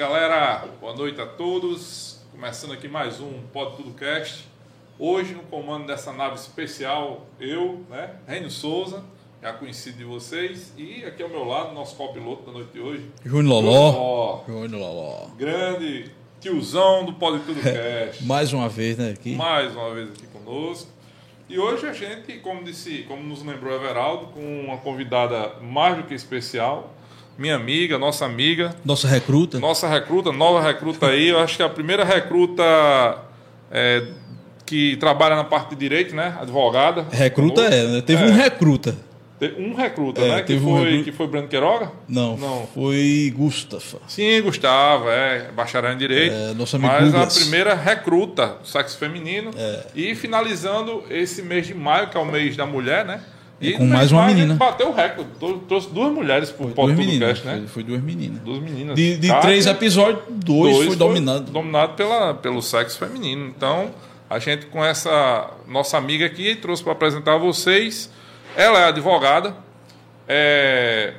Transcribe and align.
Galera, 0.00 0.66
boa 0.80 0.96
noite 0.96 1.20
a 1.20 1.26
todos. 1.26 2.22
Começando 2.32 2.72
aqui 2.72 2.88
mais 2.88 3.20
um 3.20 3.42
Pode 3.52 3.76
Tudo 3.76 3.90
Cast. 3.90 4.48
Hoje, 4.98 5.34
no 5.34 5.42
comando 5.42 5.86
dessa 5.86 6.10
nave 6.10 6.36
especial, 6.36 7.26
eu, 7.38 7.84
né, 7.90 8.12
Renio 8.26 8.50
Souza, 8.50 9.04
já 9.42 9.52
conhecido 9.52 9.98
de 9.98 10.04
vocês, 10.04 10.72
e 10.78 11.04
aqui 11.04 11.22
ao 11.22 11.28
meu 11.28 11.44
lado, 11.44 11.74
nosso 11.74 11.96
copiloto 11.96 12.46
da 12.46 12.52
noite 12.52 12.72
de 12.72 12.80
hoje, 12.80 13.10
Júnior 13.22 13.62
Loló. 13.62 14.42
Júnior 14.46 14.80
Loló. 14.80 15.26
Grande 15.36 16.10
tiozão 16.40 17.04
do 17.04 17.12
Pode 17.12 17.40
Tudo 17.40 17.60
Cast. 17.60 18.24
Mais 18.24 18.54
uma 18.54 18.70
vez, 18.70 18.96
né? 18.96 19.10
Aqui. 19.10 19.36
Mais 19.36 19.70
uma 19.76 19.92
vez 19.92 20.08
aqui 20.12 20.26
conosco. 20.28 20.90
E 21.46 21.58
hoje 21.58 21.86
a 21.86 21.92
gente, 21.92 22.38
como 22.38 22.64
disse, 22.64 23.02
como 23.02 23.22
nos 23.22 23.42
lembrou 23.44 23.74
Everaldo, 23.74 24.28
com 24.28 24.64
uma 24.64 24.78
convidada 24.78 25.56
mais 25.60 25.98
do 25.98 26.04
que 26.04 26.14
especial, 26.14 26.90
minha 27.38 27.56
amiga, 27.56 27.98
nossa 27.98 28.24
amiga. 28.24 28.74
Nossa 28.84 29.08
recruta. 29.08 29.58
Nossa 29.58 29.88
recruta, 29.88 30.32
nova 30.32 30.60
recruta 30.60 31.06
aí. 31.06 31.28
Eu 31.28 31.38
acho 31.38 31.56
que 31.56 31.62
é 31.62 31.66
a 31.66 31.70
primeira 31.70 32.04
recruta 32.04 32.62
é, 33.70 34.06
que 34.66 34.96
trabalha 34.96 35.36
na 35.36 35.44
parte 35.44 35.70
de 35.70 35.76
direito, 35.76 36.14
né? 36.14 36.36
Advogada. 36.40 37.06
Recruta 37.10 37.62
é, 37.62 37.86
né? 37.86 38.00
Teve 38.02 38.24
é. 38.24 38.26
um 38.26 38.32
recruta. 38.32 38.96
Um 39.58 39.74
recruta, 39.74 40.20
é, 40.20 40.28
né? 40.28 40.42
Que 40.42 40.58
foi, 40.58 40.70
um 40.70 40.84
recruta. 40.84 41.04
que 41.04 41.12
foi 41.12 41.26
Brando 41.26 41.48
Queiroga? 41.48 41.90
Não, 42.06 42.36
não. 42.36 42.68
Foi 42.74 43.32
Gustavo. 43.34 44.00
Sim, 44.06 44.42
Gustavo, 44.42 45.08
é. 45.08 45.50
Bacharel 45.50 45.94
em 45.94 45.96
Direito. 45.96 46.34
É, 46.34 46.52
nosso 46.52 46.76
amigo 46.76 46.92
Mas 46.92 47.04
Douglas. 47.10 47.36
a 47.36 47.40
primeira 47.40 47.74
recruta 47.74 48.58
do 48.60 48.68
sexo 48.68 48.98
feminino. 48.98 49.50
É. 49.56 49.86
E 49.94 50.14
finalizando 50.14 51.04
esse 51.08 51.40
mês 51.40 51.66
de 51.66 51.74
maio, 51.74 52.08
que 52.08 52.16
é 52.18 52.20
o 52.20 52.26
mês 52.26 52.54
da 52.54 52.66
mulher, 52.66 53.06
né? 53.06 53.22
E 53.60 53.72
com 53.74 53.84
mais 53.84 54.10
uma 54.10 54.26
menina. 54.26 54.54
bateu 54.54 54.88
o 54.88 54.94
recorde. 54.94 55.30
Trouxe 55.68 55.90
duas 55.90 56.10
mulheres 56.10 56.50
por 56.50 56.72
duas 56.72 56.96
meninas, 56.96 57.40
Cast, 57.40 57.46
né? 57.46 57.56
Foi, 57.58 57.68
foi, 57.68 57.82
duas 57.82 58.02
meninas. 58.02 58.40
Duas 58.40 58.58
meninas. 58.58 58.96
De, 58.96 59.18
de 59.18 59.40
três 59.40 59.66
episódios, 59.66 60.22
dois, 60.28 60.76
dois 60.76 60.86
foi 60.86 60.96
dominado. 60.96 61.50
Dominado 61.50 61.92
pela, 61.94 62.32
pelo 62.32 62.62
sexo 62.62 62.98
feminino. 62.98 63.46
Então, 63.46 63.90
a 64.30 64.38
gente 64.38 64.66
com 64.66 64.82
essa 64.82 65.50
nossa 65.68 65.98
amiga 65.98 66.24
aqui 66.24 66.54
trouxe 66.56 66.82
para 66.82 66.92
apresentar 66.92 67.34
a 67.34 67.38
vocês. 67.38 68.10
Ela 68.56 68.80
é 68.80 68.84
advogada. 68.84 69.54
É... 70.26 71.12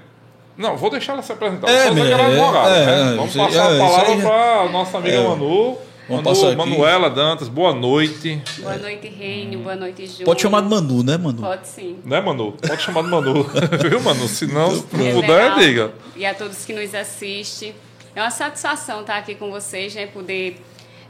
Não, 0.58 0.76
vou 0.76 0.90
deixar 0.90 1.14
ela 1.14 1.22
se 1.22 1.32
apresentar. 1.32 1.70
É, 1.70 1.92
Vou 1.92 2.06
é, 2.06 2.14
advogada, 2.14 2.76
é, 2.76 2.86
né? 2.86 3.16
Vamos 3.16 3.36
passar 3.36 3.76
a 3.76 3.78
palavra 3.78 4.18
para 4.18 4.62
a 4.62 4.70
nossa 4.70 4.98
amiga 4.98 5.22
Manu. 5.24 5.78
Manu, 6.12 6.58
Manuela 6.58 7.10
Dantas, 7.10 7.48
boa 7.48 7.74
noite. 7.74 8.42
Boa 8.60 8.78
noite, 8.78 9.08
Reino. 9.08 9.60
Boa 9.60 9.76
noite, 9.76 10.06
Júnior. 10.06 10.26
Pode 10.26 10.42
chamar 10.42 10.62
de 10.62 10.70
Manu, 10.70 11.04
né, 11.04 11.18
Manu? 11.18 11.42
Pode 11.42 11.68
sim. 11.68 11.98
Né, 12.04 12.20
Manu? 12.20 12.52
Pode 12.54 12.82
chamar 12.82 13.04
de 13.04 13.10
Manu. 13.10 13.44
Viu, 13.90 14.02
Manu? 14.02 14.28
Se 14.28 14.46
não, 14.48 14.72
se 14.72 14.86
não 14.92 15.12
puder, 15.14 15.56
diga. 15.56 15.94
E 16.16 16.26
a 16.26 16.34
todos 16.34 16.66
que 16.66 16.74
nos 16.74 16.94
assistem. 16.94 17.74
É 18.16 18.22
uma 18.22 18.32
satisfação 18.32 19.02
estar 19.02 19.18
aqui 19.18 19.36
com 19.36 19.50
vocês, 19.50 19.96
né? 19.96 20.06
Poder 20.06 20.62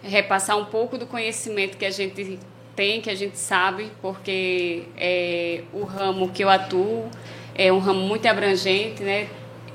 repassar 0.03 0.57
um 0.57 0.65
pouco 0.65 0.97
do 0.97 1.07
conhecimento 1.07 1.77
que 1.77 1.85
a 1.85 1.91
gente 1.91 2.39
tem, 2.75 3.01
que 3.01 3.09
a 3.09 3.15
gente 3.15 3.37
sabe, 3.37 3.91
porque 4.01 4.83
é 4.97 5.63
o 5.73 5.83
ramo 5.83 6.29
que 6.29 6.43
eu 6.43 6.49
atuo 6.49 7.09
é 7.55 7.71
um 7.71 7.79
ramo 7.79 8.01
muito 8.01 8.25
abrangente, 8.27 9.03
né? 9.03 9.27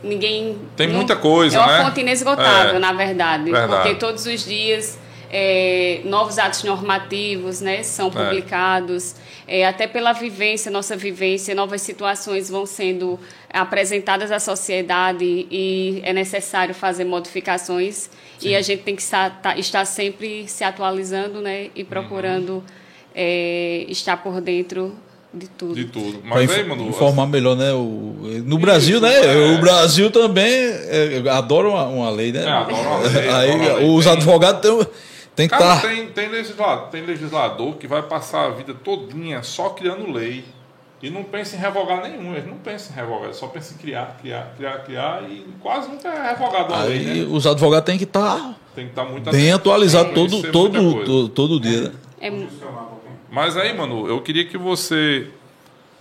Ninguém. 0.03 0.59
Tem 0.77 0.89
muita 0.89 1.17
coisa, 1.17 1.59
né? 1.59 1.63
É 1.63 1.67
uma 1.67 1.79
né? 1.79 1.85
fonte 1.85 2.01
inesgotável, 2.01 2.77
É. 2.77 2.79
na 2.79 2.93
verdade, 2.93 3.51
Verdade. 3.51 3.83
Porque 3.83 3.95
todos 3.95 4.27
os 4.27 4.45
dias 4.45 4.99
é, 5.31 6.01
novos 6.05 6.39
atos 6.39 6.63
normativos 6.63 7.61
né, 7.61 7.83
são 7.83 8.11
publicados, 8.11 9.17
é, 9.49 9.67
até 9.67 9.87
pela 9.87 10.13
vivência, 10.13 10.71
nossa 10.71 10.97
vivência, 10.97 11.55
novas 11.55 11.83
situações 11.83 12.49
vão 12.51 12.67
sendo 12.67 13.19
apresentadas 13.53 14.31
à 14.31 14.39
sociedade 14.41 15.25
e 15.51 16.01
é 16.05 16.13
necessário 16.13 16.75
fazer 16.75 17.05
modificações 17.05 18.09
e 18.43 18.55
a 18.55 18.61
gente 18.63 18.83
tem 18.83 18.95
que 18.97 19.03
estar, 19.03 19.31
tá- 19.41 19.57
estar 19.59 19.85
sempre 19.85 20.47
se 20.49 20.63
atualizando 20.65 21.41
né, 21.41 21.69
e 21.75 21.83
procurando 21.85 22.63
é, 23.15 23.85
estar 23.89 24.17
por 24.19 24.41
dentro 24.41 24.95
de 25.33 25.49
tudo. 25.49 25.75
De 25.75 25.85
tudo. 25.87 26.21
Mas 26.25 26.45
inf- 26.45 26.59
aí, 26.59 26.65
Manu. 26.65 26.89
informar 26.89 27.27
melhor, 27.27 27.57
né? 27.57 27.73
O, 27.73 28.15
no 28.45 28.59
Brasil, 28.59 29.01
né? 29.01 29.13
é. 29.25 29.55
O 29.55 29.59
Brasil 29.59 30.11
também 30.11 30.47
é, 30.49 31.23
adora 31.31 31.69
uma, 31.69 31.85
uma 31.87 32.11
lei, 32.11 32.33
né? 32.33 32.45
É, 32.45 32.49
adora 32.49 32.77
uma 32.89 32.99
lei, 33.01 33.29
Aí 33.29 33.51
adora 33.51 33.57
uma 33.73 33.79
lei. 33.79 33.89
os 33.91 34.07
advogados 34.07 34.61
têm, 34.63 34.87
têm 35.37 35.49
que 35.49 35.57
Cara, 35.57 35.77
estar. 35.77 35.89
tem, 35.89 36.07
tem, 36.09 36.29
legislador, 36.29 36.89
tem 36.89 37.03
legislador 37.05 37.77
que 37.77 37.87
vai 37.87 38.03
passar 38.03 38.47
a 38.47 38.51
vida 38.51 38.75
todinha 38.75 39.43
só 39.43 39.69
criando 39.69 40.11
lei. 40.11 40.45
E 41.03 41.11
não 41.11 41.23
pensa 41.23 41.55
em 41.57 41.59
revogar 41.59 42.03
nenhum. 42.03 42.35
Ele 42.35 42.47
não 42.47 42.57
pensa 42.57 42.91
em 42.91 42.97
revogar, 42.97 43.25
ele 43.25 43.35
só 43.35 43.47
pensa 43.49 43.75
em 43.75 43.77
criar, 43.77 44.17
criar, 44.21 44.55
criar, 44.57 44.79
criar. 44.79 45.23
E 45.29 45.47
quase 45.61 45.89
nunca 45.89 46.09
é 46.09 46.31
revogado 46.31 46.73
uma 46.73 46.83
Aí 46.83 47.05
lei, 47.05 47.27
né? 47.27 47.29
os 47.31 47.47
advogados 47.47 47.85
têm 47.85 47.99
que 47.99 48.05
estar 48.05 48.57
Tem 48.75 48.87
que 48.87 48.93
estar 48.93 49.05
muito 49.05 49.31
bem 49.31 49.53
atualizados 49.53 50.13
tem 50.15 50.27
todo, 50.29 50.51
todo, 50.51 51.05
todo, 51.05 51.29
todo 51.29 51.61
dia, 51.61 51.83
né? 51.83 51.93
É, 52.19 52.33
Mas 53.31 53.57
aí, 53.59 53.77
Manu, 53.77 54.09
eu 54.09 54.23
queria 54.23 54.47
que 54.47 54.57
você 54.57 55.29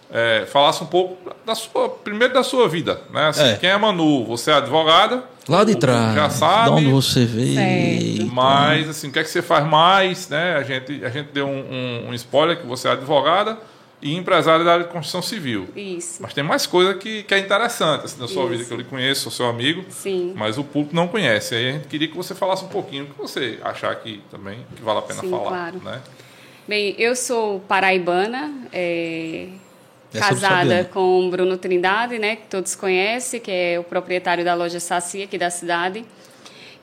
é, 0.09 0.45
falasse 0.47 0.81
um 0.81 0.87
pouco 0.87 1.17
da 1.45 1.53
sua, 1.53 1.89
primeiro 1.89 2.33
da 2.33 2.43
sua 2.43 2.69
vida, 2.69 3.01
né? 3.11 3.27
Assim, 3.27 3.43
É. 3.43 3.55
Quem 3.57 3.69
é 3.69 3.77
Manu? 3.77 4.23
Você 4.25 4.49
é 4.49 4.53
advogada? 4.55 5.23
Lá 5.47 5.63
de 5.63 5.75
trás. 5.75 6.15
Já 6.15 6.29
sabe. 6.29 6.65
De 6.65 6.71
onde 6.71 6.91
você 6.91 7.23
veio. 7.25 8.27
Mas, 8.31 8.89
assim, 8.89 9.09
o 9.09 9.11
que 9.11 9.19
é 9.19 9.23
que 9.23 9.29
você 9.29 9.41
faz 9.41 9.65
mais, 9.65 10.27
né? 10.29 10.55
A 10.55 10.63
gente, 10.63 11.05
a 11.05 11.09
gente 11.09 11.27
deu 11.31 11.45
um, 11.47 11.59
um- 11.59 12.09
um 12.09 12.13
spoiler 12.15 12.57
que 12.59 12.65
você 12.65 12.87
é 12.87 12.91
advogada 12.91 13.57
e 14.01 14.15
empresária 14.15 14.63
da 14.65 14.73
área 14.73 14.85
de 14.85 14.91
construção 14.91 15.21
civil. 15.21 15.67
isso. 15.75 16.21
Mas 16.21 16.33
tem 16.33 16.43
mais 16.43 16.65
coisa 16.67 16.93
que, 16.95 17.23
que 17.23 17.33
é 17.33 17.39
interessante 17.39 18.05
assim, 18.05 18.19
na 18.19 18.27
sua 18.27 18.43
Isso. 18.43 18.49
vida, 18.51 18.63
que 18.65 18.71
eu 18.73 18.77
lhe 18.77 18.83
conheço, 18.83 19.21
sou 19.21 19.31
seu 19.31 19.45
amigo, 19.47 19.83
Sim. 19.89 20.33
mas 20.35 20.57
o 20.57 20.63
público 20.63 20.95
não 20.95 21.07
conhece. 21.07 21.55
Aí 21.55 21.69
a 21.69 21.71
gente 21.73 21.87
queria 21.87 22.07
que 22.07 22.15
você 22.17 22.35
falasse 22.35 22.63
um 22.65 22.67
pouquinho, 22.67 23.05
o 23.05 23.07
que 23.07 23.17
você 23.17 23.57
achar 23.63 23.95
que 23.95 24.21
também 24.29 24.59
que 24.75 24.81
vale 24.83 24.99
a 24.99 25.01
pena 25.01 25.21
Sim, 25.21 25.29
falar. 25.29 25.47
claro. 25.47 25.81
Né? 25.83 26.01
Bem, 26.67 26.95
eu 26.99 27.15
sou 27.15 27.59
paraibana, 27.61 28.51
é, 28.73 29.47
Essa 30.17 30.33
não 30.33 30.41
casada 30.41 30.89
com 30.93 31.29
Bruno 31.29 31.57
Trindade, 31.57 32.17
né, 32.19 32.35
que 32.37 32.47
todos 32.47 32.75
conhecem, 32.75 33.39
que 33.39 33.51
é 33.51 33.79
o 33.79 33.83
proprietário 33.83 34.43
da 34.43 34.53
loja 34.53 34.79
Saci 34.79 35.23
aqui 35.23 35.37
da 35.37 35.49
cidade. 35.49 36.05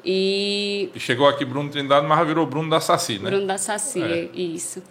E 0.05 0.91
E 0.95 1.01
chegou 1.01 1.29
aqui 1.29 1.45
Bruno 1.45 1.71
Trindade, 1.71 2.07
mas 2.07 2.27
virou 2.27 2.47
Bruno 2.47 2.69
da 2.69 2.81
Saci, 2.81 3.19
né? 3.19 3.31
Bruno 3.31 3.47
da 3.47 3.59
Saci, 3.59 4.03
É. 4.03 4.29
isso. 4.35 4.83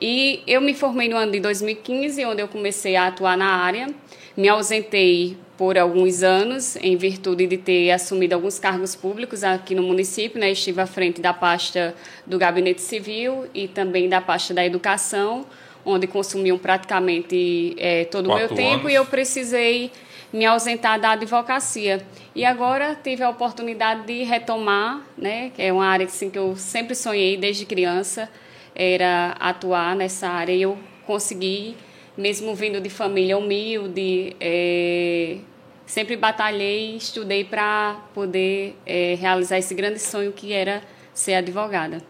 E 0.00 0.42
eu 0.46 0.60
me 0.62 0.72
formei 0.72 1.08
no 1.08 1.16
ano 1.16 1.30
de 1.30 1.40
2015, 1.40 2.24
onde 2.24 2.40
eu 2.40 2.48
comecei 2.48 2.96
a 2.96 3.08
atuar 3.08 3.36
na 3.36 3.46
área. 3.46 3.88
Me 4.34 4.48
ausentei 4.48 5.36
por 5.58 5.76
alguns 5.76 6.22
anos, 6.22 6.76
em 6.76 6.96
virtude 6.96 7.46
de 7.46 7.58
ter 7.58 7.90
assumido 7.90 8.34
alguns 8.34 8.58
cargos 8.58 8.96
públicos 8.96 9.44
aqui 9.44 9.74
no 9.74 9.82
município. 9.82 10.40
Né? 10.40 10.52
Estive 10.52 10.80
à 10.80 10.86
frente 10.86 11.20
da 11.20 11.34
pasta 11.34 11.94
do 12.26 12.38
Gabinete 12.38 12.80
Civil 12.80 13.44
e 13.52 13.68
também 13.68 14.08
da 14.08 14.22
pasta 14.22 14.54
da 14.54 14.64
Educação, 14.64 15.44
onde 15.84 16.06
consumiam 16.06 16.58
praticamente 16.58 17.74
eh, 17.78 18.04
todo 18.06 18.30
o 18.30 18.34
meu 18.36 18.48
tempo 18.48 18.80
anos. 18.80 18.92
e 18.92 18.94
eu 18.94 19.06
precisei 19.06 19.90
me 20.32 20.44
ausentar 20.44 21.00
da 21.00 21.10
advocacia. 21.10 22.04
E 22.34 22.44
agora 22.44 22.96
tive 23.02 23.22
a 23.22 23.30
oportunidade 23.30 24.06
de 24.06 24.22
retomar, 24.22 25.04
né, 25.16 25.50
que 25.54 25.62
é 25.62 25.72
uma 25.72 25.86
área 25.86 26.06
assim, 26.06 26.30
que 26.30 26.38
eu 26.38 26.56
sempre 26.56 26.94
sonhei 26.94 27.36
desde 27.36 27.66
criança, 27.66 28.30
era 28.74 29.36
atuar 29.40 29.96
nessa 29.96 30.28
área 30.28 30.52
e 30.52 30.62
eu 30.62 30.78
consegui, 31.06 31.76
mesmo 32.16 32.54
vindo 32.54 32.80
de 32.80 32.88
família 32.88 33.36
humilde, 33.36 34.36
eh, 34.40 35.38
sempre 35.84 36.16
batalhei 36.16 36.94
estudei 36.96 37.42
para 37.42 38.00
poder 38.14 38.76
eh, 38.86 39.16
realizar 39.20 39.58
esse 39.58 39.74
grande 39.74 39.98
sonho 39.98 40.32
que 40.32 40.52
era 40.52 40.82
ser 41.12 41.34
advogada. 41.34 42.09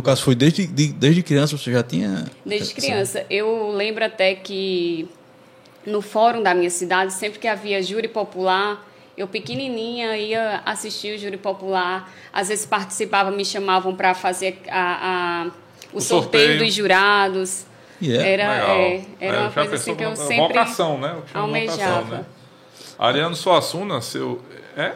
No 0.00 0.04
caso, 0.04 0.22
foi 0.22 0.34
desde, 0.34 0.66
de- 0.66 0.92
desde 0.94 1.22
criança 1.22 1.58
você 1.58 1.70
já 1.70 1.82
tinha. 1.82 2.24
Desde 2.44 2.72
criança. 2.74 3.26
Eu 3.28 3.70
lembro 3.70 4.02
até 4.02 4.34
que 4.34 5.06
no 5.86 6.00
fórum 6.00 6.42
da 6.42 6.54
minha 6.54 6.70
cidade, 6.70 7.12
sempre 7.12 7.38
que 7.38 7.46
havia 7.46 7.82
júri 7.82 8.08
popular, 8.08 8.82
eu 9.16 9.28
pequenininha 9.28 10.16
ia 10.16 10.62
assistir 10.64 11.16
o 11.16 11.18
júri 11.18 11.36
popular. 11.36 12.10
Às 12.32 12.48
vezes 12.48 12.64
participava, 12.64 13.30
me 13.30 13.44
chamavam 13.44 13.94
para 13.94 14.14
fazer 14.14 14.62
a, 14.70 15.44
a- 15.44 15.50
o, 15.92 15.98
O 15.98 16.00
sorteio. 16.00 16.44
sorteio. 16.44 16.58
dos 16.64 16.74
jurados. 16.74 17.66
E 18.00 18.16
é. 18.16 18.32
Era, 18.32 18.42
é, 18.72 19.04
era 19.20 19.36
É, 19.36 19.40
uma 19.40 19.50
já 19.50 19.54
coisa 19.60 19.74
assim 19.74 19.94
que 19.94 20.02
eu 20.04 20.16
sempre 20.16 20.36
Vocação, 20.48 20.98
né? 20.98 21.16
Almejava. 21.34 21.76
vocação, 22.00 22.04
né? 22.18 22.24
Ariano 22.98 23.36
Suassuna, 23.36 24.00
seu. 24.00 24.40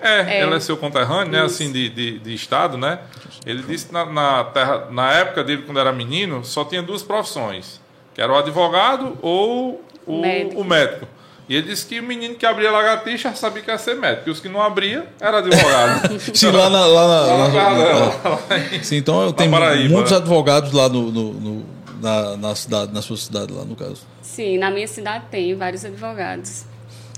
É, 0.02 0.20
é, 0.28 0.40
ela 0.40 0.56
é 0.56 0.60
seu 0.60 0.76
conterrâneo, 0.76 1.32
né? 1.32 1.42
Assim, 1.42 1.70
de, 1.72 1.88
de, 1.88 2.18
de 2.18 2.34
estado, 2.34 2.76
né? 2.78 2.98
Ele 3.46 3.62
disse 3.62 3.86
que 3.86 3.92
na, 3.92 4.04
na, 4.06 4.44
terra, 4.44 4.88
na 4.90 5.12
época 5.12 5.42
dele, 5.44 5.62
quando 5.62 5.78
era 5.80 5.92
menino, 5.92 6.44
só 6.44 6.64
tinha 6.64 6.82
duas 6.82 7.02
profissões: 7.02 7.80
que 8.14 8.20
era 8.20 8.32
o 8.32 8.36
advogado 8.36 9.18
ou 9.20 9.82
o 10.06 10.20
Médico. 10.20 10.60
o 10.60 10.64
médico. 10.64 11.06
E 11.46 11.54
ele 11.56 11.68
disse 11.68 11.84
que 11.86 12.00
o 12.00 12.02
menino 12.02 12.34
que 12.36 12.46
abria 12.46 12.70
lagartixa 12.70 13.34
sabia 13.34 13.62
que 13.62 13.70
ia 13.70 13.76
ser 13.76 13.96
médico, 13.96 14.28
e 14.30 14.32
os 14.32 14.40
que 14.40 14.48
não 14.48 14.62
abria 14.62 15.06
era 15.20 15.38
advogado. 15.38 16.18
Sim, 16.34 16.50
lá 16.50 16.70
na. 16.70 16.86
Lá 16.86 17.06
na, 17.06 17.20
Lá 17.20 17.36
na 17.36 17.44
lá- 17.44 17.50
terra 17.50 17.74
dela. 17.74 18.82
Sim, 18.82 18.96
então 18.96 19.22
eu 19.24 19.32
tenho 19.32 19.50
Paraíba, 19.50 19.92
muitos 19.94 20.10
né? 20.12 20.16
advogados 20.18 20.72
lá 20.72 20.88
no, 20.88 21.10
no- 21.12 21.32
no- 21.34 21.66
na, 22.00 22.36
na 22.38 22.54
cidade, 22.54 22.92
na 22.94 23.00
sua 23.02 23.16
cidade 23.18 23.52
lá, 23.52 23.64
no 23.64 23.76
caso. 23.76 24.02
Sim, 24.22 24.56
na 24.58 24.70
minha 24.70 24.88
cidade 24.88 25.24
tem 25.30 25.54
vários 25.54 25.84
advogados. 25.84 26.64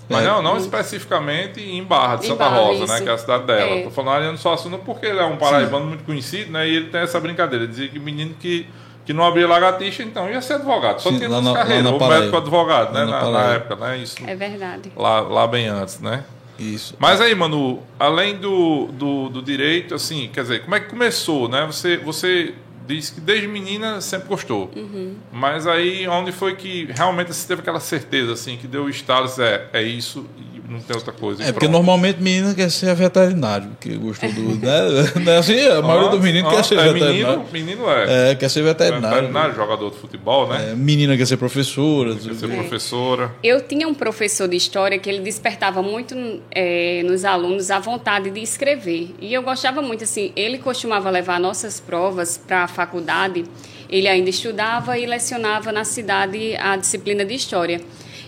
Mas 0.08 0.22
É. 0.24 0.28
não, 0.28 0.40
não 0.42 0.56
especificamente 0.56 1.60
em 1.60 1.82
Barra 1.82 2.16
de 2.16 2.26
Em 2.26 2.28
Santa 2.30 2.44
Barra, 2.44 2.56
Rosa, 2.58 2.84
isso. 2.84 2.92
né? 2.92 3.00
Que 3.00 3.08
é 3.08 3.12
a 3.12 3.18
cidade 3.18 3.44
dela. 3.44 3.70
É. 3.76 3.82
Tô 3.84 3.90
falando 3.90 4.14
Ariano 4.16 4.38
Suassuna 4.38 4.78
porque 4.78 5.06
ele 5.06 5.18
é 5.18 5.24
um 5.24 5.36
paraibano 5.36 5.86
muito 5.86 6.04
conhecido, 6.04 6.52
né? 6.52 6.68
E 6.68 6.76
ele 6.76 6.86
tem 6.90 7.00
essa 7.00 7.18
brincadeira. 7.20 7.66
Dizia 7.66 7.88
que 7.88 7.98
menino 7.98 8.34
que, 8.38 8.66
que 9.04 9.12
não 9.12 9.24
abria 9.24 9.48
lagartixa, 9.48 10.02
então 10.02 10.30
ia 10.30 10.40
ser 10.40 10.54
advogado. 10.54 11.00
Só 11.00 11.10
Sim, 11.10 11.16
tinha 11.18 11.28
duas 11.28 11.44
carreiras. 11.52 11.92
Paraíba. 11.92 12.08
médico 12.20 12.36
advogado, 12.36 12.92
né? 12.92 13.04
Lá 13.04 13.22
na 13.24 13.30
Na, 13.30 13.44
época, 13.54 13.76
né? 13.76 13.98
Isso. 13.98 14.16
É 14.26 14.34
verdade. 14.36 14.92
Lá, 14.96 15.20
lá 15.20 15.46
bem 15.46 15.66
antes, 15.66 15.98
né? 16.00 16.22
Isso. 16.58 16.94
Mas 16.98 17.20
aí, 17.20 17.34
Manu, 17.34 17.82
além 17.98 18.36
do, 18.36 18.86
do, 18.92 19.28
do 19.28 19.42
direito, 19.42 19.94
assim, 19.94 20.30
quer 20.32 20.40
dizer, 20.42 20.62
como 20.62 20.74
é 20.74 20.80
que 20.80 20.88
começou, 20.88 21.48
né? 21.48 21.66
Você, 21.66 21.98
você 21.98 22.54
disse 22.86 23.12
que 23.12 23.20
desde 23.20 23.48
menina 23.48 24.00
sempre 24.00 24.28
gostou. 24.28 24.70
Uhum. 24.76 25.16
Mas 25.32 25.66
aí, 25.66 26.06
onde 26.08 26.32
foi 26.32 26.56
que 26.56 26.86
realmente 26.92 27.32
você 27.32 27.46
teve 27.46 27.60
aquela 27.60 27.80
certeza, 27.80 28.32
assim, 28.32 28.56
que 28.56 28.66
deu 28.66 28.84
o 28.84 28.90
estalo, 28.90 29.28
é, 29.38 29.68
é 29.72 29.82
isso 29.82 30.26
não 30.68 30.80
tem 30.80 30.96
outra 30.96 31.12
coisa. 31.12 31.42
É 31.42 31.46
porque 31.52 31.66
pronto. 31.66 31.72
normalmente 31.72 32.20
menina 32.22 32.54
quer 32.54 32.70
ser 32.70 32.94
veterinário, 32.94 33.70
que 33.80 33.96
gostou 33.96 34.30
do. 34.32 34.42
né? 34.56 35.12
Não 35.24 35.32
é 35.32 35.36
assim? 35.38 35.60
A 35.66 35.80
maioria 35.82 36.08
dos 36.10 36.20
meninos 36.20 36.52
Ah, 36.52 36.56
quer 36.56 36.64
ser 36.64 36.78
é, 36.78 36.92
veterinário. 36.92 37.44
menino, 37.52 37.52
menino 37.52 37.90
é. 37.90 38.30
É, 38.30 38.34
quer 38.34 38.48
ser 38.50 38.62
veterinário. 38.62 39.08
Veterinário, 39.16 39.54
jogador 39.54 39.90
de 39.90 39.96
futebol, 39.98 40.48
né? 40.48 40.70
É, 40.70 40.74
menina 40.74 41.16
quer 41.16 41.26
ser 41.26 41.36
professora. 41.36 42.14
Quer 42.14 42.34
ser 42.34 42.48
professora. 42.48 43.32
Eu 43.42 43.60
tinha 43.66 43.86
um 43.86 43.94
professor 43.94 44.48
de 44.48 44.56
história 44.56 44.98
que 44.98 45.08
ele 45.08 45.20
despertava 45.20 45.82
muito 45.82 46.14
eh, 46.50 47.02
nos 47.04 47.24
alunos 47.24 47.70
a 47.70 47.78
vontade 47.78 48.30
de 48.30 48.40
escrever. 48.40 49.14
E 49.20 49.32
eu 49.32 49.42
gostava 49.42 49.80
muito, 49.82 50.04
assim, 50.04 50.32
ele 50.36 50.58
costumava 50.58 51.10
levar 51.10 51.38
nossas 51.40 51.80
provas 51.80 52.36
para 52.38 52.64
a 52.64 52.68
faculdade. 52.68 53.44
Ele 53.88 54.08
ainda 54.08 54.30
estudava 54.30 54.98
e 54.98 55.06
lecionava 55.06 55.70
na 55.70 55.84
cidade 55.84 56.56
a 56.56 56.76
disciplina 56.76 57.24
de 57.24 57.34
história. 57.34 57.80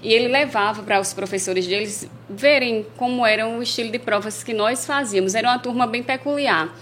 E 0.02 0.12
ele 0.12 0.28
levava 0.28 0.82
para 0.82 1.00
os 1.00 1.12
professores 1.12 1.66
deles 1.66 2.08
verem 2.28 2.86
como 2.96 3.26
era 3.26 3.46
o 3.48 3.62
estilo 3.62 3.90
de 3.90 3.98
provas 3.98 4.42
que 4.44 4.54
nós 4.54 4.86
fazíamos. 4.86 5.34
Era 5.34 5.48
uma 5.48 5.58
turma 5.58 5.86
bem 5.86 6.02
peculiar 6.02 6.72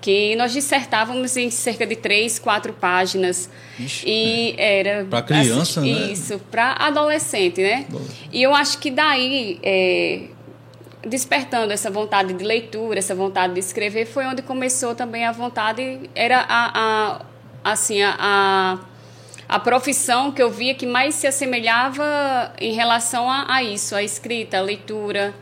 que 0.00 0.36
nós 0.36 0.52
dissertávamos 0.52 1.34
em 1.34 1.48
cerca 1.50 1.86
de 1.86 1.96
três, 1.96 2.38
quatro 2.38 2.74
páginas. 2.74 3.48
Ixi, 3.78 4.04
e 4.06 4.54
era. 4.58 5.06
Pra 5.06 5.22
criança, 5.22 5.80
assim, 5.80 5.94
né? 5.94 6.12
Isso, 6.12 6.38
para 6.50 6.72
adolescente, 6.72 7.62
né? 7.62 7.86
E 8.30 8.42
eu 8.42 8.54
acho 8.54 8.78
que 8.78 8.90
daí. 8.90 9.58
é, 9.62 10.24
despertando 11.06 11.72
essa 11.72 11.90
vontade 11.90 12.32
de 12.32 12.44
leitura, 12.44 12.98
essa 12.98 13.14
vontade 13.14 13.54
de 13.54 13.60
escrever, 13.60 14.06
foi 14.06 14.26
onde 14.26 14.42
começou 14.42 14.94
também 14.94 15.24
a 15.24 15.32
vontade, 15.32 16.00
era 16.14 16.40
a, 16.48 16.70
a 16.74 17.72
assim, 17.72 18.02
a, 18.02 18.16
a, 18.18 18.78
a 19.54 19.58
profissão 19.60 20.32
que 20.32 20.42
eu 20.42 20.50
via 20.50 20.74
que 20.74 20.86
mais 20.86 21.14
se 21.14 21.26
assemelhava 21.26 22.52
em 22.60 22.72
relação 22.74 23.30
a, 23.30 23.46
a 23.54 23.62
isso, 23.62 23.94
a 23.94 24.02
escrita, 24.02 24.58
a 24.58 24.60
leitura. 24.62 25.34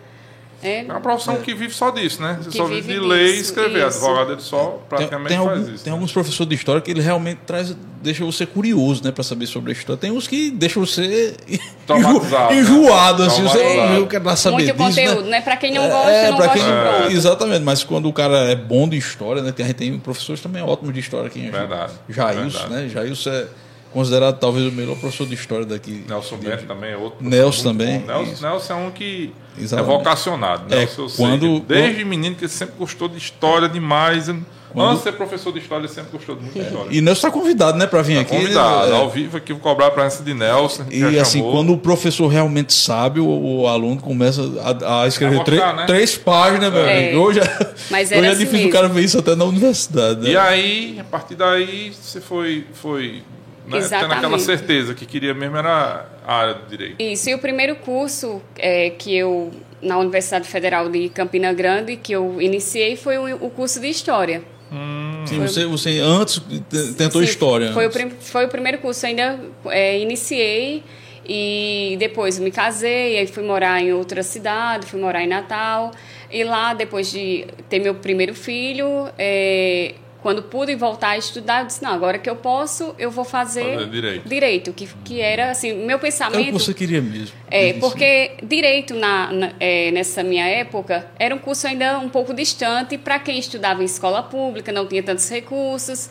É, 0.64 0.78
É 0.80 0.84
uma 0.84 1.00
profissão 1.00 1.36
que 1.38 1.52
vive 1.54 1.74
só 1.74 1.90
disso, 1.90 2.22
né? 2.22 2.38
Você 2.40 2.56
só 2.56 2.66
vive 2.66 2.82
vive 2.82 3.00
de 3.00 3.00
ler 3.00 3.34
e 3.34 3.40
escrever. 3.40 3.78
isso. 3.88 3.98
Advogado 3.98 4.30
ele 4.32 4.40
só 4.40 4.64
Tem, 4.64 4.78
praticamente 4.88 5.28
tem, 5.30 5.36
faz 5.44 5.58
algum- 5.58 5.74
isso. 5.74 5.82
tem 5.84 5.90
né? 5.90 5.96
alguns 5.96 6.12
professores 6.12 6.48
de 6.48 6.54
história 6.54 6.80
que 6.80 6.88
ele 6.92 7.00
realmente 7.00 7.40
traz, 7.44 7.76
deixa 8.00 8.24
você 8.24 8.46
curioso, 8.46 9.02
né, 9.02 9.10
para 9.10 9.24
saber 9.24 9.46
sobre 9.46 9.72
a 9.72 9.74
história. 9.74 10.00
Tem 10.00 10.12
uns 10.12 10.28
que 10.28 10.52
deixam 10.52 10.86
você 10.86 11.34
enjo- 11.90 12.22
enjoado, 12.52 13.22
né? 13.24 13.28
assim, 13.28 13.42
você 13.42 13.58
Traumatizado. 13.58 13.94
eu 13.94 14.06
quero 14.06 14.36
saber 14.36 14.54
muito 14.56 14.66
disso, 14.72 14.76
conteúdo, 15.00 15.24
né? 15.24 15.30
né? 15.30 15.40
Para 15.40 15.56
quem 15.56 15.72
não 15.74 15.88
gosta, 15.88 16.30
não 16.30 16.36
pra 16.36 16.46
gosta 16.46 16.60
quem- 16.60 16.68
pronto. 16.98 17.12
Exatamente, 17.12 17.62
mas 17.64 17.82
quando 17.82 18.08
o 18.08 18.12
cara 18.12 18.38
é 18.48 18.54
bom 18.54 18.88
de 18.88 18.96
história, 18.96 19.42
né? 19.42 19.52
A 19.58 19.62
gente 19.62 19.74
tem 19.74 19.98
professores 19.98 20.40
também 20.40 20.62
ótimos 20.62 20.94
de 20.94 21.00
história 21.00 21.26
aqui. 21.26 21.50
Verdade, 21.50 21.92
Jailson, 22.08 22.58
verdade. 22.68 22.70
né? 22.84 22.88
Jailson 22.88 23.30
é 23.30 23.46
considerado 23.92 24.38
talvez 24.38 24.66
o 24.66 24.72
melhor 24.72 24.96
professor 24.96 25.26
de 25.26 25.34
história 25.34 25.64
daqui. 25.66 26.04
Nelson 26.08 26.36
Bento 26.36 26.64
também 26.66 26.90
é 26.92 26.96
outro. 26.96 27.18
Nelson 27.20 27.62
também. 27.62 27.98
Nelson. 28.00 28.46
Nelson 28.46 28.72
é 28.72 28.76
um 28.76 28.90
que 28.90 29.32
Exatamente. 29.58 29.92
é 29.94 29.98
vocacionado. 29.98 30.74
É, 30.74 30.78
Nelson, 30.78 31.08
quando- 31.16 31.60
desde 31.60 32.04
menino 32.04 32.34
que 32.36 32.44
ele 32.44 32.52
sempre 32.52 32.74
gostou 32.78 33.08
de 33.08 33.18
história 33.18 33.68
demais. 33.68 34.26
Quando- 34.72 34.88
Antes 34.88 34.98
de 35.04 35.10
ser 35.10 35.12
professor 35.18 35.52
de 35.52 35.58
história, 35.58 35.84
ele 35.84 35.92
sempre 35.92 36.12
gostou 36.12 36.34
de 36.34 36.44
muita 36.44 36.58
história. 36.60 36.86
E 36.90 37.02
Nelson 37.02 37.26
está 37.26 37.30
convidado, 37.30 37.76
né, 37.76 37.86
para 37.86 38.00
vir 38.00 38.16
aqui. 38.18 38.34
Convidado, 38.34 38.90
né? 38.90 38.96
ao 38.96 39.10
vivo 39.10 39.36
aqui, 39.36 39.52
vou 39.52 39.60
cobrar 39.60 39.88
a 39.88 39.90
presença 39.90 40.22
de 40.22 40.32
Nelson. 40.32 40.86
E 40.90 41.18
assim, 41.18 41.40
chamou. 41.40 41.52
quando 41.52 41.74
o 41.74 41.76
professor 41.78 42.26
realmente 42.28 42.72
sabe, 42.72 43.20
o, 43.20 43.26
o 43.60 43.66
aluno 43.68 44.00
começa 44.00 44.40
a, 44.86 45.02
a 45.02 45.06
escrever 45.06 45.36
mostrar, 45.36 45.56
três, 45.58 45.76
né? 45.76 45.86
três 45.86 46.16
páginas, 46.16 46.72
meu 46.72 46.86
É. 46.86 47.08
amigo. 47.08 47.18
Hoje, 47.22 47.40
Mas 47.90 48.10
hoje 48.12 48.24
é 48.24 48.28
assim 48.30 48.38
difícil 48.38 48.48
o 48.60 48.62
mesmo. 48.62 48.72
cara 48.72 48.88
ver 48.88 49.02
isso 49.04 49.18
até 49.18 49.34
na 49.36 49.44
universidade. 49.44 50.20
Né? 50.22 50.30
E 50.30 50.36
aí, 50.38 50.96
a 50.98 51.04
partir 51.04 51.34
daí, 51.34 51.92
você 51.92 52.18
foi, 52.22 52.64
foi 52.72 53.22
né, 53.64 53.70
tendo 53.72 53.76
Exatamente. 53.76 54.18
aquela 54.18 54.38
certeza 54.38 54.94
que 54.94 55.06
queria 55.06 55.32
mesmo 55.34 55.56
era 55.56 56.06
a 56.26 56.34
área 56.34 56.54
do 56.54 56.66
direito. 56.68 56.96
Isso, 57.02 57.30
e 57.30 57.34
o 57.34 57.38
primeiro 57.38 57.76
curso 57.76 58.42
é, 58.56 58.90
que 58.90 59.14
eu, 59.16 59.50
na 59.80 59.98
Universidade 59.98 60.48
Federal 60.48 60.88
de 60.88 61.08
Campina 61.08 61.52
Grande, 61.52 61.96
que 61.96 62.12
eu 62.12 62.40
iniciei 62.40 62.96
foi 62.96 63.16
o, 63.18 63.36
o 63.46 63.50
curso 63.50 63.80
de 63.80 63.88
História. 63.88 64.42
Sim, 65.26 65.38
você, 65.40 65.66
você 65.66 65.98
antes 66.00 66.40
te- 66.70 66.94
tentou 66.94 67.20
Sim, 67.22 67.28
história. 67.28 67.72
Foi 67.72 67.84
o, 67.84 67.88
antes. 67.88 68.00
prim- 68.02 68.16
foi 68.20 68.44
o 68.46 68.48
primeiro 68.48 68.78
curso, 68.78 69.04
ainda 69.06 69.38
é, 69.66 69.98
iniciei 70.00 70.82
e 71.28 71.94
depois 71.98 72.38
me 72.38 72.50
casei, 72.50 73.18
aí 73.18 73.26
fui 73.26 73.42
morar 73.44 73.80
em 73.82 73.92
outra 73.92 74.22
cidade, 74.22 74.86
fui 74.86 74.98
morar 75.00 75.22
em 75.22 75.28
Natal. 75.28 75.92
E 76.30 76.42
lá, 76.42 76.72
depois 76.74 77.10
de 77.12 77.46
ter 77.68 77.78
meu 77.80 77.94
primeiro 77.96 78.34
filho, 78.34 79.08
é, 79.18 79.94
quando 80.22 80.42
pude 80.44 80.74
voltar 80.76 81.10
a 81.10 81.18
estudar, 81.18 81.62
eu 81.62 81.66
disse, 81.66 81.82
não, 81.82 81.90
agora 81.92 82.16
que 82.18 82.30
eu 82.30 82.36
posso, 82.36 82.94
eu 82.98 83.10
vou 83.10 83.24
fazer, 83.24 83.74
Fazer 83.74 83.90
direito. 83.90 84.28
direito, 84.28 84.72
que, 84.72 84.88
que 85.04 85.20
era 85.20 85.50
assim, 85.50 85.72
meu 85.74 85.94
É 85.94 85.96
o 85.96 85.98
pensamento... 85.98 86.44
que 86.46 86.52
você 86.52 86.72
queria 86.72 87.02
mesmo. 87.02 87.36
É, 87.50 87.70
Isso. 87.70 87.80
porque 87.80 88.32
direito 88.42 88.94
na, 88.94 89.32
na- 89.32 89.52
é, 89.58 89.90
nessa 89.90 90.22
minha 90.22 90.46
época 90.46 91.06
era 91.18 91.34
um 91.34 91.38
curso 91.38 91.66
ainda 91.66 91.98
um 91.98 92.08
pouco 92.08 92.32
distante 92.32 92.96
para 92.96 93.18
quem 93.18 93.38
estudava 93.38 93.82
em 93.82 93.84
escola 93.84 94.22
pública, 94.22 94.70
não 94.70 94.86
tinha 94.86 95.02
tantos 95.02 95.28
recursos. 95.28 96.08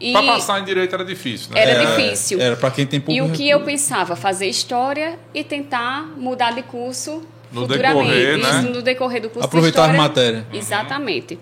E, 0.00 0.12
Para 0.14 0.26
passar 0.28 0.60
em 0.60 0.64
direito 0.64 0.94
era 0.94 1.04
difícil, 1.04 1.50
né? 1.52 1.60
Era 1.60 1.70
É, 1.82 1.86
difícil. 1.96 2.40
Era 2.40 2.56
para 2.56 2.70
quem 2.70 2.86
tem 2.86 3.00
pouco 3.00 3.12
e 3.12 3.20
o 3.20 3.30
que 3.32 3.46
eu 3.50 3.58
recurso. 3.58 3.66
pensava, 3.78 4.16
fazer 4.16 4.46
história 4.46 5.18
e 5.34 5.44
tentar 5.44 6.02
mudar 6.16 6.52
de 6.54 6.62
curso 6.62 7.22
No 7.52 7.62
futuramente. 7.62 8.08
decorrer, 8.08 8.38
né? 8.38 8.48
Isso, 8.60 8.70
no 8.72 8.80
decorrer 8.80 9.20
do 9.20 9.28
curso 9.28 9.44
Aproveitar 9.46 9.88
de 9.88 9.96
as 9.98 10.06
história. 10.06 10.32
matérias. 10.38 10.44
Exatamente. 10.54 11.38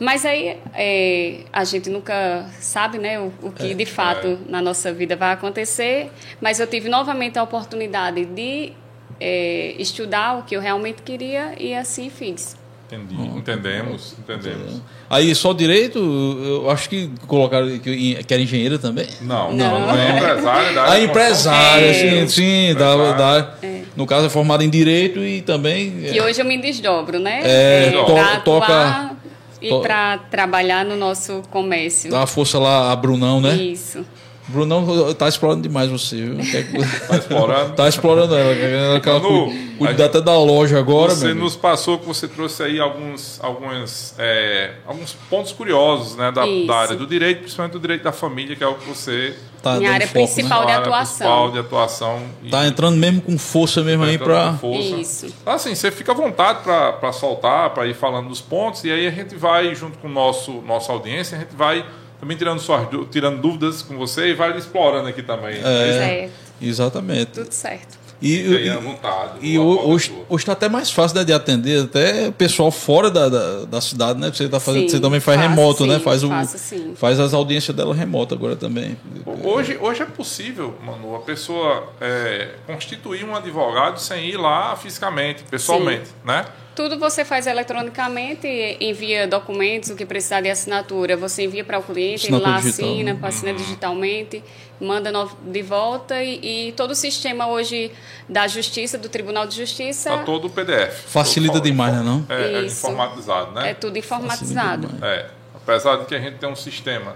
Mas 0.00 0.24
aí 0.24 0.56
é, 0.74 1.40
a 1.52 1.62
gente 1.62 1.90
nunca 1.90 2.46
sabe 2.58 2.96
né, 2.98 3.20
o, 3.20 3.30
o 3.42 3.52
que 3.52 3.74
de 3.74 3.84
fato 3.84 4.38
na 4.48 4.62
nossa 4.62 4.90
vida 4.92 5.14
vai 5.14 5.32
acontecer, 5.34 6.10
mas 6.40 6.58
eu 6.58 6.66
tive 6.66 6.88
novamente 6.88 7.38
a 7.38 7.42
oportunidade 7.42 8.24
de 8.24 8.72
é, 9.20 9.74
estudar 9.78 10.38
o 10.38 10.42
que 10.42 10.56
eu 10.56 10.60
realmente 10.60 11.02
queria 11.02 11.52
e 11.58 11.74
assim 11.74 12.08
fiz. 12.08 12.56
Entendi. 12.90 13.14
Entendemos, 13.36 14.16
entendemos. 14.18 14.80
Aí 15.08 15.32
só 15.34 15.52
direito, 15.52 15.98
eu 15.98 16.68
acho 16.70 16.88
que 16.88 17.08
colocaram 17.26 17.68
que, 17.78 18.24
que 18.24 18.34
era 18.34 18.42
engenheira 18.42 18.78
também. 18.78 19.06
Não, 19.20 19.52
Não. 19.52 19.80
não, 19.86 19.96
é 19.96 20.16
empresária 20.16 20.72
da 20.72 20.84
A 20.92 20.98
de 20.98 21.04
empresária, 21.04 21.86
É. 21.86 21.92
sim, 21.92 22.28
sim, 22.28 22.74
da, 22.74 22.94
Empresária. 22.94 23.16
da, 23.42 23.68
no 23.94 24.06
caso 24.06 24.26
é 24.26 24.30
formada 24.30 24.64
em 24.64 24.70
direito 24.70 25.20
e 25.20 25.40
também 25.42 26.06
E 26.12 26.20
hoje 26.20 26.40
eu 26.40 26.44
me 26.44 26.56
desdobro, 26.58 27.20
né? 27.20 27.42
É, 27.44 27.90
to- 27.92 28.06
toca- 28.06 28.32
atuar 28.32 29.16
e 29.60 29.68
para 29.80 30.18
trabalhar 30.30 30.84
no 30.84 30.96
nosso 30.96 31.42
comércio. 31.50 32.10
dá 32.10 32.22
a 32.22 32.26
força 32.26 32.58
lá 32.58 32.92
a 32.92 32.96
Brunão, 32.96 33.40
né? 33.40 33.54
Isso. 33.54 34.04
Brunão 34.48 35.14
tá 35.14 35.28
explorando 35.28 35.62
demais 35.62 35.88
você, 35.90 36.16
viu? 36.16 36.36
Quer- 36.38 36.66
Tá 37.06 37.16
explorando. 37.16 37.74
tá 37.76 37.88
explorando 37.88 38.34
ela. 38.34 38.52
Ela 38.52 39.00
Manu, 39.00 39.28
cu- 39.28 39.52
cuidar 39.78 39.84
a 39.86 39.90
gente- 39.92 40.02
até 40.02 40.20
da 40.20 40.36
loja 40.36 40.76
agora, 40.76 41.14
Você 41.14 41.32
nos 41.34 41.54
passou 41.54 41.98
que 42.00 42.06
você 42.06 42.26
trouxe 42.26 42.60
aí 42.64 42.80
alguns, 42.80 43.38
alguns, 43.40 44.12
é, 44.18 44.72
alguns 44.84 45.12
pontos 45.28 45.52
curiosos 45.52 46.16
né, 46.16 46.32
da, 46.32 46.44
da 46.66 46.74
área 46.76 46.96
do 46.96 47.06
direito, 47.06 47.42
principalmente 47.42 47.72
do 47.74 47.78
direito 47.78 48.02
da 48.02 48.10
família, 48.12 48.56
que 48.56 48.64
é 48.64 48.66
o 48.66 48.74
que 48.74 48.88
você 48.88 49.36
Tá 49.62 49.76
Minha 49.78 49.92
área 49.92 50.06
foco, 50.06 50.14
principal 50.24 50.60
né? 50.60 50.66
de 50.66 50.72
a 50.72 50.74
área 50.76 50.86
atuação. 50.86 51.16
principal 51.26 51.50
de 51.52 51.58
atuação. 51.58 52.22
e- 52.42 52.48
Tá 52.50 52.66
entrando 52.66 52.96
mesmo 52.96 53.20
com 53.20 53.38
força 53.38 53.82
mesmo 53.82 54.04
aí 54.04 54.16
pra. 54.18 54.52
com 54.52 54.58
força. 54.58 54.96
Isso. 54.96 55.34
Assim, 55.44 55.74
você 55.74 55.90
fica 55.90 56.12
à 56.12 56.14
vontade 56.14 56.60
para 56.62 57.12
soltar, 57.12 57.70
para 57.70 57.86
ir 57.86 57.94
falando 57.94 58.28
dos 58.28 58.40
pontos, 58.40 58.82
e 58.84 58.90
aí 58.90 59.06
a 59.06 59.10
gente 59.10 59.34
vai, 59.36 59.74
junto 59.74 59.98
com 59.98 60.08
nosso, 60.08 60.52
nossa 60.62 60.90
audiência, 60.92 61.36
a 61.36 61.40
gente 61.40 61.54
vai 61.54 61.84
também 62.18 62.36
tirando, 62.36 62.58
suas, 62.58 62.86
tirando 63.10 63.40
dúvidas 63.40 63.82
com 63.82 63.96
você 63.98 64.28
e 64.30 64.34
vai 64.34 64.56
explorando 64.56 65.08
aqui 65.08 65.22
também. 65.22 65.56
É. 65.58 65.62
Certo. 65.98 66.32
Exatamente. 66.62 67.26
Tudo 67.32 67.52
certo. 67.52 67.98
E, 68.22 68.42
e- 68.42 68.68
à 68.68 68.78
vontade. 68.78 69.32
E 69.40 69.58
hoje, 69.58 70.10
é 70.10 70.14
sua. 70.14 70.24
hoje 70.28 70.44
tá 70.44 70.52
até 70.52 70.68
mais 70.68 70.90
fácil 70.90 71.16
né, 71.18 71.24
de 71.24 71.32
atender 71.32 71.84
até 71.84 72.30
pessoal 72.30 72.70
fora 72.70 73.10
da, 73.10 73.28
da, 73.28 73.64
da 73.64 73.80
cidade, 73.80 74.18
né? 74.20 74.30
Você, 74.32 74.48
tá 74.48 74.60
fazendo, 74.60 74.82
Sim, 74.82 74.88
você 74.90 75.00
também 75.00 75.20
faz 75.20 75.40
faço, 75.40 75.48
remoto, 75.50 75.86
né? 75.86 75.98
sim, 75.98 76.04
Faz, 76.04 76.24
o, 76.24 76.28
faço, 76.28 76.58
sim. 76.58 76.92
faz 76.96 77.18
as 77.18 77.32
audiências 77.32 77.74
dela 77.76 77.94
remoto 77.94 78.34
agora 78.34 78.56
também. 78.56 78.96
Hoje, 79.42 79.78
hoje 79.80 80.02
é 80.02 80.06
possível, 80.06 80.74
Manu, 80.84 81.14
a 81.16 81.20
pessoa 81.20 81.88
é, 82.00 82.50
constituir 82.66 83.24
um 83.24 83.34
advogado 83.34 83.98
sem 83.98 84.28
ir 84.28 84.36
lá 84.36 84.76
fisicamente, 84.76 85.42
pessoalmente, 85.50 86.10
né? 86.24 86.44
Tudo 86.74 86.98
você 86.98 87.24
faz 87.24 87.46
eletronicamente, 87.46 88.46
envia 88.80 89.26
documentos, 89.26 89.90
o 89.90 89.96
que 89.96 90.06
precisar 90.06 90.40
de 90.40 90.48
assinatura, 90.48 91.16
você 91.16 91.44
envia 91.44 91.64
para 91.64 91.78
o 91.78 91.82
cliente, 91.82 92.26
ele 92.28 92.38
lá 92.38 92.60
digital. 92.60 92.88
assina, 92.88 93.18
assina 93.22 93.52
digitalmente, 93.54 94.42
manda 94.80 95.12
de 95.42 95.62
volta 95.62 96.22
e, 96.22 96.68
e 96.68 96.72
todo 96.72 96.92
o 96.92 96.94
sistema 96.94 97.48
hoje 97.48 97.90
da 98.28 98.46
Justiça, 98.46 98.96
do 98.96 99.08
Tribunal 99.08 99.46
de 99.46 99.56
Justiça, 99.56 100.10
Tá 100.10 100.18
todo 100.24 100.46
o 100.46 100.50
PDF. 100.50 101.04
Facilita 101.06 101.54
Todo 101.54 101.64
demais, 101.64 101.94
né, 101.94 102.02
não? 102.02 102.24
É, 102.28 102.54
é 102.54 102.64
informatizado, 102.64 103.52
né? 103.52 103.70
é 103.70 103.74
tudo 103.74 103.98
informatizado. 103.98 104.88
É, 105.02 105.26
apesar 105.54 105.96
de 105.96 106.06
que 106.06 106.14
a 106.14 106.20
gente 106.20 106.38
tem 106.38 106.48
um 106.48 106.56
sistema 106.56 107.14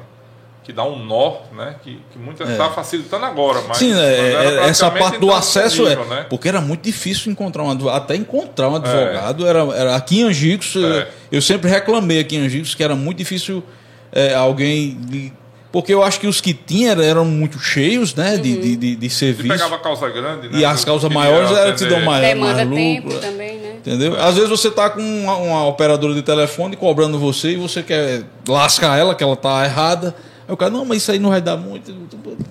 que 0.64 0.72
dá 0.72 0.82
um 0.84 0.98
nó, 1.04 1.34
né? 1.54 1.76
Que, 1.84 2.00
que 2.10 2.18
muita 2.18 2.42
está 2.44 2.70
facilitando 2.70 3.24
agora, 3.26 3.60
mas, 3.68 3.76
Sim, 3.76 3.90
mas 3.90 3.98
é, 4.00 4.32
é, 4.64 4.68
essa 4.68 4.90
parte 4.90 5.18
do 5.18 5.30
acesso 5.32 5.86
é. 5.86 5.94
né? 6.06 6.26
Porque 6.30 6.48
era 6.48 6.60
muito 6.60 6.82
difícil 6.82 7.30
encontrar 7.30 7.62
um 7.64 7.70
advogado. 7.70 7.96
Até 8.02 8.16
encontrar 8.16 8.70
um 8.70 8.76
advogado. 8.76 9.46
Era, 9.46 9.58
era, 9.76 9.94
aqui 9.96 10.20
em 10.20 10.24
Angicos, 10.24 10.74
É. 10.76 11.08
eu 11.30 11.42
sempre 11.42 11.70
reclamei 11.70 12.18
aqui 12.18 12.36
em 12.36 12.46
Angicos 12.46 12.74
que 12.74 12.82
era 12.82 12.96
muito 12.96 13.18
difícil 13.18 13.62
é, 14.10 14.34
alguém. 14.34 14.96
de- 15.02 15.32
Porque 15.70 15.92
eu 15.92 16.02
acho 16.02 16.18
que 16.20 16.26
os 16.26 16.40
que 16.40 16.54
tinham 16.54 17.00
eram- 17.02 17.24
muito 17.24 17.58
cheios, 17.58 18.14
né? 18.14 18.36
De, 18.38 18.56
de, 18.56 18.76
de, 18.76 18.96
de 18.96 19.06
E 19.06 19.10
serviço. 19.10 19.48
pegava 19.48 19.74
a 19.74 19.78
causa 19.80 20.08
grande, 20.08 20.48
né? 20.48 20.58
E 20.60 20.64
as 20.64 20.80
Eu 20.80 20.86
causas 20.86 21.12
maiores 21.12 21.50
eram 21.50 21.74
te 21.74 21.84
atender- 21.84 21.90
dão 21.90 22.00
mais, 22.06 22.26
Demanda 22.26 22.64
mais 22.64 22.70
tempo 22.70 23.08
lucro. 23.08 23.20
também, 23.20 23.58
né? 23.58 23.70
Entendeu? 23.84 24.18
Às 24.18 24.34
vezes 24.36 24.48
você 24.48 24.70
tá 24.70 24.88
com 24.88 25.00
uma, 25.02 25.36
uma 25.36 25.66
operadora 25.66 26.14
de 26.14 26.22
telefone 26.22 26.74
cobrando 26.74 27.18
você 27.18 27.50
e 27.50 27.56
você 27.56 27.82
quer 27.82 28.22
lascar 28.48 28.96
ela, 28.98 29.14
que 29.14 29.22
ela 29.22 29.36
tá 29.36 29.62
errada. 29.64 30.14
Aí 30.46 30.52
o 30.52 30.56
cara, 30.56 30.70
não, 30.70 30.84
mas 30.84 30.98
isso 30.98 31.10
aí 31.10 31.18
não 31.18 31.30
vai 31.30 31.40
dar 31.40 31.56
muito. 31.56 31.92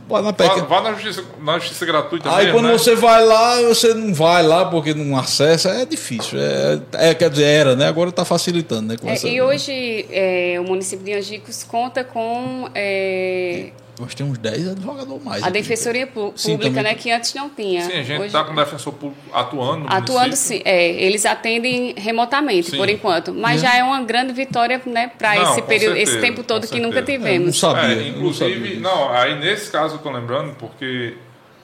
Vai 0.09 0.21
na 0.21 0.27
Vá, 0.29 0.33
peca. 0.33 0.61
vá 0.63 0.81
na, 0.81 0.93
justiça, 0.93 1.23
na 1.41 1.59
justiça 1.59 1.85
gratuita 1.85 2.29
Aí 2.29 2.45
mesmo, 2.45 2.59
quando 2.59 2.67
né? 2.67 2.73
você 2.77 2.95
vai 2.95 3.23
lá, 3.23 3.61
você 3.61 3.93
não 3.93 4.13
vai 4.13 4.41
lá 4.43 4.65
porque 4.65 4.93
não 4.93 5.17
acessa, 5.17 5.69
é 5.69 5.85
difícil. 5.85 6.39
É, 6.39 6.79
é, 7.09 7.13
quer 7.13 7.29
dizer, 7.29 7.43
era, 7.45 7.75
né? 7.75 7.87
Agora 7.87 8.09
está 8.09 8.25
facilitando, 8.25 8.87
né? 8.89 8.95
É, 9.03 9.11
essa- 9.13 9.27
e 9.27 9.41
hoje 9.41 10.05
é, 10.11 10.57
o 10.59 10.63
município 10.63 11.05
de 11.05 11.13
Angicos 11.13 11.63
conta 11.63 12.03
com 12.03 12.67
é, 12.73 13.69
Nós 13.99 14.15
temos 14.15 14.39
10 14.39 14.69
advogados 14.69 15.11
ou 15.11 15.19
mais. 15.19 15.43
a 15.43 15.45
aqui. 15.47 15.53
Defensoria 15.53 16.07
Sim, 16.35 16.51
Pública, 16.53 16.63
também. 16.77 16.83
né, 16.83 16.95
que 16.95 17.11
antes 17.11 17.33
não 17.35 17.47
tinha. 17.49 17.83
Sim, 17.85 17.91
a 17.93 18.03
gente 18.03 18.13
Hoje- 18.17 18.25
está 18.25 18.43
com 18.43 18.51
o 18.51 18.55
defensor 18.55 18.93
público 18.93 19.21
atuando 19.31 19.81
no 19.85 19.87
Atuando 19.93 20.21
município. 20.21 20.57
sim, 20.57 20.61
é, 20.65 21.03
eles 21.03 21.25
atendem 21.27 21.93
remotamente 21.97 22.71
Sim. 22.71 22.77
por 22.77 22.89
enquanto, 22.89 23.31
mas 23.33 23.61
já 23.61 23.75
é 23.75 23.83
uma 23.83 24.01
grande 24.01 24.33
vitória, 24.33 24.81
né, 24.87 25.11
para 25.15 25.37
esse 25.37 25.61
com 25.61 25.67
período, 25.67 25.95
esse 25.97 26.13
certeza, 26.13 26.33
tempo 26.33 26.43
todo 26.43 26.67
com 26.67 26.73
que 26.73 26.79
nunca 26.81 26.95
certeza. 26.97 27.17
Eu 27.17 27.21
não 27.21 27.31
tivemos. 27.35 27.59
sabia. 27.59 27.81
É, 27.83 27.91
eu 27.91 27.97
não 27.97 28.07
inclusive, 28.17 28.55
sabia 28.67 28.79
não, 28.79 29.09
aí 29.13 29.39
nesse 29.39 29.69
caso 29.71 29.95
eu 29.95 29.99
tô 29.99 30.09
lembrando, 30.09 30.55
porque 30.55 31.13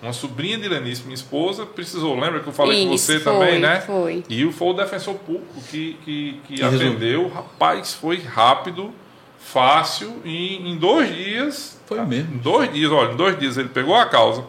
uma 0.01 0.13
sobrinha 0.13 0.57
de 0.59 0.69
Lenice, 0.69 1.01
minha 1.03 1.15
esposa, 1.15 1.65
precisou. 1.65 2.17
Lembra 2.17 2.39
que 2.41 2.48
eu 2.48 2.53
falei 2.53 2.86
com 2.88 2.93
Isso, 2.93 3.05
você 3.07 3.19
foi, 3.19 3.33
também, 3.33 3.59
né? 3.59 3.81
foi. 3.81 4.24
E 4.29 4.50
foi 4.51 4.67
o 4.69 4.74
defensor 4.74 5.15
público 5.15 5.62
que, 5.69 5.98
que, 6.05 6.39
que 6.48 6.53
Que 6.53 6.62
resolveu. 6.62 6.89
atendeu. 6.91 7.27
Rapaz, 7.27 7.93
foi 7.95 8.17
rápido, 8.21 8.93
fácil, 9.39 10.21
e 10.24 10.57
em 10.69 10.77
dois 10.77 11.13
dias. 11.13 11.78
Foi 11.89 12.00
mesmo. 12.05 12.36
Em 12.36 12.38
dois 12.38 12.72
dias, 12.72 12.91
olha, 12.91 13.13
em 13.13 13.15
dois 13.15 13.38
dias 13.39 13.58
ele 13.58 13.69
pegou 13.69 13.96
a 13.96 14.05
causa, 14.05 14.43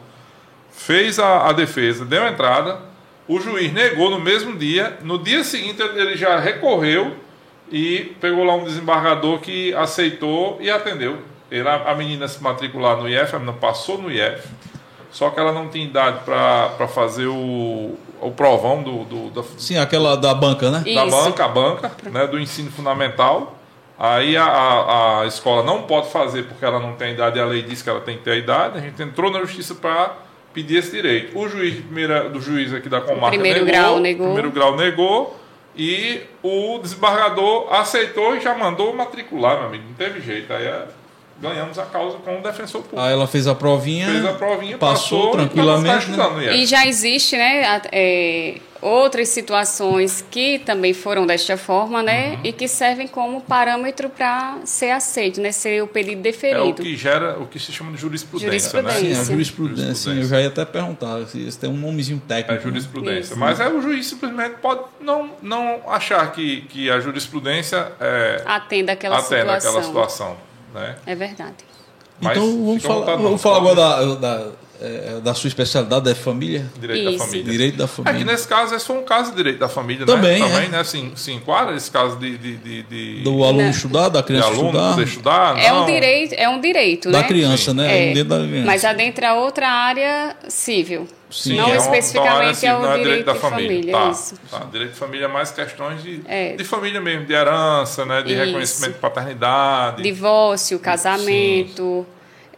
fez 0.71 1.19
a, 1.19 1.49
a 1.49 1.53
defesa, 1.55 2.05
deu 2.05 2.23
a 2.23 2.29
entrada, 2.29 2.79
o 3.27 3.41
juiz 3.41 3.73
negou 3.73 4.11
no 4.11 4.21
mesmo 4.21 4.55
dia, 4.59 4.99
no 5.03 5.19
dia 5.19 5.43
seguinte 5.43 5.81
ele 5.81 6.19
já 6.19 6.39
recorreu 6.39 7.17
e 7.73 8.15
pegou 8.21 8.45
lá 8.45 8.55
um 8.55 8.65
desembargador 8.65 9.39
que 9.39 9.73
aceitou 9.73 10.59
e 10.61 10.71
atendeu. 10.71 11.17
Ele, 11.51 11.67
a, 11.67 11.91
a 11.91 11.95
menina 11.95 12.29
se 12.29 12.43
matricular 12.43 12.99
no 12.99 13.09
IF, 13.09 13.35
a 13.35 13.39
menina 13.39 13.57
passou 13.57 13.97
no 13.97 14.13
IF, 14.13 14.47
só 15.11 15.31
que 15.31 15.41
ela 15.41 15.51
não 15.51 15.69
tinha 15.69 15.87
idade 15.87 16.21
para 16.27 16.87
fazer 16.89 17.27
o, 17.27 17.97
o 18.21 18.31
provão 18.33 18.83
do, 18.83 19.05
do, 19.05 19.31
da, 19.31 19.43
Sim, 19.57 19.79
aquela 19.79 20.15
da 20.15 20.35
banca, 20.35 20.71
né? 20.71 20.83
E- 20.85 20.95
da 20.95 21.07
Isso. 21.07 21.17
banca, 21.17 21.45
a 21.47 21.49
banca, 21.49 21.91
né, 22.03 22.27
do 22.27 22.39
ensino 22.39 22.71
fundamental. 22.71 23.57
Aí 24.03 24.35
a, 24.35 24.45
a, 24.45 25.21
a 25.21 25.27
escola 25.27 25.63
não 25.63 25.83
pode 25.83 26.11
fazer 26.11 26.45
porque 26.45 26.65
ela 26.65 26.81
não 26.81 26.95
tem 26.95 27.13
idade 27.13 27.39
e 27.39 27.43
a 27.43 27.45
lei 27.45 27.61
diz 27.61 27.83
que 27.83 27.91
ela 27.91 28.01
tem 28.01 28.17
que 28.17 28.25
ter 28.25 28.31
a 28.31 28.37
idade. 28.37 28.79
A 28.79 28.81
gente 28.81 29.03
entrou 29.03 29.31
na 29.31 29.41
justiça 29.41 29.75
para 29.75 30.17
pedir 30.55 30.79
esse 30.79 30.91
direito. 30.91 31.39
O 31.39 31.47
juiz 31.47 31.75
de 31.75 31.83
primeira, 31.83 32.31
do 32.31 32.41
juiz 32.41 32.73
aqui 32.73 32.89
da 32.89 33.03
comarca 33.03 33.29
primeiro 33.29 33.63
negou, 33.63 33.81
grau 33.83 34.01
negou. 34.01 34.27
primeiro 34.29 34.51
grau 34.51 34.75
negou 34.75 35.39
e 35.77 36.23
o 36.43 36.79
desembargador 36.79 37.71
aceitou 37.75 38.35
e 38.35 38.41
já 38.41 38.55
mandou 38.55 38.97
matricular, 38.97 39.59
meu 39.59 39.67
amigo. 39.67 39.85
Não 39.87 39.95
teve 39.95 40.23
jeito. 40.23 40.51
Aí 40.51 40.65
é, 40.65 40.87
ganhamos 41.39 41.79
a 41.79 41.85
causa 41.85 42.17
com 42.17 42.39
o 42.39 42.43
defensor 42.43 42.81
público. 42.81 43.01
Aí 43.03 43.13
ela 43.13 43.27
fez 43.27 43.47
a 43.47 43.55
provinha. 43.55 44.07
Fez 44.07 44.25
a 44.25 44.33
provinha, 44.33 44.79
passou 44.79 45.27
passou, 45.27 45.31
tranquilamente, 45.33 46.11
E, 46.11 46.17
tá 46.17 46.25
estudando, 46.25 46.53
E 46.55 46.65
já 46.65 46.87
existe, 46.87 47.37
né, 47.37 47.83
é, 47.93 48.55
outras 48.83 49.29
situações 49.29 50.25
que 50.31 50.59
também 50.61 50.95
foram 50.95 51.27
desta 51.27 51.57
forma, 51.57 52.03
né, 52.03 52.31
Uhum. 52.35 52.41
e 52.45 52.53
que 52.53 52.67
servem 52.69 53.07
como 53.07 53.41
parâmetro 53.41 54.09
para 54.09 54.59
ser 54.65 54.91
aceito, 54.91 55.41
né, 55.41 55.53
ser 55.53 55.83
o 55.83 55.87
pedido 55.87 56.17
É 56.17 56.21
o 56.21 56.23
deferido. 56.23 56.83
que 56.83 56.97
gera 56.97 57.39
o 57.39 57.47
que 57.47 57.59
se 57.59 57.73
chama 57.73 57.93
de 57.93 57.99
jurisprudência, 57.99 58.51
Jurisprudência. 58.51 59.01
Sim, 59.01 59.15
né? 59.15 59.21
a 59.21 59.25
jurisprudência. 59.25 59.95
sim, 60.13 60.19
eu 60.21 60.25
já 60.29 60.41
ia 60.41 60.49
até 60.49 60.65
perguntar 60.65 61.27
se 61.27 61.51
se 61.51 61.59
tem 61.59 61.69
um 61.71 61.77
nomezinho 61.77 62.21
técnico. 62.27 62.53
É 62.53 62.57
né? 62.57 62.61
jurisprudência. 62.63 63.21
Isso. 63.33 63.39
Mas 63.39 63.61
é 63.61 63.69
o 63.69 63.81
juiz 63.83 64.07
simplesmente 64.07 64.57
pode 64.63 64.81
não, 65.01 65.31
não 65.43 65.81
achar 65.89 66.31
que, 66.33 66.63
que 66.63 66.91
a 66.91 67.01
jurisprudência 67.01 67.93
é, 68.01 68.43
Atenda 68.47 68.93
aquela 68.93 69.19
atende 69.19 69.41
situação. 69.41 69.71
aquela 69.71 69.83
situação. 69.85 70.37
Né? 70.75 70.97
É 71.07 71.15
verdade. 71.15 71.55
Mas 72.21 72.37
Então 72.37 72.65
vamos 72.67 72.83
falar, 72.83 73.17
vamos 73.17 73.43
falar 73.43 73.57
agora 73.57 73.75
da, 73.75 74.15
da, 74.15 74.47
é, 74.81 75.21
da 75.23 75.35
sua 75.35 75.49
especialidade, 75.49 76.05
da 76.05 76.15
família. 76.15 76.67
Direito 76.81 77.05
da 77.05 77.11
Isso. 77.11 77.19
família. 77.25 77.45
Direito 77.53 77.77
da 77.77 77.85
É 77.85 77.87
que 77.87 77.93
família. 78.03 78.25
nesse 78.25 78.49
caso, 78.49 78.75
esse 78.75 78.87
foi 78.87 78.97
um 78.97 79.03
caso 79.05 79.31
de 79.31 79.37
direito 79.37 79.59
da 79.59 79.69
família, 79.69 80.07
Também, 80.07 80.41
né? 80.41 80.47
é. 80.47 80.53
Também, 80.53 80.69
né? 80.71 80.85
Se, 80.85 81.13
se 81.17 81.33
enquadra 81.33 81.77
esse 81.77 81.91
caso 81.91 82.17
de, 82.17 82.39
de, 82.39 82.57
de, 82.57 82.83
de- 82.85 83.23
Do 83.23 83.45
aluno 83.45 83.63
Não. 83.65 83.71
estudar, 83.71 84.09
da 84.09 84.21
de 84.21 84.27
criança 84.27 84.49
aluno 84.49 84.69
estudar. 85.03 85.03
estudar. 85.03 85.59
É 85.59 85.73
um 85.73 85.87
direito, 85.87 86.35
é 86.35 86.49
um 86.49 86.61
direito, 86.61 87.11
Da 87.11 87.21
né? 87.21 87.29
criança, 87.29 87.75
né? 87.75 88.11
É, 88.11 88.15
Dentro 88.15 88.29
da 88.31 88.47
criança. 88.47 88.67
mas 88.67 88.85
adentra 88.85 89.35
outra 89.35 89.69
área 89.69 90.37
civil. 90.49 91.07
Sim, 91.31 91.57
não 91.59 91.69
é 91.73 91.77
especificamente 91.77 92.67
é 92.67 92.75
o 92.75 92.81
não 92.83 92.99
direito, 92.99 93.33
de 93.33 93.39
família. 93.39 93.93
Tá, 93.93 94.11
isso. 94.11 94.35
tá. 94.51 94.67
Direito 94.73 94.93
de 94.95 94.99
família 94.99 95.27
é 95.27 95.29
mais 95.29 95.53
questões 95.53 96.03
de, 96.03 96.23
É. 96.27 96.57
de 96.57 96.65
família 96.65 97.01
mesmo, 97.01 97.25
de 97.25 97.33
herança, 97.33 98.05
né? 98.05 98.21
De 98.21 98.33
Isso. 98.33 98.45
reconhecimento 98.45 98.95
de 98.95 98.99
paternidade. 98.99 100.03
Divórcio, 100.03 100.77
casamento, 100.81 102.05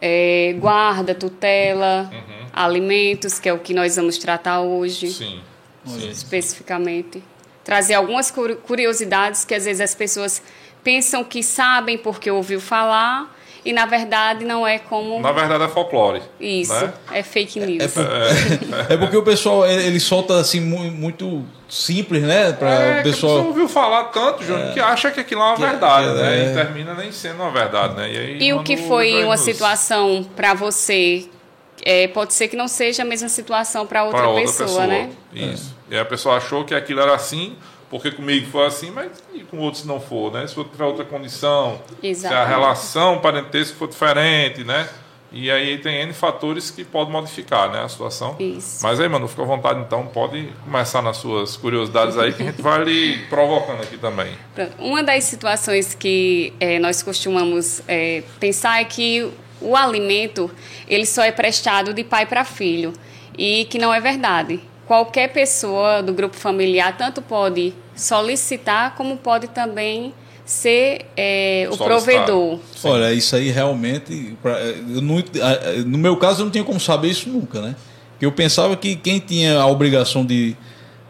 é, 0.01 0.55
guarda, 0.59 1.13
tutela, 1.15 2.11
alimentos, 2.51 3.39
que 3.39 3.47
é 3.49 3.53
o 3.53 3.59
que 3.59 3.73
nós 3.73 3.95
vamos 3.95 4.17
tratar 4.17 4.61
hoje, 4.61 5.07
Sim. 5.09 5.41
sim. 5.85 6.09
especificamente. 6.09 7.23
Trazer 7.63 7.93
algumas 7.95 8.29
curi- 8.29 8.55
curiosidades 8.55 9.45
que 9.45 9.53
às 9.55 9.65
vezes 9.65 9.81
as 9.81 9.95
pessoas 9.95 10.41
pensam 10.83 11.23
que 11.23 11.41
sabem 11.41 11.97
porque 11.97 12.29
ouviu 12.29 12.59
falar 12.59 13.33
e 13.65 13.71
na 13.73 13.85
verdade 13.85 14.43
não 14.45 14.65
é 14.67 14.77
como 14.79 15.19
Na 15.19 15.31
verdade 15.31 15.63
é 15.63 15.67
folclore. 15.67 16.21
isso, 16.39 16.73
né? 16.73 16.93
é 17.11 17.23
fake 17.23 17.59
news. 17.59 17.83
É, 17.83 17.87
por- 17.87 18.07
é 18.93 18.97
porque 18.97 19.17
o 19.17 19.23
pessoal 19.23 19.65
ele, 19.65 19.99
solta 19.99 20.37
assim 20.39 20.59
mu- 20.59 20.91
muito 20.91 21.43
simples, 21.69 22.21
né? 22.23 22.51
Para 22.53 22.69
É, 22.73 22.97
o 22.97 22.99
a 22.99 23.03
pessoa 23.03 23.31
pessoal. 23.33 23.47
ouviu 23.47 23.67
falar 23.69 24.03
tanto, 24.05 24.43
Júnior, 24.43 24.73
que 24.73 24.79
acha 24.79 25.09
que 25.11 25.19
aquilo 25.19 25.41
é 25.41 25.45
uma 25.45 25.55
Que- 25.55 25.61
verdade, 25.61 26.07
né? 26.13 26.45
é. 26.47 26.51
E 26.51 26.53
termina 26.53 26.93
nem 26.93 27.11
sendo 27.11 27.35
uma 27.41 27.51
verdade, 27.51 27.95
né? 27.95 28.11
E, 28.11 28.17
aí, 28.17 28.37
E 28.41 28.53
o 28.53 28.61
que 28.63 28.77
foi 28.77 29.23
uma 29.23 29.35
news 29.35 29.39
situação 29.39 30.25
para 30.35 30.53
você, 30.53 31.25
é, 31.85 32.07
pode 32.09 32.33
ser 32.33 32.47
que 32.47 32.55
não 32.55 32.67
seja 32.67 33.01
a 33.01 33.05
mesma 33.05 33.29
situação 33.29 33.85
para 33.87 34.03
outra, 34.03 34.19
pra 34.19 34.29
outra 34.29 34.43
pessoa, 34.45 34.67
pessoa, 34.67 34.87
né? 34.87 35.09
Isso. 35.33 35.75
E 35.89 35.97
a 35.97 36.05
pessoa 36.05 36.37
achou 36.37 36.63
que 36.63 36.73
aquilo 36.75 36.99
era 37.01 37.13
assim, 37.15 37.55
porque 37.93 38.09
comigo 38.09 38.47
foi 38.47 38.65
assim, 38.65 38.89
mas 38.89 39.11
e 39.35 39.41
com 39.41 39.59
outros 39.59 39.85
não 39.85 39.99
for, 39.99 40.33
né? 40.33 40.47
Se 40.47 40.55
for 40.55 40.65
tiver 40.65 40.83
outra 40.83 41.05
condição, 41.05 41.79
se 42.01 42.07
a 42.07 42.09
Exatamente. 42.09 42.49
relação 42.49 43.19
parentesca 43.19 43.77
for 43.77 43.87
diferente, 43.87 44.63
né? 44.63 44.89
E 45.31 45.51
aí 45.51 45.77
tem 45.77 46.01
N 46.01 46.11
fatores 46.11 46.71
que 46.71 46.83
podem 46.83 47.13
modificar, 47.13 47.71
né, 47.71 47.83
a 47.83 47.87
situação. 47.87 48.35
Isso. 48.39 48.79
Mas 48.81 48.99
aí, 48.99 49.07
mano, 49.07 49.27
fica 49.27 49.43
à 49.43 49.45
vontade 49.45 49.79
então, 49.81 50.07
pode 50.07 50.49
começar 50.63 51.03
nas 51.03 51.17
suas 51.17 51.55
curiosidades 51.55 52.17
aí, 52.17 52.33
que 52.33 52.41
a 52.41 52.45
gente 52.47 52.63
vai 52.63 52.83
lhe 52.83 53.19
provocando 53.29 53.83
aqui 53.83 53.97
também. 53.97 54.33
Uma 54.79 55.03
das 55.03 55.25
situações 55.25 55.93
que 55.93 56.51
eh, 56.59 56.79
nós 56.79 57.03
costumamos 57.03 57.83
eh, 57.87 58.23
pensar 58.39 58.81
é 58.81 58.85
que 58.85 59.31
o 59.61 59.75
alimento 59.75 60.49
ele 60.87 61.05
só 61.05 61.21
é 61.21 61.31
prestado 61.31 61.93
de 61.93 62.03
pai 62.03 62.25
para 62.25 62.43
filho 62.43 62.91
e 63.37 63.65
que 63.65 63.77
não 63.77 63.93
é 63.93 64.01
verdade. 64.01 64.72
Qualquer 64.87 65.29
pessoa 65.31 66.01
do 66.03 66.13
grupo 66.13 66.35
familiar 66.35 66.95
tanto 66.97 67.21
pode 67.21 67.73
solicitar 67.95 68.95
como 68.95 69.17
pode 69.17 69.47
também 69.47 70.13
ser 70.45 71.05
eh, 71.15 71.67
o 71.71 71.77
provedor. 71.77 72.59
Sim. 72.75 72.89
Olha, 72.89 73.13
isso 73.13 73.35
aí 73.35 73.49
realmente. 73.49 74.35
pra- 74.41 74.59
eu 74.59 75.01
não- 75.01 75.23
no 75.85 75.97
meu 75.97 76.17
caso, 76.17 76.41
eu 76.41 76.45
não 76.45 76.51
tinha 76.51 76.63
como 76.65 76.79
saber 76.79 77.07
isso 77.09 77.29
nunca, 77.29 77.61
né? 77.61 77.75
Porque 78.11 78.25
eu 78.25 78.31
pensava 78.31 78.75
que 78.75 78.95
quem 78.95 79.19
tinha 79.19 79.57
a 79.59 79.65
obrigação 79.67 80.25
de, 80.25 80.55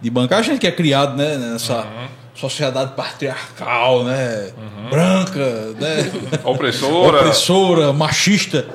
de 0.01 0.09
bancar, 0.09 0.39
a 0.39 0.41
gente 0.43 0.59
que 0.59 0.67
é 0.67 0.71
criado 0.71 1.17
né, 1.17 1.35
nessa 1.37 1.79
Uhum. 1.79 2.07
sociedade 2.35 2.93
patriarcal, 2.95 4.03
né? 4.03 4.51
Branca, 4.91 5.39
né? 5.79 6.11
Opressora. 6.45 7.17
opressora, 7.19 7.91
machista. 7.93 8.67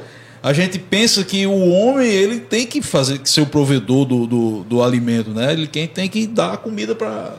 A 0.48 0.52
gente 0.54 0.78
pensa 0.78 1.22
que 1.24 1.46
o 1.46 1.68
homem 1.68 2.08
ele 2.08 2.40
tem 2.40 2.66
que 2.66 2.80
fazer 2.80 3.18
que 3.18 3.28
ser 3.28 3.42
o 3.42 3.46
provedor 3.46 4.06
do, 4.06 4.26
do, 4.26 4.64
do 4.64 4.82
alimento, 4.82 5.28
né? 5.28 5.52
Ele 5.52 5.66
quem 5.66 5.86
tem 5.86 6.08
que 6.08 6.26
dar 6.26 6.54
a 6.54 6.56
comida 6.56 6.94
para 6.94 7.34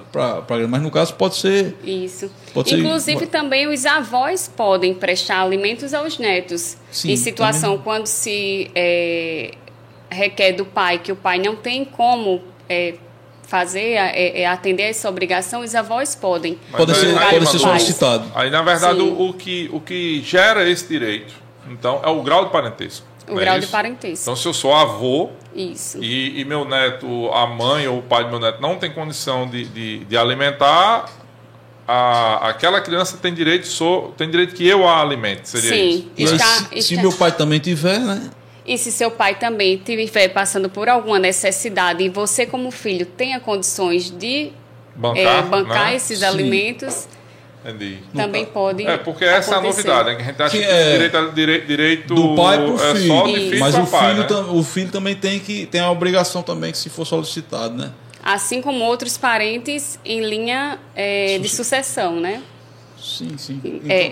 mas 0.70 0.82
no 0.84 0.92
caso 0.92 1.16
pode 1.16 1.36
ser 1.36 1.76
isso. 1.84 2.30
Pode 2.54 2.76
Inclusive 2.76 3.22
ser... 3.22 3.28
também 3.28 3.68
os 3.68 3.84
avós 3.88 4.48
podem 4.48 4.94
prestar 4.94 5.42
alimentos 5.42 5.92
aos 5.92 6.20
netos 6.20 6.78
Sim, 6.92 7.12
em 7.12 7.18
situação 7.18 7.72
também. 7.72 7.84
quando 7.84 8.06
se 8.06 8.70
é, 8.76 9.56
requer 10.08 10.52
do 10.52 10.66
pai 10.66 11.00
que 11.00 11.12
o 11.12 11.16
pai 11.16 11.40
não 11.40 11.56
tem 11.56 11.84
como 11.84 12.44
é, 12.70 12.94
fazer, 13.48 13.94
é, 13.94 14.42
é, 14.42 14.46
atender 14.46 14.84
essa 14.84 15.10
obrigação, 15.10 15.62
os 15.62 15.74
avós 15.74 16.14
podem. 16.14 16.60
Pode 16.72 16.96
ser, 16.96 17.18
aí, 17.18 17.40
pode 17.40 17.50
ser 17.50 17.58
Manu, 17.58 17.80
solicitado. 17.80 18.32
Aí, 18.36 18.52
na 18.52 18.62
verdade, 18.62 19.00
o, 19.02 19.30
o 19.30 19.34
que, 19.34 19.68
o 19.74 19.80
que 19.80 20.22
gera 20.22 20.70
esse 20.70 20.88
direito, 20.88 21.34
então, 21.70 22.02
é 22.04 22.10
o 22.10 22.22
grau 22.24 22.46
de 22.46 22.52
parentesco. 22.52 23.06
O 23.28 23.38
é 23.40 23.42
grau 23.42 23.58
de 23.60 23.64
isso? 23.66 23.72
parentesco. 23.72 24.24
Então, 24.24 24.36
se 24.36 24.48
eu 24.48 24.54
sou 24.54 24.74
avô 24.74 25.30
Isso. 25.56 26.04
e, 26.04 26.40
e 26.42 26.46
meu 26.46 26.66
neto, 26.66 27.30
a 27.32 27.46
mãe 27.46 27.88
ou 27.88 28.00
o 28.00 28.02
pai 28.02 28.24
do 28.24 28.30
meu 28.32 28.40
neto 28.40 28.60
não 28.62 28.76
tem 28.78 28.92
condição 28.92 29.48
de, 29.48 29.66
de, 29.66 30.00
de 30.06 30.18
alimentar, 30.18 31.06
a, 31.88 32.50
aquela 32.50 32.82
criança 32.82 33.18
tem 33.18 33.34
direito, 33.34 33.68
sou, 33.68 34.14
tem 34.18 34.30
direito 34.30 34.54
que 34.56 34.68
eu 34.68 34.88
a 34.88 35.02
alimente. 35.02 35.48
Seria 35.50 35.70
Sim. 35.70 36.12
isso. 36.18 36.34
E 36.34 36.36
Está- 36.36 36.46
se, 36.46 36.82
se 36.82 36.94
está- 36.96 37.02
meu 37.02 37.12
pai 37.14 37.32
também 37.32 37.60
tiver, 37.60 38.00
né? 38.00 38.30
E 38.66 38.78
se 38.78 38.92
seu 38.92 39.10
pai 39.10 39.36
também 39.36 39.76
estiver 39.76 40.28
passando 40.30 40.70
por 40.70 40.88
alguma 40.90 41.18
necessidade 41.18 42.04
e 42.04 42.10
você, 42.10 42.46
como 42.46 42.70
filho, 42.70 43.06
tenha 43.06 43.40
condições 43.40 44.12
de 44.12 44.52
Bancar, 44.96 45.40
eh, 45.40 45.42
bancar 45.44 45.86
né? 45.86 45.96
esses 45.96 46.20
Sim. 46.20 46.26
alimentos, 46.26 47.08
Entendi. 47.66 48.00
também 48.16 48.46
pode. 48.46 48.86
É, 48.88 48.98
porque 48.98 49.26
essa 49.26 49.56
é 49.56 49.58
a 49.58 49.62
novidade, 49.62 50.10
né? 50.10 50.16
Que 50.16 50.22
a 50.22 50.26
gente 50.26 50.42
acha 50.42 50.50
Sim, 50.58 50.64
que 50.64 50.70
é. 50.70 50.92
direito, 50.94 51.18
é 51.18 51.28
direito, 51.32 51.68
direito 51.68 52.16
Do 52.16 52.36
pai 52.36 52.58
pro 52.58 52.76
é 52.82 52.96
filho. 52.96 53.28
Isso. 53.28 53.50
filho 53.50 53.60
Mas 53.60 53.76
o 53.76 53.86
pai, 53.86 54.10
filho, 54.10 54.22
né? 54.22 54.28
tam- 54.28 54.56
o 54.58 54.64
filho 54.64 54.92
também 54.92 55.16
tem 55.16 55.40
que 55.40 55.66
tem 55.66 55.82
a 55.82 55.92
obrigação 55.92 56.42
também 56.42 56.72
que 56.72 56.78
se 56.78 56.90
for 56.90 57.06
solicitado, 57.06 57.76
né? 57.76 57.92
Assim 58.24 58.62
como 58.62 58.84
outros 58.86 59.18
parentes 59.18 60.00
em 60.06 60.22
linha 60.22 60.80
eh, 60.96 61.38
de 61.42 61.50
sucessão, 61.50 62.20
né? 62.20 62.42
Sim, 62.98 63.38
sim. 63.38 63.60
Então, 63.64 63.82
É, 63.90 64.10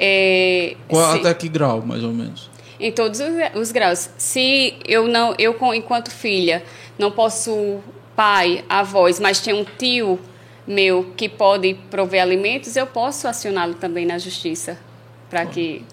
é, 0.71 0.75
qual- 0.87 1.11
se- 1.13 1.19
até 1.19 1.33
que 1.33 1.47
grau, 1.49 1.81
mais 1.81 2.03
ou 2.03 2.11
menos? 2.13 2.49
em 2.79 2.91
todos 2.91 3.19
os, 3.19 3.27
os 3.59 3.71
graus. 3.71 4.09
Se 4.17 4.75
eu 4.85 5.07
não, 5.07 5.33
eu 5.39 5.55
enquanto 5.73 6.11
filha 6.11 6.63
não 6.99 7.09
posso 7.11 7.79
pai, 8.15 8.63
avós, 8.69 9.19
mas 9.19 9.39
tem 9.41 9.53
um 9.53 9.65
tio 9.77 10.19
meu 10.67 11.13
que 11.15 11.29
pode 11.29 11.73
prover 11.89 12.21
alimentos, 12.21 12.75
eu 12.75 12.85
posso 12.85 13.27
acioná-lo 13.27 13.75
também 13.75 14.05
na 14.05 14.17
justiça 14.17 14.77
para 15.29 15.45
que 15.45 15.83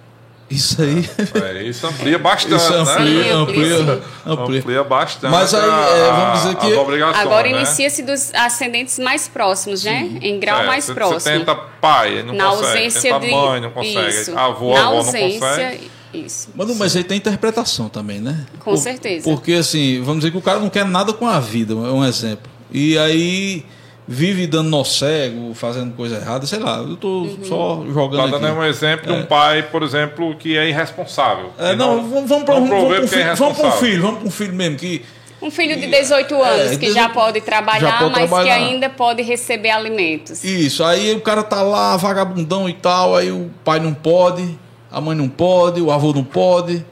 Isso 0.50 0.82
aí. 0.82 1.08
É, 1.42 1.62
isso 1.62 1.86
amplia 1.86 2.18
bastante, 2.18 2.56
Isso 2.56 2.70
né? 2.72 2.78
amplia, 2.78 2.94
Sim, 3.24 3.30
amplia, 3.30 3.76
amplia, 3.78 4.02
amplia. 4.26 4.58
Amplia 4.60 4.84
bastante. 4.84 5.30
Mas 5.30 5.54
aí, 5.54 5.62
é, 5.62 6.10
vamos 6.12 6.42
dizer 6.42 6.56
que- 6.56 7.18
agora 7.18 7.48
né? 7.48 7.56
inicia-se 7.56 8.02
dos 8.02 8.32
ascendentes 8.34 8.98
mais 8.98 9.26
próximos, 9.26 9.82
né? 9.84 10.18
Em 10.20 10.38
grau 10.38 10.62
É, 10.62 10.66
mais 10.66 10.84
você- 10.84 10.94
próximo. 10.94 11.20
Você 11.20 11.38
tenta 11.38 11.54
pai, 11.54 12.22
não 12.22 12.34
na 12.34 12.44
consegue. 12.50 12.66
ausência 12.68 13.00
tenta 13.02 13.20
de 13.26 13.32
mãe, 13.32 13.60
não 13.60 13.70
consegue. 13.70 14.08
isso. 14.08 14.38
Avô, 14.38 14.74
na 14.74 14.80
avó 14.80 14.90
não 14.90 14.96
ausência, 14.98 15.40
consegue. 15.40 15.90
isso. 16.12 16.48
Mas 16.78 16.94
aí 16.94 17.04
tem 17.04 17.16
interpretação 17.16 17.88
também, 17.88 18.20
né? 18.20 18.44
Com 18.58 18.72
Por- 18.72 18.76
certeza. 18.76 19.24
Porque 19.28 19.54
assim, 19.54 20.00
vamos 20.02 20.18
dizer 20.18 20.30
que 20.30 20.36
o 20.38 20.42
cara 20.42 20.58
não 20.60 20.68
quer 20.68 20.84
nada 20.84 21.12
com 21.14 21.26
a 21.26 21.40
vida, 21.40 21.72
é 21.72 21.76
um 21.76 22.04
exemplo. 22.04 22.50
E 22.70 22.98
aí 22.98 23.64
vive 24.06 24.46
dando 24.46 24.68
nó 24.68 24.84
cego, 24.84 25.54
fazendo 25.54 25.94
coisa 25.94 26.16
errada, 26.16 26.46
sei 26.46 26.58
lá, 26.58 26.78
eu 26.78 26.96
tô 26.96 27.22
Uhum. 27.22 27.38
só 27.44 27.76
Tá 27.86 27.92
jogando 27.92 28.30
dando 28.32 28.46
aqui. 28.46 28.56
um 28.58 28.64
exemplo 28.64 29.06
de 29.06 29.12
um 29.18 29.24
pai, 29.24 29.62
por 29.62 29.82
exemplo, 29.82 30.34
que 30.36 30.56
é 30.56 30.68
irresponsável. 30.68 31.50
É, 31.58 31.70
Que 31.70 31.76
não, 31.76 32.08
vamos, 32.08 32.28
vamos 32.28 32.44
para 32.44 32.54
não 32.60 32.62
um, 32.64 32.68
vamos 32.68 32.90
um 32.90 32.94
é 32.94 33.06
filho, 33.06 33.36
vamos 33.36 33.58
pra 33.58 33.68
um 33.68 33.72
filho, 33.72 34.02
vamos 34.02 34.18
para 34.18 34.28
um 34.28 34.30
filho 34.30 34.52
mesmo 34.54 34.76
que 34.76 35.02
Um 35.40 35.50
filho 35.50 35.78
de 35.78 35.86
18 35.86 36.34
anos 36.42 36.72
É, 36.72 36.76
que 36.76 36.86
já 36.92 37.08
18 37.08 37.12
pode 37.14 37.40
trabalhar, 37.40 37.80
já 37.80 37.98
pode 37.98 38.10
mas 38.12 38.28
trabalhar. 38.30 38.56
que 38.58 38.62
ainda 38.64 38.90
pode 38.90 39.22
receber 39.22 39.70
alimentos. 39.70 40.44
Isso, 40.44 40.84
aí 40.84 41.12
o 41.14 41.20
cara 41.20 41.42
tá 41.42 41.62
lá, 41.62 41.96
vagabundão 41.96 42.68
e 42.68 42.74
tal, 42.74 43.16
aí 43.16 43.30
o 43.30 43.50
pai 43.64 43.80
não 43.80 43.94
pode, 43.94 44.58
a 44.92 45.00
mãe 45.00 45.16
não 45.16 45.28
pode, 45.28 45.80
o 45.80 45.90
avô 45.90 46.12
não 46.12 46.24
pode, 46.24 46.84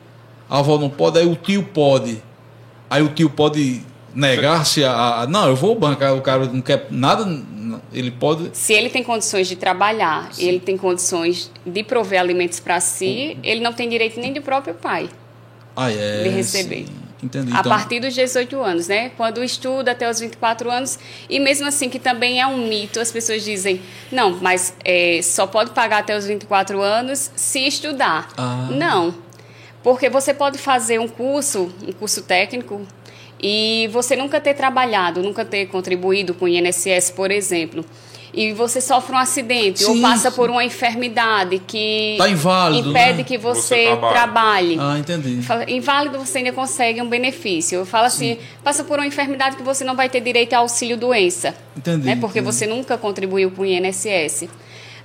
a 0.48 0.58
avó 0.60 0.78
não 0.78 0.88
pode, 0.90 1.18
aí 1.18 1.26
o 1.26 1.34
tio 1.36 1.62
pode. 1.62 2.22
Aí 2.90 3.02
o 3.02 3.08
tio 3.08 3.30
pode 3.30 3.82
negar-se 4.14 4.84
a, 4.84 5.22
a- 5.22 5.26
Não, 5.26 5.48
eu 5.48 5.56
vou 5.56 5.74
bancar, 5.74 6.14
o 6.14 6.20
cara 6.20 6.46
não 6.46 6.60
quer 6.60 6.86
nada, 6.90 7.24
ele 7.92 8.10
pode. 8.10 8.50
Se 8.52 8.72
ele 8.72 8.90
tem 8.90 9.02
condições 9.02 9.46
de 9.48 9.56
trabalhar, 9.56 10.30
ele 10.38 10.60
tem 10.60 10.76
condições 10.76 11.50
de 11.64 11.82
prover 11.82 12.20
alimentos 12.20 12.60
para 12.60 12.80
si, 12.80 13.36
ele 13.42 13.60
não 13.60 13.72
tem 13.72 13.88
direito 13.88 14.18
nem 14.20 14.32
do 14.32 14.42
próprio 14.42 14.74
pai. 14.74 15.08
Ah, 15.74 15.90
é. 15.90 16.22
De 16.24 16.28
receber. 16.28 16.86
sim, 16.86 17.02
Entendi. 17.22 17.52
A 17.54 17.60
Então, 17.60 17.70
partir 17.70 18.00
dos 18.00 18.12
18 18.14 18.60
anos, 18.60 18.88
né? 18.88 19.10
Quando 19.16 19.44
estuda 19.44 19.92
até 19.92 20.10
os 20.10 20.18
24 20.18 20.68
anos. 20.70 20.98
E 21.30 21.38
mesmo 21.38 21.66
assim, 21.68 21.88
que 21.88 22.00
também 22.00 22.40
é 22.40 22.46
um 22.48 22.66
mito, 22.66 22.98
as 22.98 23.12
pessoas 23.12 23.44
dizem, 23.44 23.80
não, 24.10 24.38
mas 24.42 24.74
é, 24.84 25.20
só 25.22 25.46
pode 25.46 25.70
pagar 25.70 25.98
até 25.98 26.16
os 26.18 26.26
24 26.26 26.82
anos 26.82 27.30
se 27.36 27.60
estudar. 27.64 28.28
Ah. 28.36 28.68
Não. 28.72 29.14
Porque 29.84 30.10
você 30.10 30.34
pode 30.34 30.58
fazer 30.58 30.98
um 30.98 31.06
curso, 31.08 31.72
um 31.86 31.92
curso 31.92 32.22
técnico, 32.22 32.80
e 33.42 33.88
você 33.92 34.14
nunca 34.16 34.40
ter 34.40 34.54
trabalhado, 34.54 35.22
nunca 35.22 35.44
ter 35.44 35.66
contribuído 35.66 36.32
com 36.34 36.44
o 36.44 36.48
INSS, 36.48 37.10
por 37.10 37.30
exemplo. 37.30 37.84
E 38.34 38.54
você 38.54 38.80
sofre 38.80 39.14
um 39.14 39.18
acidente 39.18 39.84
ou 39.84 39.94
Sim, 39.94 40.00
passa 40.00 40.30
sim. 40.30 40.36
por 40.36 40.48
uma 40.48 40.64
enfermidade 40.64 41.58
que 41.66 42.14
Tá 42.16 42.30
inválido, 42.30 42.88
impede 42.88 43.18
né? 43.18 43.24
que 43.24 43.36
Você 43.36 43.60
você, 43.60 43.84
trabalhe. 43.84 44.14
trabalhe. 44.14 44.78
Ah, 44.80 44.98
entendi. 44.98 45.40
Inválido 45.68 46.18
você 46.18 46.38
ainda 46.38 46.50
consegue 46.52 47.02
um 47.02 47.08
benefício. 47.08 47.76
Eu 47.80 47.84
falo 47.84 48.06
assim, 48.06 48.38
passa 48.64 48.84
por 48.84 48.98
uma 48.98 49.06
enfermidade 49.06 49.56
que 49.56 49.62
você 49.62 49.84
não 49.84 49.94
vai 49.94 50.08
ter 50.08 50.20
direito 50.22 50.54
a 50.54 50.58
auxílio 50.58 50.96
doença. 50.96 51.54
Entendi, 51.76 52.06
Né? 52.06 52.16
Porque 52.16 52.38
entendi. 52.38 52.54
você 52.56 52.66
nunca 52.66 52.96
contribuiu 52.96 53.50
com 53.50 53.62
o 53.62 53.66
INSS. 53.66 54.48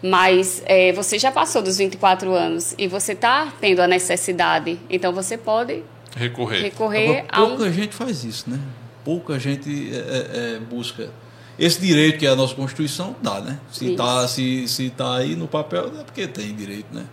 Mas 0.01 0.61
é, 0.65 0.93
você 0.93 1.19
já 1.19 1.29
passou 1.31 1.61
dos 1.61 1.77
24 1.79 2.31
anos 2.33 2.75
e 2.77 2.87
você 2.87 3.11
está 3.11 3.51
tendo 3.59 3.81
a 3.81 3.87
necessidade. 3.87 4.79
Então 4.89 5.11
você 5.11 5.37
pode 5.37 5.83
Recorrer. 6.17 6.61
recorrer 6.63 7.07
Agora, 7.09 7.25
a 7.31 7.43
um. 7.43 7.47
pouca 7.49 7.71
gente 7.71 7.93
faz 7.95 8.23
isso, 8.23 8.49
né? 8.49 8.59
Pouca 9.05 9.39
gente 9.39 9.89
é, 9.93 9.95
é, 9.97 10.55
é, 10.55 10.59
busca. 10.59 11.09
Esse 11.57 11.79
direito 11.81 12.19
que 12.19 12.27
a 12.27 12.35
nossa 12.35 12.53
Constituição 12.53 13.15
dá, 13.21 13.39
né? 13.41 13.59
Se 13.71 13.85
Isso. 13.87 13.95
tá, 13.95 14.27
se, 14.27 14.67
se 14.67 14.89
tá 14.91 15.15
aí 15.17 15.35
no 15.35 15.47
papel, 15.47 15.91
é 15.99 16.03
porque 16.03 16.27
tem 16.27 16.53
direito, 16.55 16.93
né? 16.93 17.05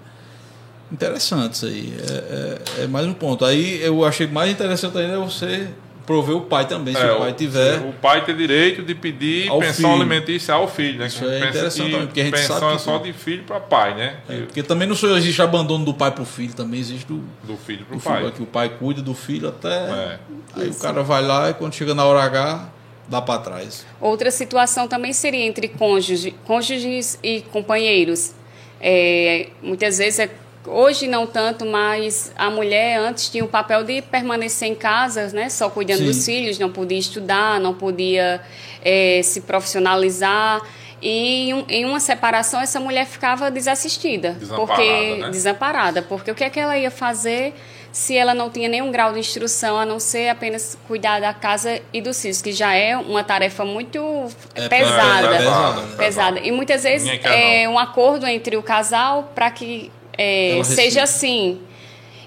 Interessante 0.92 1.54
isso 1.54 1.66
aí. 1.66 1.94
É, 1.98 2.80
é- 2.80 2.84
é 2.84 2.86
mais 2.86 3.06
um 3.06 3.14
ponto. 3.14 3.44
Aí 3.44 3.80
eu 3.82 4.04
achei 4.04 4.26
mais 4.26 4.50
interessante 4.50 4.96
ainda 4.98 5.18
você 5.18 5.68
prover 6.06 6.36
o 6.36 6.42
pai 6.42 6.66
também, 6.66 6.94
se 6.94 7.00
É, 7.00 7.12
o 7.12 7.18
pai 7.20 7.32
tiver. 7.32 7.78
O 7.80 7.92
pai 7.94 8.24
tem 8.24 8.36
direito 8.36 8.82
de 8.82 8.94
pedir 8.94 9.48
Ao 9.48 9.58
pensão 9.58 9.90
filho. 9.92 10.02
alimentícia 10.02 10.54
ao 10.54 10.68
filho, 10.68 10.98
né? 10.98 11.06
Isso 11.06 11.20
Que 11.20 11.24
é 11.24 11.28
pensa 11.40 11.48
interessante 11.50 11.90
também, 11.92 12.06
porque 12.06 12.20
a 12.20 12.24
gente 12.24 12.34
pensão 12.34 12.58
sabe 12.60 12.72
é 12.72 12.76
que- 12.76 12.82
só 12.82 12.98
de 12.98 13.12
filho 13.12 13.42
para 13.44 13.60
pai, 13.60 13.94
né? 13.94 14.16
É, 14.28 14.36
porque 14.42 14.62
também 14.62 14.86
não 14.86 14.94
só 14.94 15.08
existe 15.16 15.40
abandono 15.40 15.84
do 15.84 15.94
pai 15.94 16.10
pro 16.10 16.24
filho, 16.24 16.54
também 16.54 16.78
existe 16.80 17.06
do, 17.06 17.22
Do 17.44 17.56
filho 17.56 17.84
para 17.86 17.96
o 17.96 18.00
pai. 18.00 18.18
filho, 18.20 18.32
que 18.32 18.42
o 18.42 18.46
pai 18.46 18.68
cuida 18.68 19.00
do 19.00 19.14
filho 19.14 19.48
até. 19.48 19.68
É. 19.68 20.18
Aí 20.56 20.68
o 20.68 20.74
cara 20.74 21.02
vai 21.02 21.22
lá 21.22 21.50
e 21.50 21.54
quando 21.54 21.72
chega 21.74 21.94
na 21.94 22.04
hora 22.04 22.22
H, 22.22 22.68
dá 23.08 23.20
para 23.22 23.40
trás. 23.40 23.86
Outra 24.00 24.30
situação 24.30 24.86
também 24.86 25.12
seria 25.12 25.44
entre 25.44 25.68
cônjuge, 25.68 26.34
cônjuges 26.46 27.18
e 27.22 27.40
companheiros. 27.52 28.32
É, 28.80 29.48
muitas 29.62 29.98
vezes, 29.98 30.18
é, 30.18 30.30
hoje 30.66 31.06
não 31.08 31.26
tanto, 31.26 31.64
mas 31.66 32.32
a 32.36 32.50
mulher 32.50 32.98
antes 32.98 33.28
tinha 33.28 33.44
o 33.44 33.48
papel 33.48 33.84
de 33.84 34.00
permanecer 34.02 34.68
em 34.68 34.74
casa, 34.74 35.28
né, 35.28 35.48
só 35.48 35.68
cuidando 35.70 35.98
Sim. 35.98 36.04
dos 36.06 36.24
filhos, 36.24 36.58
não 36.58 36.70
podia 36.70 36.98
estudar, 36.98 37.60
não 37.60 37.74
podia 37.74 38.40
é, 38.84 39.20
se 39.22 39.40
profissionalizar. 39.42 40.60
E 41.02 41.48
em, 41.50 41.54
um- 41.54 41.64
em 41.68 41.84
uma 41.84 42.00
separação, 42.00 42.60
essa 42.60 42.80
mulher 42.80 43.04
ficava 43.06 43.50
desassistida. 43.50 44.32
Desamparada, 44.32 44.66
porque, 44.66 45.16
né? 45.22 45.30
desamparada. 45.30 46.02
Porque 46.02 46.30
o 46.30 46.34
que, 46.34 46.44
é 46.44 46.48
que 46.50 46.58
ela 46.58 46.78
ia 46.78 46.90
fazer 46.90 47.54
se 47.92 48.16
ela 48.16 48.34
não 48.34 48.50
tinha 48.50 48.68
nenhum 48.68 48.90
grau 48.90 49.12
de 49.12 49.20
instrução, 49.20 49.78
a 49.78 49.84
não 49.86 50.00
ser 50.00 50.28
apenas 50.28 50.76
cuidar 50.88 51.20
da 51.20 51.32
casa 51.32 51.80
e 51.92 52.00
dos 52.00 52.20
filhos, 52.20 52.42
que 52.42 52.50
já 52.52 52.74
é 52.74 52.96
uma 52.96 53.22
tarefa 53.22 53.64
muito 53.64 54.00
É, 54.54 54.68
pesada. 54.68 55.26
é, 55.34 55.38
pesada, 55.38 55.82
pesada. 55.96 56.40
E 56.40 56.50
muitas 56.50 56.82
vezes 56.82 57.08
é 57.24 57.68
um 57.68 57.78
acordo 57.78 58.26
entre 58.26 58.56
o 58.56 58.62
casal 58.62 59.30
para 59.34 59.48
que 59.50 59.92
é, 60.18 60.60
seja 60.64 61.02
assim. 61.02 61.60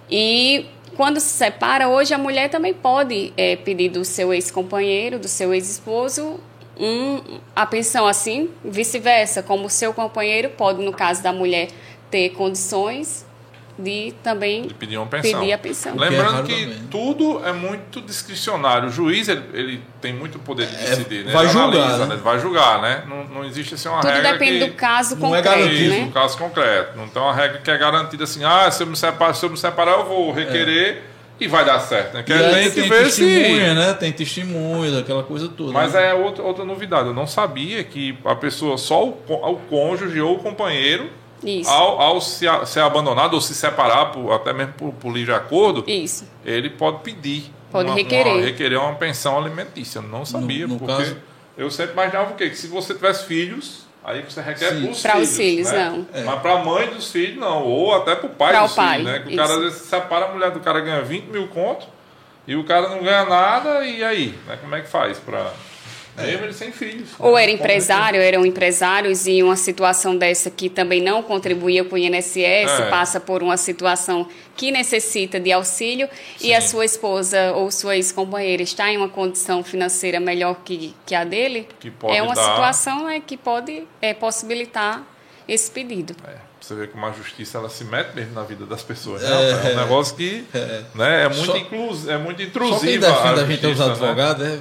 E 0.09 0.65
quando 0.95 1.19
se 1.19 1.29
separa, 1.29 1.87
hoje 1.87 2.13
a 2.13 2.17
mulher 2.17 2.49
também 2.49 2.73
pode 2.73 3.33
é, 3.37 3.55
pedir 3.55 3.89
do 3.89 4.03
seu 4.03 4.33
ex-companheiro, 4.33 5.19
do 5.19 5.27
seu 5.27 5.53
ex-esposo, 5.53 6.39
um, 6.79 7.39
a 7.55 7.65
pensão 7.65 8.07
assim, 8.07 8.49
vice-versa, 8.63 9.43
como 9.43 9.65
o 9.65 9.69
seu 9.69 9.93
companheiro 9.93 10.49
pode, 10.49 10.81
no 10.81 10.91
caso 10.91 11.21
da 11.21 11.33
mulher, 11.33 11.69
ter 12.09 12.29
condições 12.29 13.26
de 13.79 14.13
também 14.23 14.63
De 14.63 14.73
pedir 14.73 14.97
uma 14.97 15.05
pensão. 15.05 15.39
pedir 15.39 15.53
a 15.53 15.57
pensão. 15.57 15.95
Que 15.95 16.03
é 16.03 16.09
Lembrando 16.09 16.43
que 16.43 16.51
também, 16.53 16.65
né? 16.67 16.75
tudo 16.89 17.41
é 17.45 17.53
muito 17.53 18.01
discricionário. 18.01 18.89
O 18.89 18.91
juiz 18.91 19.27
ele, 19.27 19.43
ele 19.53 19.81
tem 20.01 20.13
muito 20.13 20.39
poder 20.39 20.67
de 20.67 20.75
decidir, 20.75 21.25
né? 21.25 21.31
É, 21.31 21.33
vai 21.33 21.43
Ele 21.45 21.53
julgar, 21.53 21.77
analisa, 21.81 22.05
né? 22.05 22.15
né? 22.15 22.21
Vai 22.23 22.39
julgar, 22.39 22.81
né? 22.81 23.03
Não, 23.07 23.23
não 23.25 23.45
existe 23.45 23.75
assim 23.75 23.87
uma 23.87 24.01
Tudo 24.01 24.11
regra 24.13 24.31
depende 24.33 24.59
que... 24.59 24.65
do 24.71 24.73
caso 24.73 25.15
não 25.15 25.35
é 25.35 25.41
concreto, 25.41 25.59
garantido, 25.59 25.83
Isso, 25.83 25.99
né? 25.99 26.05
no 26.05 26.11
caso 26.11 26.37
concreto. 26.37 26.97
Não 26.97 27.07
tem 27.07 27.21
uma 27.21 27.33
regra 27.33 27.57
que 27.59 27.71
é 27.71 27.77
garantida 27.77 28.23
assim, 28.23 28.43
ah, 28.43 28.69
se 28.71 28.81
eu 28.81 28.87
me 28.87 28.95
separar, 28.95 29.33
se 29.33 29.45
eu 29.45 29.49
me 29.49 29.57
separar 29.57 29.91
eu 29.99 30.05
vou 30.05 30.31
requerer 30.31 31.03
e 31.39 31.47
vai 31.47 31.63
dar 31.63 31.79
certo, 31.79 32.15
né? 32.15 32.23
Que 32.23 32.31
E 32.31 32.35
aí 32.35 32.45
aí 32.55 32.71
tem 32.71 32.83
que 32.83 32.89
testemunha, 32.89 33.69
se. 33.69 33.75
né? 33.75 33.93
Tem 33.93 34.11
testemunha, 34.11 34.99
aquela 34.99 35.21
coisa 35.21 35.47
toda. 35.47 35.71
Mas 35.71 35.93
né? 35.93 36.09
é 36.09 36.13
outra, 36.15 36.43
outra 36.43 36.65
novidade. 36.65 37.09
Eu 37.09 37.13
não 37.13 37.27
sabia 37.27 37.83
que 37.83 38.17
a 38.25 38.33
pessoa, 38.35 38.75
só 38.77 39.05
o, 39.05 39.09
o 39.27 39.55
cônjuge 39.69 40.19
ou 40.19 40.37
o 40.37 40.39
companheiro, 40.39 41.11
Isso. 41.43 41.69
ao, 41.69 42.01
ao 42.01 42.21
se, 42.21 42.47
a- 42.47 42.65
ser 42.65 42.79
abandonado 42.81 43.33
ou 43.35 43.41
se 43.41 43.53
separar, 43.53 44.07
por- 44.11 44.31
até 44.31 44.53
mesmo 44.53 44.73
por, 44.73 44.91
por 44.93 45.11
livre 45.11 45.33
acordo, 45.33 45.83
Isso. 45.87 46.27
ele 46.45 46.69
pode 46.69 46.99
pedir. 46.99 47.51
Pode 47.71 47.89
uma, 47.89 47.95
requerer. 47.95 48.33
Uma, 48.33 48.41
requerer 48.45 48.79
uma 48.79 48.95
pensão 48.95 49.37
alimentícia. 49.37 49.99
Eu 49.99 50.03
não 50.03 50.25
sabia, 50.25 50.65
no 50.67 50.77
porque 50.79 50.93
caso- 51.03 51.17
eu 51.57 51.69
sempre 51.69 51.93
imaginava 51.93 52.31
o 52.31 52.35
quê? 52.35 52.49
Que 52.49 52.55
se 52.57 52.67
você 52.67 52.93
tivesse 52.93 53.25
filhos, 53.25 53.85
aí 54.03 54.21
você 54.21 54.41
requer 54.41 54.71
Sim. 54.73 54.85
pros 54.85 55.01
Pra 55.01 55.13
filhos. 55.13 55.29
os 55.29 55.37
filhos, 55.37 55.71
né? 55.71 55.89
não. 55.89 56.07
É. 56.13 56.23
Mas 56.23 56.39
para 56.41 56.53
a 56.53 56.63
mãe 56.63 56.87
dos 56.87 57.11
filhos, 57.11 57.37
não. 57.37 57.63
Ou 57.63 57.93
até 57.93 58.15
para 58.15 58.25
o 58.27 58.29
pai 58.29 58.51
Pra 58.53 58.63
dos 58.63 58.71
o 58.71 58.75
pai, 58.75 58.97
filhos, 58.99 59.11
né? 59.11 59.19
Que 59.19 59.25
o 59.27 59.29
isso. 59.31 59.37
cara 59.37 59.53
às 59.53 59.59
vezes 59.59 59.81
separa 59.81 60.25
a 60.25 60.31
mulher 60.33 60.51
do 60.51 60.59
cara 60.61 60.79
ganha 60.79 61.01
20 61.01 61.25
mil 61.25 61.47
contos 61.49 61.87
e 62.47 62.55
o 62.55 62.63
cara 62.63 62.87
não 62.89 63.03
ganha 63.03 63.25
nada, 63.25 63.85
e 63.85 64.01
aí? 64.03 64.33
Né? 64.47 64.57
Como 64.61 64.73
é 64.73 64.81
que 64.81 64.87
faz 64.87 65.19
para. 65.19 65.51
Mesmo 66.25 66.45
ele 66.45 66.53
sem 66.53 66.71
filhos. 66.71 67.09
Ou 67.19 67.35
né? 67.35 67.43
era 67.43 67.51
é 67.51 67.53
empresário, 67.53 68.21
eram 68.21 68.45
empresários 68.45 69.27
e 69.27 69.43
uma 69.43 69.55
situação 69.55 70.17
dessa 70.17 70.49
que 70.49 70.69
também 70.69 71.01
não 71.01 71.21
contribuía 71.21 71.83
com 71.83 71.95
o 71.95 71.97
INSS, 71.97 72.35
É. 72.37 72.89
passa 72.89 73.19
por 73.19 73.43
uma 73.43 73.55
situação 73.57 74.27
que 74.55 74.71
necessita 74.71 75.39
de 75.39 75.51
auxílio 75.51 76.09
e 76.41 76.53
a 76.53 76.59
Sim. 76.61 76.67
sua 76.69 76.85
esposa 76.85 77.53
ou 77.53 77.69
sua 77.69 77.95
ex-companheira 77.95 78.63
está 78.63 78.89
em 78.91 78.97
uma 78.97 79.09
condição 79.09 79.63
financeira 79.63 80.19
melhor 80.19 80.55
que, 80.65 80.95
que 81.05 81.13
a 81.13 81.23
dele, 81.23 81.67
Que 81.79 81.91
pode 81.91 82.15
é 82.17 82.23
uma 82.23 82.33
dar- 82.33 82.43
situação 82.43 83.07
é, 83.07 83.19
que 83.19 83.37
pode 83.37 83.83
é, 84.01 84.13
possibilitar 84.13 85.03
esse 85.47 85.69
pedido. 85.71 86.15
É, 86.27 86.35
você 86.59 86.73
vê 86.75 86.87
como 86.87 87.05
a 87.05 87.11
justiça 87.11 87.57
ela 87.59 87.69
se 87.69 87.83
mete 87.85 88.13
mesmo 88.15 88.33
na 88.33 88.43
vida 88.43 88.65
das 88.65 88.81
pessoas. 88.83 89.21
né? 89.21 89.29
É, 89.29 89.73
um 89.73 89.75
negócio 89.77 90.15
que 90.15 90.43
É. 90.53 90.81
né, 90.95 91.23
é, 91.25 91.29
muito 91.29 91.45
Só- 91.45 91.57
inclus, 91.57 92.07
é 92.07 92.17
muito 92.17 92.37
Só 92.41 92.43
quem 92.43 92.47
intrusivo. 92.47 92.99
defende 92.99 93.39
a, 93.39 93.45
gente 93.45 93.65
é 93.65 93.69
os 93.69 93.77
justiça, 93.77 93.99
né? 94.39 94.59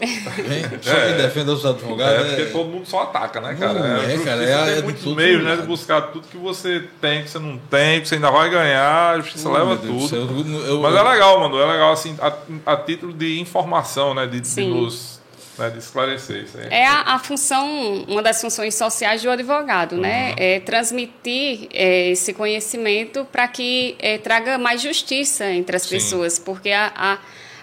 É. 0.00 0.78
Quem 0.78 0.92
É. 0.92 1.12
defende 1.16 1.50
os 1.50 1.64
É, 1.64 1.68
advogados. 1.68 2.26
porque 2.28 2.42
É, 2.42 2.44
todo 2.46 2.68
mundo 2.68 2.86
só 2.86 3.02
ataca, 3.02 3.40
né, 3.40 3.56
cara? 3.58 3.72
Não 3.74 3.82
a 3.82 3.98
é, 3.98 4.10
justiça 4.10 4.24
cara, 4.24 4.42
é- 4.44 4.64
tem 4.66 4.78
é 4.78 4.82
muitos 4.82 5.14
meios, 5.14 5.44
né, 5.44 5.56
de 5.56 5.62
buscar 5.62 6.00
tudo 6.02 6.26
que 6.28 6.36
você 6.36 6.84
tem, 7.00 7.22
que 7.24 7.30
você 7.30 7.38
não 7.38 7.58
tem, 7.70 8.00
que 8.00 8.08
você 8.08 8.14
ainda 8.16 8.30
vai 8.30 8.48
ganhar, 8.50 9.14
a 9.14 9.20
justiça 9.20 9.48
Oh, 9.48 9.52
leva 9.52 9.76
tudo. 9.76 10.08
céu, 10.08 10.20
eu- 10.20 10.66
eu- 10.66 10.80
Mas 10.80 10.94
é 10.94 11.02
legal, 11.02 11.40
mano, 11.40 11.60
é 11.60 11.66
legal 11.72 11.92
assim, 11.92 12.16
a, 12.20 12.32
a 12.72 12.76
título 12.76 13.12
de 13.12 13.40
informação, 13.40 14.14
né, 14.14 14.26
de, 14.26 14.40
de 14.40 14.64
nos 14.64 15.18
né, 15.58 15.70
de 15.70 15.78
esclarecer 15.78 16.44
isso 16.44 16.56
aí. 16.56 16.68
É 16.70 16.86
a, 16.86 17.14
a 17.14 17.18
função, 17.18 18.04
uma 18.06 18.22
das 18.22 18.40
funções 18.40 18.76
sociais 18.76 19.20
do 19.22 19.28
advogado, 19.28 19.96
né? 19.96 20.32
É 20.36 20.60
transmitir 20.60 21.66
é, 21.72 22.10
esse 22.10 22.32
conhecimento 22.32 23.26
para 23.32 23.48
que 23.48 23.96
é, 23.98 24.18
traga 24.18 24.56
mais 24.56 24.80
justiça 24.80 25.50
entre 25.50 25.74
as 25.74 25.82
Sim. 25.82 25.96
pessoas, 25.96 26.38
porque 26.38 26.70
a, 26.70 26.92
a, 26.94 27.18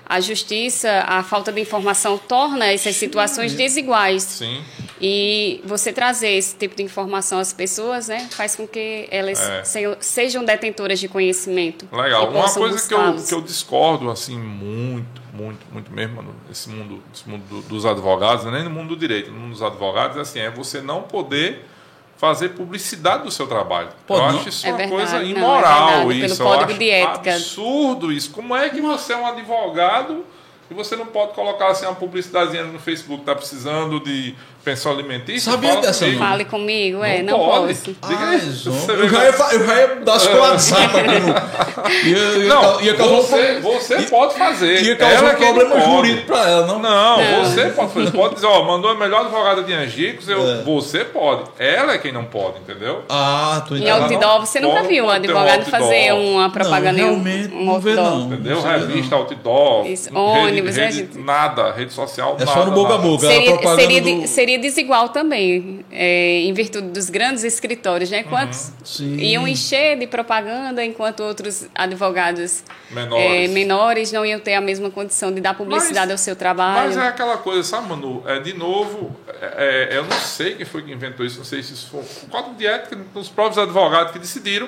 a 0.07 0.19
justiça, 0.21 1.03
a 1.07 1.23
falta 1.23 1.51
de 1.51 1.59
informação 1.61 2.17
torna 2.17 2.67
essas 2.71 2.95
situações 2.95 3.53
desiguais. 3.53 4.23
Sim, 4.23 4.61
E 5.01 5.59
você 5.65 5.91
trazer 5.91 6.29
esse 6.29 6.55
tipo 6.55 6.73
de 6.73 6.81
informação 6.81 7.37
às 7.39 7.51
pessoas, 7.51 8.07
né, 8.07 8.29
faz 8.31 8.55
com 8.55 8.65
que 8.65 9.07
elas 9.11 9.39
É. 9.41 9.63
se- 9.65 9.97
sejam 9.99 10.45
detentoras 10.45 10.99
de 11.01 11.09
conhecimento. 11.09 11.85
legal. 11.91 12.29
Uma 12.31 12.49
coisa 12.49 12.87
que 12.87 12.93
eu, 12.93 13.15
que 13.21 13.33
eu 13.33 13.41
discordo, 13.41 14.09
assim, 14.09 14.37
muito, 14.39 15.21
muito, 15.33 15.59
muito 15.71 15.91
mesmo, 15.91 16.15
mano, 16.15 16.33
esse 16.49 16.69
mundo, 16.69 17.03
esse 17.13 17.27
mundo 17.27 17.43
do- 17.49 17.61
dos 17.63 17.85
advogados, 17.85 18.45
nem 18.45 18.63
no 18.63 18.69
mundo 18.69 18.89
do 18.89 18.95
direito, 18.95 19.31
no 19.31 19.37
mundo 19.39 19.51
dos 19.51 19.61
advogados, 19.61 20.15
é 20.17 20.21
assim, 20.21 20.39
é 20.39 20.49
você 20.49 20.79
não 20.81 21.01
poder 21.01 21.65
fazer 22.17 22.49
publicidade 22.49 23.23
do 23.23 23.32
seu 23.32 23.45
trabalho. 23.47 23.89
Pode 24.08 24.21
eu 24.21 24.32
não? 24.32 24.39
acho 24.39 24.49
isso 24.49 24.65
É 24.65 24.69
uma 24.69 24.78
verdade, 24.78 24.95
coisa 24.97 25.19
não, 25.19 25.25
é 25.25 25.30
imoral 25.30 25.86
verdade, 25.88 26.08
pelo 26.08 26.25
isso. 26.25 26.41
eu 26.43 26.45
Código 26.47 26.80
de 26.80 26.89
Ética. 26.89 27.34
absurdo 27.34 28.12
isso. 28.12 28.32
Como 28.32 28.56
é 28.56 28.69
que 28.69 28.82
você 28.82 29.13
é 29.13 29.17
um 29.17 29.25
advogado 29.28 30.25
e 30.69 30.73
você 30.73 30.95
não 30.95 31.06
pode 31.06 31.34
colocar 31.34 31.67
assim 31.67 31.86
uma 31.86 31.95
publicidadezinha 31.95 32.63
no 32.63 32.80
Facebook, 32.80 33.23
tá 33.23 33.36
precisando 33.36 33.99
de 33.99 34.34
pensão 34.65 34.91
alimentícia? 34.91 35.51
Sabia 35.51 35.69
Fala 35.69 35.82
dessa, 35.82 35.99
comigo. 36.06 36.19
não? 36.19 36.28
Fale 36.30 36.45
comigo, 36.45 37.04
é, 37.04 37.21
não, 37.21 37.39
pode. 37.39 37.73
posso. 37.75 37.95
Ah. 38.01 38.08
Você 38.38 38.91
eu, 38.91 39.10
já 39.10 39.23
ia, 39.23 39.30
eu 39.54 39.65
já 39.65 39.75
ia 39.80 39.95
dar 40.04 40.13
as 40.15 40.25
WhatsApp 40.28 40.97
aqui 40.99 41.19
no. 41.19 41.36
Ia, 42.06 42.17
ia, 42.17 42.47
Não, 42.49 42.82
ia 42.82 42.93
causar 42.95 43.13
um 43.13 43.21
você, 43.21 43.60
você 43.60 44.01
pode 44.04 44.34
fazer. 44.36 44.82
Ia 44.84 44.95
causar 44.95 45.13
Ela 45.15 45.23
um 45.28 45.32
é 45.32 45.36
problema 45.36 45.80
jurídico 45.82 46.25
pra 46.28 46.49
ela, 46.49 46.65
não? 46.67 46.80
Não, 46.80 47.17
Não. 47.21 47.45
você 47.45 47.65
pode 47.69 47.93
fazer. 47.93 48.12
Pode 48.12 48.36
dizer, 48.36 48.47
ó, 48.47 48.63
mandou 48.63 48.89
a 48.89 48.95
melhor 48.95 49.21
advogada 49.21 49.62
de 49.62 49.71
Angicos, 49.73 50.28
eu, 50.28 50.41
É. 50.49 50.63
você 50.63 51.06
pode. 51.06 51.43
Ela 51.60 51.93
é 51.93 51.97
quem 51.99 52.12
não 52.12 52.23
pode, 52.25 52.60
entendeu? 52.60 53.04
Ah, 53.08 53.63
tô 53.67 53.75
Em 53.75 53.80
entendendo. 53.80 53.95
Ela 53.95 54.04
outdoor, 54.06 54.39
não 54.39 54.45
você 54.45 54.60
nunca 54.60 54.84
viu 54.84 55.06
um 55.06 55.10
advogado 55.10 55.65
fazer 55.65 56.12
uma 56.13 56.49
propaganda 56.49 56.93
Não, 56.93 57.10
em 57.10 57.12
um- 57.12 57.23
realmente, 57.23 57.54
um 57.54 57.65
não 57.65 57.80
vê, 57.80 57.91
outdoor. 57.91 58.10
não. 58.19 58.25
Entendeu? 58.34 58.62
sei 58.62 58.71
Revista, 58.71 59.15
outdoor, 59.15 59.86
Isso, 59.88 60.17
ônibus, 60.17 60.75
rede, 60.75 61.10
é, 61.15 61.19
nada, 61.19 61.71
rede 61.71 61.93
social, 61.93 62.36
É 62.39 62.45
nada. 62.45 62.51
só 62.60 62.65
no 62.65 62.71
boca 62.71 62.95
a 62.95 62.97
boca. 62.97 63.28
a 63.28 63.30
Seria, 63.30 64.28
seria, 64.55 64.59
desigual 64.59 65.09
também, 65.09 65.85
é, 65.91 66.41
em 66.41 66.53
virtude 66.53 66.87
dos 66.89 67.09
grandes 67.09 67.43
escritórios, 67.43 68.09
né? 68.09 68.23
Quantos 68.23 68.71
Sim. 68.83 69.15
iam 69.17 69.47
encher 69.47 69.97
de 69.97 70.07
propaganda, 70.07 70.83
enquanto 70.83 71.21
outros 71.21 71.67
advogados 71.73 72.63
Menores. 72.89 73.25
é, 73.25 73.47
menores 73.53 74.11
não 74.11 74.25
iam 74.25 74.39
ter 74.39 74.53
a 74.55 74.61
mesma 74.61 74.89
condição 74.89 75.31
de 75.33 75.41
dar 75.41 75.53
publicidade 75.55 76.07
Mas- 76.07 76.11
ao 76.11 76.17
seu 76.17 76.35
trabalho. 76.35 76.87
Mas 76.87 76.97
é 76.97 77.07
aquela 77.07 77.37
coisa, 77.37 77.63
sabe, 77.63 77.89
Manu? 77.89 78.23
É, 78.25 78.39
de 78.39 78.53
novo, 78.53 79.15
é, 79.41 79.89
é, 79.91 79.97
eu 79.97 80.03
não 80.05 80.17
sei 80.19 80.55
quem 80.55 80.65
foi 80.65 80.81
que 80.83 80.91
inventou 80.91 81.25
isso, 81.25 81.37
não 81.37 81.45
sei 81.45 81.61
se 81.61 81.73
isso 81.73 81.89
foi 81.89 82.01
o 82.01 82.29
código 82.29 82.55
de 82.55 82.65
ética 82.65 82.95
dos 83.13 83.29
próprios 83.29 83.57
advogados 83.57 84.11
que 84.11 84.19
decidiram 84.19 84.67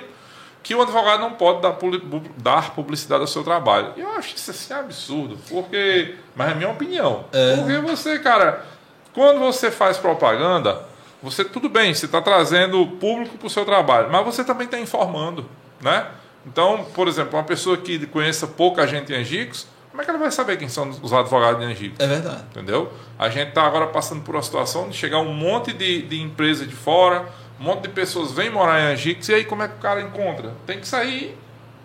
que 0.63 0.75
o 0.75 0.81
advogado 0.81 1.21
não 1.21 1.31
pode 1.31 1.61
dar, 1.61 2.71
publicidade 2.73 3.21
ao 3.21 3.27
seu 3.27 3.41
trabalho. 3.41 3.93
E 3.95 4.01
eu 4.01 4.11
acho 4.11 4.35
isso 4.35 4.51
assim 4.51 4.73
absurdo, 4.73 5.37
porque. 5.49 6.15
Mas 6.35 6.49
é 6.49 6.51
a 6.51 6.55
minha 6.55 6.69
opinião. 6.69 7.23
Porque 7.31 7.77
você, 7.77 8.19
cara, 8.19 8.65
quando 9.13 9.39
você 9.39 9.71
faz 9.71 9.97
propaganda, 9.97 10.81
você, 11.21 11.43
tudo 11.43 11.67
bem, 11.67 11.93
você 11.93 12.05
está 12.05 12.21
trazendo 12.21 12.81
o 12.81 12.87
público 12.87 13.37
para 13.37 13.47
o 13.47 13.49
seu 13.49 13.65
trabalho, 13.65 14.09
mas 14.11 14.23
você 14.23 14.43
também 14.43 14.65
está 14.65 14.79
informando, 14.79 15.45
né? 15.81 16.07
Então, 16.45 16.85
por 16.93 17.07
exemplo, 17.07 17.37
uma 17.37 17.43
pessoa 17.43 17.77
que 17.77 18.05
conheça 18.07 18.47
pouca 18.47 18.87
gente 18.87 19.11
em 19.11 19.17
Angicos, 19.17 19.67
como 19.89 20.01
é 20.01 20.05
que 20.05 20.11
ela 20.11 20.19
vai 20.19 20.31
saber 20.31 20.57
quem 20.57 20.69
são 20.69 20.89
os 20.89 21.11
advogados 21.11 21.59
de 21.59 21.65
Angicos? 21.65 21.99
É 21.99 22.07
verdade. 22.07 22.43
Entendeu? 22.51 22.93
A 23.17 23.29
gente 23.29 23.49
está 23.49 23.63
agora 23.63 23.87
passando 23.87 24.21
por 24.21 24.35
uma 24.35 24.43
situação 24.43 24.89
de 24.89 24.95
chegar 24.95 25.19
um 25.19 25.33
monte 25.33 25.73
de, 25.73 26.03
de 26.03 26.21
empresas 26.21 26.67
de 26.67 26.75
fora, 26.75 27.25
um 27.59 27.63
monte 27.63 27.81
de 27.81 27.89
pessoas 27.89 28.31
vêm 28.31 28.49
morar 28.49 28.79
em 28.79 28.93
Angicos, 28.93 29.27
e 29.27 29.33
aí 29.33 29.43
como 29.43 29.63
é 29.63 29.67
que 29.67 29.73
o 29.73 29.79
cara 29.79 30.01
encontra? 30.01 30.53
Tem 30.65 30.79
que 30.79 30.87
sair 30.87 31.35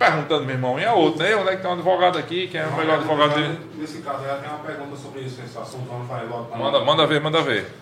perguntando, 0.03 0.45
meu 0.45 0.57
irmão, 0.57 0.81
e 0.81 0.85
a 0.85 0.93
outro, 0.95 1.23
né? 1.23 1.37
Onde 1.37 1.51
é 1.51 1.57
que 1.57 1.63
tem 1.63 1.71
um 1.71 1.75
advogado 1.75 2.19
aqui? 2.19 2.49
Quem 2.49 2.61
é 2.61 2.67
o 2.67 2.77
melhor 2.77 2.99
advogado 2.99 3.35
dele? 3.35 3.61
Nesse 3.75 4.03
caso, 4.03 4.25
ela 4.25 4.39
tem 4.39 4.51
uma 4.51 4.59
pergunta 4.59 4.97
sobre 4.97 5.21
isso, 5.21 5.41
esse 5.41 5.57
assunto, 5.57 5.89
vamos 5.89 6.09
falar 6.09 6.25
logo. 6.25 6.57
Manda, 6.57 6.81
manda 6.81 7.07
ver, 7.07 7.21
manda 7.21 7.41
ver. 7.41 7.73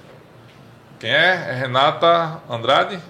Quem 0.98 1.10
é? 1.10 1.50
É 1.50 1.52
Renata 1.54 2.42
Andrade? 2.48 3.00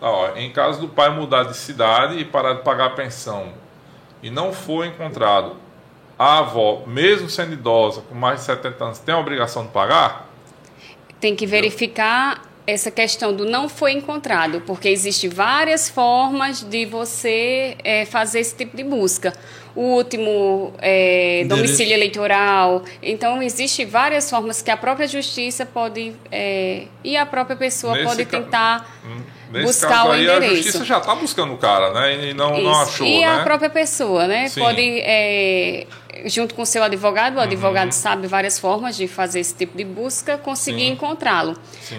Tá, 0.00 0.10
ó, 0.10 0.36
em 0.36 0.50
caso 0.50 0.80
do 0.80 0.88
pai 0.88 1.10
mudar 1.10 1.44
de 1.44 1.56
cidade 1.56 2.18
e 2.18 2.24
parar 2.24 2.54
de 2.54 2.62
pagar 2.62 2.86
a 2.86 2.90
pensão 2.90 3.52
e 4.22 4.30
não 4.30 4.52
for 4.52 4.84
encontrado, 4.84 5.56
a 6.18 6.38
avó, 6.38 6.82
mesmo 6.86 7.30
sendo 7.30 7.52
idosa, 7.52 8.02
com 8.02 8.14
mais 8.14 8.40
de 8.40 8.46
70 8.46 8.84
anos, 8.84 8.98
tem 8.98 9.14
a 9.14 9.18
obrigação 9.18 9.62
de 9.62 9.70
pagar? 9.70 10.28
Tem 11.20 11.36
que 11.36 11.46
verificar 11.46 12.42
essa 12.70 12.90
questão 12.90 13.34
do 13.34 13.44
não 13.44 13.68
foi 13.68 13.92
encontrado, 13.92 14.60
porque 14.62 14.88
existem 14.88 15.28
várias 15.28 15.88
formas 15.88 16.62
de 16.62 16.86
você 16.86 17.76
eh, 17.82 18.04
fazer 18.04 18.40
esse 18.40 18.54
tipo 18.54 18.76
de 18.76 18.84
busca. 18.84 19.32
O 19.74 19.82
último 19.82 20.72
é, 20.80 21.44
domicílio 21.46 21.94
eleitoral. 21.94 22.82
Então, 23.00 23.40
existem 23.40 23.86
várias 23.86 24.28
formas 24.28 24.60
que 24.60 24.70
a 24.70 24.76
própria 24.76 25.06
justiça 25.06 25.64
pode. 25.64 26.12
eh, 26.32 26.86
e 27.04 27.16
a 27.16 27.24
própria 27.24 27.56
pessoa 27.56 27.94
Nesse 27.94 28.04
pode 28.04 28.24
tentar 28.26 29.00
Hum, 29.04 29.22
Nesse 29.50 29.64
buscar 29.66 29.88
caso 29.88 30.08
o 30.08 30.12
aí, 30.12 30.28
a 30.30 30.36
endereço. 30.36 30.56
justiça 30.62 30.84
já 30.84 30.98
está 30.98 31.14
buscando 31.14 31.52
o 31.52 31.58
cara, 31.58 31.92
né? 31.92 32.28
E 32.30 32.34
não, 32.34 32.60
não 32.62 32.80
achou, 32.80 33.06
e 33.06 33.18
né? 33.20 33.24
a 33.26 33.40
própria 33.42 33.68
pessoa, 33.68 34.26
né? 34.26 34.48
Sim. 34.48 34.60
Pode, 34.60 34.80
é, 34.80 35.86
junto 36.26 36.54
com 36.54 36.62
o 36.62 36.66
seu 36.66 36.82
advogado, 36.84 37.34
o 37.34 37.36
Uhum. 37.38 37.42
advogado 37.42 37.92
sabe 37.92 38.26
várias 38.28 38.58
formas 38.58 38.96
de 38.96 39.08
fazer 39.08 39.40
esse 39.40 39.54
tipo 39.54 39.76
de 39.76 39.84
busca, 39.84 40.38
conseguir 40.38 40.86
encontrá-lo. 40.88 41.56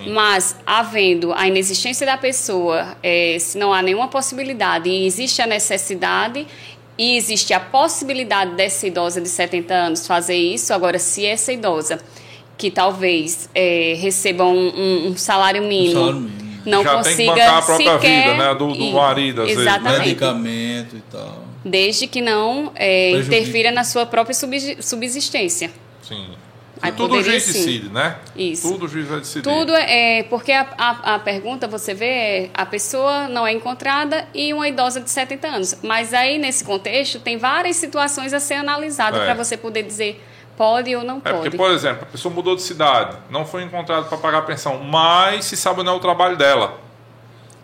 Mas, 0.07 0.55
havendo 0.65 1.33
a 1.33 1.47
inexistência 1.47 2.05
da 2.05 2.17
pessoa, 2.17 2.95
é, 3.03 3.37
se 3.39 3.57
não 3.57 3.73
há 3.73 3.81
nenhuma 3.81 4.07
possibilidade 4.07 4.89
e 4.89 5.05
existe 5.05 5.41
a 5.41 5.47
necessidade 5.47 6.47
e 6.97 7.17
existe 7.17 7.53
a 7.53 7.59
possibilidade 7.59 8.51
dessa 8.55 8.87
idosa 8.87 9.19
de 9.19 9.27
70 9.27 9.73
anos 9.73 10.07
fazer 10.07 10.35
isso, 10.35 10.73
agora, 10.73 10.97
se 10.99 11.25
essa 11.25 11.51
idosa 11.51 11.99
que 12.57 12.69
talvez 12.69 13.49
é, 13.55 13.95
receba 13.97 14.43
um, 14.45 14.67
um- 14.69 15.07
um 15.07 15.17
salário 15.17 15.63
mínimo, 15.63 15.93
salário 15.99 16.19
mínimo. 16.19 16.40
Não 16.65 16.83
Já 16.83 16.89
tem 16.89 17.03
que 17.03 17.09
consiga 17.09 17.31
bancar 17.33 17.57
a 17.57 17.61
própria 17.61 17.93
sequer 17.93 18.23
vida, 18.23 18.37
né? 18.37 18.55
Do- 18.55 18.73
do 18.73 18.91
marido, 18.91 19.41
às 19.41 19.47
vezes, 19.47 19.63
né? 19.65 19.71
Exatamente. 19.71 19.99
Medicamento 20.07 20.95
e 20.95 21.01
tal. 21.11 21.43
Desde 21.63 22.07
que 22.07 22.21
não 22.21 22.71
é, 22.75 23.11
interfira 23.11 23.71
na 23.71 23.83
sua 23.83 24.05
própria 24.05 24.33
subsi- 24.33 24.77
subsistência. 24.81 25.71
Sim. 26.01 26.27
Aí 26.81 26.91
tudo 26.93 27.13
o 27.13 27.17
poderia 27.17 27.33
juiz 27.39 27.43
sim. 27.43 27.53
decide, 27.53 27.89
né? 27.89 28.15
Isso. 28.35 28.67
Tudo 28.71 28.85
o 28.85 28.87
juiz 28.87 29.07
vai 29.07 29.19
decidir. 29.19 29.43
Tudo 29.43 29.71
é 29.75 30.23
porque 30.23 30.51
a, 30.51 30.65
a, 30.75 31.15
a 31.15 31.19
pergunta 31.19 31.67
você 31.67 31.93
vê 31.93 32.05
é 32.07 32.49
a 32.55 32.65
pessoa 32.65 33.27
não 33.27 33.45
é 33.45 33.51
encontrada 33.53 34.27
e 34.33 34.51
uma 34.51 34.67
idosa 34.67 34.99
de 34.99 35.07
70 35.07 35.47
anos. 35.47 35.75
Mas 35.83 36.11
aí 36.11 36.39
nesse 36.39 36.63
contexto 36.63 37.19
tem 37.19 37.37
várias 37.37 37.75
situações 37.75 38.33
a 38.33 38.39
ser 38.39 38.55
analisadas 38.55 39.21
É. 39.21 39.25
para 39.25 39.35
você 39.35 39.55
poder 39.55 39.83
dizer 39.83 40.19
pode 40.61 40.95
ou 40.95 41.03
não 41.03 41.17
É 41.25 41.31
porque, 41.33 41.49
pode. 41.49 41.57
por 41.57 41.71
exemplo, 41.71 42.03
a 42.03 42.05
pessoa 42.05 42.31
mudou 42.33 42.55
de 42.55 42.61
cidade, 42.61 43.17
não 43.31 43.45
foi 43.45 43.63
encontrado 43.63 44.07
para 44.07 44.17
pagar 44.19 44.37
a 44.39 44.41
pensão, 44.43 44.77
mas 44.83 45.45
se 45.45 45.57
sabe 45.57 45.81
onde 45.81 45.89
é 45.89 45.93
o 45.93 45.99
trabalho 45.99 46.37
dela. 46.37 46.79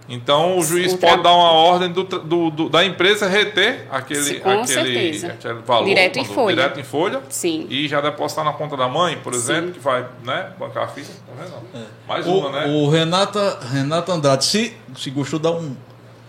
Então 0.10 0.58
o 0.58 0.64
juiz 0.64 0.94
O 0.94 0.98
pode 0.98 1.14
tra- 1.16 1.22
dar 1.22 1.34
uma 1.34 1.52
ordem 1.52 1.92
do, 1.92 2.04
do- 2.04 2.50
do- 2.50 2.70
da 2.70 2.84
empresa 2.86 3.28
reter 3.28 3.86
aquele, 3.92 4.22
Sim, 4.24 4.40
com 4.40 4.50
aquele, 4.50 5.26
aquele 5.28 5.60
valor. 5.66 5.86
Direto 5.86 6.18
em 6.18 6.24
folha. 6.26 6.56
Direto 6.56 6.80
em 6.80 6.84
folha. 6.84 7.22
Sim. 7.30 7.68
E 7.70 7.88
já 7.90 8.00
depositar 8.00 8.46
na 8.46 8.54
conta 8.54 8.78
da 8.78 8.88
mãe, 8.88 9.18
por 9.18 9.34
Sim. 9.34 9.40
exemplo, 9.40 9.72
que 9.74 9.80
vai 9.80 10.06
né, 10.24 10.54
bancar 10.58 10.86
a 10.86 10.88
ficha. 10.88 11.12
Tá 11.12 11.44
vendo? 11.44 11.88
Mais 12.08 12.26
O, 12.26 12.38
uma, 12.40 12.50
né? 12.52 12.66
o 12.68 12.90
Renata, 12.90 13.60
Renata 13.70 14.14
Andrade, 14.14 14.46
se, 14.46 14.76
se 14.96 15.10
gostou, 15.12 15.40
dá 15.40 15.52
um, 15.52 15.76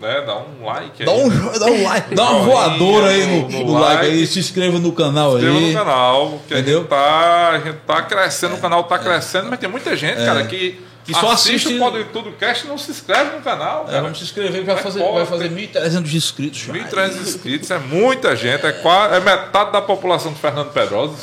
Né, 0.01 0.21
Dá 0.25 0.37
um 0.37 0.65
like 0.65 1.03
dá 1.03 1.11
aí. 1.11 1.23
um, 1.23 1.29
dá 1.59 1.65
um 1.65 1.83
like, 1.83 2.15
dá 2.15 2.23
uma 2.31 2.39
voadora 2.45 3.07
aí 3.09 3.25
no, 3.25 3.49
No 3.49 3.65
no 3.65 3.73
like 3.79 3.95
like. 3.95 4.05
aí, 4.17 4.27
se 4.27 4.39
inscreva 4.39 4.79
no 4.79 4.93
canal 4.93 5.33
Inscreva 5.35 5.57
aí. 5.57 5.67
no 5.67 5.73
canal, 5.77 6.41
que 6.47 6.53
Entendeu? 6.53 6.77
a 6.77 6.81
gente 6.81 6.89
tá, 6.89 7.49
a 7.49 7.59
gente 7.59 7.77
tá 7.85 8.01
crescendo, 8.03 8.55
o 8.55 8.59
canal 8.59 8.83
tá 8.85 8.97
crescendo, 8.97 9.47
mas 9.49 9.59
tem 9.59 9.69
muita 9.69 9.95
gente, 9.97 10.15
cara, 10.23 10.45
que, 10.45 10.79
Que 11.05 11.13
só 11.13 11.31
assiste- 11.31 11.73
o 11.75 11.79
Pode 11.79 12.03
Tudo 12.05 12.31
Cast 12.33 12.65
e 12.65 12.69
não 12.69 12.77
se 12.77 12.91
inscreve 12.91 13.35
no 13.35 13.41
canal, 13.41 13.85
É, 13.87 13.91
cara. 13.91 14.01
vamos 14.03 14.19
se 14.19 14.23
inscrever, 14.25 14.63
vai 14.63 14.75
Mas 14.75 14.83
fazer, 14.83 14.99
vai 15.11 15.25
fazer 15.25 15.49
1.300 15.49 16.13
inscritos 16.13 16.59
já. 16.59 16.71
1.300 16.73 17.21
inscritos, 17.21 17.71
é 17.71 17.79
muita 17.79 18.35
gente, 18.37 18.65
é, 18.65 18.71
quase, 18.71 19.15
é 19.15 19.19
metade 19.19 19.71
da 19.73 19.81
população 19.81 20.31
de 20.31 20.39
Fernando 20.39 20.71
Pedrosa. 20.71 21.15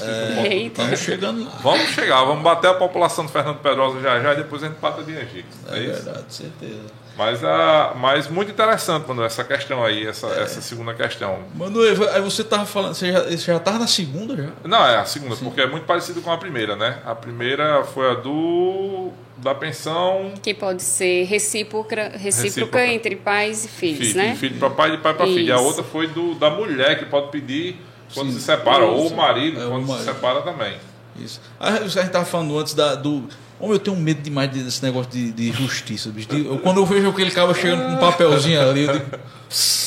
Eita. 0.44 0.82
Estamos 0.82 1.00
chegando 1.00 1.44
lá. 1.44 1.52
Vamos 1.62 1.88
chegar, 1.90 2.24
vamos 2.24 2.42
bater 2.42 2.68
a 2.70 2.74
população 2.74 3.24
de 3.24 3.32
Fernando 3.32 3.56
Pedrosa 3.58 4.00
já 4.00 4.20
já 4.20 4.32
e 4.34 4.36
depois 4.36 4.62
a 4.62 4.66
gente 4.66 4.76
pata 4.76 5.02
de 5.02 5.12
Egito. 5.12 5.46
É, 5.70 5.78
É 5.78 5.82
isso? 5.82 5.92
verdade, 6.04 6.24
certeza. 6.28 7.05
Mas, 7.16 7.42
a, 7.42 7.94
mas 7.96 8.28
muito 8.28 8.50
interessante, 8.52 9.08
mano, 9.08 9.22
essa 9.24 9.42
questão 9.42 9.82
aí, 9.82 10.06
essa, 10.06 10.26
essa 10.28 10.60
segunda 10.60 10.92
questão. 10.92 11.38
Mano, 11.54 11.80
aí 11.80 12.20
você 12.20 12.44
tava 12.44 12.66
falando, 12.66 12.94
você 12.94 13.10
já, 13.10 13.22
você 13.22 13.36
já 13.38 13.58
tava 13.58 13.78
na 13.78 13.86
segunda 13.86 14.36
já? 14.36 14.48
Não, 14.64 14.86
é 14.86 14.98
a 14.98 15.04
segunda, 15.06 15.34
porque 15.36 15.60
é 15.60 15.66
muito 15.66 15.84
parecido 15.84 16.20
com 16.20 16.30
a 16.30 16.36
primeira, 16.36 16.76
né? 16.76 16.98
A 17.06 17.14
primeira 17.14 17.84
foi 17.84 18.10
a 18.10 18.14
do 18.14 19.10
da 19.38 19.54
pensão 19.54 20.32
Que 20.42 20.54
pode 20.54 20.82
ser 20.82 21.24
recíproca, 21.24 22.10
recíproca, 22.16 22.42
Recíproca. 22.44 22.86
entre 22.86 23.16
pais 23.16 23.64
e 23.64 23.68
filhos, 23.68 23.98
filho, 24.08 24.16
né? 24.18 24.30
de 24.32 24.38
filho 24.38 24.58
para 24.58 24.70
pai, 24.70 24.90
de 24.92 24.98
pai 24.98 25.14
para 25.14 25.26
filho. 25.26 25.40
E 25.40 25.52
a 25.52 25.58
outra 25.60 25.82
foi 25.84 26.06
do, 26.08 26.34
da 26.34 26.48
mulher 26.50 26.98
que 26.98 27.04
pode 27.06 27.30
pedir 27.30 27.76
quando 28.14 28.28
Sim. 28.30 28.38
se 28.38 28.44
separa, 28.44 28.84
ou 28.84 29.04
Isso. 29.06 29.14
o 29.14 29.16
marido 29.16 29.60
É, 29.60 29.66
o 29.66 29.70
quando 29.70 29.82
se 29.84 29.88
marido. 29.90 30.04
separa 30.06 30.42
também. 30.42 30.76
Isso. 31.18 31.40
Ah, 31.58 31.70
a 31.70 31.86
gente 31.88 32.10
tava 32.10 32.24
falando 32.24 32.58
antes 32.58 32.74
da, 32.74 32.94
do. 32.94 33.24
Homem, 33.58 33.72
eu 33.74 33.78
tenho 33.78 33.96
medo 33.96 34.20
demais 34.22 34.50
desse 34.50 34.82
negócio 34.82 35.10
de, 35.10 35.32
de 35.32 35.50
justiça, 35.52 36.10
bicho. 36.10 36.28
De- 36.28 36.44
eu- 36.46 36.58
quando 36.58 36.78
eu 36.78 36.86
vejo 36.86 37.08
aquele 37.08 37.30
cara 37.30 37.52
chegando 37.54 37.84
com 37.86 37.92
um 37.92 37.96
papelzinho 37.96 38.60
ali, 38.60 38.84
eu 38.84 38.92
digo. 38.92 39.06
"Pss", 39.48 39.86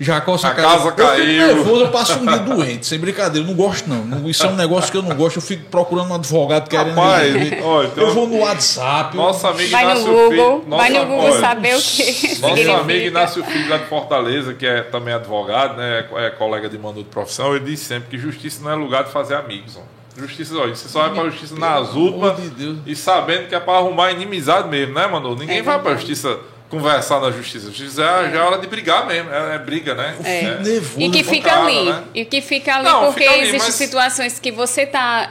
Já 0.00 0.20
coça 0.20 0.48
A 0.48 0.54
casa 0.54 0.88
Eu 0.88 0.92
caiu. 0.92 1.24
fico 1.24 1.54
nervoso, 1.54 1.80
eu 1.84 1.88
passo 1.92 2.18
um 2.18 2.26
dia 2.26 2.38
doente, 2.38 2.86
sem 2.86 2.98
brincadeira. 2.98 3.46
Eu 3.46 3.48
não 3.48 3.54
gosto, 3.56 3.88
não. 3.88 4.28
Isso 4.28 4.44
é 4.44 4.48
um 4.48 4.56
negócio 4.56 4.90
que 4.90 4.96
eu 4.96 5.02
não 5.02 5.14
gosto. 5.14 5.36
Eu 5.36 5.42
fico 5.42 5.66
procurando 5.70 6.10
um 6.10 6.14
advogado 6.16 6.68
querendo. 6.68 6.96
Rapaz, 6.96 7.32
olha, 7.62 7.86
então- 7.86 8.04
eu 8.04 8.12
vou 8.12 8.26
no 8.26 8.38
WhatsApp. 8.40 9.16
eu- 9.16 9.22
Nosso 9.22 9.46
amigo 9.46 9.70
Vai 9.70 9.84
no 9.84 9.90
Inácio 9.92 10.06
Google, 10.06 10.30
Filho, 10.30 10.64
vai 10.76 10.88
no 10.90 10.94
nosso- 10.96 11.06
Google 11.08 11.30
olha, 11.30 11.40
saber 11.40 11.76
o 11.76 11.78
que 11.82 12.02
Nosso 12.02 12.34
significa. 12.34 12.76
amigo 12.78 13.06
Inácio 13.06 13.44
Filho 13.44 13.68
lá 13.68 13.76
de 13.76 13.84
Fortaleza, 13.84 14.54
que 14.54 14.66
é 14.66 14.80
também 14.82 15.14
advogado, 15.14 15.76
né, 15.76 16.04
é 16.16 16.30
colega 16.30 16.68
de 16.68 16.78
mando 16.78 16.98
de 17.00 17.08
profissão, 17.08 17.54
ele 17.54 17.66
diz 17.66 17.78
sempre 17.78 18.08
que 18.10 18.18
justiça 18.18 18.60
não 18.64 18.72
é 18.72 18.74
lugar 18.74 19.04
de 19.04 19.12
fazer 19.12 19.34
amigos. 19.36 19.76
Ó. 19.76 19.82
Justiça, 20.16 20.54
olha, 20.56 20.74
você 20.74 20.88
só 20.88 21.08
vai 21.08 21.10
pra 21.14 21.30
justiça 21.30 21.54
últimas 21.94 22.38
amor 22.38 22.50
de 22.50 22.78
e 22.86 22.94
sabendo 22.94 23.48
que 23.48 23.54
é 23.54 23.60
pra 23.60 23.78
arrumar 23.78 24.12
inimizade 24.12 24.68
mesmo, 24.68 24.94
né, 24.94 25.06
mano? 25.06 25.34
Ninguém 25.34 25.58
É 25.58 25.62
vai 25.62 25.80
pra 25.80 25.94
justiça 25.94 26.38
conversar 26.72 27.20
na 27.20 27.30
justiça. 27.30 27.66
Justiça 27.66 28.02
é, 28.02 28.30
já 28.30 28.38
é 28.38 28.42
hora 28.42 28.58
de 28.58 28.66
brigar 28.66 29.06
mesmo, 29.06 29.30
é, 29.30 29.54
é 29.56 29.58
briga, 29.58 29.94
né? 29.94 30.16
É. 30.24 30.42
Nervoso. 30.62 31.00
E 31.00 31.10
que 31.10 31.22
com 31.22 31.30
fica 31.30 31.50
cara, 31.50 31.62
ali. 31.66 31.84
né? 31.84 32.02
E 32.14 32.24
que 32.24 32.40
fica 32.40 32.74
ali 32.76 32.84
Não, 32.88 33.04
porque 33.06 33.20
fica 33.20 33.30
ali, 33.32 33.40
existem 33.42 33.60
mas- 33.60 33.74
situações 33.74 34.38
que 34.38 34.50
você 34.50 34.82
está 34.82 35.28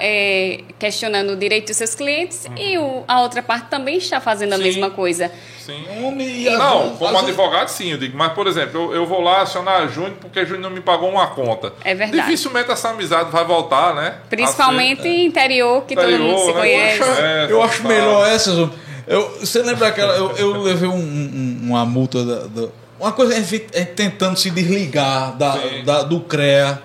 questionando 0.80 1.32
o 1.32 1.36
direito 1.36 1.68
dos 1.68 1.78
seus 1.78 1.96
clientes 1.96 2.46
e 2.58 2.78
o- 2.78 3.04
a 3.08 3.22
outra 3.22 3.42
parte 3.42 3.68
também 3.70 3.98
está 3.98 4.20
fazendo 4.22 4.54
a 4.54 4.58
Sim. 4.58 4.64
mesma 4.64 4.90
coisa. 4.92 5.32
Sim. 5.60 5.84
Homem, 6.04 6.28
e 6.44 6.50
Não, 6.50 6.96
como 6.98 7.18
advogado, 7.18 7.68
sim, 7.70 7.92
eu 7.92 7.98
digo. 7.98 8.18
Mas, 8.18 8.34
por 8.34 8.48
exemplo, 8.48 8.80
eu, 8.92 8.96
eu 8.96 9.06
vou 9.06 9.22
lá 9.22 9.42
acionar 9.42 9.82
a 9.82 9.88
Júnior 9.88 10.14
porque 10.20 10.44
Júnior 10.46 10.62
não 10.64 10.70
me 10.70 10.82
pagou 10.82 11.10
uma 11.10 11.28
conta. 11.28 11.74
É 11.84 11.94
verdade. 11.94 12.24
Dificilmente 12.24 12.72
essa 12.72 12.90
amizade 12.90 13.32
vai 13.32 13.46
voltar, 13.46 13.94
né? 13.96 14.16
Principalmente 14.30 15.08
A 15.08 15.12
interior, 15.24 15.84
que 15.86 15.96
todo 15.96 16.06
Interior, 16.10 16.28
mundo 16.28 16.40
se 16.42 16.48
né? 16.48 16.54
conhece. 16.54 17.00
Eu 17.02 17.12
acho- 17.12 17.22
É, 17.22 17.48
eu 17.52 17.64
acho 17.64 17.88
melhor 17.88 18.28
essas. 18.28 18.70
Eu, 19.08 19.40
você 19.40 19.62
lembra 19.62 19.88
aquela. 19.88 20.14
Eu, 20.16 20.32
eu 20.38 20.62
levei 20.62 20.88
um- 20.90 20.94
um- 20.96 21.60
uma 21.70 21.86
multa 21.86 22.24
da, 22.24 22.48
da- 22.48 22.70
Uma 23.00 23.12
coisa, 23.12 23.34
a 23.36 23.40
gente 23.42 23.60
tentando 23.96 24.38
se 24.38 24.50
desligar 24.52 25.36
da, 25.38 25.58
da- 25.86 26.04
do 26.04 26.20
CREA. 26.22 26.82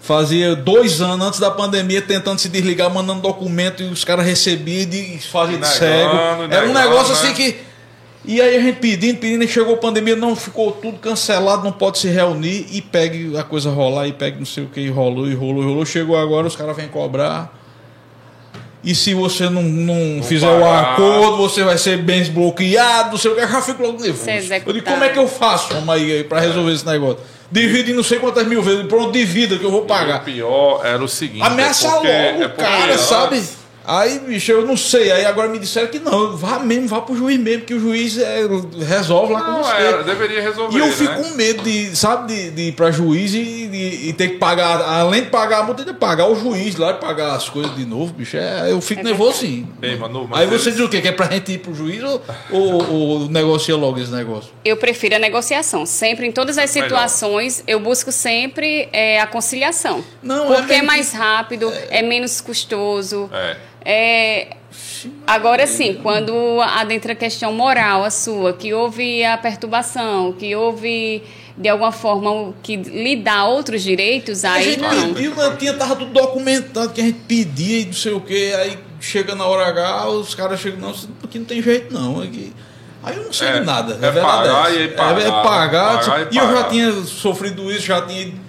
Fazia 0.00 0.54
dois 0.56 1.00
anos 1.02 1.26
antes 1.26 1.40
da 1.40 1.50
pandemia 1.50 2.00
tentando 2.00 2.38
se 2.38 2.48
desligar, 2.48 2.88
mandando 2.88 3.20
documento 3.20 3.82
e 3.82 3.86
os 3.86 4.04
caras 4.04 4.24
recebiam 4.24 4.88
e 4.90 5.18
faziam 5.18 5.60
de 5.60 5.66
cego. 5.66 6.16
Era 6.50 6.68
um 6.68 6.72
negócio 6.72 7.12
né? 7.12 7.20
assim 7.20 7.34
que. 7.34 7.56
E 8.24 8.40
aí 8.40 8.56
a 8.56 8.60
gente 8.60 8.76
pedindo, 8.78 9.18
pedindo, 9.18 9.44
e 9.44 9.48
chegou 9.48 9.74
a 9.74 9.76
pandemia, 9.78 10.14
não, 10.16 10.34
ficou 10.36 10.72
tudo 10.72 10.98
cancelado, 10.98 11.64
não 11.64 11.72
pode 11.72 11.98
se 11.98 12.08
reunir 12.08 12.66
e 12.70 12.80
pegue 12.82 13.36
a 13.36 13.42
coisa 13.42 13.70
rolar 13.70 14.06
e 14.06 14.12
pegue 14.12 14.38
não 14.38 14.46
sei 14.46 14.64
o 14.64 14.68
que, 14.68 14.80
e 14.80 14.88
rolou, 14.88 15.28
e 15.28 15.34
rolou, 15.34 15.62
e 15.62 15.66
rolou. 15.66 15.86
Chegou 15.86 16.16
agora, 16.16 16.46
os 16.46 16.54
caras 16.56 16.76
vêm 16.76 16.88
cobrar. 16.88 17.56
E 18.84 18.94
se 18.94 19.12
você 19.12 19.50
não, 19.50 19.62
não 19.62 20.22
fizer 20.22 20.46
o 20.48 20.64
acordo, 20.64 21.36
você 21.38 21.64
vai 21.64 21.76
ser 21.76 21.98
bem 21.98 22.20
desbloqueado, 22.20 23.10
não 23.10 23.18
sei 23.18 23.30
o 23.32 23.34
que, 23.34 23.40
eu 23.42 23.48
já 23.48 23.60
fico 23.60 23.82
logo 23.82 24.00
nervoso. 24.00 24.30
Eu 24.66 24.72
digo, 24.72 24.86
como 24.86 25.02
é 25.04 25.08
que 25.08 25.18
eu 25.18 25.26
faço, 25.26 25.74
vamos 25.74 25.88
aí, 25.94 26.12
aí 26.12 26.24
pra 26.24 26.38
resolver 26.40 26.72
esse 26.72 26.86
negócio? 26.86 27.18
Divide 27.50 27.92
não 27.92 28.02
sei 28.04 28.18
quantas 28.18 28.46
mil 28.46 28.62
vezes, 28.62 28.86
pronto, 28.86 29.10
divida 29.10 29.56
que 29.58 29.64
eu 29.64 29.70
vou 29.70 29.82
O 29.82 29.86
pagar. 29.86 30.22
pior 30.22 30.82
era 30.84 31.02
o 31.02 31.08
seguinte. 31.08 31.42
Ameaça 31.44 31.86
é 31.88 31.90
porque- 31.90 32.06
logo 32.06 32.42
é 32.42 32.46
o 32.46 32.50
cara, 32.50 32.92
antes- 32.92 33.00
sabe? 33.00 33.42
Aí, 33.90 34.18
bicho, 34.18 34.52
eu 34.52 34.66
não 34.66 34.76
sei. 34.76 35.10
Aí 35.10 35.24
agora 35.24 35.48
me 35.48 35.58
disseram 35.58 35.88
que 35.88 35.98
não, 35.98 36.36
vá 36.36 36.58
mesmo, 36.58 36.86
vá 36.88 37.00
pro 37.00 37.16
juiz 37.16 37.40
mesmo, 37.40 37.64
que 37.64 37.72
o 37.72 37.80
juiz 37.80 38.18
é, 38.18 38.40
resolve 38.86 39.32
lá 39.32 39.40
com 39.40 39.50
Não, 39.52 39.64
você. 39.64 39.76
era, 39.76 40.02
deveria 40.02 40.42
resolver. 40.42 40.76
E 40.76 40.80
eu 40.80 40.92
fico 40.92 41.12
né? 41.12 41.22
com 41.22 41.30
medo 41.34 41.62
de, 41.62 41.96
sabe, 41.96 42.32
de, 42.34 42.50
de 42.50 42.62
ir 42.64 42.72
pra 42.72 42.90
juiz 42.90 43.32
e, 43.32 43.66
de- 43.66 44.08
e 44.08 44.12
ter 44.12 44.28
que 44.28 44.36
pagar, 44.36 44.82
além 44.82 45.22
de 45.22 45.30
pagar 45.30 45.60
a 45.60 45.62
multa, 45.62 45.84
que 45.84 45.94
pagar 45.94 46.28
o 46.28 46.34
juiz 46.38 46.76
lá 46.76 46.90
e 46.90 46.94
pagar 46.94 47.34
as 47.34 47.48
coisas 47.48 47.74
de 47.74 47.86
novo, 47.86 48.12
bicho. 48.12 48.36
É, 48.36 48.70
eu 48.70 48.80
fico 48.82 49.00
É 49.00 49.04
nervoso 49.04 49.38
sim. 49.38 49.66
Ei, 49.80 49.96
Manu, 49.96 50.28
mas 50.28 50.40
Aí 50.40 50.46
você 50.46 50.68
eles- 50.68 50.76
diz 50.76 50.80
o 50.86 50.88
quê? 50.90 51.00
Que 51.00 51.08
é 51.08 51.12
pra 51.12 51.26
gente 51.30 51.52
ir 51.52 51.58
pro 51.58 51.72
juiz 51.74 52.02
ou, 52.02 52.20
ou, 52.50 52.90
ou 52.92 53.28
negocia 53.30 53.74
logo 53.74 53.98
esse 53.98 54.12
negócio? 54.12 54.50
Eu 54.64 54.76
prefiro 54.76 55.16
a 55.16 55.18
negociação. 55.18 55.86
Sempre, 55.86 56.26
em 56.26 56.32
todas 56.32 56.58
as 56.58 56.74
Melhor. 56.74 56.88
situações, 56.88 57.64
eu 57.66 57.80
busco 57.80 58.12
sempre 58.12 58.88
é, 58.92 59.18
a 59.18 59.26
conciliação. 59.26 60.04
Não, 60.22 60.52
é 60.52 60.56
porque 60.58 60.72
é, 60.72 60.76
mesmo 60.76 60.86
mais 60.88 61.12
rápido, 61.12 61.72
é, 61.88 62.02
menos 62.02 62.40
custoso. 62.42 63.30
É. 63.32 63.56
É, 63.84 64.56
agora 65.26 65.66
sim, 65.66 65.94
quando 66.02 66.60
adentra 66.60 67.12
a 67.12 67.16
questão 67.16 67.52
moral, 67.52 68.04
a 68.04 68.10
sua, 68.10 68.52
que 68.52 68.72
houve 68.74 69.24
a 69.24 69.36
perturbação, 69.38 70.32
que 70.32 70.54
houve 70.54 71.22
de 71.56 71.68
alguma 71.68 71.90
forma 71.90 72.54
que 72.62 72.76
lhe 72.76 73.16
dá 73.16 73.44
outros 73.44 73.82
direitos, 73.82 74.44
a 74.44 74.52
aí 74.52 74.64
gente 74.72 74.80
não. 74.80 75.14
pediu, 75.14 75.34
tinha, 75.58 75.74
tava 75.74 75.96
tudo 75.96 76.12
documentado 76.12 76.90
que 76.90 77.00
a 77.00 77.04
gente 77.04 77.18
pedia 77.26 77.80
e 77.80 77.86
não 77.86 77.92
sei 77.92 78.12
o 78.12 78.20
quê. 78.20 78.54
Aí 78.58 78.78
chega 79.00 79.34
na 79.34 79.44
hora 79.46 79.66
H, 79.68 80.08
os 80.08 80.34
caras 80.34 80.60
chegam, 80.60 80.80
não, 80.80 80.94
aqui 81.24 81.38
não 81.38 81.46
tem 81.46 81.60
jeito 81.62 81.92
não. 81.92 82.20
Aqui. 82.22 82.52
Aí 83.02 83.16
eu 83.16 83.24
não 83.24 83.32
sei 83.32 83.48
É, 83.48 83.60
de 83.60 83.66
nada. 83.66 83.94
é 83.94 84.10
verdade 84.10 84.22
pagar 84.48 84.70
essa. 84.70 84.80
e 84.80 84.88
pagar, 84.88 85.20
É, 85.20 85.24
é 85.26 85.30
pagar. 85.30 85.98
pagar 86.00 86.18
e 86.32 86.34
e 86.34 86.38
eu 86.38 86.46
já 86.46 86.52
pagar. 86.54 86.68
tinha 86.70 86.92
sofrido 86.92 87.70
isso, 87.72 87.86
já 87.86 88.02
tinha 88.02 88.22
ido 88.22 88.47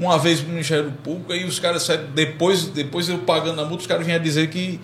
uma 0.00 0.18
vez 0.18 0.42
no 0.42 0.48
Ministério 0.48 0.92
Público, 1.04 1.32
aí 1.32 1.44
os 1.44 1.58
caras 1.58 1.82
saíram, 1.82 2.06
depois, 2.14 2.64
depois 2.66 3.08
eu 3.08 3.18
pagando 3.18 3.60
a 3.60 3.64
multa, 3.64 3.82
os 3.82 3.86
caras 3.86 4.04
vinham 4.04 4.20
dizer 4.20 4.48
que 4.48 4.80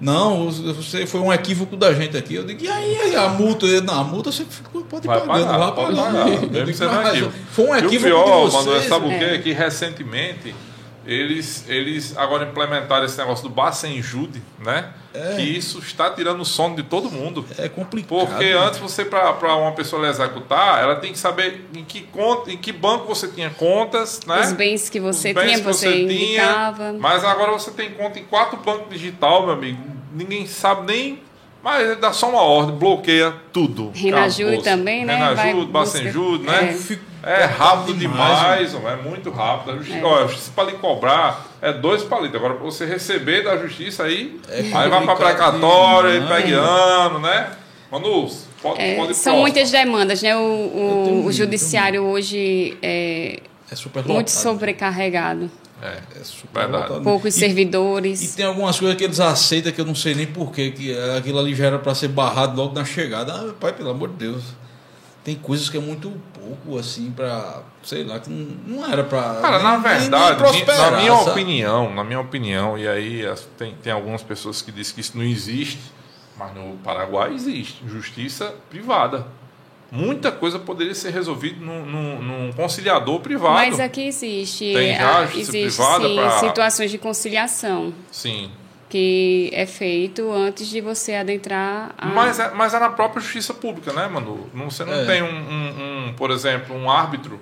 não, 0.00 0.50
você 0.50 1.06
foi 1.06 1.20
um 1.20 1.32
equívoco 1.32 1.74
da 1.76 1.94
gente 1.94 2.16
aqui. 2.16 2.34
Eu 2.34 2.44
digo, 2.44 2.62
e 2.62 2.68
aí 2.68 3.16
a 3.16 3.28
multa? 3.30 3.64
Eu, 3.64 3.82
não, 3.82 4.00
a 4.00 4.04
multa 4.04 4.30
você 4.30 4.44
pode 4.90 5.06
Vai 5.06 5.20
pagar, 5.20 5.46
pagar, 5.46 5.58
vai 5.58 5.72
pode 5.72 5.96
pagar. 5.96 6.24
digo, 6.64 6.84
mas 6.84 7.08
equívoco. 7.08 7.34
Foi 7.50 7.64
um 7.64 7.68
E 7.68 7.70
o 7.70 7.86
equívoco 7.86 8.04
pior, 8.04 8.48
vocês. 8.50 8.88
sabe 8.88 9.06
o 9.06 9.18
quê? 9.18 9.24
É 9.24 9.38
que 9.38 9.52
recentemente 9.52 10.54
eles, 11.06 11.64
eles 11.68 12.16
agora 12.16 12.44
implementaram 12.44 13.04
esse 13.04 13.16
negócio 13.16 13.44
do 13.44 13.48
Bacenjude, 13.48 14.42
né? 14.58 14.92
Que 15.36 15.42
isso 15.42 15.78
está 15.78 16.10
tirando 16.10 16.40
o 16.40 16.44
sono 16.44 16.76
de 16.76 16.82
todo 16.82 17.10
mundo. 17.10 17.44
É 17.56 17.68
complicado. 17.68 18.26
Porque 18.26 18.44
antes 18.44 18.78
você, 18.78 19.04
para 19.04 19.56
uma 19.56 19.72
pessoa 19.72 20.02
lhe 20.02 20.08
executar, 20.08 20.82
ela 20.82 20.96
tem 20.96 21.12
que 21.12 21.18
saber 21.18 21.64
em 21.74 21.84
que, 21.84 22.02
conta, 22.02 22.50
em 22.50 22.58
que 22.58 22.72
banco 22.72 23.06
você 23.06 23.28
tinha 23.28 23.48
contas, 23.50 24.20
né? 24.26 24.40
Os 24.42 24.52
bens 24.52 24.90
que 24.90 25.00
você 25.00 25.32
bens 25.32 25.44
tinha, 25.44 25.58
que 25.58 25.64
você, 25.64 26.02
indicava. 26.02 26.92
mas 26.94 27.24
agora 27.24 27.52
você 27.52 27.70
tem 27.70 27.92
conta 27.92 28.18
em 28.18 28.24
quatro 28.24 28.58
bancos 28.58 28.90
digital, 28.90 29.44
meu 29.46 29.54
amigo. 29.54 29.80
Ninguém 30.12 30.46
sabe 30.46 30.92
nem 30.92 31.25
Mas 31.66 31.98
dá 31.98 32.12
só 32.12 32.30
uma 32.30 32.42
ordem, 32.42 32.76
bloqueia 32.76 33.34
tudo. 33.52 33.90
Renajude 33.92 34.62
também, 34.62 35.04
né? 35.04 35.16
Renajude, 35.16 35.66
Bacenjude, 35.72 36.44
né? 36.44 36.70
É. 36.70 36.72
Fico- 36.74 37.04
É 37.24 37.44
rápido 37.44 37.94
demais, 37.98 38.70
demais, 38.70 39.00
é 39.00 39.02
muito 39.02 39.30
rápido. 39.32 39.72
A 39.72 39.76
justiça, 39.78 39.98
É. 39.98 40.04
ó, 40.04 40.22
a 40.22 40.26
justiça 40.28 40.52
para 40.54 40.70
lhe 40.70 40.76
cobrar 40.78 41.44
é 41.60 41.72
dois 41.72 42.04
palitos. 42.04 42.36
Agora, 42.36 42.54
para 42.54 42.64
você 42.64 42.86
receber 42.86 43.42
da 43.42 43.56
justiça 43.56 44.04
aí, 44.04 44.40
aí 44.48 44.70
vai 44.88 45.04
para 45.04 45.16
precatória, 45.16 46.20
pega 46.22 46.56
ano, 46.56 47.18
né? 47.18 47.50
Manu, 47.90 48.30
pode, 48.62 48.80
É, 48.80 48.94
pode 48.94 49.14
são 49.16 49.32
próximo. 49.32 49.40
muitas 49.40 49.70
demandas, 49.72 50.22
né? 50.22 50.36
O, 50.36 50.40
o, 50.40 51.24
o 51.26 51.32
judiciário 51.32 52.04
hoje 52.04 52.78
é 52.80 53.40
É 53.68 53.74
super 53.74 54.04
muito 54.06 54.30
sobrecarregado. 54.30 55.50
É, 55.82 55.98
É 56.20 56.24
super 56.24 56.68
Verdade. 56.68 57.00
Poucos 57.02 57.36
E- 57.36 57.38
servidores. 57.40 58.22
E 58.22 58.36
tem 58.36 58.46
algumas 58.46 58.78
coisas 58.78 58.96
que 58.96 59.04
eles 59.04 59.20
aceitam 59.20 59.72
que 59.72 59.80
eu 59.80 59.84
não 59.84 59.94
sei 59.94 60.14
nem 60.14 60.26
porquê, 60.26 60.70
que 60.70 60.96
aquilo 61.16 61.38
ali 61.38 61.54
já 61.54 61.66
era 61.66 61.78
para 61.78 61.94
ser 61.94 62.08
barrado 62.08 62.56
logo 62.56 62.74
na 62.74 62.84
chegada. 62.84 63.32
Ah, 63.34 63.52
pai, 63.60 63.72
pelo 63.72 63.90
amor 63.90 64.08
de 64.08 64.14
Deus. 64.14 64.42
Tem 65.22 65.34
coisas 65.34 65.68
que 65.68 65.76
é 65.76 65.80
muito 65.80 66.12
pouco, 66.32 66.78
assim, 66.78 67.10
para 67.10 67.62
sei 67.82 68.04
lá, 68.04 68.18
que 68.20 68.30
não, 68.30 68.78
não 68.78 68.90
era 68.92 69.02
para. 69.04 69.40
Cara, 69.40 69.58
na 69.60 69.76
verdade, 69.76 70.40
na 70.66 70.90
minha 70.98 71.14
opinião, 71.14 71.94
na 71.94 72.04
minha 72.04 72.20
opinião, 72.20 72.78
e 72.78 72.86
aí 72.86 73.24
tem, 73.58 73.74
tem 73.82 73.92
algumas 73.92 74.22
pessoas 74.22 74.62
que 74.62 74.70
dizem 74.70 74.94
que 74.94 75.00
isso 75.00 75.16
não 75.16 75.24
existe, 75.24 75.80
mas 76.38 76.54
no 76.54 76.76
Paraguai 76.78 77.34
existe 77.34 77.82
justiça 77.88 78.54
privada. 78.70 79.26
Muita 79.90 80.32
coisa 80.32 80.58
poderia 80.58 80.94
ser 80.94 81.10
resolvida 81.12 81.64
num, 81.64 81.86
num- 81.86 82.22
num 82.22 82.52
conciliador 82.52 83.20
privado. 83.20 83.54
Mas 83.54 83.78
aqui 83.78 84.08
existe, 84.08 84.72
Tem 84.74 84.96
já 84.96 85.18
ah, 85.20 85.24
existe 85.24 85.70
sim, 85.70 86.16
pra- 86.16 86.38
situações 86.40 86.90
de 86.90 86.98
conciliação 86.98 87.94
Sim. 88.10 88.50
que 88.88 89.48
é 89.52 89.64
feito 89.64 90.30
antes 90.32 90.66
de 90.68 90.80
você 90.80 91.14
adentrar 91.14 91.94
a... 91.96 92.06
Mas 92.06 92.38
é, 92.40 92.50
mas 92.52 92.74
é 92.74 92.78
na 92.80 92.90
própria 92.90 93.20
justiça 93.22 93.54
pública, 93.54 93.92
né, 93.92 94.08
Manu? 94.08 94.48
Você 94.66 94.84
não 94.84 94.92
É. 94.92 95.04
tem 95.04 95.22
um, 95.22 95.26
um- 95.28 96.08
um, 96.08 96.12
por 96.14 96.30
exemplo, 96.32 96.74
um 96.76 96.90
árbitro 96.90 97.38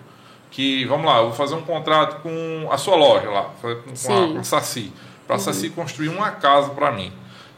que, 0.50 0.84
vamos 0.84 1.06
lá, 1.06 1.18
eu 1.18 1.24
vou 1.28 1.32
fazer 1.32 1.54
um 1.54 1.62
contrato 1.62 2.22
com 2.22 2.68
a 2.70 2.76
sua 2.78 2.94
loja 2.94 3.28
lá, 3.30 3.50
com, 3.60 3.68
a, 3.68 3.76
com 3.76 4.38
a 4.38 4.44
Saci, 4.44 4.92
para 5.26 5.36
a 5.36 5.38
Saci 5.38 5.70
construir 5.70 6.08
uma 6.10 6.30
casa 6.30 6.68
para 6.70 6.92
mim. 6.92 7.10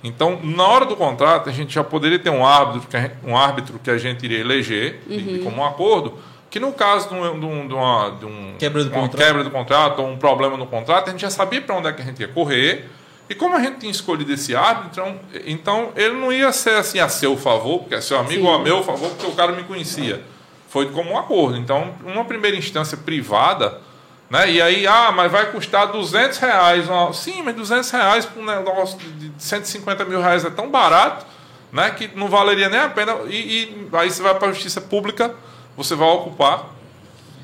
Então, 0.07 0.39
na 0.43 0.65
hora 0.67 0.85
do 0.87 0.95
contrato, 0.95 1.49
a 1.51 1.53
gente 1.53 1.75
já 1.75 1.83
poderia 1.83 2.19
ter 2.19 2.31
um 2.31 2.47
árbitro 2.47 2.89
que 2.89 2.97
a 2.97 3.01
gente, 3.01 3.15
um 3.25 3.37
árbitro 3.37 3.79
que 3.83 3.91
a 3.91 3.99
gente 3.99 4.25
iria 4.25 4.39
eleger, 4.39 5.01
de- 5.07 5.39
de 5.39 5.39
como 5.41 5.57
um 5.61 5.65
acordo, 5.65 6.15
que 6.49 6.61
no 6.61 6.73
caso 6.73 7.09
de, 7.09 7.15
um, 7.15 7.41
de, 7.41 7.45
um- 7.47 7.69
de 7.69 7.75
uma, 7.75 8.11
de 8.19 8.25
um- 8.25 8.55
Quebra 8.59 8.85
do 8.85 8.91
uma 8.91 9.01
contrato. 9.01 9.25
quebra 9.27 9.45
do 9.45 9.51
contrato 9.51 9.99
ou 10.01 10.09
um 10.09 10.17
problema 10.17 10.57
no 10.57 10.67
contrato, 10.67 11.09
a 11.09 11.11
gente 11.11 11.21
já 11.23 11.31
sabia 11.31 11.61
para 11.61 11.75
onde 11.75 11.89
é 11.89 11.93
que 11.93 12.03
a 12.03 12.05
gente 12.05 12.21
ia 12.21 12.29
correr. 12.29 12.85
E 13.29 13.35
como 13.35 13.57
a 13.57 13.61
gente 13.61 13.79
tinha 13.81 13.91
escolhido 13.91 14.33
esse 14.33 14.55
árbitro, 14.55 14.91
então, 14.93 15.17
então 15.45 15.89
ele 15.97 16.15
não 16.15 16.33
ia 16.33 16.53
ser 16.53 16.77
assim 16.77 17.01
a 17.01 17.09
seu 17.09 17.37
favor, 17.37 17.81
porque 17.81 17.97
é 17.97 18.01
seu 18.01 18.17
amigo 18.19 18.43
Sim. 18.43 18.49
ou 18.49 18.55
a 18.55 18.59
meu 18.61 18.85
favor, 18.85 19.11
porque 19.11 19.27
o 19.27 19.33
cara 19.33 19.51
me 19.51 19.65
conhecia. 19.65 20.23
Foi 20.69 20.87
como 20.91 21.11
um 21.11 21.19
acordo. 21.19 21.57
Então, 21.59 21.93
uma 22.05 22.25
primeira 22.25 22.57
instância 22.57 22.97
privada, 22.97 23.81
né? 24.29 24.51
E 24.51 24.61
aí, 24.61 24.87
ah, 24.87 25.13
mas 25.13 25.31
vai 25.31 25.51
custar 25.53 25.93
200 25.93 26.39
reais. 26.39 26.87
Sim, 27.15 27.43
mas 27.43 27.55
200 27.55 27.91
reais 27.91 28.27
para 28.27 28.43
um 28.43 28.45
negócio 28.45 28.99
de 28.99 29.31
150 29.39 30.05
mil 30.05 30.21
reais 30.21 30.45
é 30.45 30.51
tão 30.51 30.71
barato, 30.71 31.25
né? 31.73 31.91
Que 31.91 32.09
não 32.15 32.29
valeria 32.29 32.69
nem 32.69 32.81
a 32.81 32.89
pena. 32.89 33.17
E, 33.29 33.37
e 33.37 33.89
aí 33.93 34.11
você 34.11 34.23
vai 34.23 34.35
para 34.35 34.49
a 34.49 34.53
justiça 34.53 34.81
pública, 34.81 35.35
você 35.77 35.95
vai 35.95 36.09
ocupar 36.09 36.77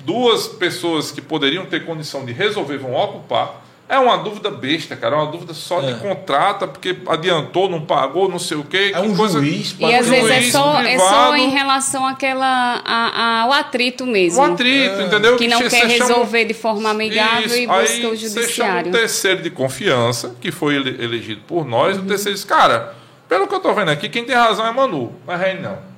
duas 0.05 0.49
pessoas 0.49 1.11
que 1.13 1.21
poderiam 1.21 1.65
ter 1.67 1.85
condição 1.87 2.25
de 2.25 2.33
resolver 2.33 2.79
vão 2.79 2.95
ocupar. 2.95 3.62
É 3.95 3.99
uma 3.99 4.17
dúvida 4.17 4.51
besta, 4.51 4.97
cara. 4.97 5.17
É 5.17 5.19
uma 5.19 5.31
dúvida 5.31 5.53
só 5.53 5.81
É. 5.83 5.93
de 5.93 6.01
contrata, 6.01 6.67
porque 6.67 6.97
adiantou, 7.07 7.69
não 7.69 7.83
pagou, 7.83 8.27
não 8.27 8.39
sei 8.39 8.57
o 8.57 8.65
quê. 8.65 8.91
É 8.95 9.01
um 9.01 9.15
coisa- 9.15 9.39
juiz, 9.39 9.77
E 9.79 9.95
às 9.95 10.07
um 10.07 10.11
vezes 10.11 10.31
é 10.31 10.43
só, 10.51 10.81
é 10.81 10.99
só 10.99 11.37
em 11.37 11.51
relação 11.51 12.07
àquela, 12.07 12.81
a- 12.85 13.43
ao 13.43 13.53
atrito 13.53 14.07
mesmo. 14.07 14.41
Um 14.41 14.55
atrito, 14.55 14.99
entendeu? 15.03 15.37
Que 15.37 15.47
não 15.47 15.59
quer 15.61 15.71
chama- 15.71 15.85
resolver 15.93 16.45
de 16.47 16.55
forma 16.55 16.89
amigável 16.89 17.45
Isso, 17.47 17.57
e 17.59 17.67
busca 17.67 17.81
aí 17.81 18.07
o 18.07 18.11
Você 18.17 18.17
chama 18.17 18.17
judiciário. 18.17 18.89
um 18.89 18.93
terceiro 18.93 19.43
de 19.43 19.51
confiança, 19.51 20.35
que 20.41 20.51
foi 20.51 20.77
ele- 20.77 21.05
elegido 21.05 21.43
por 21.47 21.67
nós, 21.67 21.99
o 21.99 22.03
terceiro 22.03 22.35
diz, 22.35 22.45
cara, 22.47 22.95
pelo 23.29 23.47
que 23.47 23.55
eu 23.55 23.61
tô 23.61 23.75
vendo 23.75 23.91
aqui, 23.91 24.09
quem 24.09 24.25
tem 24.25 24.35
razão 24.35 24.67
é 24.67 24.73
Manu, 24.73 25.13
é 25.29 25.37
Reine 25.37 25.61
não. 25.61 25.92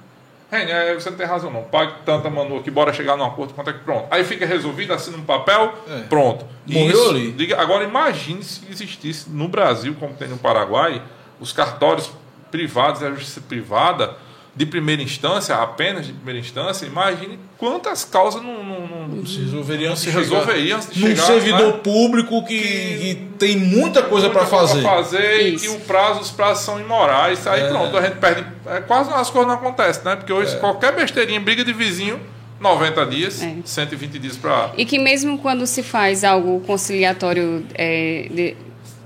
Reine, 0.55 0.71
é, 0.71 0.95
você 0.95 1.11
não 1.11 1.17
tem 1.17 1.27
razão 1.27 1.51
não, 1.51 1.63
pague 1.65 1.93
tanta 2.05 2.31
Manu 2.31 2.59
aqui, 2.59 2.71
bora 2.71 2.93
chegar 2.93 3.17
num 3.17 3.25
acordo, 3.25 3.55
quanto 3.55 3.71
é 3.71 3.73
que 3.73 3.81
pronto. 3.81 4.07
Aí 4.11 4.25
fica 4.25 4.47
resolvido, 4.47 4.93
assina 4.93 5.17
um 5.17 5.25
papel, 5.25 5.75
É. 5.89 6.01
pronto. 6.03 6.47
Morreu 6.67 7.11
ali. 7.11 7.53
agora 7.55 7.85
imagine 7.85 8.43
se 8.43 8.63
existisse 8.71 9.29
no 9.29 9.49
Brasil, 9.49 9.97
como 9.99 10.15
tem 10.15 10.29
no 10.29 10.39
Paraguai, 10.39 11.03
os 11.41 11.53
cartórios 11.53 12.11
privados 12.51 13.03
e 13.03 13.07
a 13.07 13.11
justiça 13.11 13.41
privada 13.41 14.17
de 14.57 14.65
primeira 14.67 15.03
instância, 15.03 15.57
apenas 15.57 16.07
de 16.07 16.13
primeira 16.13 16.39
instância, 16.39 16.87
imagine 16.87 17.39
quantas 17.59 18.05
causas 18.05 18.41
não, 18.41 18.63
não, 18.63 19.09
não- 19.09 19.27
se 19.27 19.41
resolveria 19.41 19.87
não 19.89 19.93
antes 19.95 20.05
se 20.05 20.11
de 20.11 20.13
chegar 20.13 21.09
num 21.11 21.17
chegar, 21.17 21.27
servidor 21.27 21.73
né? 21.75 21.81
público 21.83 22.45
que, 22.47 22.59
que 22.61 23.29
tem 23.39 23.57
muita 23.57 24.03
coisa 24.03 24.31
para 24.31 24.47
fazer. 24.47 24.81
pra 24.83 24.91
fazer 24.97 25.41
e 25.43 25.55
Isso. 25.55 25.65
que 25.65 25.71
o 25.77 25.81
prazo, 25.81 26.21
os 26.21 26.31
prazos 26.31 26.65
são 26.65 26.79
imorais. 26.81 27.47
Aí 27.49 27.63
É. 27.63 27.69
pronto, 27.69 27.97
a 27.97 28.03
gente 28.03 28.17
perde. 28.19 28.45
É, 28.67 28.81
quase 28.81 29.11
as 29.13 29.29
coisas 29.29 29.49
não 29.49 29.57
acontecem, 29.57 30.05
né? 30.05 30.15
Porque 30.17 30.33
hoje 30.33 30.57
qualquer 30.59 30.95
besteirinha, 30.95 31.41
briga 31.41 31.65
de 31.65 31.73
vizinho, 31.73 32.21
90 32.61 33.05
dias, 33.07 33.43
É. 33.43 33.57
120 33.65 34.19
dias 34.21 34.37
para. 34.37 34.71
E 34.77 34.85
que 34.85 34.99
mesmo 35.01 35.39
quando 35.39 35.67
se 35.67 35.83
faz 35.83 36.23
algo 36.23 36.61
conciliatório 36.61 37.67
é, 37.75 38.29
de 38.31 38.57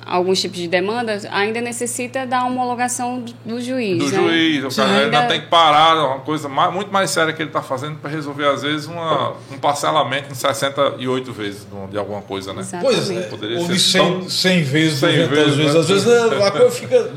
alguns 0.09 0.41
tipos 0.41 0.59
de 0.59 0.67
demandas, 0.69 1.25
ainda 1.31 1.61
necessita 1.61 2.27
da 2.27 2.45
homologação 2.45 3.21
do, 3.21 3.33
do 3.45 3.61
juiz. 3.61 3.99
Do 3.99 4.11
né? 4.11 4.17
juiz, 4.29 4.65
o 4.65 4.77
cara 4.77 4.91
ainda 4.91 5.19
ainda- 5.19 5.29
tem 5.29 5.41
que 5.43 5.47
parar, 5.49 5.97
é 5.97 6.01
uma 6.01 6.21
coisa 6.21 6.49
mais- 6.49 6.73
muito 6.73 6.93
mais 6.93 7.11
séria 7.11 7.33
que 7.33 7.43
ele 7.43 7.51
está 7.51 7.63
fazendo 7.63 7.97
para 7.99 8.11
resolver, 8.11 8.47
às 8.47 8.63
vezes, 8.63 8.87
uma, 8.87 9.35
um 9.53 9.59
parcelamento 9.59 10.33
em 10.33 10.35
68 10.35 11.33
vezes 11.33 11.67
de- 11.91 11.99
alguma 11.99 12.23
coisa, 12.23 12.53
né? 12.53 12.61
Exatamente. 12.61 12.95
Pois 12.97 13.11
é, 13.11 13.21
Poderia 13.23 13.59
ou 13.59 13.67
de 13.69 13.79
100, 13.79 14.01
tão- 14.21 14.31
100 14.31 14.63
vezes, 14.63 14.99
100 15.01 15.09
200 15.11 15.31
vezes, 15.31 15.55
vezes. 15.57 15.75
né? 15.75 15.81
Às 15.81 15.89
vezes 15.89 16.07
é, 16.09 16.47
a 16.47 16.51
coisa 16.51 16.71
fica. 16.71 17.11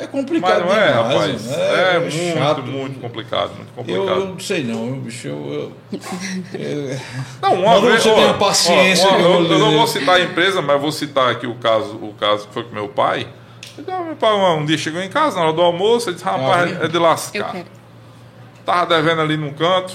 É 0.00 0.06
complicado 0.06 0.64
Mas 0.64 0.66
não 0.66 0.80
é, 0.80 0.88
demais. 0.92 1.12
rapaz. 1.12 1.46
mano. 1.46 1.62
É, 1.62 1.98
muito, 1.98 2.38
chato. 2.38 2.62
muito 2.62 3.00
complicado, 3.00 3.50
muito 3.56 3.68
Eu, 3.70 3.74
complicado. 3.74 4.20
eu 4.20 4.26
não 4.28 4.38
sei 4.38 4.62
não, 4.62 4.86
eu, 4.90 4.96
bicho. 4.96 5.26
Eu, 5.26 5.52
eu- 5.92 5.98
eu- 6.54 7.00
Não, 7.42 7.54
uma 7.54 7.74
Manu, 7.74 7.88
vez. 7.88 8.02
você 8.02 8.08
ó, 8.10 8.14
tem 8.14 8.28
a 8.30 8.34
paciência 8.34 9.06
ó, 9.08 9.16
que 9.16 9.22
eu, 9.22 9.28
eu 9.44 9.44
eu 9.52 9.58
não 9.58 9.72
vou 9.72 9.86
citar 9.88 10.14
a 10.16 10.20
empresa, 10.20 10.62
mas 10.62 10.80
vou 10.80 10.92
citar 10.92 11.30
aqui 11.32 11.48
o 11.48 11.56
caso, 11.56 11.96
o 11.96 12.14
caso 12.14 12.46
que 12.46 12.54
foi 12.54 12.62
com 12.62 12.72
meu 12.74 12.88
pai. 12.88 13.26
Então, 13.76 14.04
meu 14.04 14.14
pai 14.16 14.32
um 14.32 14.64
dia 14.64 14.78
chegou 14.78 15.02
em 15.02 15.08
casa, 15.08 15.36
na 15.36 15.46
hora 15.46 15.52
do 15.52 15.62
almoço, 15.62 16.08
ele 16.08 16.14
disse, 16.14 16.24
rapaz, 16.24 16.76
Ah, 16.80 16.84
é 16.84 16.88
de 16.88 16.94
Eu 16.96 17.02
lascar. 17.02 17.56
Tava 18.64 18.86
devendo 18.94 19.20
ali 19.20 19.36
num 19.36 19.52
canto, 19.52 19.94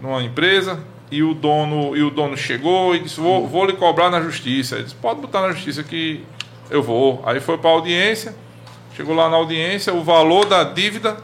numa 0.00 0.22
empresa, 0.22 0.80
e 1.10 1.22
o 1.22 1.34
dono, 1.34 1.96
e 1.96 2.02
o 2.02 2.10
dono 2.10 2.36
chegou 2.36 2.94
e 2.96 3.00
disse, 3.00 3.20
vou, 3.20 3.46
vou 3.46 3.64
lhe 3.64 3.74
cobrar 3.74 4.10
na 4.10 4.20
justiça. 4.20 4.74
Ele 4.76 4.84
disse, 4.84 4.96
pode 4.96 5.20
botar 5.20 5.42
na 5.42 5.52
justiça 5.52 5.82
que 5.82 6.24
eu 6.70 6.82
vou. 6.82 7.22
Aí 7.26 7.40
foi 7.40 7.58
para 7.58 7.70
audiência, 7.70 8.34
chegou 8.96 9.14
lá 9.14 9.28
na 9.28 9.36
audiência, 9.36 9.92
o 9.94 10.02
valor 10.02 10.44
da 10.46 10.64
dívida 10.64 11.16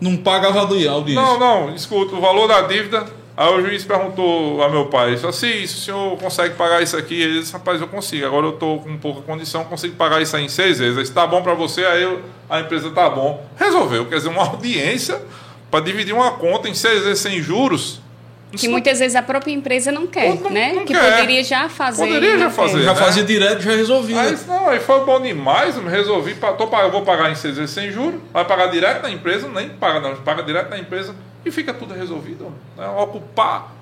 não 0.00 0.16
pagava 0.16 0.58
a 0.58 0.62
audiência. 0.62 1.14
não, 1.14 1.38
não, 1.38 1.74
escuta, 1.74 2.14
o 2.14 2.20
valor 2.20 2.46
da 2.46 2.62
dívida. 2.62 3.06
Aí 3.36 3.52
o 3.52 3.60
juiz 3.62 3.84
perguntou 3.84 4.62
a 4.62 4.68
meu 4.68 4.86
pai, 4.86 5.14
disse 5.14 5.26
assim, 5.26 5.66
se 5.66 5.74
o 5.74 5.78
senhor 5.80 6.16
consegue 6.18 6.54
pagar 6.54 6.80
isso 6.82 6.96
aqui? 6.96 7.20
Ele 7.20 7.40
disse, 7.40 7.52
rapaz, 7.52 7.80
eu 7.80 7.88
consigo, 7.88 8.24
agora 8.24 8.46
eu 8.46 8.54
estou 8.54 8.78
com 8.80 8.96
pouca 8.96 9.22
condição, 9.22 9.64
consigo 9.64 9.96
pagar 9.96 10.22
isso 10.22 10.36
aí 10.36 10.44
em 10.44 10.48
seis 10.48 10.78
vezes. 10.78 10.94
Ele 10.94 11.02
disse, 11.02 11.12
tá 11.12 11.26
bom 11.26 11.42
para 11.42 11.52
você, 11.52 11.84
aí 11.84 12.02
eu- 12.04 12.22
a 12.48 12.60
empresa 12.60 12.90
tá 12.90 13.10
bom. 13.10 13.44
Resolveu, 13.56 14.06
quer 14.06 14.16
dizer, 14.18 14.28
uma 14.28 14.42
audiência 14.46 15.20
para 15.68 15.80
dividir 15.84 16.14
uma 16.14 16.30
conta 16.32 16.68
em 16.68 16.74
seis 16.74 17.02
vezes 17.02 17.18
sem 17.18 17.42
juros. 17.42 18.00
Que 18.60 18.68
muitas 18.68 18.98
vezes 18.98 19.14
a 19.16 19.22
própria 19.22 19.52
empresa 19.52 19.90
não 19.92 20.06
quer, 20.06 20.34
Não- 20.40 20.50
né? 20.50 20.72
não 20.72 20.84
que 20.84 20.92
quer. 20.94 21.10
poderia 21.12 21.42
já 21.44 21.68
fazer. 21.68 22.06
Poderia 22.06 22.34
e 22.36 22.38
já 22.38 22.50
fazer. 22.50 22.82
já 22.82 22.92
né? 22.94 22.98
fazia 23.00 23.22
direto, 23.24 23.62
já 23.62 23.72
resolvia. 23.72 24.20
Aí, 24.20 24.36
não, 24.46 24.68
aí 24.68 24.80
foi 24.80 25.04
bom 25.04 25.20
demais, 25.20 25.76
eu 25.76 25.84
resolvi, 25.86 26.34
tô, 26.34 26.66
pag- 26.66 26.90
vou 26.90 27.02
pagar 27.02 27.30
em 27.30 27.34
seis 27.34 27.56
vezes 27.56 27.70
sem 27.74 27.90
juros, 27.90 28.20
vai 28.32 28.44
pagar 28.44 28.66
direto 28.68 29.02
na 29.02 29.10
empresa, 29.10 29.48
nem 29.48 29.68
paga 29.70 30.00
não, 30.00 30.16
paga 30.16 30.42
direto 30.42 30.70
na 30.70 30.78
empresa 30.78 31.14
e 31.44 31.50
fica 31.50 31.74
tudo 31.74 31.92
resolvido. 31.94 32.52
Né? 32.76 32.86
Ocupar 32.88 33.73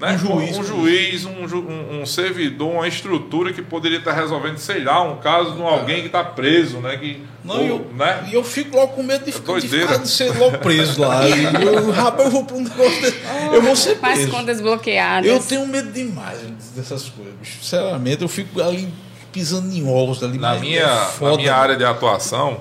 né? 0.00 0.14
Um 0.14 0.18
juiz. 0.18 0.56
um, 0.58 0.62
juiz 0.64 1.24
um, 1.24 1.48
ju- 1.48 1.66
um- 1.68 2.00
um 2.02 2.06
servidor, 2.06 2.70
uma 2.70 2.86
estrutura 2.88 3.52
que 3.52 3.60
poderia 3.62 3.98
estar 3.98 4.12
resolvendo, 4.12 4.56
sei 4.58 4.82
lá, 4.84 5.02
um 5.02 5.16
caso 5.18 5.52
de 5.52 5.60
um 5.62 5.66
alguém 5.66 6.00
que 6.00 6.06
está 6.06 6.22
preso, 6.22 6.78
né? 6.78 6.96
Que, 6.96 7.22
Não, 7.44 7.56
ou, 7.56 7.62
e 7.64 7.68
eu, 7.68 7.90
né? 7.96 8.28
e 8.30 8.34
eu 8.34 8.44
fico 8.44 8.76
logo 8.76 8.92
com 8.94 9.02
medo 9.02 9.24
de, 9.24 9.32
ficar- 9.32 9.58
de, 9.60 9.68
ficar, 9.68 9.96
de 9.98 10.08
ser 10.08 10.36
logo 10.38 10.58
preso 10.58 11.00
lá. 11.00 11.22
Eu, 11.28 11.90
rapaz, 11.90 12.26
eu 12.26 12.30
vou 12.30 12.44
para 12.44 12.56
um 12.56 12.60
negócio 12.62 13.00
desse. 13.02 13.16
Eu 13.52 13.60
vou 13.62 13.74
ser 13.76 13.96
Faz 13.96 14.14
preso. 14.18 14.30
contas 14.32 14.60
bloqueadas. 14.60 15.28
Eu 15.30 15.40
tenho 15.40 15.66
medo 15.66 15.90
demais 15.92 16.38
dessas 16.76 17.08
coisas, 17.08 17.34
bicho. 17.40 17.58
Sinceramente, 17.62 18.22
eu 18.22 18.28
fico 18.28 18.60
ali 18.62 18.88
pisando 19.32 19.72
em 19.74 19.86
ovos 19.88 20.22
ali. 20.22 20.38
Na 20.38 20.54
minha, 20.56 20.80
é 20.80 21.24
na 21.24 21.36
minha 21.36 21.54
área 21.54 21.76
de 21.76 21.84
atuação, 21.84 22.60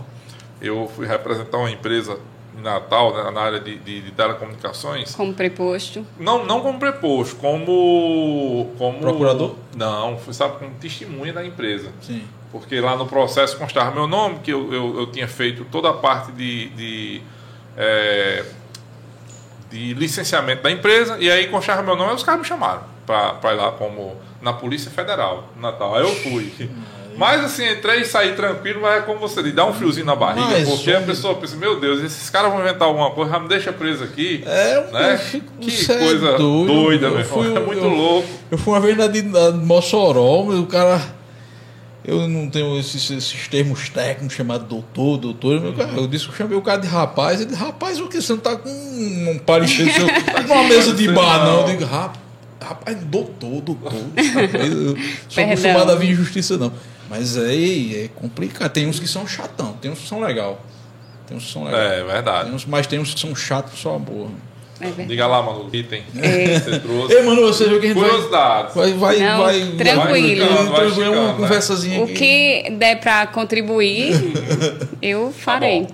eu 0.61 0.91
fui 0.95 1.05
representar 1.07 1.57
uma 1.57 1.69
empresa 1.71 2.17
em 2.57 2.61
Natal, 2.61 3.13
né, 3.15 3.31
na 3.31 3.41
área 3.41 3.59
de, 3.59 3.77
de, 3.77 4.01
de 4.01 4.11
telecomunicações, 4.11 5.13
Como 5.13 5.33
preposto. 5.33 6.05
não, 6.19 6.43
não 6.45 6.61
como 6.61 6.79
preposto, 6.79 7.35
como, 7.35 8.71
como. 8.77 8.99
Procurador? 8.99 9.55
Não, 9.75 10.17
foi 10.17 10.33
sabe, 10.33 10.57
como 10.57 10.71
testemunha 10.75 11.31
da 11.31 11.45
empresa. 11.45 11.91
Sim. 12.01 12.23
Porque 12.51 12.79
lá 12.81 12.95
no 12.95 13.05
processo 13.05 13.57
constava 13.57 13.91
meu 13.91 14.07
nome, 14.07 14.39
que 14.39 14.51
eu, 14.51 14.73
eu, 14.73 14.99
eu 14.99 15.11
tinha 15.11 15.27
feito 15.27 15.65
toda 15.65 15.89
a 15.89 15.93
parte 15.93 16.31
de, 16.31 16.69
de, 16.69 17.21
é, 17.75 18.43
de 19.69 19.93
licenciamento 19.93 20.63
da 20.63 20.71
empresa, 20.71 21.17
e 21.19 21.29
aí 21.29 21.47
constava 21.49 21.83
meu 21.83 21.95
nome, 21.95 22.13
e 22.13 22.15
os 22.15 22.23
caras 22.23 22.41
me 22.41 22.47
chamaram 22.47 22.81
para 23.05 23.53
ir 23.53 23.57
lá 23.57 23.71
como 23.73 24.17
na 24.41 24.53
Polícia 24.53 24.89
Federal, 24.89 25.49
no 25.55 25.61
Natal. 25.61 25.95
Aí 25.95 26.01
eu 26.01 26.15
fui. 26.15 26.51
Mas 27.17 27.43
assim, 27.43 27.67
entrei 27.67 28.01
e 28.01 28.05
saí 28.05 28.33
tranquilo, 28.33 28.79
mas 28.81 28.97
é 28.99 29.01
como 29.01 29.19
você 29.19 29.41
diz, 29.41 29.53
dá 29.53 29.65
um 29.65 29.73
friozinho 29.73 30.05
na 30.05 30.15
barriga, 30.15 30.47
Mas, 30.47 30.69
porque 30.69 30.91
a 30.91 31.01
pessoa 31.01 31.35
pensa, 31.35 31.55
meu 31.55 31.79
Deus, 31.79 32.03
esses 32.03 32.29
caras 32.29 32.51
vão 32.51 32.61
inventar 32.61 32.87
alguma 32.87 33.09
coisa, 33.11 33.31
já 33.31 33.39
me 33.39 33.47
deixa 33.49 33.73
preso 33.73 34.03
aqui. 34.03 34.43
É, 34.45 34.87
né? 34.91 35.13
eu 35.13 35.17
fico- 35.17 35.51
Que 35.59 35.91
é 35.91 35.97
coisa 35.97 36.37
doido, 36.37 36.65
doida, 36.73 37.07
eu 37.07 37.15
meu 37.15 37.25
fui- 37.25 37.47
irmão. 37.47 37.63
É 37.63 37.65
muito 37.65 37.83
eu- 37.83 37.89
louco. 37.89 38.27
Eu 38.51 38.57
fui 38.57 38.73
uma 38.73 38.79
vez 38.79 38.95
na 38.95 39.07
de, 39.07 39.21
na 39.23 39.49
de 39.51 39.57
Mossoró, 39.65 40.41
o 40.43 40.65
cara. 40.67 41.01
Eu 42.05 42.25
não 42.25 42.49
tenho 42.49 42.79
esses, 42.79 43.09
esses 43.11 43.47
termos 43.49 43.89
técnicos 43.89 44.33
chamados 44.33 44.65
doutor, 44.67 45.17
doutor. 45.17 45.59
meu 45.59 45.73
cara, 45.73 45.91
Eu 45.97 46.07
disse 46.07 46.23
que 46.25 46.31
eu 46.31 46.35
chamei 46.37 46.57
o 46.57 46.61
cara 46.61 46.79
de 46.79 46.87
rapaz. 46.87 47.41
Ele 47.41 47.49
disse, 47.49 47.61
rapaz, 47.61 47.99
o 47.99 48.07
que? 48.07 48.21
Você 48.21 48.31
não 48.31 48.39
tá 48.39 48.55
com 48.55 48.69
um 48.69 49.37
parecer 49.45 49.91
seu. 49.91 50.05
numa 50.47 50.63
mesa 50.63 50.93
de 50.93 51.07
bar, 51.11 51.43
não. 51.45 51.61
Eu 51.61 51.65
digo, 51.75 51.83
"Rap- 51.83 52.15
rapaz, 52.61 52.95
doutor, 53.03 53.59
doutor. 53.61 53.91
Eu 54.15 54.97
sou 55.27 55.43
acostumado 55.43 55.91
a 55.91 55.95
vir 55.95 56.11
em 56.11 56.15
justiça, 56.15 56.57
não. 56.57 56.71
Mas 57.09 57.37
é, 57.37 57.53
é 58.05 58.09
complicado. 58.15 58.71
Tem 58.71 58.87
uns 58.87 58.99
que 58.99 59.07
são 59.07 59.25
chatão, 59.27 59.73
tem 59.81 59.91
uns 59.91 59.99
que 59.99 60.07
são 60.07 60.19
legal. 60.19 60.61
Tem 61.27 61.37
uns 61.37 61.45
que 61.45 61.51
são 61.51 61.63
legal. 61.63 61.79
É 61.81 62.03
verdade. 62.03 62.45
Tem 62.47 62.55
uns, 62.55 62.65
mas 62.65 62.87
tem 62.87 62.99
uns 62.99 63.13
que 63.13 63.19
são 63.19 63.35
chatos 63.35 63.79
só 63.79 63.95
amor. 63.95 64.29
É 64.79 64.85
verdade. 64.85 65.07
Diga 65.09 65.25
lá, 65.25 65.41
mano, 65.41 65.67
o 65.71 65.75
item 65.75 66.03
É. 66.21 66.59
que 66.59 66.59
você 66.59 66.79
trouxe. 66.79 67.13
Ei, 67.15 67.23
mano, 67.23 67.41
você 67.41 67.67
viu 67.67 67.79
que 67.79 67.85
a 67.87 67.89
gente 67.89 67.99
vai. 67.99 68.09
Curiosidades. 68.09 68.75
Vai, 68.75 68.93
vai, 68.93 69.19
Não, 69.19 69.37
vai. 69.43 69.59
tranquilo. 69.77 70.45
Vai, 70.69 70.87
Vai 70.89 71.09
uma 71.09 71.27
né? 71.29 71.33
conversazinha 71.37 71.99
O 71.99 72.03
aqui. 72.03 72.13
que 72.13 72.69
der 72.71 72.99
para 72.99 73.25
contribuir, 73.27 74.13
eu 75.01 75.31
farei. 75.31 75.81
bom. 75.81 75.87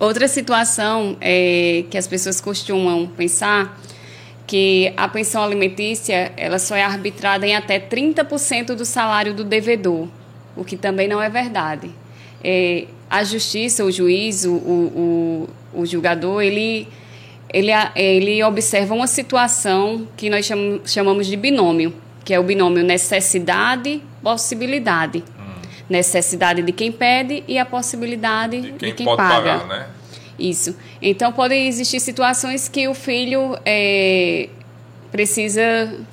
Outra 0.00 0.26
situação 0.28 1.16
é 1.20 1.84
que 1.90 1.96
as 1.98 2.06
pessoas 2.06 2.40
costumam 2.40 3.06
pensar 3.16 3.80
que 4.48 4.92
a 4.96 5.06
pensão 5.06 5.44
alimentícia 5.44 6.32
ela 6.36 6.58
só 6.58 6.74
é 6.74 6.82
arbitrada 6.82 7.46
em 7.46 7.54
até 7.54 7.78
30% 7.78 8.74
do 8.74 8.84
salário 8.84 9.32
do 9.34 9.44
devedor, 9.44 10.08
o 10.56 10.64
que 10.64 10.76
também 10.76 11.06
não 11.06 11.20
é 11.22 11.28
verdade. 11.28 11.90
É, 12.42 12.86
a 13.10 13.22
justiça, 13.24 13.84
o 13.84 13.92
juiz, 13.92 14.44
o, 14.46 14.52
o, 14.54 15.48
o, 15.74 15.84
julgador, 15.86 16.42
ele, 16.42 16.88
ele, 17.52 17.70
ele 17.94 18.42
observa 18.42 18.94
uma 18.94 19.06
situação 19.06 20.08
que 20.16 20.30
nós 20.30 20.46
cham- 20.46 20.80
chamamos 20.84 21.26
de 21.26 21.36
binômio, 21.36 21.92
que 22.24 22.32
é 22.32 22.40
o 22.40 22.42
binômio 22.42 22.82
necessidade-possibilidade. 22.82 25.22
Necessidade 25.88 26.60
de 26.62 26.70
quem 26.72 26.92
pede 26.92 27.42
e 27.48 27.58
a 27.58 27.64
possibilidade 27.64 28.60
De 28.60 28.72
de 28.72 28.78
quem, 28.78 28.92
quem, 28.94 29.06
pode 29.06 29.16
paga. 29.16 29.58
pagar, 29.60 29.66
né? 29.66 29.86
Isso. 30.38 30.76
Então, 31.02 31.32
podem 31.32 31.66
existir 31.66 31.98
situações 32.00 32.68
que 32.68 32.86
o 32.86 32.94
filho 32.94 33.58
é, 33.64 34.48
precisa 35.10 35.60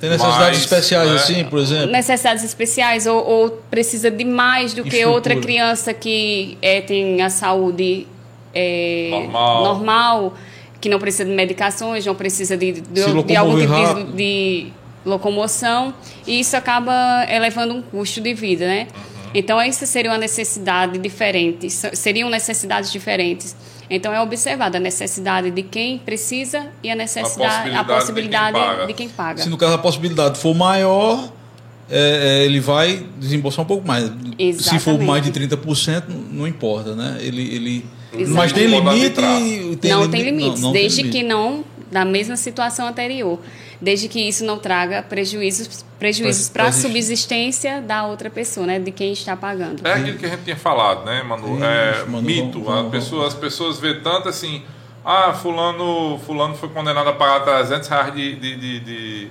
Tem 0.00 0.10
necessidades 0.10 0.48
Mas, 0.48 0.58
especiais 0.58 1.10
né? 1.10 1.16
assim, 1.16 1.44
por 1.44 1.58
exemplo? 1.60 1.86
necessidades 1.92 2.42
especiais 2.44 3.06
ou, 3.06 3.24
ou 3.24 3.50
precisa 3.70 4.10
de 4.10 4.24
mais 4.24 4.74
do 4.74 4.82
que 4.84 5.04
outra 5.04 5.36
criança 5.36 5.92
que 5.94 6.58
é, 6.60 6.80
tem 6.80 7.22
a 7.22 7.30
saúde 7.30 8.06
é, 8.54 9.08
Normal. 9.10 9.64
normal, 9.64 10.34
que 10.80 10.88
não 10.88 10.98
precisa 10.98 11.24
de 11.24 11.30
medicações, 11.32 12.04
não 12.06 12.14
precisa 12.14 12.56
de, 12.56 12.72
de, 12.72 12.82
de 13.22 13.36
algum 13.36 13.58
tipo 13.60 13.74
de, 13.74 13.82
rápido. 13.82 14.12
de 14.12 14.66
locomoção, 15.04 15.94
e 16.26 16.40
isso 16.40 16.56
acaba 16.56 17.26
elevando 17.30 17.74
um 17.74 17.82
custo 17.82 18.20
de 18.20 18.34
vida, 18.34 18.66
né? 18.66 18.88
Então, 19.34 19.60
essa 19.60 19.84
seria 19.86 20.10
uma 20.10 20.18
necessidade 20.18 20.98
diferente, 20.98 21.68
so- 21.70 21.90
seriam 21.92 22.30
necessidades 22.30 22.90
diferentes. 22.90 23.54
Então, 23.88 24.12
é 24.12 24.20
observada 24.20 24.78
a 24.78 24.80
necessidade 24.80 25.50
de 25.50 25.62
quem 25.62 25.98
precisa 25.98 26.66
e 26.82 26.90
a 26.90 26.96
necessidade, 26.96 27.70
a 27.74 27.84
possibilidade 27.84 28.56
possibilidade 28.56 28.56
de 28.56 28.62
quem 28.62 28.68
paga. 28.76 28.86
de 28.86 28.92
quem 28.94 29.08
paga. 29.08 29.42
Se 29.42 29.48
no 29.48 29.56
caso 29.56 29.74
a 29.74 29.78
possibilidade 29.78 30.38
for 30.38 30.54
maior, 30.54 31.32
é, 31.88 32.40
é, 32.40 32.44
ele 32.44 32.58
vai 32.58 33.06
desembolsar 33.18 33.64
um 33.64 33.68
pouco 33.68 33.86
mais. 33.86 34.04
Se 34.04 34.10
for 34.10 34.90
Exatamente. 34.92 35.04
mais 35.04 35.24
de 35.24 35.30
30%, 35.30 36.04
não- 36.08 36.16
não 36.40 36.46
importa, 36.48 36.96
né? 36.96 37.18
Ele, 37.20 37.42
ele... 37.54 37.84
Exatamente. 38.12 38.30
Mas 38.36 38.52
tem 38.52 38.66
limite. 38.66 38.88
arbitrar. 38.88 39.30
não 39.30 39.38
limi- 39.40 39.76
tem 40.10 40.22
limites, 40.22 40.60
não- 40.60 40.68
não 40.68 40.72
tem 40.72 40.82
desde 40.82 41.02
limite. 41.02 41.18
que 41.18 41.24
não 41.24 41.64
da 41.92 42.04
mesma 42.04 42.36
situação 42.36 42.88
anterior, 42.88 43.38
desde 43.80 44.08
que 44.08 44.20
isso 44.20 44.44
não 44.44 44.58
traga 44.58 45.02
prejuízos 45.02 45.84
prejuízos 45.98 46.48
para 46.50 46.64
a 46.64 46.72
subsistência 46.72 47.80
da 47.80 48.06
outra 48.06 48.28
pessoa, 48.28 48.66
né, 48.66 48.78
de 48.78 48.90
quem 48.90 49.12
está 49.12 49.34
pagando. 49.34 49.86
É 49.86 49.94
aquilo 49.94 50.18
que 50.18 50.26
a 50.26 50.28
gente 50.28 50.42
tinha 50.44 50.56
falado, 50.56 51.04
né, 51.06 51.22
Manu? 51.22 51.62
É, 51.64 52.04
Manu, 52.04 52.22
mito. 52.22 52.52
vamos- 52.62 52.66
vamos- 52.66 52.86
a 52.88 52.90
pessoa, 52.90 53.26
as 53.26 53.34
pessoas 53.34 53.78
vê 53.78 53.94
tanto 53.94 54.28
assim, 54.28 54.62
ah, 55.04 55.32
fulano, 55.32 56.18
fulano 56.26 56.54
foi 56.54 56.68
condenado 56.68 57.08
a 57.08 57.12
pagar 57.14 57.44
300 57.44 57.88
reais 57.88 58.14
de, 58.14 58.34
de, 58.34 58.56
de, 58.56 58.80
de, 58.80 59.28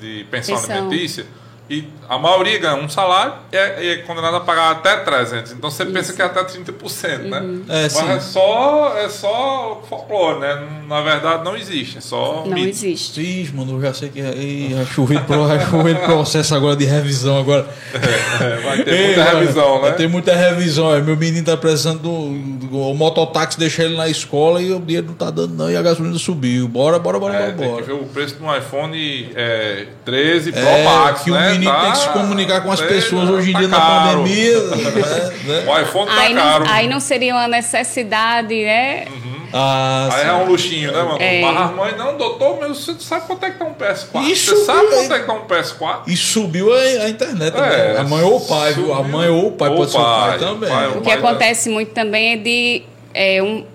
de 0.00 0.24
pensão, 0.30 0.56
Pensão. 0.56 0.76
alimentícia. 0.76 1.26
E 1.72 1.88
a 2.08 2.18
maioria 2.18 2.58
ganha 2.58 2.74
um 2.74 2.88
salário 2.88 3.32
e 3.50 3.56
é, 3.56 3.82
e 3.82 3.88
é 3.88 3.96
condenado 3.98 4.36
a 4.36 4.40
pagar 4.40 4.72
até 4.72 4.96
300. 4.96 5.52
Então 5.52 5.70
você 5.70 5.86
pensa 5.86 6.12
que 6.12 6.20
é 6.20 6.24
até 6.26 6.44
30%, 6.44 7.18
né? 7.30 7.42
É, 7.68 7.82
Mas 7.84 7.92
sim. 7.92 8.08
é 8.10 8.20
só, 8.20 8.94
é 8.98 9.08
só 9.08 9.82
folclore, 9.88 10.40
né? 10.40 10.62
Na 10.86 11.00
verdade 11.00 11.42
não 11.44 11.56
existe, 11.56 11.96
é 11.98 12.00
só 12.02 12.42
Não 12.44 12.52
mito. 12.52 12.68
existe. 12.68 13.20
Ih, 13.22 13.50
mano, 13.54 13.76
eu 13.78 13.80
já 13.80 13.94
sei 13.94 14.10
que 14.10 14.20
vai 14.20 15.24
pro- 15.24 15.46
vai 15.48 15.60
chover 15.66 15.98
processo 16.00 16.54
agora 16.54 16.76
de 16.76 16.84
revisão 16.84 17.38
agora. 17.38 17.66
É, 17.94 18.56
vai 18.60 18.82
ter 18.82 18.92
Ei, 18.92 19.06
muita 19.06 19.24
mano, 19.24 19.38
revisão, 19.40 19.80
Vai 19.80 19.90
né? 19.90 19.96
ter 19.96 20.08
muita 20.08 20.34
revisão. 20.36 20.90
aí. 20.92 21.02
Meu 21.02 21.16
menino 21.16 21.44
tá 21.46 21.56
precisando 21.56 22.00
do, 22.00 22.66
do 22.66 22.78
o 22.82 22.94
mototáxi, 22.94 23.58
deixar 23.58 23.84
ele 23.84 23.96
na 23.96 24.08
escola 24.08 24.60
e 24.60 24.72
o 24.72 24.80
dinheiro 24.80 25.06
não 25.08 25.14
tá 25.14 25.30
dando 25.30 25.54
não 25.54 25.70
e 25.70 25.76
a 25.76 25.82
gasolina 25.82 26.18
subiu. 26.18 26.68
Bora, 26.68 26.98
bora, 26.98 27.18
bora, 27.18 27.34
É, 27.34 27.38
bora, 27.38 27.52
tem 27.52 27.64
que 27.66 27.70
bora. 27.70 27.84
ver 27.84 27.92
o 27.92 28.04
preço 28.06 28.34
de 28.36 28.42
um 28.42 28.54
iPhone 28.54 29.30
é, 29.34 29.86
13 30.04 30.52
Pro 30.52 30.60
É, 30.60 30.84
Max, 30.84 31.22
que 31.22 31.30
né? 31.30 31.54
O 31.66 31.70
menino 31.70 31.76
Tá- 31.76 31.82
tem 31.82 31.92
que 31.92 31.98
se 31.98 32.08
comunicar 32.10 32.60
com 32.62 32.72
as 32.72 32.78
sei, 32.78 32.88
pessoas 32.88 33.28
hoje 33.30 33.50
em 33.50 33.52
tá 33.52 33.58
dia 33.60 33.68
na 33.68 33.76
caro. 33.76 34.18
pandemia. 34.18 34.60
né, 34.60 35.32
né? 35.44 35.64
O 35.66 35.80
iPhone 35.80 36.06
tá 36.10 36.20
Aí 36.20 36.34
caro. 36.34 36.64
não, 36.64 36.72
aí 36.72 36.88
não 36.88 37.00
seria 37.00 37.34
uma 37.34 37.48
necessidade, 37.48 38.54
né? 38.64 39.06
Ah, 39.54 40.08
Aí 40.10 40.22
sim. 40.22 40.28
é 40.28 40.32
um 40.32 40.44
luxinho, 40.46 40.92
né, 40.92 41.02
mano? 41.02 41.18
É. 41.20 41.40
Mas 41.42 41.60
as 41.60 41.74
mães, 41.76 41.96
não, 41.98 42.16
doutor, 42.16 42.56
mas 42.58 42.70
você 42.78 42.94
sabe 42.98 43.26
quanto 43.26 43.44
é 43.44 43.50
que 43.50 43.58
tá 43.58 43.66
um 43.66 43.74
PS4? 43.74 44.22
Isso, 44.30 44.56
você 44.56 44.64
sabe 44.64 44.86
é. 44.86 44.90
quanto 44.96 45.12
é 45.14 45.20
que 45.20 45.26
tá 45.26 45.32
um 45.34 45.40
PS4? 45.46 45.96
E 46.06 46.16
subiu 46.16 46.72
a, 46.72 46.78
a 46.78 47.08
internet. 47.10 47.54
É, 47.54 47.92
né? 47.92 47.98
a 47.98 48.02
mãe 48.04 48.22
ou 48.22 48.36
o 48.38 48.40
pai, 48.40 48.72
viu? 48.72 48.94
A 48.94 48.96
subiu. 48.96 49.12
mãe 49.12 49.28
ou 49.28 49.48
o 49.48 49.52
pai 49.52 49.68
Ou 49.68 49.76
pode 49.76 49.90
ser 49.90 49.98
o 49.98 50.00
pai 50.02 50.30
pai, 50.30 50.38
também. 50.38 50.70
pai 50.70 50.86
ou 50.86 50.92
O 50.96 51.00
que 51.02 51.08
Mas, 51.10 51.18
acontece 51.18 51.68
muito 51.68 51.92
também 51.92 52.32
é 52.32 52.36
de 52.38 52.82
é, 53.12 53.42
um, 53.42 53.66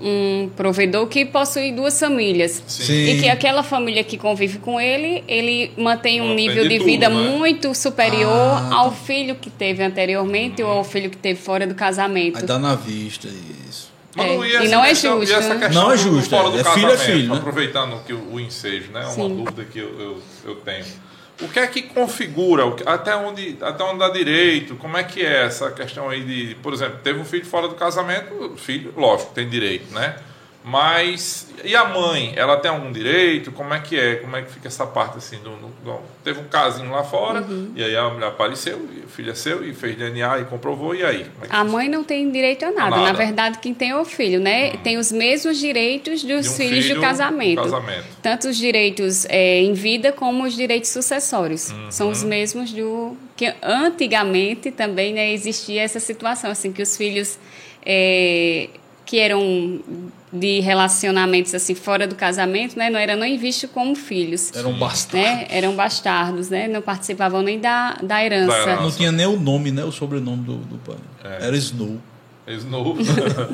um 0.00 0.50
provedor 0.56 1.06
que 1.06 1.24
possui 1.24 1.72
duas 1.72 1.98
famílias. 1.98 2.62
Sim. 2.66 2.92
E 3.06 3.20
que 3.20 3.28
aquela 3.28 3.62
família 3.62 4.02
que 4.04 4.16
convive 4.18 4.58
com 4.58 4.80
ele, 4.80 5.24
ele 5.26 5.70
mantém 5.76 6.20
um 6.20 6.34
nível 6.34 6.68
de 6.68 6.76
tudo, 6.78 6.86
vida 6.86 7.08
né? 7.08 7.14
muito 7.30 7.74
superior 7.74 8.30
Ah, 8.30 8.68
ao 8.74 8.92
filho 8.92 9.34
que 9.36 9.50
teve 9.50 9.82
anteriormente 9.82 10.62
ou 10.62 10.70
ao 10.70 10.84
filho 10.84 11.08
que 11.10 11.16
teve 11.16 11.40
fora 11.40 11.66
do 11.66 11.74
casamento. 11.74 12.38
Aí 12.38 12.44
dá 12.44 12.58
na 12.58 12.74
vista 12.74 13.28
isso. 13.68 13.94
Mas 14.14 14.26
É, 14.26 14.34
não 14.36 14.44
ia 14.46 14.52
e 14.52 14.56
essa 14.56 14.74
não 14.76 14.84
é 14.84 14.88
questão- 14.88 15.22
e 15.22 15.26
justo, 15.26 15.38
essa 15.40 15.54
né? 15.54 15.60
questão 15.66 15.82
Não 15.82 15.92
é 15.92 15.96
do- 15.96 16.02
do 16.04 16.14
justo, 16.16 16.30
fora 16.30 16.48
é. 16.48 16.50
do 16.52 16.58
É 16.60 16.64
filho 16.64 16.86
é 16.86 16.90
casamento, 16.90 17.12
filho, 17.16 17.28
né? 17.28 17.36
Aproveitando 17.36 18.04
que 18.06 18.12
o, 18.14 18.32
o 18.32 18.40
ensejo, 18.40 18.90
né? 18.90 19.00
Uma 19.00 19.10
Sim. 19.10 19.36
dúvida 19.44 19.64
que 19.64 19.78
eu, 19.78 20.00
eu, 20.00 20.22
eu 20.46 20.54
tenho. 20.56 20.84
O 21.40 21.48
que 21.48 21.58
é 21.58 21.66
que 21.66 21.82
configura? 21.82 22.62
Até 22.86 23.14
onde, 23.14 23.58
até 23.60 23.84
onde 23.84 23.98
dá 23.98 24.08
direito? 24.08 24.74
Como 24.76 24.96
é 24.96 25.04
que 25.04 25.24
é 25.24 25.44
essa 25.44 25.70
questão 25.70 26.08
aí 26.08 26.24
de, 26.24 26.54
por 26.56 26.72
exemplo, 26.72 26.98
teve 27.02 27.18
um 27.18 27.24
filho 27.24 27.44
fora 27.44 27.68
do 27.68 27.74
casamento, 27.74 28.54
filho, 28.56 28.94
lógico, 28.96 29.32
tem 29.34 29.48
direito, 29.48 29.92
né? 29.92 30.16
Mas 30.68 31.46
e 31.64 31.76
a 31.76 31.84
mãe, 31.84 32.32
ela 32.34 32.56
tem 32.56 32.68
algum 32.68 32.90
direito? 32.90 33.52
Como 33.52 33.72
é 33.72 33.78
que 33.78 33.96
é? 33.96 34.16
Como 34.16 34.34
é 34.36 34.42
que 34.42 34.50
fica 34.52 34.66
essa 34.66 34.84
parte 34.84 35.16
assim? 35.18 35.36
Do, 35.38 35.50
do- 35.50 35.72
do- 35.84 36.00
teve 36.24 36.40
um 36.40 36.48
casinho 36.48 36.90
lá 36.90 37.04
fora 37.04 37.40
Uhum. 37.40 37.70
e 37.76 37.84
aí 37.84 37.96
a 37.96 38.08
mulher 38.10 38.26
apareceu, 38.26 38.76
e 38.92 39.04
o 39.04 39.08
filho 39.08 39.30
é 39.30 39.34
seu 39.36 39.64
e 39.64 39.72
fez 39.72 39.96
DNA 39.96 40.40
e 40.40 40.44
comprovou 40.46 40.92
e 40.92 41.04
aí? 41.04 41.22
É 41.42 41.46
A 41.50 41.62
mãe 41.62 41.88
não 41.88 42.02
tem 42.02 42.28
direito 42.32 42.64
a 42.64 42.72
nada. 42.72 42.90
Nada. 42.96 43.02
Na 43.04 43.12
verdade, 43.12 43.58
quem 43.60 43.72
tem 43.72 43.90
é 43.90 43.96
o 43.96 44.04
filho, 44.04 44.40
né? 44.40 44.72
Tem 44.78 44.98
os 44.98 45.12
mesmos 45.12 45.56
direitos 45.58 46.24
dos 46.24 46.48
um 46.48 46.52
filhos 46.54 46.82
filho 46.84 46.96
do 46.96 47.00
casamento. 47.00 47.62
casamento. 47.62 48.04
Tanto 48.20 48.48
os 48.48 48.56
direitos 48.56 49.24
é, 49.28 49.60
em 49.60 49.72
vida 49.72 50.10
como 50.10 50.42
os 50.42 50.54
direitos 50.56 50.90
sucessórios. 50.90 51.70
Uhum. 51.70 51.92
São 51.92 52.10
os 52.10 52.24
mesmos 52.24 52.72
do. 52.72 53.16
que 53.36 53.54
Antigamente 53.62 54.72
também 54.72 55.14
né, 55.14 55.30
existia 55.32 55.82
essa 55.82 56.00
situação, 56.00 56.50
assim, 56.50 56.72
que 56.72 56.82
os 56.82 56.96
filhos 56.96 57.38
é, 57.84 58.68
que 59.04 59.20
eram 59.20 59.80
de 60.38 60.60
relacionamentos 60.60 61.54
assim 61.54 61.74
fora 61.74 62.06
do 62.06 62.14
casamento, 62.14 62.78
né, 62.78 62.90
não 62.90 62.98
eram 62.98 63.16
nem 63.16 63.36
vistos 63.38 63.70
como 63.70 63.94
filhos. 63.94 64.54
Era 64.54 64.68
um 64.68 64.78
bastardo. 64.78 65.26
Né? 65.26 65.46
Eram 65.50 65.74
bastardos, 65.74 66.48
né? 66.50 66.68
Não 66.68 66.82
participavam 66.82 67.42
nem 67.42 67.58
da, 67.58 67.96
da 68.02 68.24
herança. 68.24 68.46
Da 68.48 68.62
herança. 68.62 68.82
Não 68.82 68.90
tinha 68.90 69.12
nem 69.12 69.26
o 69.26 69.38
nome, 69.38 69.70
né? 69.70 69.84
O 69.84 69.92
sobrenome 69.92 70.42
do, 70.42 70.56
do 70.56 70.78
pai. 70.78 70.96
É. 71.24 71.46
Era 71.46 71.56
Snow. 71.56 71.98
Ex-novo. 72.46 72.94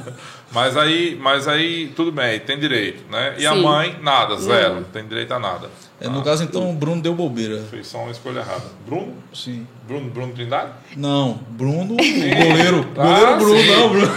mas 0.53 0.77
aí, 0.77 1.17
mas 1.19 1.49
aí, 1.49 1.91
tudo 1.97 2.13
bem, 2.13 2.39
tem 2.41 2.59
direito, 2.59 3.03
né? 3.11 3.37
E 3.39 3.47
a 3.47 3.55
Sim. 3.55 3.63
mãe, 3.63 3.97
nada, 4.03 4.37
zero. 4.37 4.75
Não. 4.75 4.83
Tem 4.83 5.07
direito 5.07 5.33
a 5.33 5.39
nada. 5.39 5.71
É, 5.99 6.09
no 6.11 6.21
Ah, 6.21 6.23
caso, 6.23 6.45
então, 6.45 6.69
o 6.71 6.75
Bruno 6.75 7.01
deu 7.01 7.15
bobeira. 7.15 7.63
Fez 7.71 7.87
só 7.87 8.03
uma 8.03 8.11
escolha 8.11 8.41
errada. 8.41 8.65
Bruno? 8.85 9.15
Sim. 9.33 9.67
Bruno, 9.89 10.11
Bruno 10.11 10.35
Trindade? 10.35 10.73
Não, 10.95 11.41
Bruno, 11.51 11.95
o 11.95 11.97
goleiro. 11.97 12.87
Ah, 12.99 13.03
goleiro 13.03 13.37
Bruno, 13.39 13.61
sim. 13.61 13.67
não, 13.71 13.89
Bruno. 13.89 14.13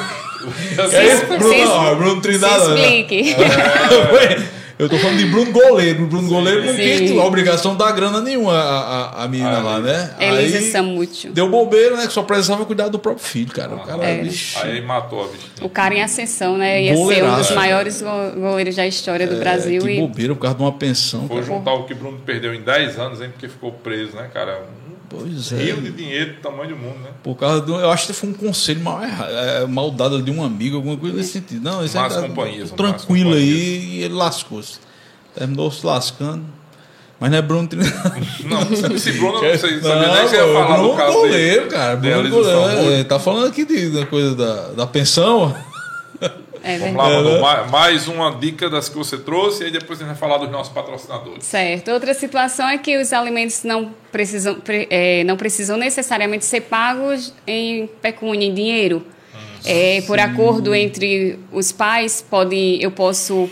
É 0.77 1.25
Bruno, 1.37 1.53
se 1.53 1.61
é 1.61 1.95
Bruno 1.95 2.21
Trindade. 2.21 2.67
não. 2.67 2.77
explique. 2.77 3.35
Eu 4.77 4.89
tô 4.89 4.97
falando 4.97 5.17
de 5.17 5.25
Bruno 5.27 5.53
Goleiro. 5.53 6.05
Bruno 6.05 6.27
Goleiro 6.27 6.65
não 6.65 6.75
tem 6.75 7.17
obrigação 7.17 7.71
de 7.71 7.77
dar 7.77 7.93
grana 7.93 8.19
nenhuma 8.19 8.51
a, 8.53 9.21
a, 9.21 9.23
a 9.23 9.27
menina 9.29 9.59
Ah, 9.59 9.63
lá, 9.63 9.79
né? 9.79 10.13
Elisa 10.19 10.57
Aí 10.57 10.69
Samúcio. 10.69 11.31
deu 11.31 11.49
bobeira, 11.49 11.95
né? 11.95 12.07
Que 12.07 12.11
só 12.11 12.23
precisava 12.23 12.65
cuidar 12.65 12.89
do 12.89 12.99
próprio 12.99 13.23
filho, 13.25 13.53
cara. 13.53 13.73
O 13.73 13.79
cara, 13.79 14.03
É. 14.03 14.21
Aí 14.63 14.81
matou 14.81 15.23
a 15.23 15.27
bichinha. 15.27 15.49
O 15.61 15.69
cara 15.69 15.95
em 15.95 16.01
ascensão, 16.03 16.57
né? 16.57 16.83
Ia 16.83 16.93
ser 16.93 17.23
um 17.23 17.35
dos 17.37 17.51
maiores 17.51 18.01
go- 18.01 18.31
goleiros 18.37 18.75
da 18.75 18.85
história 18.85 19.25
do 19.25 19.35
é, 19.35 19.39
Brasil. 19.39 19.81
que 19.81 19.91
e 19.91 19.99
bobeira 20.01 20.35
por 20.35 20.41
causa 20.41 20.57
de 20.57 20.63
uma 20.63 20.73
pensão. 20.73 21.25
Foi 21.25 21.37
cara. 21.41 21.47
juntar 21.47 21.73
o 21.73 21.83
que 21.85 21.93
Bruno 21.93 22.19
perdeu 22.25 22.53
em 22.53 22.59
10 22.61 22.99
anos, 22.99 23.21
hein? 23.21 23.29
Porque 23.31 23.47
ficou 23.47 23.71
preso, 23.71 24.13
né, 24.17 24.29
cara? 24.33 24.61
Pois 25.09 25.51
é. 25.51 25.57
rio 25.57 25.81
de 25.81 25.91
dinheiro 25.91 26.33
do 26.35 26.41
tamanho 26.41 26.69
do 26.69 26.77
mundo, 26.77 26.99
né? 26.99 27.09
Por 27.23 27.35
causa 27.35 27.61
do. 27.61 27.75
Eu 27.75 27.91
acho 27.91 28.07
que 28.07 28.13
foi 28.13 28.29
um 28.29 28.33
conselho 28.33 28.81
mal, 28.81 29.01
é, 29.03 29.65
mal 29.65 29.91
dado 29.91 30.21
de 30.21 30.31
um 30.31 30.43
amigo, 30.43 30.77
alguma 30.77 30.97
coisa 30.97 31.15
nesse 31.15 31.33
sentido. 31.33 31.63
Não, 31.63 31.83
isso 31.83 31.93
tá 31.93 32.09
companhias, 32.09 32.71
tô 32.71 32.83
más 32.83 32.95
tranquilo 32.95 33.29
companhias. 33.31 33.53
aí 33.53 33.85
e 33.97 34.03
ele 34.03 34.13
lascou-se. 34.13 34.79
Terminou 35.33 35.71
se 35.71 35.85
lascando. 35.85 36.43
Mas 37.19 37.31
não 37.31 37.37
é 37.37 37.41
Bruno 37.41 37.67
Trindade. 37.67 38.27
Não, 38.45 38.61
esse 38.93 39.13
Bruno, 39.13 39.33
não 39.33 39.39
sei, 39.39 39.57
sabia 39.57 40.13
nem 40.13 40.23
que 40.23 40.29
você 40.29 40.35
ia 40.35 40.43
pô, 40.43 40.53
falar 40.53 40.77
Bruno 40.77 40.91
do 40.91 40.97
caso 40.97 41.13
goleiro, 41.13 41.59
dele. 41.61 41.71
cara. 41.71 41.95
Bruno 41.95 42.19
Elisa 42.19 42.35
goleiro. 42.35 42.91
É, 42.91 43.03
tá 43.05 43.19
falando 43.19 43.47
aqui 43.47 43.63
de, 43.63 43.89
da 43.89 44.05
coisa 44.05 44.35
da, 44.35 44.67
da 44.73 44.87
pensão. 44.87 45.55
É 46.67 46.77
Vamos 46.79 46.95
lá, 46.95 47.09
É, 47.11 47.15
Manu, 47.21 47.41
ma- 47.41 47.63
mais 47.65 48.07
uma 48.07 48.31
dica 48.35 48.67
das 48.69 48.89
que 48.89 48.97
você 48.97 49.17
trouxe 49.17 49.61
e 49.63 49.65
aí 49.67 49.71
depois 49.71 49.99
a 50.01 50.03
gente 50.03 50.17
vai 50.17 50.19
falar 50.19 50.39
dos 50.39 50.49
nossos 50.51 50.73
patrocinadores. 50.73 51.43
Certo. 51.45 51.91
Outra 51.91 52.13
situação 52.13 52.67
é 52.67 52.77
que 52.79 52.97
os 52.97 53.13
alimentos 53.13 53.63
não 53.63 53.91
precisam, 54.11 54.55
pre- 54.55 54.87
eh, 54.89 55.23
não 55.25 55.37
precisam 55.37 55.77
necessariamente 55.77 56.43
ser 56.43 56.61
pagos 56.61 57.33
em 57.45 57.87
pecúnia, 58.01 58.47
em 58.47 58.53
dinheiro. 58.53 59.05
Eh, 59.67 60.01
por 60.07 60.19
acordo 60.19 60.73
entre 60.75 61.39
os 61.51 61.71
pais, 61.71 62.23
pode, 62.27 62.77
eu 62.81 62.91
posso 62.91 63.49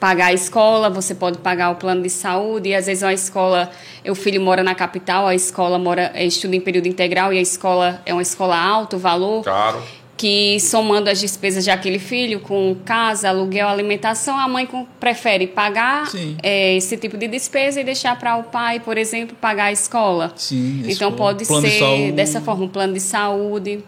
pagar 0.00 0.26
a 0.26 0.32
escola, 0.32 0.88
você 0.90 1.14
pode 1.14 1.38
pagar 1.38 1.70
o 1.70 1.74
plano 1.76 2.02
de 2.02 2.10
saúde, 2.10 2.68
e 2.68 2.74
às 2.74 2.86
vezes 2.86 3.02
a 3.02 3.12
escola, 3.12 3.70
o 4.08 4.14
filho 4.14 4.40
mora 4.40 4.62
na 4.62 4.74
capital, 4.74 5.26
a 5.26 5.34
escola 5.34 5.78
mora, 5.78 6.12
estuda 6.22 6.54
em 6.54 6.60
período 6.60 6.86
integral 6.86 7.32
e 7.32 7.38
a 7.38 7.40
escola 7.42 8.00
é 8.06 8.12
uma 8.12 8.22
escola 8.22 8.56
alto 8.56 8.96
valor 8.98 9.42
Caro. 9.42 9.82
Que 10.18 10.58
somando 10.58 11.08
as 11.08 11.20
despesas 11.20 11.62
de 11.62 11.70
aquele 11.70 12.00
filho 12.00 12.40
com 12.40 12.76
casa, 12.84 13.28
aluguel, 13.28 13.68
alimentação, 13.68 14.36
a 14.36 14.48
mãe 14.48 14.68
prefere 14.98 15.46
pagar 15.46 16.10
eh, 16.42 16.76
esse 16.76 16.96
tipo 16.96 17.16
de 17.16 17.28
despesa 17.28 17.80
e 17.80 17.84
deixar 17.84 18.18
para 18.18 18.36
o 18.36 18.42
pai, 18.42 18.80
por 18.80 18.98
exemplo, 18.98 19.36
pagar 19.40 19.66
a 19.66 19.72
escola. 19.72 20.32
Sim, 20.34 20.80
Então 20.80 20.90
escola, 21.10 21.16
pode 21.16 21.46
plano 21.46 21.62
de 21.62 21.70
ser 21.70 21.78
saúde. 21.78 22.12
dessa 22.12 22.40
forma, 22.40 22.64
um 22.64 22.68
plano 22.68 22.92
de 22.94 23.00
saúde. 23.00 23.84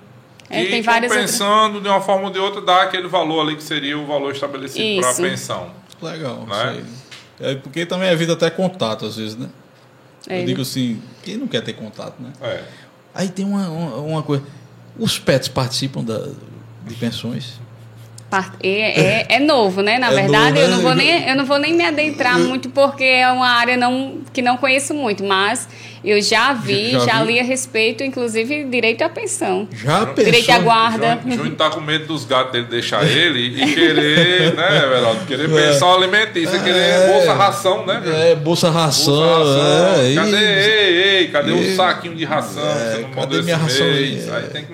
É, 0.48 0.62
e 0.62 0.70
tem 0.70 0.82
várias 0.82 1.10
outras. 1.10 1.32
compensando 1.32 1.80
de 1.80 1.88
uma 1.88 2.00
forma 2.00 2.26
ou 2.28 2.32
de 2.32 2.38
outra, 2.38 2.60
dá 2.60 2.82
aquele 2.82 3.08
valor 3.08 3.40
ali 3.40 3.56
que 3.56 3.62
seria 3.62 3.98
o 3.98 4.06
valor 4.06 4.32
estabelecido 4.32 5.00
para 5.00 5.08
a 5.08 5.12
Isso. 5.12 5.22
pensão. 5.22 5.70
Legal. 6.00 6.46
Né? 6.46 6.84
É 7.40 7.54
porque 7.56 7.84
também 7.84 8.08
a 8.08 8.14
vida 8.14 8.34
até 8.34 8.48
contato, 8.50 9.04
às 9.04 9.16
vezes, 9.16 9.36
né? 9.36 9.48
É, 10.28 10.42
Eu 10.42 10.46
digo 10.46 10.62
assim, 10.62 11.02
quem 11.24 11.36
não 11.36 11.48
quer 11.48 11.62
ter 11.62 11.72
contato, 11.72 12.14
né? 12.20 12.30
É. 12.40 12.62
Aí 13.14 13.28
tem 13.28 13.44
uma, 13.44 13.68
uma, 13.68 13.96
uma 13.96 14.22
coisa. 14.22 14.44
Os 15.00 15.18
pets 15.18 15.48
participam 15.48 16.04
da, 16.04 16.28
de 16.86 16.94
pensões? 16.94 17.58
É, 18.62 19.00
é, 19.00 19.26
é 19.28 19.40
novo, 19.40 19.82
né? 19.82 19.98
Na 19.98 20.12
É 20.12 20.14
verdade, 20.14 20.54
novo, 20.54 20.58
eu, 20.60 20.68
né? 20.68 20.76
não 20.76 20.82
vou 20.82 20.94
nem, 20.94 21.28
eu 21.28 21.36
não 21.36 21.44
vou 21.44 21.58
nem 21.58 21.74
me 21.74 21.84
adentrar 21.84 22.38
muito 22.38 22.70
porque 22.70 23.02
é 23.02 23.28
uma 23.30 23.48
área 23.48 23.76
não, 23.76 24.20
que 24.32 24.40
não 24.40 24.56
conheço 24.56 24.94
muito, 24.94 25.24
mas 25.24 25.68
eu 26.04 26.20
já 26.22 26.52
vi, 26.52 26.92
Já 26.92 26.98
já, 27.00 27.22
li 27.22 27.38
a 27.38 27.42
respeito, 27.42 28.02
inclusive 28.02 28.64
direito 28.64 29.02
à 29.02 29.08
pensão. 29.08 29.68
Já 29.72 30.06
pensou? 30.06 30.24
Direito 30.24 30.50
à 30.50 30.58
guarda. 30.58 31.18
Júnior, 31.22 31.36
Júnior 31.38 31.56
tá 31.56 31.70
com 31.70 31.80
medo 31.80 32.06
dos 32.06 32.24
gatos 32.24 32.52
dele 32.52 32.66
deixar 32.70 33.06
ele 33.06 33.62
e 33.62 33.74
querer, 33.74 34.54
né, 34.56 34.82
Everaldo? 34.84 35.26
Querer 35.26 35.48
pensão 35.48 35.94
alimentícia, 35.94 36.58
querer 36.58 36.78
É. 36.80 37.12
bolsa 37.12 37.32
ração, 37.34 37.86
né, 37.86 38.00
velho? 38.02 38.14
É, 38.16 38.34
bolsa 38.34 38.70
ração. 38.70 39.14
Bolsa 39.14 39.58
ração. 39.60 40.02
é, 40.04 40.14
cadê, 40.14 40.36
ei, 40.36 41.18
ei, 41.20 41.28
cadê 41.28 41.52
o 41.52 41.76
saquinho 41.76 42.14
de 42.16 42.24
ração? 42.24 42.62
É, 42.62 42.74
Você 42.96 42.98
não 43.02 43.10
cadê 43.10 43.42
minha 43.42 43.56
ração 43.56 43.86
aí? 43.86 44.20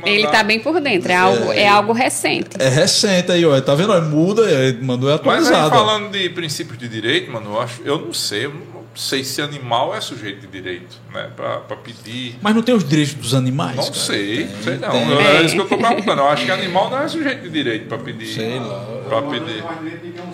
Aí. 0.05 0.15
Ele 0.15 0.27
tá 0.29 0.43
bem 0.43 0.61
por 0.61 0.81
dentro, 0.81 1.11
é 1.11 1.17
algo, 1.17 1.53
é 1.53 1.67
algo 1.69 1.93
recente. 1.93 2.51
É 2.59 2.69
recente 2.69 3.33
aí, 3.33 3.45
ó. 3.45 3.61
Tá 3.61 3.75
vendo? 3.75 3.93
Ó, 3.93 4.01
Muda, 4.01 4.43
mandou 4.83 5.09
Mas 5.25 5.49
aí 5.49 5.55
atualizado. 5.55 5.67
ó. 5.75 5.79
falando 5.79 6.11
de 6.13 6.29
princípios 6.31 6.79
de 6.79 6.89
direito, 6.89 7.31
mano, 7.33 7.51
eu, 7.55 7.61
acho, 7.61 7.81
eu 7.85 7.99
não 7.99 8.13
sei, 8.13 8.45
eu 8.47 8.51
não 8.51 8.76
sei 8.97 9.23
se 9.25 9.41
animal 9.43 9.95
é 9.95 10.01
sujeito 10.01 10.41
de 10.41 10.47
direito, 10.49 10.97
né? 11.13 11.29
Pra, 11.37 11.59
pra 11.59 11.77
pedir. 11.77 12.37
Mas 12.43 12.55
não 12.55 12.63
tem 12.63 12.75
os 12.75 12.83
direitos 12.89 13.15
dos 13.15 13.35
animais? 13.35 13.77
Não 13.77 13.85
cara? 13.85 13.95
sei, 13.95 14.47
Tem, 14.47 14.63
sei 14.63 14.77
não. 14.79 14.91
tem. 14.91 15.11
Eu- 15.11 15.21
É 15.21 15.43
isso 15.43 15.55
que 15.55 15.61
eu 15.61 15.69
tô 15.69 15.77
perguntando. 15.79 16.21
Eu 16.23 16.29
acho 16.29 16.45
que 16.45 16.51
animal 16.51 16.91
não 16.91 17.01
é 17.01 17.09
sujeito 17.09 17.43
de 17.43 17.51
direito 17.51 17.87
pra 17.89 17.99
pedir. 17.99 18.27
Sei 18.35 18.59
lá. 18.59 18.85
Pra 19.09 19.21
Mas 19.21 19.39
pedir. 19.39 19.65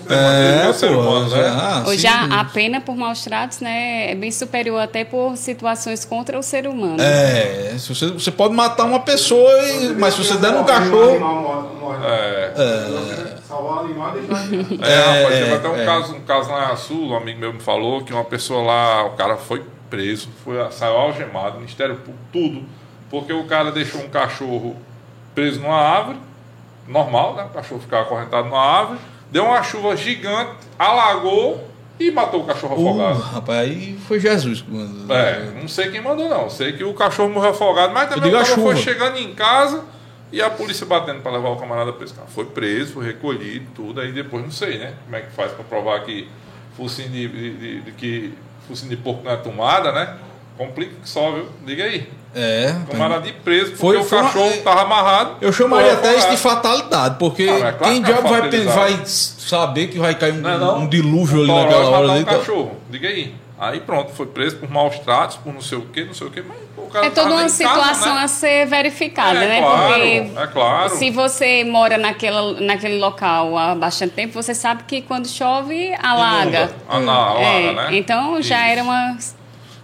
É, 0.08 0.64
É, 0.66 0.68
é 0.68 0.72
ser 0.72 0.88
pô, 0.88 1.00
humano, 1.00 1.28
né? 1.28 1.42
já, 1.42 1.84
Hoje 1.86 2.00
sim. 2.00 2.06
a, 2.08 2.40
a 2.40 2.44
pena 2.44 2.80
por 2.80 2.96
maus 2.96 3.22
tratos 3.22 3.60
né, 3.60 4.10
é 4.10 4.14
bem 4.14 4.30
superior 4.30 4.80
até 4.80 5.04
por 5.04 5.36
situações 5.36 6.04
contra 6.04 6.38
o 6.38 6.42
ser 6.42 6.66
humano. 6.66 6.96
É, 7.00 7.74
se 7.78 7.94
você, 7.94 8.06
você 8.08 8.30
pode 8.30 8.54
matar 8.54 8.84
uma 8.84 9.00
pessoa, 9.00 9.50
e- 9.68 9.94
mas 9.98 10.14
se 10.14 10.24
você 10.24 10.36
der 10.38 10.52
no 10.52 10.60
Um 10.60 10.64
cachorro. 10.64 11.10
animal 11.10 11.42
morre- 11.80 11.98
morre. 11.98 12.06
É. 12.06 13.32
Salvar 13.52 13.76
o 13.76 13.80
animal 13.84 14.16
e 14.16 14.20
deixar 14.20 14.44
ele. 14.52 14.78
É, 14.82 14.96
rapaz, 14.96 15.34
É, 15.34 15.38
teve 15.44 15.54
até 15.54 15.68
um, 15.68 15.76
é. 15.76 15.84
caso, 15.84 16.14
um 16.14 16.20
caso 16.20 16.50
lá 16.50 16.72
em 16.72 16.76
Sul, 16.76 17.08
um 17.10 17.16
amigo 17.16 17.38
meu 17.40 17.52
me 17.52 17.60
falou 17.60 18.02
que 18.02 18.12
uma 18.12 18.24
pessoa 18.24 18.62
lá, 18.62 19.04
o 19.06 19.10
cara 19.10 19.36
foi 19.36 19.62
preso, 19.90 20.28
foi, 20.44 20.56
saiu 20.70 20.96
algemado, 20.96 21.56
Ministério 21.58 21.96
Público, 21.96 22.18
tudo, 22.32 22.62
porque 23.10 23.32
o 23.32 23.44
cara 23.44 23.70
deixou 23.70 24.00
um 24.00 24.08
cachorro 24.08 24.76
preso 25.34 25.60
numa 25.60 25.76
árvore, 25.76 26.18
normal, 26.88 27.34
né? 27.34 27.44
O 27.44 27.54
cachorro 27.54 27.80
ficava 27.80 28.02
acorrentado 28.04 28.48
numa 28.48 28.60
árvore, 28.60 28.98
deu 29.30 29.44
uma 29.44 29.62
chuva 29.62 29.94
gigante, 29.96 30.52
alagou 30.78 31.68
e 32.00 32.10
matou 32.10 32.40
o 32.40 32.44
cachorro 32.44 32.74
Uh, 32.74 32.88
afogado. 32.88 33.20
rapaz, 33.20 33.58
aí 33.60 33.98
foi 34.08 34.18
Jesus. 34.18 34.62
que 34.62 34.70
mandou. 34.70 35.14
É, 35.16 35.50
não 35.60 35.68
sei 35.68 35.90
quem 35.90 36.00
mandou 36.00 36.28
não. 36.28 36.48
Sei 36.50 36.72
que 36.72 36.82
o 36.84 36.94
cachorro 36.94 37.28
morreu 37.28 37.50
afogado, 37.50 37.92
mas 37.92 38.08
também 38.08 38.32
o 38.32 38.36
a 38.36 38.42
cara 38.42 38.54
foi 38.54 38.74
chuva. 38.74 38.76
chegando 38.76 39.18
em 39.18 39.34
casa 39.34 39.84
e 40.32 40.40
a 40.42 40.48
polícia 40.50 40.84
batendo 40.86 41.20
para 41.20 41.32
levar 41.32 41.50
o 41.50 41.56
camarada 41.56 41.92
preso. 41.92 42.14
Cara, 42.14 42.26
Foi 42.28 42.46
preso, 42.46 42.94
foi 42.94 43.04
recolhido, 43.06 43.66
tudo. 43.74 44.00
Aí 44.00 44.10
depois 44.12 44.42
não 44.42 44.50
sei, 44.50 44.78
né? 44.78 44.94
Como 45.04 45.14
é 45.16 45.20
que 45.20 45.30
faz 45.32 45.52
para 45.52 45.62
provar 45.64 46.00
que 46.04 46.26
focinho 46.76 47.10
de, 47.10 47.28
de, 47.28 47.50
de- 47.54 47.80
de 47.82 47.92
que 47.92 48.34
focinho 48.66 48.90
de 48.90 48.96
porco 48.96 49.22
não 49.24 49.30
é 49.32 49.36
tomada, 49.36 49.92
né? 49.92 50.16
Complica 50.56 50.92
que 51.02 51.08
só, 51.08 51.32
viu? 51.32 51.46
Diga 51.64 51.84
aí. 51.84 52.08
É. 52.34 52.74
Camarada 52.90 53.22
de 53.26 53.32
preso 53.32 53.72
porque 53.72 53.76
Foi- 53.78 53.96
o 53.98 54.04
foi 54.04 54.18
uma- 54.18 54.26
cachorro 54.28 54.56
tava 54.62 54.82
amarrado. 54.82 55.36
Eu 55.40 55.52
chamaria 55.52 55.92
até 55.92 56.16
isso 56.16 56.30
de 56.30 56.36
fatalidade, 56.38 57.16
porque 57.18 57.42
Ah, 57.42 57.68
é 57.68 57.72
claro 57.72 57.78
quem 57.92 58.02
que 58.02 58.10
é 58.10 58.14
diabo 58.14 58.28
vai, 58.28 58.50
vai 58.50 59.00
saber 59.06 59.88
que 59.88 59.98
vai 59.98 60.14
cair 60.14 60.32
um, 60.32 60.36
Não 60.40 60.50
é 60.50 60.58
não? 60.58 60.78
um 60.80 60.88
dilúvio 60.88 61.38
ali 61.40 61.46
Toró 61.48 61.62
naquela 61.62 61.88
hora 61.90 62.06
um 62.08 62.10
ali. 62.12 62.24
tá- 62.24 62.38
cachorro. 62.38 62.76
Diga 62.88 63.08
aí. 63.08 63.34
Aí 63.58 63.80
pronto, 63.80 64.10
foi 64.12 64.26
preso 64.26 64.56
por 64.56 64.68
maus 64.70 64.98
tratos, 64.98 65.36
por 65.36 65.52
não 65.54 65.60
sei 65.60 65.78
o 65.78 65.82
que, 65.82 66.04
não 66.04 66.14
sei 66.14 66.26
o 66.26 66.30
que, 66.30 66.42
mas 66.42 66.56
o 66.76 66.90
cara 66.90 67.06
É 67.06 67.10
tava 67.10 67.28
toda 67.28 67.40
uma 67.40 67.42
em 67.42 67.44
casa, 67.44 67.54
situação 67.54 68.14
né? 68.16 68.22
a 68.24 68.28
ser 68.28 68.66
verificada, 68.66 69.38
É 69.38 69.46
né? 69.48 69.60
claro, 69.60 69.92
Porque 69.92 70.30
é 70.40 70.46
claro. 70.48 70.90
se 70.96 71.10
você 71.10 71.62
mora 71.64 71.96
naquela, 71.96 72.60
naquele 72.60 72.98
local 72.98 73.56
há 73.56 73.74
bastante 73.74 74.14
tempo, 74.14 74.32
você 74.32 74.52
sabe 74.54 74.82
que 74.84 75.02
quando 75.02 75.28
chove, 75.28 75.94
alaga. 76.02 76.48
Inunda. 76.58 76.74
Ah, 76.88 77.00
não, 77.00 77.12
alaga, 77.12 77.40
É, 77.46 77.72
né? 77.74 77.88
Então 77.92 78.42
já 78.42 78.58
Isso. 78.62 78.72
era 78.72 78.82
uma. 78.82 79.16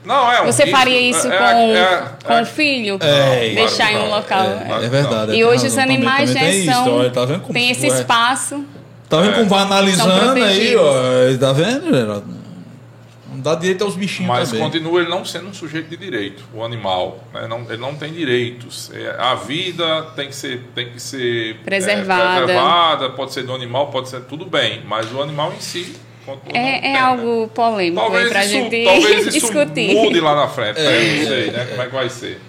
Não, 0.04 0.32
é 0.32 0.42
um 0.42 0.46
Você 0.46 0.64
risco, 0.64 0.78
faria 0.78 1.00
isso 1.00 1.28
é- 1.30 1.36
com, 1.38 1.44
é- 1.76 2.02
com 2.24 2.32
é- 2.32 2.42
o 2.42 2.46
filho? 2.46 2.98
É, 3.00 3.50
deixar 3.54 3.90
claro 3.90 4.04
em 4.06 4.08
um 4.08 4.10
local. 4.10 4.42
É, 4.44 4.84
É 4.86 4.88
verdade. 4.88 5.32
E 5.34 5.44
hoje 5.44 5.66
os 5.66 5.76
animais 5.78 6.30
isso, 6.30 6.72
são. 6.72 7.10
tá 7.10 7.26
tem 7.52 7.70
esse 7.70 7.84
é? 7.86 7.88
espaço. 7.90 8.64
Tá 9.08 9.20
vendo 9.20 9.32
É. 9.32 9.34
como 9.34 9.48
vai 9.48 9.60
analisando 9.60 10.42
aí, 10.42 10.74
ó. 10.76 10.92
Tá 11.38 11.52
vendo, 11.52 11.94
Geraldo? 11.94 12.38
Não 13.39 13.43
dá 13.45 13.55
direito 13.55 13.84
aos 13.84 13.95
bichinhos 13.95 14.28
Mas 14.28 14.49
também. 14.51 14.64
continua 14.64 15.01
ele 15.01 15.09
não 15.09 15.24
sendo 15.24 15.47
um 15.49 15.55
sujeito 15.55 15.89
de 15.89 15.97
direito, 15.97 16.43
o 16.53 16.64
animal. 16.64 17.22
né? 17.32 17.47
Não, 17.47 17.61
ele 17.68 17.76
não 17.76 17.95
tem 17.95 18.12
direitos. 18.12 18.91
É, 18.93 19.14
a 19.16 19.36
vida 19.36 20.03
tem 20.16 20.26
que 20.28 20.34
ser, 20.34 20.61
tem 20.74 20.91
que 20.91 21.01
ser 21.01 21.51
é, 21.61 21.64
Preservada. 21.64 22.45
preservada, 22.45 23.11
pode 23.11 23.32
ser 23.32 23.45
do 23.45 23.55
animal, 23.55 23.86
pode 23.93 24.09
ser 24.09 24.22
tudo 24.22 24.45
bem, 24.45 24.82
mas 24.86 25.12
o 25.12 25.22
animal 25.22 25.53
em 25.57 25.61
si 25.61 25.95
É, 26.53 26.89
é 26.89 26.93
né? 26.95 26.99
algo 26.99 27.47
polêmico 27.55 28.01
Talvez 28.03 28.28
pra 28.28 28.45
isso, 28.45 28.53
gente 28.55 28.84
talvez 28.84 29.20
isso 29.28 29.30
discutir. 29.30 29.95
mude 29.95 30.20
lá 30.20 30.34
na 30.34 30.49
frente, 30.49 30.80
né? 30.80 30.84
É. 30.84 31.18
não 31.20 31.26
sei 31.28 31.51
né? 31.53 31.64
como 31.70 31.82
é 31.82 31.86
que 31.86 31.95
vai 31.95 32.09
ser. 32.11 32.41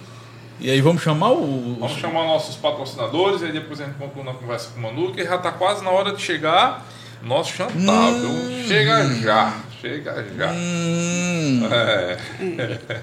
E 0.59 0.69
aí 0.71 0.81
vamos 0.81 1.01
chamar 1.03 1.31
o. 1.31 1.77
Vamos 1.79 1.97
chamar 1.97 2.25
nossos 2.25 2.55
patrocinadores, 2.55 3.41
aí 3.43 3.51
depois 3.51 3.79
a 3.79 3.85
gente 3.85 3.95
conclui 3.95 4.27
a 4.27 4.33
conversa 4.33 4.71
com 4.73 4.79
o 4.79 4.83
Manu, 4.83 5.13
que 5.13 5.23
já 5.23 5.35
está 5.35 5.51
quase 5.51 5.83
na 5.83 5.91
hora 5.91 6.11
de 6.13 6.21
chegar 6.21 6.85
nosso 7.21 7.53
Chantal. 7.53 8.11
viu? 8.13 8.67
Chega 8.67 9.05
já, 9.21 9.53
chega 9.81 10.25
já. 10.37 10.51
Hum, 10.51 11.61
É. 11.71 12.17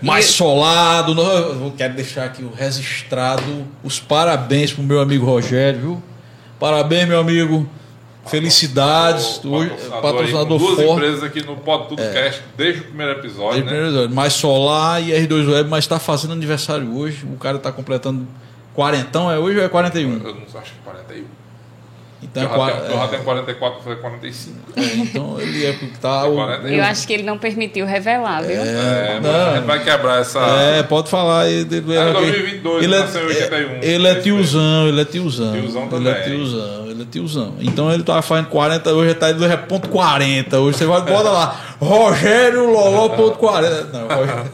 mais 0.03 0.27
solado. 0.27 1.13
Eu 1.21 1.73
quero 1.77 1.95
deixar 1.95 2.25
aqui 2.25 2.43
o 2.43 2.53
registrado 2.53 3.67
os 3.83 3.99
parabéns 4.01 4.73
pro 4.73 4.83
meu 4.83 5.01
amigo 5.01 5.25
Rogério, 5.27 5.81
viu? 5.81 6.03
Parabéns, 6.59 7.07
meu 7.09 7.21
amigo. 7.21 7.69
Felicidades. 8.27 9.39
O 9.45 9.51
patrocinador, 9.53 10.03
patrocinador 10.03 10.59
com 10.59 10.65
duas 10.65 10.75
forte. 10.77 10.93
empresas 10.93 11.23
aqui 11.23 11.43
no 11.47 11.57
Pod 11.59 11.89
Tudo 11.89 12.03
Cast, 12.03 12.43
desde 12.57 12.81
o 12.81 12.85
primeiro 12.85 13.13
episódio, 13.13 13.51
Desde 13.53 13.65
né? 13.65 13.69
primeiro 13.71 13.89
episódio. 13.89 14.17
Mais 14.17 14.33
Solar 14.33 15.01
e 15.03 15.13
R2 15.13 15.53
Web, 15.53 15.71
mas 15.71 15.85
está 15.85 16.01
fazendo 16.01 16.33
aniversário 16.33 16.93
hoje. 16.97 17.25
O 17.25 17.37
cara 17.37 17.57
está 17.59 17.71
completando 17.71 18.27
quarentão, 18.75 19.31
é 19.31 19.39
hoje 19.39 19.59
ou 19.59 19.65
é 19.65 19.69
41? 19.69 20.15
Eu 20.15 20.35
não 20.35 20.61
acho 20.61 20.73
que 20.73 20.79
41. 20.85 21.25
Então, 22.23 22.43
é, 22.69 22.91
eu 22.91 22.97
já 22.99 23.09
tenho 23.09 23.23
44, 23.25 23.83
foi 23.83 23.97
45. 23.97 24.57
é, 24.75 24.83
então 24.97 25.39
ele 25.39 25.67
é 25.67 25.73
porque 25.75 25.97
tá. 26.01 26.25
o- 26.27 26.35
41. 26.35 26.75
Eu 26.75 26.85
acho 26.85 27.07
que 27.07 27.13
ele 27.13 27.23
não 27.23 27.37
permitiu 27.37 27.85
revelar, 27.85 28.43
viu? 28.43 28.57
É, 28.61 29.21
mas 29.21 29.23
não. 29.23 29.47
a 29.51 29.55
gente 29.57 29.65
vai 29.67 29.85
quebrar 29.85 30.21
essa. 30.21 30.41
É, 30.41 30.83
pode 30.83 31.11
falar. 31.11 31.47
Ele, 31.47 31.61
ele, 31.77 31.95
É 31.95 32.13
2022, 32.13 32.85
ele 32.85 32.99
nasceu 32.99 33.23
em 33.23 33.27
81. 33.27 33.83
Ele 33.83 34.09
é 34.09 34.15
tiozão, 34.15 34.89
ele 34.89 35.01
é 35.01 35.05
tiozão. 35.05 35.53
Tiozão 35.53 35.89
ele 35.93 36.09
é 36.09 36.15
também. 36.15 36.37
tiozão, 36.37 36.87
ele 36.89 37.03
é 37.03 37.07
tiozão. 37.07 37.55
Então 37.61 37.93
ele 37.93 38.03
tava 38.03 38.23
fazendo 38.23 38.49
40, 38.49 38.93
hoje 38.95 39.11
ele 39.11 39.15
tá 39.15 39.31
indo 39.31 39.45
é 39.45 39.57
ponto 39.57 39.89
40. 39.89 40.59
Hoje 40.59 40.79
você 40.79 40.87
vai 40.87 41.03
bota 41.03 41.31
lá, 41.31 41.61
Rogério 41.79 42.71
Loló 42.73 43.11
ponto 43.11 43.37
40. 43.37 43.85
Não, 43.93 44.09
Rogério. 44.09 44.51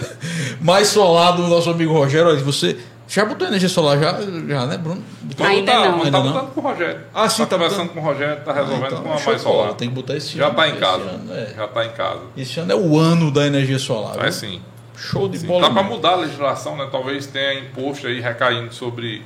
Mais 0.60 0.88
solado 0.88 1.44
o 1.44 1.48
nosso 1.48 1.68
amigo 1.70 1.92
Rogério, 1.92 2.28
olha, 2.28 2.40
você 2.40 2.76
já 3.08 3.24
botou 3.24 3.46
energia 3.46 3.68
solar 3.68 3.98
já, 3.98 4.12
já 4.48 4.66
né, 4.66 4.76
Bruno? 4.78 5.02
Botou? 5.22 5.46
Ainda 5.46 5.72
tá, 5.72 5.78
não. 5.88 5.96
Mas 5.98 6.04
Ainda 6.06 6.18
tá 6.18 6.24
não? 6.24 6.32
botando 6.32 6.54
com 6.54 6.60
o 6.60 6.62
Rogério. 6.64 7.00
Ah, 7.14 7.28
sim, 7.28 7.42
tá, 7.42 7.46
tá 7.46 7.56
conversando 7.56 7.78
botando. 7.88 7.94
com 7.94 8.00
o 8.00 8.02
Rogério, 8.02 8.44
tá 8.44 8.52
resolvendo 8.52 8.86
Então, 8.86 9.02
com 9.02 9.12
a 9.12 9.20
mais 9.20 9.40
solar. 9.42 9.74
Tem 9.74 9.88
que 9.88 9.94
botar 9.94 10.16
esse 10.16 10.36
Já 10.36 10.46
ano. 10.46 10.56
tá 10.56 10.68
em 10.68 10.76
casa. 10.76 11.02
ano, 11.02 11.32
é. 11.34 11.54
Já 11.56 11.68
tá 11.68 11.84
em 11.86 11.90
casa. 11.90 12.20
Esse 12.36 12.60
ano 12.60 12.72
é 12.72 12.76
o 12.76 12.98
ano 12.98 13.30
da 13.30 13.46
energia 13.46 13.78
solar. 13.78 14.24
É 14.26 14.30
sim. 14.30 14.60
Show 14.96 15.28
de 15.28 15.38
Sim, 15.38 15.46
bola. 15.46 15.68
Tá 15.68 15.74
para 15.74 15.82
mudar 15.82 16.10
a 16.12 16.16
legislação, 16.16 16.76
né? 16.76 16.88
Talvez 16.90 17.26
tenha 17.26 17.60
imposto 17.60 18.06
aí 18.06 18.18
recaindo 18.20 18.72
sobre, 18.74 19.22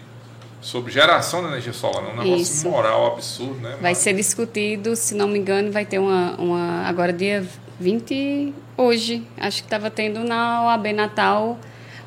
sobre 0.60 0.92
geração 0.92 1.42
de 1.42 1.48
energia 1.48 1.72
solar, 1.72 2.02
né? 2.02 2.10
Um 2.12 2.16
negócio 2.24 2.42
Isso. 2.42 2.68
moral 2.68 3.06
absurdo, 3.06 3.54
né? 3.60 3.70
Vai 3.80 3.92
Mas- 3.92 3.98
ser 3.98 4.12
discutido, 4.14 4.96
se 4.96 5.14
não 5.14 5.28
me 5.28 5.38
engano, 5.38 5.70
vai 5.70 5.84
ter 5.86 5.98
uma, 6.00 6.32
uma 6.38 6.82
agora 6.88 7.12
dia 7.12 7.46
20 7.78 8.52
hoje, 8.76 9.22
acho 9.38 9.58
que 9.58 9.66
estava 9.66 9.88
tendo 9.90 10.24
na 10.24 10.64
OAB 10.66 10.92
Natal 10.92 11.56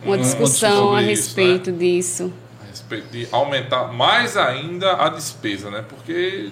uma 0.05 0.15
Uma 0.15 0.17
discussão 0.17 0.93
a 0.93 0.99
sobre 0.99 1.11
isso, 1.11 1.23
respeito 1.23 1.71
disso. 1.71 2.33
a 2.61 2.69
respeito 2.69 3.07
de 3.11 3.27
aumentar 3.31 3.91
mais 3.93 4.37
ainda 4.37 4.93
a 4.93 5.09
despesa, 5.09 5.69
né? 5.69 5.83
Porque 5.87 6.49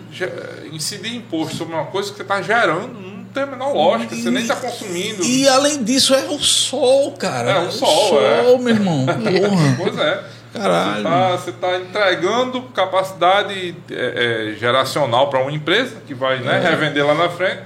incidir 0.72 1.16
imposto 1.16 1.56
sobre 1.56 1.74
uma 1.74 1.86
coisa 1.86 2.12
que 2.12 2.18
você 2.18 2.24
está 2.24 2.42
gerando 2.42 2.94
não 3.00 3.26
tem 3.26 3.44
a 3.44 3.46
menor 3.46 3.74
lógica, 3.74 4.16
você 4.16 4.30
nem 4.30 4.42
está 4.42 4.56
consumindo. 4.56 5.24
E 5.24 5.48
além 5.48 5.84
disso, 5.84 6.14
é 6.14 6.26
o 6.26 6.40
sol, 6.40 7.14
cara. 7.14 7.52
É, 7.52 7.60
o 7.60 7.72
sol, 7.72 8.22
é. 8.22 8.58
meu 8.58 8.70
irmão. 8.70 9.06
Porra. 9.08 9.76
Pois 9.78 9.98
é. 9.98 10.24
Caralho. 10.54 11.38
Você 11.38 11.52
está 11.52 11.78
entregando 11.78 12.62
capacidade 12.74 13.76
é, 13.90 14.52
é, 14.54 14.60
geracional 14.60 15.30
para 15.30 15.42
uma 15.42 15.52
empresa 15.52 15.96
que 16.06 16.14
vai 16.14 16.40
né, 16.40 16.60
revender 16.60 17.06
lá 17.06 17.14
na 17.14 17.30
frente. 17.30 17.64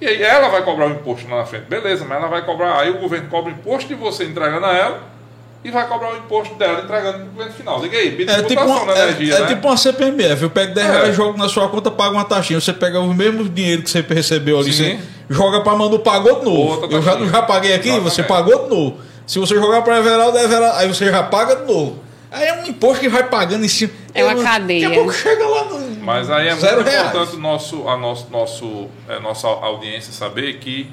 E 0.00 0.06
aí 0.06 0.22
ela 0.22 0.48
vai 0.48 0.62
cobrar 0.62 0.86
o 0.86 0.90
imposto 0.90 1.28
lá 1.28 1.38
na 1.38 1.44
frente. 1.44 1.66
Beleza, 1.66 2.04
mas 2.04 2.18
ela 2.18 2.28
vai 2.28 2.44
cobrar. 2.44 2.80
Aí 2.80 2.90
o 2.90 2.98
governo 2.98 3.28
cobra 3.28 3.52
o 3.52 3.54
imposto 3.54 3.88
de 3.88 3.94
você 3.94 4.24
entregando 4.24 4.66
a 4.66 4.74
ela 4.74 5.11
e 5.64 5.70
vai 5.70 5.86
cobrar 5.86 6.12
o 6.12 6.16
imposto 6.16 6.54
dela 6.56 6.80
entregando 6.82 7.18
para 7.18 7.26
o 7.26 7.34
cliente 7.36 7.52
final. 7.54 7.80
Liga 7.82 7.96
aí, 7.96 8.26
É 8.28 8.42
tipo, 8.42 8.62
uma, 8.64 8.84
da 8.86 8.98
é, 8.98 9.02
energia, 9.10 9.34
é 9.34 9.40
né? 9.42 9.46
tipo 9.46 9.68
uma 9.68 9.76
CPMF. 9.76 10.42
Eu 10.42 10.50
pego 10.50 10.74
10 10.74 10.86
É. 10.86 10.90
reais, 10.92 11.16
jogo 11.16 11.38
na 11.38 11.48
sua 11.48 11.68
conta, 11.68 11.90
pago 11.90 12.14
uma 12.16 12.24
taxinha. 12.24 12.60
Você 12.60 12.72
pega 12.72 12.98
o 13.00 13.14
mesmo 13.14 13.48
dinheiro 13.48 13.82
que 13.82 13.90
você 13.90 14.00
recebeu 14.00 14.58
ali, 14.58 14.72
Sim. 14.72 14.98
você 15.28 15.34
joga 15.34 15.60
para 15.60 15.76
Manu, 15.76 15.98
pagou 16.00 16.40
de 16.40 16.44
novo. 16.44 16.86
Eu 16.90 17.00
já, 17.02 17.16
já 17.18 17.42
paguei 17.42 17.74
aqui, 17.74 17.88
Exatamente. 17.88 18.14
você 18.14 18.22
pagou 18.24 18.64
de 18.64 18.70
novo. 18.70 18.98
Se 19.26 19.38
você 19.38 19.54
jogar 19.54 19.82
para 19.82 19.98
Everaldo, 19.98 20.36
Everaldo, 20.36 20.76
aí 20.78 20.88
você 20.88 21.10
já 21.10 21.22
paga 21.22 21.54
de 21.56 21.72
novo. 21.72 21.98
Aí 22.30 22.48
é 22.48 22.54
um 22.54 22.66
imposto 22.66 23.00
que 23.00 23.08
vai 23.08 23.28
pagando 23.28 23.64
em 23.64 23.68
cima. 23.68 23.92
É 24.14 24.24
uma 24.24 24.42
cadeia. 24.42 24.88
Daqui 24.88 24.94
a 24.94 24.98
pouco 24.98 25.12
chega 25.12 25.46
lá 25.46 25.64
no. 25.64 25.80
Mas 26.02 26.28
aí 26.30 26.48
é 26.48 26.54
muito 26.54 26.82
reais. 26.82 27.08
importante 27.08 27.36
nosso, 27.36 27.86
a 27.88 27.96
nosso, 27.96 28.26
nosso, 28.32 28.86
é, 29.08 29.20
nossa 29.20 29.46
audiência 29.46 30.12
saber 30.12 30.54
que 30.58 30.90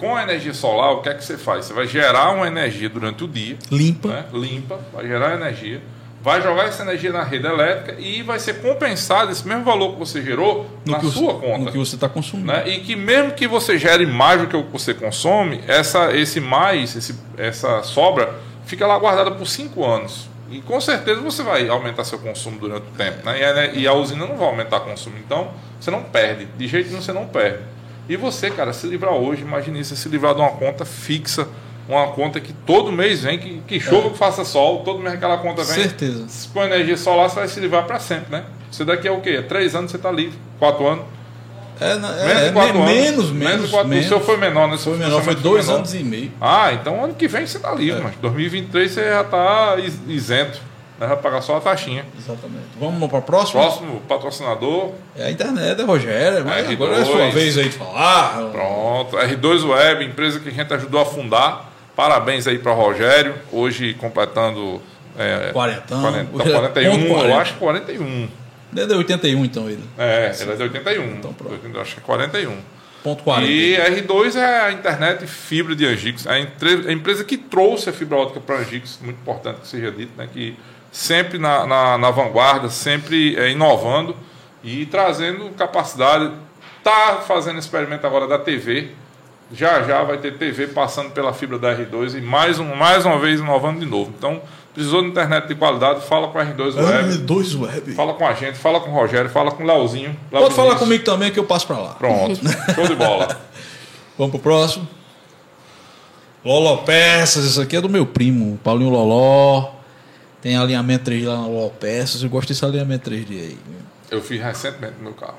com 0.00 0.16
a 0.16 0.22
energia 0.22 0.54
solar, 0.54 0.92
o 0.92 1.02
que 1.02 1.08
é 1.10 1.14
que 1.14 1.22
você 1.24 1.36
faz? 1.38 1.66
Você 1.66 1.72
vai 1.74 1.86
gerar 1.86 2.30
uma 2.32 2.46
energia 2.48 2.88
durante 2.88 3.22
o 3.22 3.28
dia, 3.28 3.56
Limpa. 3.70 4.08
né? 4.08 4.24
limpa, 4.32 4.80
vai 4.92 5.06
gerar 5.06 5.34
energia, 5.34 5.80
vai 6.22 6.42
jogar 6.42 6.64
essa 6.66 6.82
energia 6.82 7.12
na 7.12 7.22
rede 7.22 7.46
elétrica 7.46 8.00
e 8.00 8.22
vai 8.22 8.38
ser 8.38 8.60
compensado 8.60 9.30
esse 9.30 9.46
mesmo 9.46 9.62
valor 9.64 9.92
que 9.92 9.98
você 9.98 10.22
gerou 10.22 10.68
No 10.84 10.92
na 10.92 11.00
sua 11.00 11.10
você, 11.10 11.46
conta. 11.46 11.58
no 11.58 11.72
que 11.72 11.78
você 11.78 11.94
está 11.94 12.08
consumindo. 12.08 12.48
Né? 12.52 12.68
E 12.68 12.80
que 12.80 12.96
mesmo 12.96 13.32
que 13.32 13.46
você 13.46 13.78
gere 13.78 14.06
mais 14.06 14.40
do 14.40 14.46
que 14.46 14.56
o 14.56 14.64
que 14.64 14.72
você 14.72 14.94
consome, 14.94 15.60
essa, 15.68 16.12
esse 16.16 16.40
mais, 16.40 16.96
esse, 16.96 17.14
essa 17.38 17.82
sobra, 17.82 18.34
fica 18.64 18.86
lá 18.86 18.98
guardada 18.98 19.30
por 19.30 19.46
cinco 19.46 19.84
anos. 19.86 20.28
E 20.50 20.60
com 20.62 20.80
certeza 20.80 21.20
você 21.20 21.42
vai 21.44 21.68
aumentar 21.68 22.02
seu 22.04 22.18
consumo 22.18 22.58
durante 22.58 22.82
o 22.82 22.96
tempo. 22.96 23.24
Né? 23.24 23.38
E, 23.40 23.44
a, 23.44 23.66
e 23.66 23.86
a 23.86 23.92
usina 23.92 24.26
não 24.26 24.36
vai 24.36 24.48
aumentar 24.48 24.78
o 24.78 24.80
consumo. 24.80 25.16
Então, 25.24 25.52
você 25.80 25.90
não 25.92 26.02
perde. 26.02 26.46
De 26.58 26.66
jeito 26.66 26.88
nenhum 26.88 27.00
você 27.00 27.12
não 27.12 27.26
perde. 27.26 27.60
E 28.10 28.16
você, 28.16 28.50
cara, 28.50 28.72
se 28.72 28.88
livrar 28.88 29.14
hoje, 29.14 29.42
imagine 29.42 29.78
isso, 29.78 29.94
se 29.94 30.08
livrar 30.08 30.34
de 30.34 30.40
uma 30.40 30.50
conta 30.50 30.84
fixa, 30.84 31.46
uma 31.88 32.08
conta 32.08 32.40
que 32.40 32.52
todo 32.52 32.90
mês 32.90 33.22
vem, 33.22 33.38
que, 33.38 33.62
que 33.68 33.78
chova, 33.78 34.10
que 34.10 34.18
faça 34.18 34.44
sol, 34.44 34.82
todo 34.84 34.98
mês 34.98 35.14
aquela 35.14 35.38
conta 35.38 35.62
vem. 35.62 35.74
Certeza. 35.76 36.26
Com 36.52 36.60
energia 36.64 36.96
solar, 36.96 37.30
você 37.30 37.36
vai 37.36 37.46
se 37.48 37.60
livrar 37.60 37.84
para 37.84 38.00
sempre, 38.00 38.32
né? 38.32 38.44
Você 38.68 38.84
daqui 38.84 39.06
é 39.06 39.12
o 39.12 39.20
quê? 39.20 39.40
Três 39.42 39.76
anos 39.76 39.92
você 39.92 39.96
está 39.96 40.10
livre, 40.10 40.36
quatro 40.58 40.86
anos. 40.88 41.04
É, 41.80 41.94
na- 41.94 42.12
Menos 42.12 42.42
é, 42.42 42.52
quatro 42.52 42.74
me- 42.74 42.80
anos. 42.80 42.92
menos, 42.92 43.30
menos. 43.30 43.48
Menos 43.54 43.70
quatro 43.70 43.88
menos. 43.88 44.06
O 44.06 44.08
seu 44.08 44.20
foi 44.20 44.36
menor, 44.36 44.68
né? 44.68 44.76
Foi 44.76 44.96
menor, 44.98 45.22
foi 45.22 45.34
dois 45.36 45.68
anos 45.68 45.94
e 45.94 46.02
meio. 46.02 46.32
Ah, 46.40 46.72
então 46.72 47.02
ano 47.04 47.14
que 47.14 47.28
vem 47.28 47.46
você 47.46 47.58
tá 47.60 47.70
É. 47.72 47.76
livre, 47.76 48.02
mas 48.02 48.16
2023 48.16 48.90
você 48.90 49.04
já 49.08 49.22
tá 49.24 49.76
is- 49.78 49.98
isento. 50.08 50.60
Né? 51.00 51.06
Vai 51.06 51.16
pagar 51.16 51.40
só 51.40 51.56
a 51.56 51.60
taxinha. 51.60 52.04
Exatamente. 52.16 52.66
Vamos 52.78 53.08
para 53.08 53.18
a 53.18 53.22
próxima? 53.22 53.62
Próximo 53.62 54.00
patrocinador, 54.06 54.92
É 55.16 55.24
a 55.24 55.30
internet, 55.30 55.80
é 55.80 55.84
Rogério. 55.84 56.44
Mas 56.44 56.66
R2. 56.68 56.72
agora 56.74 56.96
é 56.96 57.00
a 57.00 57.04
sua 57.06 57.30
vez 57.30 57.56
aí 57.56 57.64
de 57.70 57.70
falar. 57.78 58.50
pronto. 58.52 59.16
R2 59.16 59.68
Web, 59.68 60.04
empresa 60.04 60.38
que 60.38 60.50
a 60.50 60.52
gente 60.52 60.72
ajudou 60.74 61.00
a 61.00 61.06
fundar. 61.06 61.72
Parabéns 61.96 62.46
aí 62.46 62.58
para 62.58 62.72
Rogério. 62.72 63.34
Hoje 63.50 63.94
completando. 63.94 64.80
É, 65.18 65.50
Quarentão. 65.52 66.00
40, 66.02 66.36
Hoje 66.36 66.48
é 66.48 66.52
41, 66.52 66.90
ponto 66.92 67.04
eu 67.06 67.14
40. 67.14 67.36
acho 67.40 67.52
que 67.54 67.58
41. 67.58 68.28
Desde 68.72 68.94
81, 68.94 69.44
então, 69.44 69.68
ele. 69.68 69.82
É, 69.98 70.32
ele 70.38 70.52
é 70.52 70.56
de 70.56 70.62
81. 70.62 71.04
Então, 71.16 71.32
pronto. 71.32 71.58
Eu 71.74 71.80
acho 71.80 71.94
que 71.94 72.00
é 72.00 72.04
41. 72.04 72.56
Ponto 73.02 73.24
40. 73.24 73.50
E 73.50 73.76
R2 73.76 74.36
é 74.36 74.60
a 74.66 74.72
internet 74.72 75.26
fibra 75.26 75.74
de 75.74 75.86
Angix, 75.86 76.26
a 76.26 76.38
empresa 76.38 77.24
que 77.24 77.36
trouxe 77.38 77.88
a 77.88 77.92
fibra 77.94 78.18
ótica 78.18 78.40
para 78.40 78.56
Angix, 78.56 78.98
muito 79.02 79.16
importante 79.16 79.60
que 79.62 79.68
seja 79.68 79.90
dito, 79.90 80.12
né, 80.18 80.28
que 80.30 80.54
sempre 80.90 81.38
na, 81.38 81.66
na, 81.66 81.98
na 81.98 82.10
vanguarda, 82.10 82.68
sempre 82.68 83.36
é, 83.36 83.50
inovando 83.50 84.16
e 84.62 84.86
trazendo 84.86 85.50
capacidade. 85.50 86.30
Está 86.78 87.16
fazendo 87.26 87.58
experimento 87.58 88.06
agora 88.06 88.26
da 88.26 88.38
TV. 88.38 88.90
Já 89.52 89.82
já 89.82 90.02
vai 90.02 90.18
ter 90.18 90.38
TV 90.38 90.68
passando 90.68 91.10
pela 91.10 91.32
fibra 91.32 91.58
da 91.58 91.76
R2 91.76 92.16
e 92.16 92.20
mais, 92.20 92.58
um, 92.58 92.74
mais 92.74 93.04
uma 93.04 93.18
vez 93.18 93.40
inovando 93.40 93.80
de 93.80 93.86
novo. 93.86 94.12
Então, 94.16 94.40
precisou 94.72 95.02
de 95.02 95.08
internet 95.08 95.48
de 95.48 95.56
qualidade, 95.56 96.06
fala 96.06 96.28
com 96.28 96.38
a 96.38 96.46
R2 96.46 96.76
Web, 96.76 97.18
R2 97.18 97.60
Web. 97.60 97.92
fala 97.94 98.14
com 98.14 98.26
a 98.26 98.32
gente, 98.32 98.56
fala 98.56 98.80
com 98.80 98.90
o 98.90 98.94
Rogério, 98.94 99.28
fala 99.28 99.50
com 99.50 99.64
o 99.64 99.66
Leozinho. 99.66 100.16
Léo 100.30 100.42
Pode 100.42 100.54
falar 100.54 100.76
comigo 100.76 101.04
também 101.04 101.32
que 101.32 101.38
eu 101.38 101.44
passo 101.44 101.66
para 101.66 101.78
lá. 101.78 101.90
Pronto, 101.94 102.40
show 102.74 102.86
de 102.86 102.94
bola. 102.94 103.40
Vamos 104.16 104.30
pro 104.30 104.40
próximo. 104.40 104.88
Loló 106.44 106.78
Peças, 106.78 107.44
isso 107.44 107.60
aqui 107.60 107.76
é 107.76 107.80
do 107.80 107.88
meu 107.88 108.06
primo, 108.06 108.58
Paulinho 108.62 108.90
Loló. 108.90 109.79
Tem 110.42 110.56
alinhamento 110.56 111.10
3D 111.10 111.26
lá 111.26 111.36
na 111.36 111.70
Peças. 111.70 112.22
Eu 112.22 112.30
gosto 112.30 112.48
desse 112.48 112.64
alinhamento 112.64 113.10
3D 113.10 113.30
aí. 113.30 113.58
Eu 114.10 114.20
fiz 114.22 114.40
recentemente 114.42 114.94
no 114.98 115.04
meu 115.04 115.12
carro. 115.14 115.36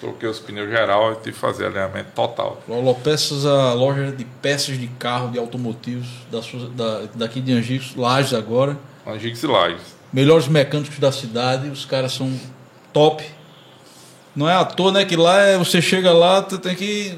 Troquei 0.00 0.28
os 0.28 0.40
pneus 0.40 0.68
geral 0.68 1.12
e 1.12 1.16
tive 1.16 1.32
que 1.32 1.38
fazer 1.38 1.66
alinhamento 1.66 2.08
total. 2.14 2.60
Loló 2.68 2.94
Peças, 2.94 3.46
a 3.46 3.72
loja 3.72 4.10
de 4.10 4.24
peças 4.24 4.76
de 4.76 4.88
carro, 4.88 5.30
de 5.30 5.38
automotivos 5.38 6.08
da, 6.30 6.40
da- 6.74 7.02
daqui 7.14 7.40
de 7.40 7.52
Angicos, 7.52 7.94
Lages 7.94 8.34
agora. 8.34 8.76
Angix 9.06 9.42
e 9.42 9.46
Lages. 9.46 9.80
Melhores 10.12 10.48
mecânicos 10.48 10.98
da 10.98 11.12
cidade, 11.12 11.68
os 11.68 11.84
caras 11.84 12.12
são 12.12 12.32
top. 12.92 13.24
Não 14.34 14.48
é 14.48 14.54
à 14.54 14.64
toa, 14.64 14.90
né? 14.90 15.04
Que 15.04 15.14
lá 15.14 15.40
é, 15.40 15.56
você 15.58 15.80
chega 15.80 16.10
lá, 16.12 16.42
tu 16.42 16.58
tem 16.58 16.74
que 16.74 17.16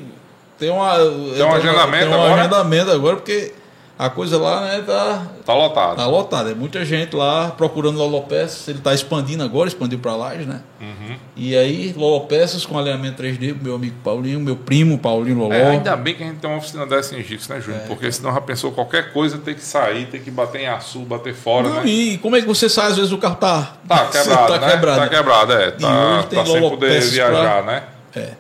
ter 0.59 0.68
uma, 0.70 0.95
tem 0.97 1.43
um 1.43 1.55
agendamento 1.55 2.05
tem 2.05 2.14
um 2.14 2.22
agora? 2.22 2.35
agendamento 2.43 2.91
agora, 2.91 3.16
porque 3.16 3.53
a 3.97 4.11
coisa 4.11 4.38
lá 4.38 4.62
né, 4.62 4.82
tá, 4.84 5.22
Tá 5.47 5.55
lotado. 5.55 5.97
tá 5.97 6.07
lotada. 6.07 6.51
É 6.51 6.55
muita 6.55 6.84
gente 6.84 7.14
lá 7.14 7.53
procurando 7.57 7.97
Lolopeças. 7.99 8.66
Ele 8.66 8.80
tá 8.80 8.92
expandindo 8.92 9.42
agora, 9.45 9.68
expandiu 9.68 9.99
para 10.01 10.16
Lages, 10.16 10.47
né? 10.47 10.62
Uhum. 10.80 11.16
E 11.36 11.57
aí, 11.57 11.92
Lolopeças 11.97 12.66
com 12.66 12.76
alinhamento 12.78 13.22
3D, 13.22 13.55
meu 13.62 13.76
amigo 13.76 13.95
Paulinho, 14.03 14.40
meu 14.40 14.57
primo 14.57 14.99
Paulinho 14.99 15.38
Loló. 15.38 15.55
É, 15.55 15.70
ainda 15.70 15.95
bem 15.97 16.14
que 16.14 16.22
a 16.22 16.26
gente 16.26 16.38
tem 16.38 16.51
uma 16.51 16.59
oficina 16.59 16.84
dessa 16.86 17.14
em 17.14 17.20
Angix, 17.20 17.47
né, 17.49 17.61
Júnior? 17.61 17.82
Porque 17.86 18.11
senão 18.11 18.34
já 18.34 18.40
pensou 18.40 18.72
qualquer 18.72 19.12
coisa 19.12 19.38
ter 19.38 19.55
que 19.55 19.62
sair, 19.62 20.07
ter 20.07 20.20
que 20.20 20.30
bater 20.30 20.62
em 20.62 20.66
açu, 20.66 21.01
bater 21.01 21.34
fora, 21.34 21.68
Não, 21.68 21.74
né? 21.76 21.86
e 21.86 22.18
como 22.18 22.34
é 22.34 22.40
que 22.40 22.47
você 22.49 22.68
sai? 22.68 22.88
Às 22.88 22.97
vezes 22.97 23.12
o 23.12 23.18
carro 23.18 23.36
tá, 23.36 23.76
Tá 23.86 24.07
quebrado, 24.11 24.47
tá 24.55 24.59
né? 24.59 24.70
quebrado. 24.72 25.01
Tá 25.01 25.09
quebrado, 25.09 25.53
é. 25.53 25.70
Tá, 25.70 26.16
hoje 26.16 26.26
tem 26.26 26.38
tá 26.40 26.47
sem 26.47 26.61
poder 26.68 27.01
viajar, 27.01 27.62
né? 27.64 27.82
É. 28.16 28.30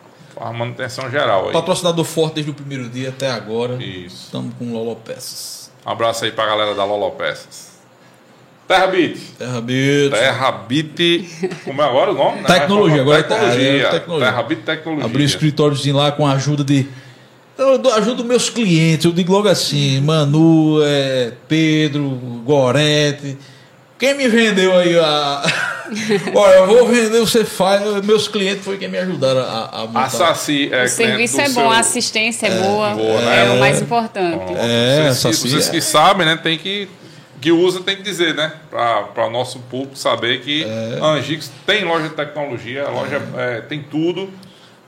A 0.40 0.52
manutenção 0.52 1.10
geral 1.10 1.46
aí. 1.46 1.52
Patrocinador 1.52 2.04
forte 2.04 2.34
desde 2.34 2.50
o 2.50 2.54
primeiro 2.54 2.88
dia 2.88 3.10
até 3.10 3.30
agora. 3.30 3.74
Isso. 3.82 4.24
Estamos 4.26 4.54
com 4.58 4.72
Loló 4.72 4.94
Peças. 4.94 5.70
Um 5.86 5.90
abraço 5.90 6.24
aí 6.24 6.32
pra 6.32 6.46
galera 6.46 6.74
da 6.74 6.84
Lolo 6.84 7.10
Peças. 7.12 7.74
Terra 8.66 8.86
Bit. 8.86 9.20
Terra 9.38 9.60
Bit. 9.60 10.10
Terra 10.10 10.52
Bit. 10.52 11.28
Como 11.64 11.82
é 11.82 11.84
agora 11.84 12.10
o 12.12 12.14
nome? 12.14 12.40
né? 12.40 12.46
Tecnologia, 12.46 13.02
agora 13.02 13.20
é 13.20 13.22
tecnologia. 13.22 13.82
é 13.82 13.90
tecnologia. 13.90 14.30
Terra 14.30 14.42
Bit 14.42 14.62
Tecnologia. 14.62 15.04
Abri 15.06 15.22
um 15.22 15.26
escritóriozinho 15.26 15.96
lá 15.96 16.12
com 16.12 16.26
a 16.26 16.32
ajuda 16.32 16.64
de. 16.64 16.88
Eu 17.56 17.94
ajudo 17.94 18.24
meus 18.24 18.50
clientes, 18.50 19.04
eu 19.04 19.12
digo 19.12 19.32
logo 19.32 19.46
assim, 19.48 20.00
Manu, 20.00 20.82
é, 20.82 21.32
Pedro, 21.46 22.08
Gorete. 22.44 23.38
Quem 23.98 24.16
me 24.16 24.26
vendeu 24.28 24.76
aí 24.76 24.98
a. 24.98 25.42
Olha, 26.34 26.54
eu 26.54 26.66
vou 26.66 26.86
vender, 26.88 27.20
você 27.20 27.44
faz. 27.44 27.82
Meus 28.04 28.26
clientes 28.28 28.64
foi 28.64 28.76
quem 28.78 28.88
me 28.88 28.98
ajudaram 28.98 29.40
a, 29.40 29.82
a 29.82 29.86
montar. 29.86 30.04
A 30.04 30.10
Saci 30.10 30.68
é 30.72 30.84
O 30.84 30.88
serviço 30.88 31.40
é 31.40 31.44
bom, 31.48 31.54
seu- 31.54 31.70
a 31.70 31.78
assistência 31.78 32.46
é, 32.46 32.50
boa, 32.62 32.90
boa, 32.94 33.20
é, 33.22 33.44
né? 33.48 33.50
o 33.54 33.60
mais 33.60 33.80
importante. 33.82 34.52
É, 34.56 35.10
vocês, 35.12 35.42
que- 35.42 35.48
vocês 35.48 35.68
é- 35.68 35.70
que 35.72 35.80
sabem, 35.80 36.26
né? 36.26 36.36
Tem 36.42 36.56
que. 36.58 36.88
Que 37.40 37.52
usa 37.52 37.80
tem 37.82 37.96
que 37.96 38.02
dizer, 38.02 38.34
né? 38.34 38.52
Para 38.70 39.26
o 39.26 39.30
nosso 39.30 39.58
público 39.58 39.96
saber 39.98 40.40
que 40.40 40.64
É. 40.64 40.98
a 41.00 41.06
Angix 41.08 41.50
tem 41.66 41.84
loja 41.84 42.08
de 42.08 42.14
tecnologia, 42.14 42.84
a 42.86 42.90
loja 42.90 43.20
é, 43.36 43.60
tem 43.60 43.82
tudo. 43.82 44.30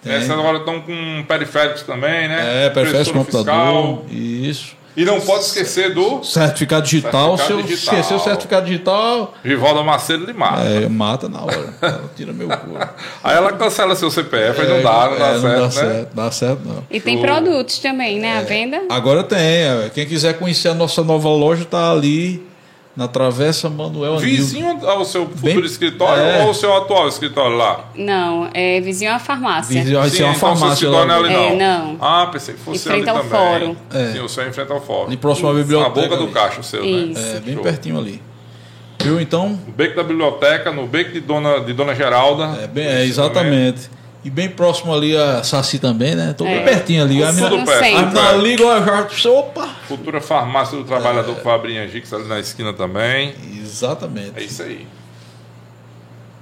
Essa 0.05 0.35
agora 0.35 0.59
estão 0.59 0.81
com 0.81 1.25
periféricos 1.27 1.83
também, 1.83 2.29
né? 2.29 2.65
É, 2.65 2.69
Impressora 2.69 3.05
computador. 3.19 4.05
fiscal. 4.05 4.07
Isso. 4.09 4.76
E 4.97 5.05
não 5.05 5.21
pode 5.21 5.45
esquecer 5.45 5.93
do 5.93 6.25
Certificado 6.25 6.87
digital, 6.87 7.37
Certificado 7.37 7.47
se 7.47 7.53
eu 7.53 7.63
digital. 7.63 7.95
esquecer 7.99 8.15
o 8.15 8.19
certificado 8.19 8.67
digital, 8.67 9.35
Rivaldo 9.45 9.85
Macedo 9.85 10.25
de 10.27 10.33
Mata. 10.33 10.63
é, 10.63 10.89
mata 10.89 11.29
na 11.29 11.43
hora. 11.43 11.75
Ela 11.83 12.11
tira 12.17 12.33
meu 12.33 12.49
couro. 12.49 12.79
Aí 13.23 13.37
ela 13.37 13.53
cancela 13.53 13.95
seu 13.95 14.11
CPF, 14.11 14.61
aí 14.61 14.69
não 14.69 14.83
dá, 14.83 15.11
não 15.11 15.19
dá 15.19 15.27
É, 15.27 15.41
certo, 15.41 15.43
não 15.43 15.51
dá 15.53 15.61
né? 15.65 15.71
certo, 15.71 16.15
dá 16.15 16.31
certo 16.31 16.61
não. 16.65 16.85
E 16.91 17.01
tem 17.01 17.17
Show. 17.19 17.27
produtos 17.27 17.79
também, 17.79 18.19
né? 18.19 18.39
A 18.39 18.43
venda. 18.43 18.83
Agora 18.89 19.23
tem. 19.23 19.39
é. 19.39 19.91
Quem 19.93 20.07
quiser 20.07 20.39
conhecer 20.39 20.69
a 20.69 20.75
nossa 20.75 21.03
nova 21.05 21.29
loja, 21.29 21.65
tá 21.67 21.91
ali 21.93 22.46
na 22.97 23.07
Travessa 23.07 23.69
Manuel 23.69 24.13
Anildo. 24.17 24.27
Vizinho 24.27 24.89
ao 24.89 25.05
seu 25.05 25.27
futuro 25.27 25.43
Bem- 25.43 25.65
escritório 25.65 26.23
é. 26.23 26.41
ou 26.43 26.49
ao 26.49 26.55
seu 26.55 26.75
atual 26.75 27.07
escritório 27.09 27.57
lá? 27.57 27.85
Não, 27.95 28.49
é 28.55 28.81
vizinho 28.81 29.13
à 29.13 29.19
farmácia. 29.19 29.83
Vizinho, 29.83 30.03
Sim, 30.05 30.11
ser 30.11 30.23
uma 30.25 30.31
então 30.35 30.41
farmácia 30.57 30.89
lá. 30.89 31.01
escritório 31.03 31.09
não 31.09 31.15
é 31.15 31.47
ali, 31.49 31.55
É, 31.55 31.57
não. 31.57 31.97
Ah, 32.01 32.27
pensei 32.33 32.55
que 32.55 32.61
fosse 32.61 32.79
Em 32.79 32.91
frente 32.91 33.09
ali 33.09 33.19
ao 33.19 33.25
também. 33.25 33.31
fórum. 33.39 33.77
É. 33.93 34.13
Sim, 34.13 34.21
o 34.21 34.29
seu 34.29 34.49
em 34.49 34.53
frente 34.53 34.73
ao 34.73 34.81
fórum. 34.81 35.07
Ali 35.09 35.17
próximo 35.19 35.49
à 35.49 35.53
Na 35.53 35.59
biblioteca. 35.59 35.91
boca 36.01 36.17
do 36.17 36.25
ali. 36.25 36.33
caixa 36.33 36.61
o 36.61 36.65
seu, 36.65 36.83
Isso. 36.85 37.21
né? 37.21 37.37
É, 37.37 37.41
bem 37.41 37.55
Show. 37.55 37.63
pertinho 37.63 37.99
ali. 37.99 38.23
Viu? 38.99 39.21
Então, 39.21 39.51
No 39.51 39.73
beco 39.73 39.95
da 39.95 40.03
biblioteca, 40.03 40.73
no 40.73 40.87
beco 40.87 41.13
de 41.13 41.21
Dona, 41.21 41.61
de 41.61 41.73
Dona 41.75 41.95
Geralda. 41.95 42.59
é, 42.63 42.67
bem, 42.67 42.87
é, 42.87 43.05
exatamente. 43.05 43.91
E 44.27 44.31
bem 44.31 44.49
próximo 44.49 44.93
ali 44.93 45.17
a 45.17 45.45
Saci 45.45 45.79
também, 45.79 46.17
né? 46.17 46.35
Tô 46.37 46.43
bem 46.43 46.57
É. 46.57 46.65
pertinho 46.65 47.01
ali. 47.05 47.23
A 47.23 47.29
Tudo 47.29 47.37
mina, 47.45 47.51
no 47.59 47.65
perto. 47.65 47.97
a 47.97 48.03
mina 48.07 48.33
liga, 48.33 48.67
ó, 48.67 48.81
já. 48.81 49.31
Opa! 49.31 49.69
Futura 49.87 50.21
farmácia 50.21 50.77
do 50.77 50.83
trabalhador 50.83 51.37
É. 51.39 51.41
em 51.71 51.79
Angix, 51.79 52.13
ali 52.13 52.25
na 52.25 52.41
esquina 52.41 52.73
também. 52.73 53.29
É 53.55 53.59
Exatamente. 53.63 54.43
isso 54.45 54.63
aí. 54.65 54.85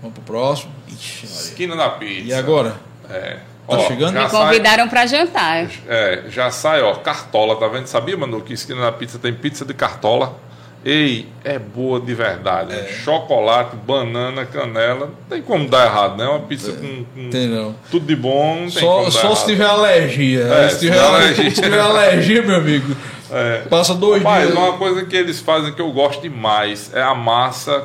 Vamos 0.01 0.15
pro 0.15 0.25
próximo. 0.25 0.73
Ixi. 0.89 1.27
Esquina 1.27 1.77
da 1.77 1.91
pizza. 1.91 2.27
E 2.27 2.33
agora? 2.33 2.77
É. 3.11 3.37
Tá 3.69 3.79
chegando? 3.81 4.15
Já 4.15 4.25
Me 4.25 4.31
sai, 4.31 4.41
convidaram 4.47 4.89
para 4.89 5.07
jantar. 5.07 5.67
é, 5.87 6.25
já 6.29 6.51
sai, 6.51 6.81
ó, 6.81 6.95
cartola, 6.95 7.55
tá 7.57 7.69
vendo? 7.69 7.87
Sabia, 7.87 8.17
Manu, 8.17 8.41
que 8.41 8.55
esquina 8.55 8.81
da 8.81 8.93
pizza 8.93 9.19
tem 9.19 9.35
pizza 9.35 9.63
de 9.65 9.75
cartola? 9.75 10.39
Ei, 10.85 11.27
é 11.43 11.59
boa 11.59 11.99
de 11.99 12.13
verdade. 12.15 12.75
É. 12.75 12.87
Chocolate, 13.03 13.75
banana, 13.77 14.45
canela. 14.45 15.07
Não 15.07 15.15
tem 15.31 15.41
como 15.41 15.67
dar 15.67 15.87
errado, 15.87 16.19
né? 16.19 16.27
Uma 16.27 16.41
pizza 16.41 16.73
com, 16.73 17.05
com 17.05 17.31
Tem 17.31 17.47
não. 17.49 17.75
tudo 17.91 18.05
de 18.07 18.15
bom, 18.15 18.57
não 18.65 18.71
tem 18.71 18.83
Só, 18.83 19.11
só 19.11 19.21
errado. 19.21 19.37
se 19.37 19.47
tiver 19.47 19.65
alergia. 19.67 20.41
É, 20.43 20.69
se, 20.69 20.81
tiver 20.81 20.99
alergia. 20.99 21.51
se 21.51 21.63
tiver 21.63 21.81
alergia, 21.81 22.43
meu 22.43 22.57
amigo. 22.57 22.95
É. 23.33 23.63
Passa 23.71 23.95
dois 23.95 24.23
Mas 24.23 24.47
dias. 24.49 24.59
uma 24.59 24.75
coisa 24.75 25.05
que 25.07 25.17
eles 25.17 25.41
fazem 25.41 25.73
que 25.73 25.81
eu 25.81 25.91
gosto 25.91 26.21
demais 26.21 26.91
é 26.95 27.01
a 27.03 27.15
massa 27.15 27.83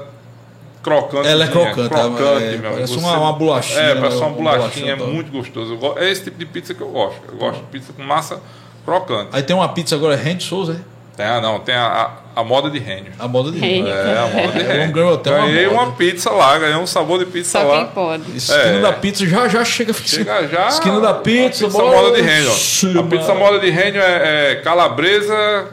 crocante. 0.84 1.28
Ela 1.28 1.46
é 1.46 1.48
crocante, 1.48 1.90
crocante 1.90 2.44
é, 2.44 2.58
meu 2.58 2.72
parece 2.72 2.98
uma- 2.98 3.18
uma 3.18 3.34
bolachinha, 3.34 3.80
É, 3.80 3.96
né? 3.96 4.02
parece 4.02 4.18
uma 4.18 4.30
bolachinha, 4.30 4.94
é 4.94 4.96
tá. 4.98 5.04
muito 5.06 5.32
gostoso. 5.32 5.78
É 5.98 6.10
esse 6.12 6.24
tipo 6.26 6.38
de 6.38 6.46
pizza 6.46 6.74
que 6.74 6.82
eu 6.82 6.90
gosto. 6.90 7.20
Eu 7.32 7.38
gosto 7.38 7.60
de 7.60 7.66
pizza 7.68 7.94
com 7.94 8.04
massa 8.04 8.42
crocante. 8.86 9.30
Aí 9.32 9.42
tem 9.44 9.56
uma 9.56 9.70
pizza 9.70 9.96
agora, 9.96 10.16
Randy 10.16 10.44
Souza, 10.44 10.74
é? 10.74 11.00
Tem, 11.18 11.26
ah, 11.26 11.42
não, 11.42 11.60
tem 11.60 11.76
a, 11.76 11.86
a, 11.86 12.12
a 12.40 12.44
moda 12.44 12.70
de 12.70 12.80
rênio. 12.80 13.12
A 13.20 13.28
moda 13.28 13.52
de 13.52 13.60
Rende. 13.60 13.90
É, 13.90 14.18
a 14.18 14.28
moda 14.28 14.52
de 14.60 14.64
rênio. 14.66 14.94
ganhou 14.94 15.14
até 15.16 15.32
uma 15.32 15.48
Ganhei 15.48 15.68
moda. 15.68 15.82
uma 15.84 15.92
pizza 15.94 16.30
lá, 16.32 16.58
ganhei 16.58 16.76
um 16.78 16.88
sabor 16.88 17.20
de 17.20 17.26
pizza 17.26 17.60
Só 17.60 17.68
lá. 17.68 17.78
quem 17.78 17.88
pode. 17.94 18.38
Esquina 18.38 18.62
É. 18.62 18.82
da 18.82 18.94
pizza 18.94 19.26
já 19.28 19.48
já 19.48 19.64
chega 19.66 19.94
Chega 19.94 20.48
já. 20.48 20.68
Esquina 20.68 21.00
da 21.02 21.14
pizza, 21.14 21.66
a 21.66 21.70
pizza 21.70 21.82
bora. 21.84 21.98
moda 22.02 22.16
de 22.16 22.22
rênio. 22.22 22.50
Oxi, 22.52 22.98
A 22.98 23.04
pizza 23.04 23.34
moda 23.36 23.60
de 23.60 23.70
rênio 23.70 24.02
é, 24.02 24.52
é 24.52 24.56
calabresa, 24.56 25.68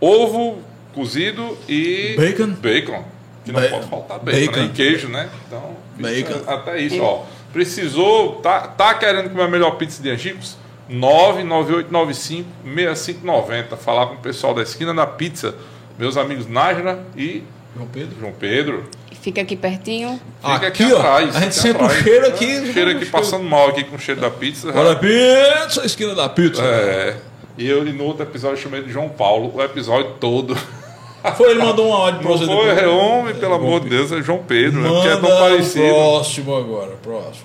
ovo 0.00 0.58
cozido 0.94 1.56
e 1.68 2.14
Bacon. 2.16 2.54
Bacon. 2.60 3.04
Que 3.44 3.52
não 3.52 3.60
Ba- 3.60 3.68
pode 3.68 3.86
faltar 3.88 4.18
bacon, 4.20 4.40
bacon. 4.46 4.60
né? 4.60 4.66
E 4.66 4.68
queijo, 4.70 5.08
né? 5.08 5.28
Então, 5.46 5.76
pizza, 5.98 6.34
Bacon. 6.38 6.50
até 6.52 6.78
isso, 6.80 7.02
ó. 7.02 7.22
Precisou, 7.52 8.36
tá, 8.36 8.60
tá 8.60 8.94
querendo 8.94 9.28
comer 9.30 9.42
a 9.44 9.48
melhor 9.48 9.72
pizza 9.72 10.02
de 10.02 10.08
Angicos? 10.10 10.56
99895-6590. 10.90 13.76
Falar 13.76 14.06
com 14.06 14.14
o 14.14 14.18
pessoal 14.18 14.54
da 14.54 14.62
esquina 14.62 14.94
da 14.94 15.06
pizza, 15.06 15.54
meus 15.98 16.16
amigos 16.16 16.46
Nájera 16.46 17.00
e 17.16 17.42
João 17.76 17.88
Pedro. 17.88 18.16
João 18.20 18.32
Pedro. 18.32 18.84
Fica 19.20 19.40
aqui 19.40 19.56
pertinho. 19.56 20.20
Fica 20.40 20.54
Aqui, 20.54 20.66
aqui, 20.66 20.92
ó, 20.92 20.98
atrás. 20.98 21.36
a 21.36 21.40
gente 21.40 21.54
sente 21.54 21.80
o 21.80 21.88
cheiro 21.90 22.26
aqui, 22.26 22.72
Cheiro 22.72 22.90
aqui 22.90 23.06
passando 23.06 23.44
mal 23.44 23.68
aqui 23.68 23.84
com 23.84 23.94
o 23.94 23.98
cheiro 23.98 24.20
da 24.20 24.30
pizza. 24.30 24.72
Olha 24.74 24.92
a 24.92 24.96
pizza, 24.96 25.86
esquina 25.86 26.12
da 26.14 26.28
pizza. 26.28 26.60
É. 26.62 27.16
E 27.56 27.68
eu 27.68 27.86
e 27.86 27.92
no 27.92 28.04
outro 28.04 28.24
episódio 28.24 28.56
eu 28.56 28.62
chamei 28.62 28.82
de 28.82 28.90
João 28.90 29.08
Paulo, 29.08 29.52
o 29.54 29.62
episódio 29.62 30.12
todo. 30.18 30.56
Foi, 31.36 31.52
ele 31.52 31.62
mandou 31.62 31.86
uma 31.86 31.98
áudio 31.98 32.18
pra 32.20 32.30
Não 32.30 32.36
você 32.36 32.46
foi 32.46 32.74
depois. 32.74 32.88
homem, 32.96 33.34
pelo 33.36 33.54
amor 33.54 33.80
de 33.80 33.90
Deus, 33.90 34.10
é 34.10 34.20
João 34.20 34.38
Pedro, 34.42 34.80
né? 34.80 34.88
Porque 34.88 35.06
é 35.06 35.14
Manda 35.14 35.28
tão 35.28 35.36
o 35.36 35.40
parecido. 35.40 35.84
próximo 35.94 36.56
agora, 36.56 36.90
próximo. 37.00 37.44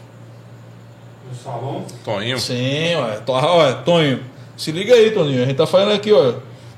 No 1.29 1.37
salão. 1.37 1.85
Toninho. 2.03 2.39
Sim, 2.39 2.95
Olha, 2.95 3.73
Tonho, 3.85 4.21
se 4.57 4.71
liga 4.71 4.95
aí, 4.95 5.11
Toninho. 5.11 5.43
A 5.43 5.45
gente 5.45 5.57
tá 5.57 5.67
falando 5.67 5.93
aqui, 5.93 6.11
ó. 6.11 6.33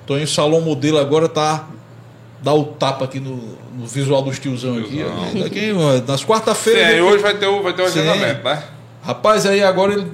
Tonho 0.10 0.28
Salão 0.28 0.60
Modelo 0.62 0.97
agora 0.97 1.30
tá. 1.30 1.68
Dá 2.41 2.51
o 2.51 2.64
tapa 2.64 3.05
aqui 3.05 3.20
no, 3.20 3.36
no 3.78 3.86
visual 3.86 4.24
dos 4.24 4.39
tiozão 4.39 4.80
aqui. 4.80 5.05
ó. 5.05 5.39
Daqui, 5.43 5.72
ó, 5.72 6.01
nas 6.10 6.22
Sim, 6.22 6.26
quarta-feiras. 6.26 6.84
aí 6.84 6.93
ele- 6.93 7.01
hoje 7.01 7.22
vai 7.22 7.38
ter 7.38 7.45
o, 7.45 7.62
vai 7.62 7.74
ter 7.74 7.84
o 7.84 7.89
Sim. 7.89 7.99
agendamento, 7.99 8.43
né? 8.43 8.64
Rapaz, 9.03 9.45
aí 9.45 9.62
agora 9.62 9.93
ele 9.93 10.07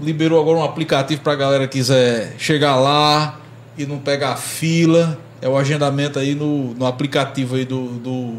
liberou 0.00 0.40
agora 0.40 0.58
um 0.58 0.62
aplicativo 0.62 1.20
pra 1.20 1.34
galera 1.34 1.66
que 1.66 1.78
quiser 1.78 2.36
chegar 2.38 2.76
lá 2.76 3.40
e 3.76 3.84
não 3.86 3.98
pegar 3.98 4.36
fila. 4.36 5.18
É 5.42 5.48
o 5.48 5.56
agendamento 5.56 6.20
aí 6.20 6.32
no, 6.36 6.72
no 6.74 6.86
aplicativo 6.86 7.56
aí 7.56 7.64
do, 7.64 7.86
do, 7.98 8.34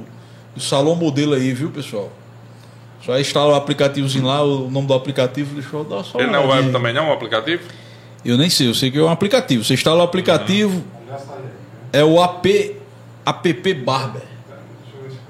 do 0.55 0.62
Salão 0.62 0.95
Modelo 0.95 1.34
aí, 1.34 1.51
viu, 1.51 1.72
pessoal? 1.72 2.09
Só 3.05 3.20
instala 3.20 3.51
o 3.51 3.55
aplicativozinho 3.55 4.28
lá, 4.28 4.41
o 4.41 4.70
nome 4.70 4.88
do 4.88 4.93
aplicativo, 4.93 5.55
deixa 5.55 5.76
eu 5.76 5.84
dar 5.84 6.05
só 6.05 6.20
Ele 6.20 6.32
não 6.32 6.43
é 6.43 6.55
web 6.55 6.72
também, 6.72 6.93
não, 6.93 7.09
o 7.09 7.12
aplicativo? 7.12 7.64
Eu 8.24 8.38
nem 8.38 8.49
sei, 8.49 8.70
eu 8.70 8.74
sei 8.74 8.89
que 8.91 8.97
é 8.97 9.01
um 9.01 9.09
aplicativo. 9.09 9.64
Você 9.66 9.74
instala 9.74 9.99
o 10.01 10.03
aplicativo, 10.03 10.76
né? 10.76 10.84
É 11.93 12.03
o 12.03 12.22
AP, 12.22 12.45
app 13.26 13.74
Barber. 13.76 14.22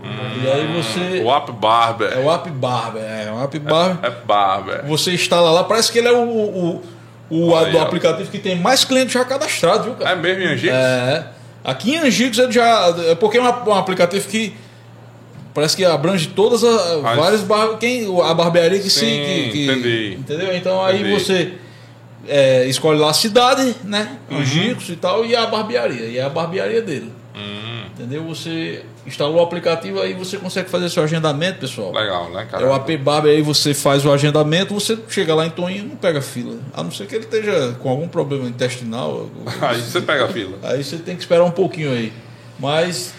Hum. 0.04 0.44
E 0.44 0.48
aí 0.50 0.82
você. 0.82 1.22
O 1.24 1.32
App 1.32 1.52
Barber. 1.52 2.12
É 2.12 2.18
o 2.20 2.32
app 2.32 2.50
Barber, 2.50 3.04
é 3.04 3.32
o 3.32 3.44
app 3.44 3.60
Barber. 3.60 3.98
É 4.04 4.10
Barber. 4.26 4.86
Você 4.88 5.14
instala 5.14 5.52
lá, 5.52 5.64
parece 5.64 5.92
que 5.92 6.00
ele 6.00 6.08
é 6.08 6.12
o, 6.12 6.24
o, 6.28 6.82
o 7.30 7.48
do 7.50 7.56
aí, 7.56 7.76
ó. 7.76 7.82
aplicativo 7.84 8.30
que 8.32 8.40
tem 8.40 8.56
mais 8.60 8.84
clientes 8.84 9.14
já 9.14 9.24
cadastrados, 9.24 9.86
viu, 9.86 9.94
cara? 9.96 10.12
É 10.12 10.16
mesmo 10.16 10.42
em 10.44 10.48
Angicos? 10.48 10.76
É. 10.76 11.28
Aqui 11.64 11.94
em 11.94 11.98
Angicos 12.00 12.40
ele 12.40 12.52
já. 12.52 12.96
É 13.10 13.14
porque 13.16 13.38
é 13.38 13.42
uma- 13.42 13.70
um 13.70 13.76
aplicativo 13.76 14.28
que. 14.28 14.56
Parece 15.54 15.76
que 15.76 15.84
abrange 15.86 16.28
todas 16.30 16.64
as 16.64 16.82
As- 17.06 17.18
várias 17.18 17.42
bar, 17.42 17.78
quem 17.78 18.08
a 18.24 18.34
barbearia 18.34 18.80
que 18.80 18.90
Sim, 18.90 19.06
que, 19.52 19.52
que- 19.52 20.18
entendeu? 20.18 20.56
Então 20.56 20.84
aí 20.84 21.02
Entendi. 21.02 21.14
você 21.14 21.54
é, 22.28 22.66
escolhe 22.66 23.00
lá 23.00 23.10
a 23.10 23.14
cidade, 23.14 23.76
né? 23.84 24.18
Uhum. 24.30 24.38
Angicos 24.40 24.90
e 24.90 24.96
tal 24.96 25.26
e 25.26 25.36
a 25.36 25.46
barbearia, 25.48 26.06
e 26.06 26.18
é 26.18 26.24
a 26.24 26.30
barbearia 26.30 26.82
dele. 26.82 27.12
Hum, 27.36 27.86
Entendeu? 27.94 28.24
Você 28.26 28.84
instalou 29.06 29.38
o 29.38 29.42
aplicativo 29.42 30.02
aí 30.02 30.14
você 30.14 30.38
consegue 30.38 30.70
fazer 30.70 30.90
seu 30.90 31.04
agendamento, 31.04 31.60
pessoal. 31.60 31.92
legal, 31.94 32.30
né, 32.32 32.48
cara? 32.50 32.64
É 32.64 32.68
o 32.68 32.74
AP 32.74 32.98
Barber 32.98 33.32
aí 33.32 33.42
você 33.42 33.74
faz 33.74 34.06
o 34.06 34.12
agendamento, 34.12 34.74
você 34.74 34.98
chega 35.10 35.34
lá 35.34 35.46
em 35.46 35.50
Toninho 35.50 35.86
e 35.86 35.88
não 35.88 35.96
pega 35.96 36.22
fila. 36.22 36.58
A 36.74 36.84
não 36.84 36.92
ser 36.92 37.08
que 37.08 37.16
ele 37.16 37.26
esteja 37.26 37.76
com 37.80 37.90
algum 37.90 38.08
problema 38.08 38.48
intestinal. 38.48 39.30
Aí 39.62 39.82
você 39.82 40.02
pega 40.02 40.26
a 40.26 40.28
fila. 40.28 40.58
Aí 40.64 40.84
você 40.84 40.98
tem 40.98 41.16
que 41.16 41.22
esperar 41.22 41.44
um 41.44 41.52
pouquinho 41.52 41.92
aí. 41.92 42.14
Mas 42.60 43.14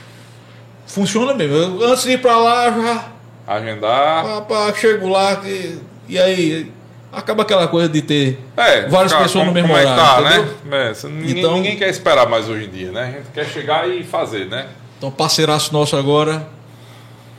funciona 0.87 1.35
mesmo. 1.35 1.57
Eu, 1.57 1.93
antes 1.93 2.05
de 2.05 2.13
ir 2.13 2.19
pra 2.21 2.37
lá, 2.37 2.71
já 2.71 3.13
Agendar. 3.47 4.25
pá, 4.25 4.41
pá, 4.43 4.75
chego 4.75 5.09
lá 5.09 5.41
e, 5.45 5.79
e 6.09 6.19
aí 6.19 6.73
acaba 7.13 7.43
aquela 7.43 7.69
coisa 7.69 7.89
de 7.89 8.01
ter 8.03 8.39
É, 8.57 8.89
várias 8.89 9.13
ficar 9.13 9.25
pessoas 9.25 9.47
no 9.47 9.53
mesmo 9.53 9.77
é 9.77 9.81
horário. 9.83 9.97
tá, 10.03 10.21
né? 10.23 10.49
É, 10.71 11.07
ninguém, 11.09 11.39
Então- 11.39 11.55
ninguém 11.55 11.77
quer 11.77 11.89
esperar 11.91 12.29
mais 12.29 12.49
hoje 12.49 12.65
em 12.65 12.71
dia, 12.71 12.91
né? 12.91 13.03
A 13.03 13.19
gente 13.19 13.31
quer 13.35 13.47
chegar 13.47 13.89
e 13.89 14.03
fazer, 14.03 14.47
né? 14.47 14.67
Então, 14.99 15.11
parceiraço 15.11 15.73
nosso 15.73 15.97
agora, 15.97 16.47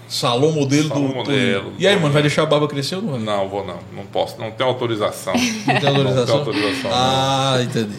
salão 0.07 0.51
modelo 0.51 0.89
Salão 0.89 1.07
do 1.07 1.15
modelo. 1.15 1.73
E 1.79 1.87
aí, 1.87 1.95
mano, 1.97 2.13
vai 2.13 2.21
deixar 2.21 2.43
a 2.43 2.45
barba 2.45 2.67
crescer 2.67 2.95
ou 2.97 3.01
não? 3.01 3.19
Não, 3.19 3.49
vou 3.49 3.65
não. 3.65 3.79
Não 3.95 4.05
posso. 4.05 4.39
Não 4.39 4.51
tenho 4.51 4.69
autorização. 4.69 5.33
Não 5.33 5.79
tem 5.79 5.89
autorização? 5.89 6.37
Não 6.37 6.43
tem 6.45 6.53
autorização. 6.53 6.91
Ah, 6.93 7.57
entendi. 7.61 7.95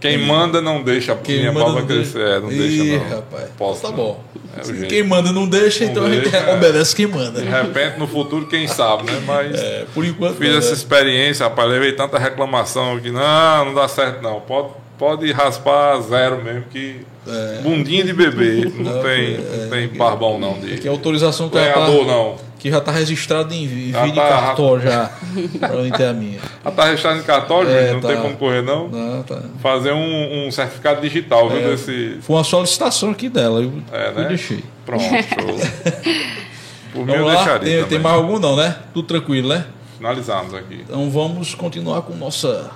Quem 0.00 0.18
manda 0.18 0.60
não 0.60 0.82
deixa 0.82 1.12
a 1.12 1.16
Quem 1.16 1.38
minha 1.40 1.52
manda 1.52 1.64
barba 1.66 1.80
não 1.80 1.86
crescer. 1.86 2.18
deixa. 2.18 2.36
É, 2.36 2.40
não 2.40 2.48
deixa 2.48 2.82
Ih, 2.84 2.98
não. 2.98 3.08
rapaz. 3.16 3.44
Posso, 3.56 3.82
tá 3.82 3.88
não. 3.88 3.96
bom. 3.96 4.24
É 4.56 4.86
quem 4.86 5.02
manda 5.02 5.32
não 5.32 5.48
deixa, 5.48 5.84
Não 5.84 5.90
então 5.90 6.04
a 6.04 6.10
gente 6.10 6.22
deixa, 6.28 6.36
é. 6.36 6.54
obedece 6.54 6.94
quem 6.94 7.06
manda. 7.06 7.40
De 7.40 7.48
repente, 7.48 7.98
no 7.98 8.06
futuro, 8.06 8.46
quem 8.46 8.68
sabe, 8.68 9.10
né? 9.10 9.20
Mas 9.26 9.60
É, 9.60 9.84
por 9.92 10.04
enquanto. 10.04 10.36
fiz 10.36 10.54
essa 10.54 10.68
né? 10.68 10.74
experiência, 10.74 11.44
rapaz, 11.44 11.68
levei 11.68 11.92
tanta 11.92 12.18
reclamação 12.18 13.00
que 13.00 13.10
não, 13.10 13.64
não 13.64 13.74
dá 13.74 13.88
certo 13.88 14.22
não. 14.22 14.40
Pode, 14.40 14.68
pode 14.96 15.32
raspar 15.32 16.00
zero 16.02 16.40
mesmo, 16.44 16.64
que 16.70 17.00
É. 17.26 17.60
bundinha 17.62 18.04
de 18.04 18.12
bebê, 18.12 18.70
não, 18.76 19.02
tem, 19.02 19.34
é, 19.34 19.58
não 19.62 19.70
tem 19.70 19.88
barbão 19.88 20.38
não 20.38 20.60
de 20.60 20.76
Que 20.76 20.86
a 20.86 20.90
autorização 20.90 21.48
que 21.48 21.56
já 21.58 21.72
ganhador 21.72 22.04
tá, 22.06 22.12
não. 22.12 22.36
Que 22.64 22.70
já 22.70 22.80
tá 22.80 22.90
registrado 22.92 23.52
em 23.52 23.90
Já 23.92 24.04
vídeo 24.04 24.16
tá- 24.22 24.26
cartório 24.26 24.82
já. 24.84 25.10
pra 25.60 25.74
eu 25.74 25.92
ter 25.92 26.06
a 26.06 26.12
minha. 26.14 26.38
Ah, 26.64 26.70
tá 26.70 26.84
registrado 26.86 27.18
em 27.18 27.22
cartório, 27.22 27.68
É, 27.70 27.92
não 27.92 28.00
tá. 28.00 28.08
tem 28.08 28.16
como 28.22 28.34
correr 28.38 28.62
não. 28.62 28.88
Não, 28.88 29.22
tá. 29.22 29.38
Fazer 29.60 29.92
um, 29.92 30.46
um 30.46 30.50
certificado 30.50 30.98
digital, 31.02 31.50
viu, 31.50 31.58
É. 31.58 31.68
desse... 31.72 32.16
Foi 32.22 32.36
uma 32.36 32.42
solicitação 32.44 33.10
aqui 33.10 33.28
dela. 33.28 33.60
Eu, 33.60 33.70
É, 33.92 34.08
eu 34.08 34.12
né? 34.14 34.28
deixei. 34.28 34.64
Pronto. 34.86 35.04
Por 36.94 37.04
mim 37.04 37.12
eu 37.12 37.26
deixaria 37.26 37.58
Tem, 37.58 37.72
também. 37.74 37.84
tem 37.88 37.98
mais 37.98 38.16
algum 38.16 38.38
não, 38.38 38.56
né? 38.56 38.76
Tudo 38.94 39.06
tranquilo, 39.08 39.50
né? 39.50 39.66
Finalizamos 39.98 40.54
aqui. 40.54 40.80
Então 40.88 41.10
vamos 41.10 41.54
continuar 41.54 42.00
com 42.00 42.14
nossa 42.14 42.70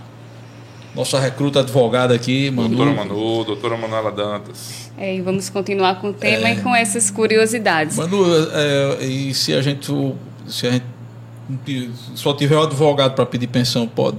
nossa 0.99 1.21
recruta 1.21 1.61
advogada 1.61 2.13
aqui, 2.13 2.51
Manu. 2.51 2.71
Doutora 2.77 2.93
Manu, 2.93 3.45
doutora 3.45 3.77
Manuela 3.77 4.11
Dantas. 4.11 4.91
É, 4.99 5.15
e 5.15 5.21
vamos 5.21 5.49
continuar 5.49 6.01
com 6.01 6.09
o 6.09 6.13
tema 6.13 6.49
É. 6.49 6.55
e 6.55 6.61
com 6.61 6.75
essas 6.75 7.09
curiosidades. 7.09 7.97
Manu, 7.97 8.25
é, 8.53 9.05
e 9.05 9.33
se 9.33 9.55
a 9.55 9.63
gente 9.63 9.93
se 10.47 10.67
a 10.67 10.73
gente 10.73 11.91
só 12.17 12.35
tiver 12.35 12.57
um 12.57 12.63
advogado 12.63 13.15
para 13.15 13.25
pedir 13.25 13.47
pensão, 13.47 13.87
pode? 13.87 14.19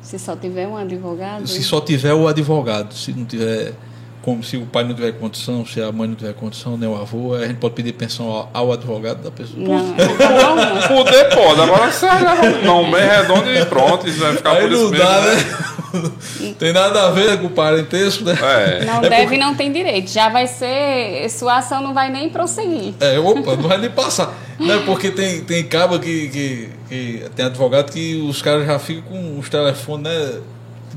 Se 0.00 0.18
só 0.18 0.34
tiver 0.34 0.66
um 0.66 0.76
advogado. 0.78 1.46
Se 1.46 1.62
só 1.62 1.80
tiver 1.80 2.14
o 2.14 2.26
advogado, 2.26 2.94
se 2.94 3.12
não 3.12 3.26
tiver 3.26 3.74
como 4.22 4.42
se 4.42 4.56
o 4.56 4.64
pai 4.66 4.84
não 4.84 4.94
tiver 4.94 5.12
condição, 5.12 5.66
se 5.66 5.80
a 5.82 5.90
mãe 5.92 6.06
não 6.08 6.14
tiver 6.14 6.32
condição, 6.34 6.76
nem 6.76 6.88
o 6.88 6.94
avô, 6.94 7.34
a 7.34 7.46
gente 7.46 7.56
pode 7.58 7.74
pedir 7.74 7.92
pensão 7.92 8.26
ao, 8.30 8.50
ao 8.54 8.72
advogado 8.72 9.22
da 9.22 9.30
pessoa. 9.30 9.58
Não, 9.58 9.78
não, 9.78 10.56
não. 10.76 10.88
Poder 10.88 11.24
pode, 11.34 11.60
agora 11.60 11.90
você 11.90 12.06
não, 12.64 12.90
bem 12.90 13.02
redondo 13.02 13.50
e 13.52 13.64
pronto, 13.66 14.08
isso 14.08 14.20
vai 14.20 14.36
ficar 14.36 14.52
Aí 14.52 14.62
por 14.62 14.72
isso 14.72 14.82
não 14.84 14.90
mesmo. 14.90 15.04
dá, 15.04 15.20
né? 15.20 16.52
Tem 16.58 16.72
nada 16.72 17.06
a 17.06 17.10
ver 17.10 17.38
com 17.38 17.46
o 17.48 17.50
parentesco, 17.50 18.24
né? 18.24 18.32
É. 18.40 18.84
Não 18.84 18.98
É 19.04 19.08
deve 19.10 19.22
porque- 19.22 19.34
e 19.34 19.38
não 19.38 19.54
tem 19.54 19.70
direito. 19.72 20.10
Já 20.10 20.28
vai 20.30 20.46
ser. 20.46 21.28
Sua 21.28 21.58
ação 21.58 21.82
não 21.82 21.92
vai 21.92 22.10
nem 22.10 22.30
prosseguir. 22.30 22.94
É, 23.00 23.18
opa, 23.18 23.56
não 23.56 23.68
vai 23.68 23.76
nem 23.76 23.90
passar. 23.90 24.32
Não, 24.58 24.74
é 24.74 24.78
porque 24.84 25.10
tem, 25.10 25.42
tem 25.44 25.64
cabo 25.64 25.98
que, 25.98 26.28
que, 26.28 26.68
que 26.88 27.24
tem 27.36 27.44
advogado 27.46 27.92
que 27.92 28.16
os 28.26 28.40
caras 28.40 28.64
já 28.66 28.78
ficam 28.78 29.02
com 29.02 29.38
os 29.38 29.48
telefones, 29.50 30.04
né? 30.04 30.40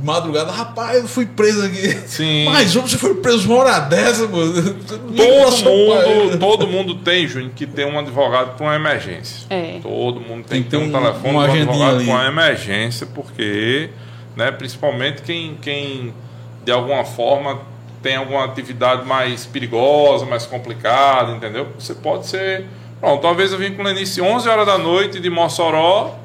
Madrugada, 0.04 0.52
rapaz, 0.52 0.98
eu 1.02 1.08
fui 1.08 1.26
preso 1.26 1.66
aqui. 1.66 1.90
Sim. 2.08 2.46
Mas 2.52 2.74
você 2.74 2.98
foi 2.98 3.16
preso 3.16 3.48
uma 3.50 3.60
hora 3.64 3.80
dessa, 3.80 4.28
mano. 4.28 4.74
Todo 4.84 5.12
mundo, 5.14 6.38
todo 6.40 6.68
mundo 6.68 6.96
tem, 6.96 7.28
Júnior, 7.28 7.52
que 7.56 7.66
ter 7.66 7.86
um 7.86 7.98
advogado 7.98 8.56
para 8.58 8.66
uma 8.66 8.76
emergência. 8.76 9.46
É. 9.50 9.80
Todo 9.82 10.20
mundo 10.20 10.44
Tem 10.46 10.62
tem, 10.62 10.64
que 10.64 10.70
ter 10.70 10.78
um, 10.78 10.86
um- 10.88 10.92
telefone 10.92 11.34
um 11.36 11.40
advogado 11.42 11.96
ali. 11.96 12.06
com 12.06 12.12
uma 12.12 12.28
emergência, 12.28 13.08
porque, 13.14 13.90
né, 14.36 14.52
principalmente 14.52 15.22
quem, 15.22 15.56
quem 15.62 16.14
de 16.64 16.72
alguma 16.72 17.04
forma 17.06 17.60
tem 18.02 18.16
alguma 18.18 18.44
atividade 18.46 19.06
mais 19.06 19.46
perigosa, 19.46 20.26
mais 20.26 20.46
complicada, 20.46 21.32
entendeu? 21.32 21.68
Você 21.80 21.96
pode 21.96 22.28
ser. 22.28 22.66
Pronto, 23.00 23.26
uma 23.26 23.34
vez 23.34 23.52
eu 23.52 23.58
vim 23.58 23.72
com 23.74 23.82
o 23.82 23.86
Lenice 23.86 24.22
11 24.22 24.48
horas 24.48 24.66
da 24.66 24.78
noite 24.78 25.20
de 25.20 25.30
Mossoró 25.30 26.16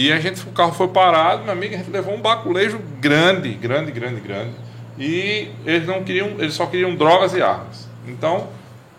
e 0.00 0.12
a 0.12 0.20
gente, 0.20 0.40
o 0.42 0.52
carro 0.52 0.72
foi 0.72 0.88
parado, 0.88 1.42
meu 1.42 1.52
amigo, 1.52 1.74
a 1.74 1.78
gente 1.78 1.90
levou 1.90 2.14
um 2.14 2.20
baculejo 2.20 2.78
grande, 3.00 3.50
grande, 3.54 3.90
grande, 3.90 4.20
grande. 4.20 4.52
E 4.98 5.48
eles 5.66 5.86
não 5.86 6.04
queriam, 6.04 6.28
eles 6.38 6.54
só 6.54 6.66
queriam 6.66 6.94
drogas 6.94 7.32
e 7.34 7.42
armas. 7.42 7.88
Então, 8.06 8.48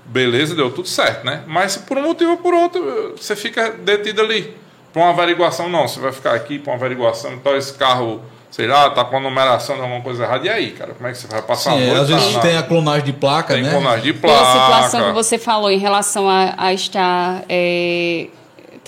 beleza, 0.05 0.55
deu 0.55 0.69
tudo 0.71 0.87
certo, 0.87 1.25
né? 1.25 1.43
Mas 1.47 1.73
se 1.73 1.79
por 1.79 1.97
um 1.97 2.03
motivo 2.03 2.31
ou 2.31 2.37
por 2.37 2.53
outro, 2.53 3.15
você 3.17 3.35
fica 3.35 3.71
detido 3.71 4.21
ali. 4.21 4.55
Para 4.91 5.03
uma 5.03 5.11
averiguação, 5.11 5.69
não, 5.69 5.87
você 5.87 5.99
vai 5.99 6.11
ficar 6.11 6.33
aqui 6.33 6.57
para 6.57 6.71
uma 6.73 6.77
averiguação, 6.77 7.31
então 7.33 7.55
esse 7.55 7.73
carro, 7.75 8.21
sei 8.49 8.65
lá, 8.65 8.89
tá 8.89 9.05
com 9.05 9.17
a 9.17 9.19
numeração 9.19 9.75
de 9.75 9.81
alguma 9.83 10.01
coisa 10.01 10.23
errada. 10.23 10.45
E 10.47 10.49
aí, 10.49 10.71
cara, 10.71 10.93
como 10.93 11.07
é 11.07 11.11
que 11.11 11.17
você 11.19 11.27
vai 11.27 11.41
passar 11.43 11.73
Sim, 11.73 11.77
a 11.77 11.81
é, 11.81 11.85
noite? 11.93 12.01
às 12.01 12.09
vezes 12.09 12.33
na- 12.33 12.39
tem 12.41 12.57
a 12.57 12.63
clonagem 12.63 13.05
de 13.05 13.13
placa, 13.13 13.53
tem 13.53 13.63
né? 13.63 13.69
clonagem 13.69 14.03
de 14.03 14.13
placa. 14.19 14.45
situação 14.51 15.05
que 15.07 15.11
você 15.13 15.37
falou 15.37 15.69
em 15.69 15.77
relação 15.77 16.27
a, 16.27 16.55
a 16.57 16.73
estar 16.73 17.43
é, 17.47 18.27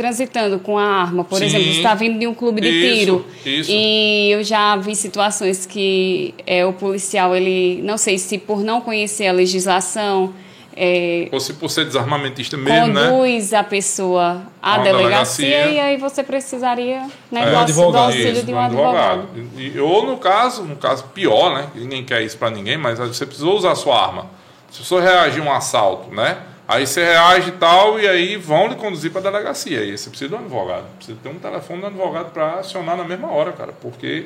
transitando 0.01 0.57
com 0.57 0.79
a 0.79 0.83
arma, 0.83 1.23
por 1.23 1.37
Sim. 1.37 1.45
exemplo, 1.45 1.67
você 1.67 1.77
está 1.77 1.93
vindo 1.93 2.17
de 2.17 2.25
um 2.25 2.33
clube 2.33 2.59
de 2.59 2.69
Isso, 2.69 2.95
tiro 2.99 3.25
isso. 3.45 3.71
e 3.71 4.31
eu 4.31 4.43
já 4.43 4.75
vi 4.75 4.95
situações 4.95 5.67
que 5.67 6.33
é, 6.47 6.65
o 6.65 6.73
policial 6.73 7.35
ele 7.35 7.79
não 7.83 7.97
sei 7.99 8.17
se 8.17 8.39
por 8.39 8.63
não 8.63 8.81
conhecer 8.81 9.27
a 9.27 9.31
legislação 9.31 10.33
é, 10.75 11.27
Ou 11.31 11.39
se 11.39 11.53
por 11.53 11.69
ser 11.69 11.85
desarmamentista 11.85 12.55
mesmo, 12.57 12.87
né? 12.93 13.09
conduz 13.09 13.53
a 13.53 13.61
pessoa 13.63 14.41
à 14.61 14.77
delegacia, 14.79 15.45
delegacia. 15.45 15.71
e 15.73 15.79
aí 15.79 15.97
você 15.97 16.23
precisaria 16.23 17.01
né, 17.29 17.41
É, 17.43 17.51
do, 17.51 17.57
aux- 17.57 17.65
do 17.65 17.71
advogado. 17.81 18.05
auxílio 18.05 18.31
Isso, 18.31 18.45
de 18.45 18.53
um 18.53 18.59
advogado. 18.59 19.27
E- 19.57 19.79
ou 19.79 20.05
no 20.07 20.17
caso, 20.17 20.63
no 20.63 20.77
caso 20.77 21.03
pior, 21.13 21.53
né? 21.53 21.67
Ninguém 21.75 22.03
quer 22.05 22.23
isso 22.23 22.37
pra 22.37 22.49
ninguém, 22.49 22.77
mas 22.77 22.97
você 22.99 23.25
precisou 23.25 23.55
usar 23.57 23.73
a 23.73 23.75
sua 23.75 24.01
arma. 24.01 24.27
Se 24.71 24.81
você 24.83 24.99
reagir 25.01 25.41
a 25.41 25.43
um 25.43 25.51
assalto, 25.51 26.09
né? 26.15 26.37
Aí 26.74 26.88
você 26.88 27.03
reage 27.03 27.49
e 27.49 27.53
tal, 27.53 27.99
e 27.99 28.07
aí 28.07 28.38
vão 28.38 28.67
lhe 28.67 28.76
conduzir 28.76 29.11
para 29.11 29.22
a 29.22 29.32
delegacia. 29.32 29.80
E 29.80 29.91
aí 29.91 29.97
você 29.97 30.09
precisa 30.09 30.30
de 30.30 30.36
um 30.36 30.39
advogado. 30.39 30.86
Precisa 30.97 31.17
ter 31.22 31.30
um 31.30 31.36
telefone 31.36 31.82
do 31.82 31.88
advogado 31.88 32.32
para 32.32 32.59
acionar 32.59 32.95
na 32.95 33.03
mesma 33.03 33.30
hora, 33.32 33.51
cara. 33.51 33.74
Porque 33.74 34.26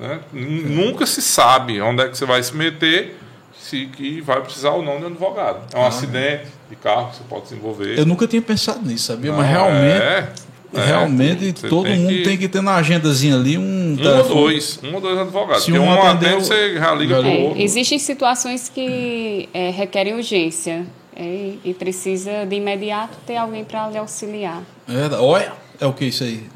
né, 0.00 0.20
n- 0.32 0.62
nunca 0.62 1.04
se 1.06 1.20
sabe 1.20 1.80
onde 1.80 2.02
é 2.02 2.08
que 2.08 2.16
você 2.16 2.24
vai 2.24 2.42
se 2.42 2.56
meter 2.56 3.16
se 3.58 3.86
que 3.86 4.20
vai 4.20 4.40
precisar 4.40 4.70
ou 4.70 4.82
não 4.82 4.98
de 4.98 5.04
um 5.04 5.08
advogado. 5.08 5.60
É 5.74 5.78
um 5.78 5.86
acidente 5.86 6.44
de 6.70 6.76
carro 6.76 7.10
que 7.10 7.16
você 7.16 7.22
pode 7.28 7.42
desenvolver. 7.44 7.98
Eu 7.98 8.06
nunca 8.06 8.26
tinha 8.26 8.42
pensado 8.42 8.80
nisso, 8.84 9.06
sabia? 9.06 9.30
Não, 9.30 9.38
Mas 9.38 9.48
realmente, 9.50 10.02
é, 10.02 10.28
é, 10.74 10.84
realmente 10.86 11.52
você 11.60 11.68
todo 11.68 11.84
tem 11.86 11.98
mundo 11.98 12.08
que- 12.08 12.22
tem 12.24 12.36
que 12.38 12.48
ter 12.48 12.62
na 12.62 12.74
agendazinha 12.76 13.36
ali 13.36 13.56
um, 13.58 13.92
Um 13.92 13.96
telefone. 13.96 14.34
ou 14.34 14.40
dois. 14.48 14.80
Um 14.82 14.94
ou 14.94 15.00
dois 15.00 15.18
advogados. 15.18 15.64
Se 15.64 15.70
Porque 15.70 15.86
um 15.86 15.88
um 15.88 16.02
atendeu, 16.02 16.28
atende, 16.38 16.44
você 16.46 16.74
já 16.74 16.94
liga 16.94 17.14
pro 17.14 17.22
liga. 17.24 17.40
É, 17.42 17.44
outro. 17.44 17.60
existem 17.62 17.98
situações 17.98 18.68
que 18.68 19.48
é, 19.54 19.70
requerem 19.70 20.14
urgência 20.14 20.84
é, 21.16 21.54
e 21.64 21.74
precisa 21.74 22.44
de 22.46 22.56
imediato 22.56 23.16
ter 23.26 23.36
alguém 23.36 23.64
para 23.64 23.88
lhe 23.90 23.98
auxiliar. 23.98 24.62
É. 24.88 25.14
Olha, 25.16 25.52
é 25.80 25.86
o 25.86 25.92
que 25.92 26.06
isso 26.06 26.24
aí? 26.24 26.46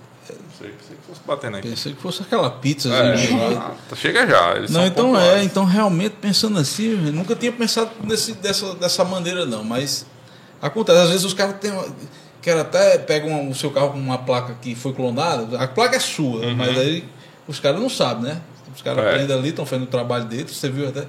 Sei, 0.59 0.71
pensei 0.71 0.97
que 0.97 1.07
fosse 1.07 1.47
aqui. 1.47 1.69
Pensei 1.69 1.93
que 1.95 2.01
fosse 2.03 2.23
aquela 2.23 2.51
pizza. 2.51 2.89
É, 2.93 3.15
assim, 3.15 3.39
ah, 3.57 3.75
chega 3.97 4.27
já. 4.27 4.57
Eles 4.57 4.71
Não, 4.71 4.81
são 4.81 4.87
então 4.89 5.21
é, 5.21 5.45
então 5.45 5.65
realmente 5.65 6.17
pensando 6.21 6.59
assim, 6.59 7.07
eu 7.07 7.13
nunca 7.13 7.35
tinha 7.37 7.53
pensado 7.53 7.91
nesse, 8.03 8.33
dessa, 8.35 8.75
dessa 8.75 9.05
maneira 9.05 9.47
não, 9.47 9.63
mas 9.63 10.05
acontece, 10.61 10.99
às 11.01 11.09
vezes 11.11 11.25
os 11.25 11.35
caras 11.35 11.57
têm 11.61 11.71
uma- 11.71 11.87
querem 12.43 12.61
até 12.61 12.99
pegam 12.99 13.49
o 13.49 13.55
seu 13.55 13.71
carro 13.71 13.91
com 13.93 13.99
uma 13.99 14.19
placa 14.19 14.57
que 14.61 14.75
foi 14.75 14.93
clonada, 14.93 15.59
a 15.61 15.69
placa 15.69 15.97
é 15.97 16.01
sua, 16.01 16.53
mas 16.55 16.77
aí 16.79 17.05
os 17.47 17.61
caras 17.61 17.81
não 17.81 17.89
sabem, 17.89 18.25
né? 18.25 18.41
Os 18.75 18.83
caras 18.83 18.99
Uhum. 19.03 19.09
É. 19.09 19.13
aprendem 19.15 19.37
ali, 19.39 19.49
estão 19.51 19.65
fazendo 19.67 19.85
o 19.85 19.91
trabalho 19.91 20.25
deles, 20.25 20.57
você 20.57 20.69
viu 20.69 20.89
até, 20.89 21.07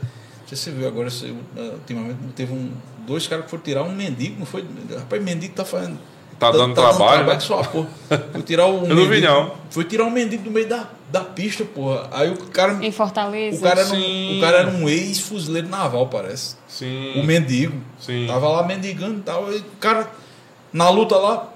não 0.50 0.58
sei 0.58 0.58
se 0.58 0.64
você 0.64 0.72
viu 0.72 0.88
agora, 0.88 1.10
você, 1.10 1.28
uh, 1.28 1.74
ultimamente 1.74 2.18
teve 2.36 2.54
um, 2.54 2.72
dois 3.06 3.28
caras 3.28 3.46
que 3.46 3.52
foram 3.52 3.64
tirar 3.64 3.84
um 3.84 3.92
mendigo, 3.92 4.40
não 4.40 4.46
foi? 4.46 4.66
Rapaz, 4.98 5.24
mendigo 5.24 5.54
tá 5.54 5.64
fazendo... 5.64 6.00
Tá 6.40 6.52
dando 6.52 6.74
trabalho, 6.74 7.26
né? 7.26 7.36
que 7.36 7.44
só 7.44 7.60
a 7.60 7.64
porra. 7.66 7.90
Foi 8.32 8.42
tirar 8.44 8.66
o 8.66 8.86
Eu 8.88 8.96
não 8.96 9.10
vi, 9.10 9.20
não. 9.20 9.56
Foi 9.70 9.84
tirar 9.84 10.06
um 10.06 10.10
mendigo 10.10 10.44
do 10.44 10.50
meio 10.50 10.70
da, 10.70 10.88
da 11.12 11.20
pista, 11.20 11.66
porra. 11.66 12.08
Aí 12.12 12.32
o 12.32 12.38
cara 12.48 12.80
Em 12.82 12.92
Fortaleza. 12.94 13.58
o 13.58 13.62
cara, 13.62 13.82
era 13.82 13.90
Sim. 13.90 14.36
um, 14.36 14.38
o 14.38 14.42
cara 14.42 14.58
era 14.60 14.70
um 14.70 14.88
ex-fuzileiro 14.88 15.68
naval, 15.68 16.08
parece. 16.08 16.56
Sim. 16.66 17.20
O 17.20 17.26
mendigo. 17.26 17.78
Sim. 18.00 18.26
Tava 18.26 18.48
lá 18.48 18.66
mendigando 18.66 19.20
e 19.20 19.22
tal. 19.22 19.52
E 19.52 19.58
o 19.58 19.64
cara, 19.82 20.10
na 20.72 20.90
luta 20.90 21.18
lá, 21.18 21.52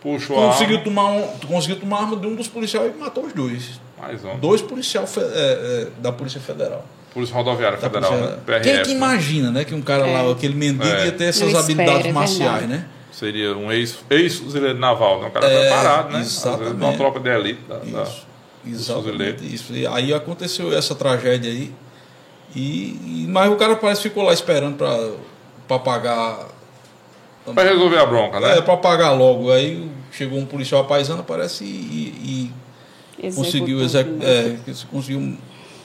Puxa 0.00 0.32
o 0.32 0.36
conseguiu 0.36 0.78
arma. 0.78 0.84
tomar, 0.84 1.10
um, 1.10 1.28
conseguiu 1.46 1.78
tomar 1.78 1.98
a 1.98 2.00
arma 2.00 2.16
de 2.16 2.26
um 2.26 2.34
dos 2.34 2.48
policiais 2.48 2.90
e 2.92 2.98
matou 2.98 3.26
os 3.26 3.34
dois. 3.34 3.80
Mais 4.00 4.24
um. 4.24 4.38
Dois 4.38 4.62
policiais 4.62 5.14
é, 5.16 5.20
é, 5.20 5.88
da 6.00 6.10
Polícia 6.10 6.40
Federal. 6.40 6.84
Polícia 7.14 7.34
Rodoviária 7.34 7.76
Da 7.78 7.88
Federal, 7.90 8.10
Polícia- 8.10 8.30
né? 8.36 8.38
PRF. 8.46 8.62
Quem 8.62 8.72
é 8.72 8.82
que 8.82 8.88
né? 8.90 8.94
imagina, 8.94 9.50
né? 9.50 9.64
Que 9.64 9.74
um 9.74 9.82
cara 9.82 10.06
É. 10.06 10.22
lá, 10.22 10.32
aquele 10.32 10.54
mendigo, 10.54 10.84
É. 10.84 11.06
ia 11.06 11.12
ter 11.12 11.24
essas 11.24 11.40
Não 11.52 11.60
espera, 11.60 11.64
habilidades 11.82 12.06
é 12.06 12.12
marciais, 12.12 12.68
né? 12.68 12.86
Seria 13.12 13.56
um 13.56 13.70
ex- 13.70 13.98
ex-fuzileiro 14.10 14.78
naval, 14.78 15.20
né? 15.20 15.28
Um 15.28 15.30
cara 15.30 15.46
É, 15.46 15.60
preparado, 15.60 16.12
né? 16.12 16.20
Exatamente. 16.20 16.74
uma 16.74 16.92
tropa 16.94 17.20
de 17.20 17.28
elite. 17.28 17.60
Da, 17.68 17.76
da- 17.76 18.02
Isso. 18.64 18.92
fuzileiro. 18.94 19.34
Exatamente 19.36 19.54
isso. 19.54 19.72
E 19.74 19.86
aí 19.86 20.14
aconteceu 20.14 20.72
essa 20.76 20.94
tragédia 20.94 21.50
aí. 21.50 21.72
E, 22.54 22.62
e- 22.62 23.26
mas 23.28 23.50
o 23.52 23.56
cara 23.56 23.76
parece 23.76 24.02
que 24.02 24.08
ficou 24.08 24.24
lá 24.24 24.32
esperando 24.32 24.76
pra, 24.76 25.10
pra 25.68 25.78
pagar. 25.78 26.48
Pra 27.54 27.64
resolver 27.64 27.98
a 27.98 28.06
bronca, 28.06 28.38
né? 28.40 28.58
É, 28.58 28.60
pra 28.60 28.76
pagar 28.76 29.12
logo. 29.12 29.50
Aí 29.50 29.90
chegou 30.12 30.38
um 30.38 30.46
policial 30.46 30.84
paisano, 30.84 31.22
parece, 31.24 31.64
e, 31.64 32.48
e 33.18 33.26
Executou, 33.26 33.44
conseguiu, 33.44 33.80
exec, 33.82 34.08
né? 34.08 34.24
é, 34.24 34.56
conseguiu 34.90 35.36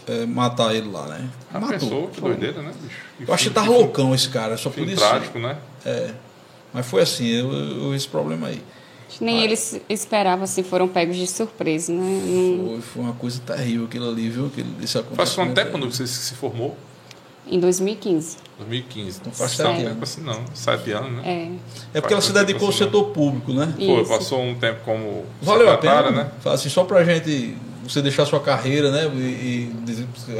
é, 0.07 0.25
matar 0.25 0.73
ele 0.75 0.89
lá, 0.89 1.05
né? 1.07 1.29
Já 1.53 1.59
pensou? 1.59 2.07
Que 2.07 2.21
doideira, 2.21 2.61
né, 2.61 2.71
bicho? 2.81 2.95
Eu 3.27 3.33
acho 3.33 3.43
que 3.45 3.49
tá 3.53 3.61
fim- 3.63 3.69
loucão 3.69 4.13
esse 4.15 4.29
cara, 4.29 4.55
só 4.57 4.69
por 4.69 4.87
isso. 4.87 4.97
trágico, 4.97 5.39
né? 5.39 5.57
É. 5.85 6.11
Mas 6.73 6.85
foi 6.85 7.01
assim, 7.01 7.25
eu, 7.27 7.51
eu, 7.51 7.95
esse 7.95 8.07
problema 8.07 8.47
aí. 8.47 8.61
Nem 9.21 9.41
eles 9.43 9.79
esperavam, 9.89 10.43
assim, 10.43 10.63
foram 10.63 10.87
pegos 10.87 11.15
de 11.15 11.25
surpresa, 11.27 11.91
né? 11.93 11.99
Não- 12.01 12.67
Foi, 12.67 12.81
foi 12.81 13.03
uma 13.03 13.13
coisa 13.13 13.39
terrível 13.39 13.85
aquilo 13.85 14.09
ali, 14.09 14.29
viu? 14.29 14.47
Aquele, 14.47 14.69
esse 14.83 15.01
Faz 15.15 15.33
quanto 15.33 15.53
tempo 15.53 15.71
quando 15.71 15.91
você 15.91 16.05
se 16.05 16.33
formou? 16.35 16.77
Em 17.49 17.59
2015. 17.61 18.37
2015. 18.59 19.19
Então 19.21 19.31
faz 19.31 19.57
Não, 19.57 19.65
sete 19.67 19.77
tempo 19.77 19.89
anos. 19.91 20.03
assim 20.03 20.21
não. 20.21 20.43
Sete 20.53 20.91
anos, 20.91 21.11
né? 21.13 21.21
É. 21.93 21.97
É 21.97 22.01
porque 22.01 22.13
ela 22.13 22.21
se 22.21 22.33
dedicou 22.33 22.67
ao 22.67 22.73
setor 22.73 23.05
público, 23.11 23.53
né? 23.53 23.73
Foi, 23.77 24.01
Isso. 24.01 24.09
passou 24.09 24.41
um 24.43 24.53
tempo 24.55 24.81
como 24.83 25.23
Valeu 25.41 25.71
a 25.71 25.77
pena, 25.77 26.11
né? 26.11 26.31
Fala 26.41 26.55
Assim, 26.55 26.67
só 26.67 26.83
pra 26.83 27.05
gente 27.05 27.55
você 27.87 28.01
deixar 28.01 28.25
sua 28.25 28.39
carreira, 28.39 28.91
né? 28.91 29.09
E, 29.15 29.19
e 29.19 29.71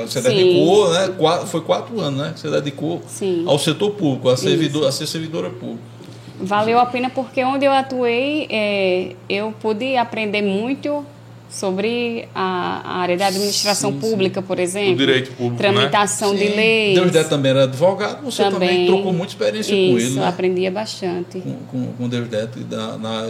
você 0.06 0.22
Sim. 0.22 0.30
dedicou, 0.30 0.92
né? 0.92 1.08
Quatro, 1.18 1.48
foi 1.48 1.62
quatro 1.62 2.00
anos, 2.00 2.20
né? 2.20 2.32
que 2.34 2.40
Você 2.40 2.50
dedicou 2.50 3.02
Sim. 3.08 3.44
ao 3.48 3.58
setor 3.58 3.92
público, 3.92 4.30
a, 4.30 4.38
servidor, 4.38 4.88
a 4.88 4.92
ser 4.92 5.08
servidora 5.08 5.50
pública. 5.50 5.98
Valeu 6.40 6.80
a 6.80 6.86
pena 6.86 7.10
porque 7.10 7.44
onde 7.44 7.66
eu 7.66 7.72
atuei, 7.72 8.48
é, 8.50 9.16
eu 9.28 9.54
pude 9.60 9.98
aprender 9.98 10.42
muito 10.42 11.04
sobre 11.50 12.28
a, 12.36 12.82
a 12.84 12.98
área 12.98 13.18
da 13.18 13.28
administração 13.28 13.94
Sim, 13.94 14.00
pública, 14.00 14.42
por 14.42 14.60
exemplo. 14.60 14.94
O 14.94 14.98
direito 14.98 15.32
público, 15.32 15.64
né? 15.64 15.72
Tramitação 15.74 16.36
de 16.36 16.48
Sim. 16.48 16.56
leis. 16.56 16.96
Deus 16.96 17.12
Dé 17.12 17.24
também 17.24 17.52
era 17.52 17.64
advogado, 17.64 18.24
você 18.24 18.44
também, 18.50 18.86
trocou 18.86 19.14
muita 19.14 19.34
experiência 19.34 19.76
com 19.76 19.98
Isso, 19.98 20.08
ele, 20.08 20.20
né? 20.20 20.28
aprendia 20.28 20.70
bastante. 20.70 21.40
Com, 21.40 21.54
com, 21.72 21.94
com 21.94 22.10
da, 22.10 22.98
na, 22.98 23.30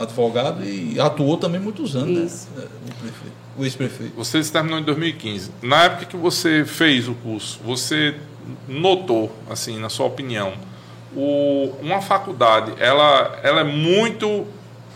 advogado, 0.00 0.64
e 0.64 0.98
atuou 1.00 1.36
também 1.36 1.60
muitos 1.60 1.96
anos, 1.96 2.32
Isso. 2.32 2.48
né? 2.56 2.64
O 2.64 2.94
prefeito, 3.00 3.45
o 3.58 3.64
ex-prefeito. 3.64 4.12
Você 4.16 4.42
se 4.42 4.52
terminou 4.52 4.78
em 4.78 4.82
2015. 4.82 5.50
Na 5.62 5.84
época 5.84 6.06
que 6.06 6.16
você 6.16 6.64
fez 6.64 7.08
o 7.08 7.14
curso, 7.14 7.60
você 7.64 8.14
notou, 8.68 9.32
assim, 9.50 9.78
na 9.78 9.88
sua 9.88 10.06
opinião, 10.06 10.52
o, 11.14 11.72
uma 11.80 12.00
faculdade, 12.02 12.72
ela, 12.78 13.38
ela 13.42 13.60
é 13.60 13.64
muito 13.64 14.46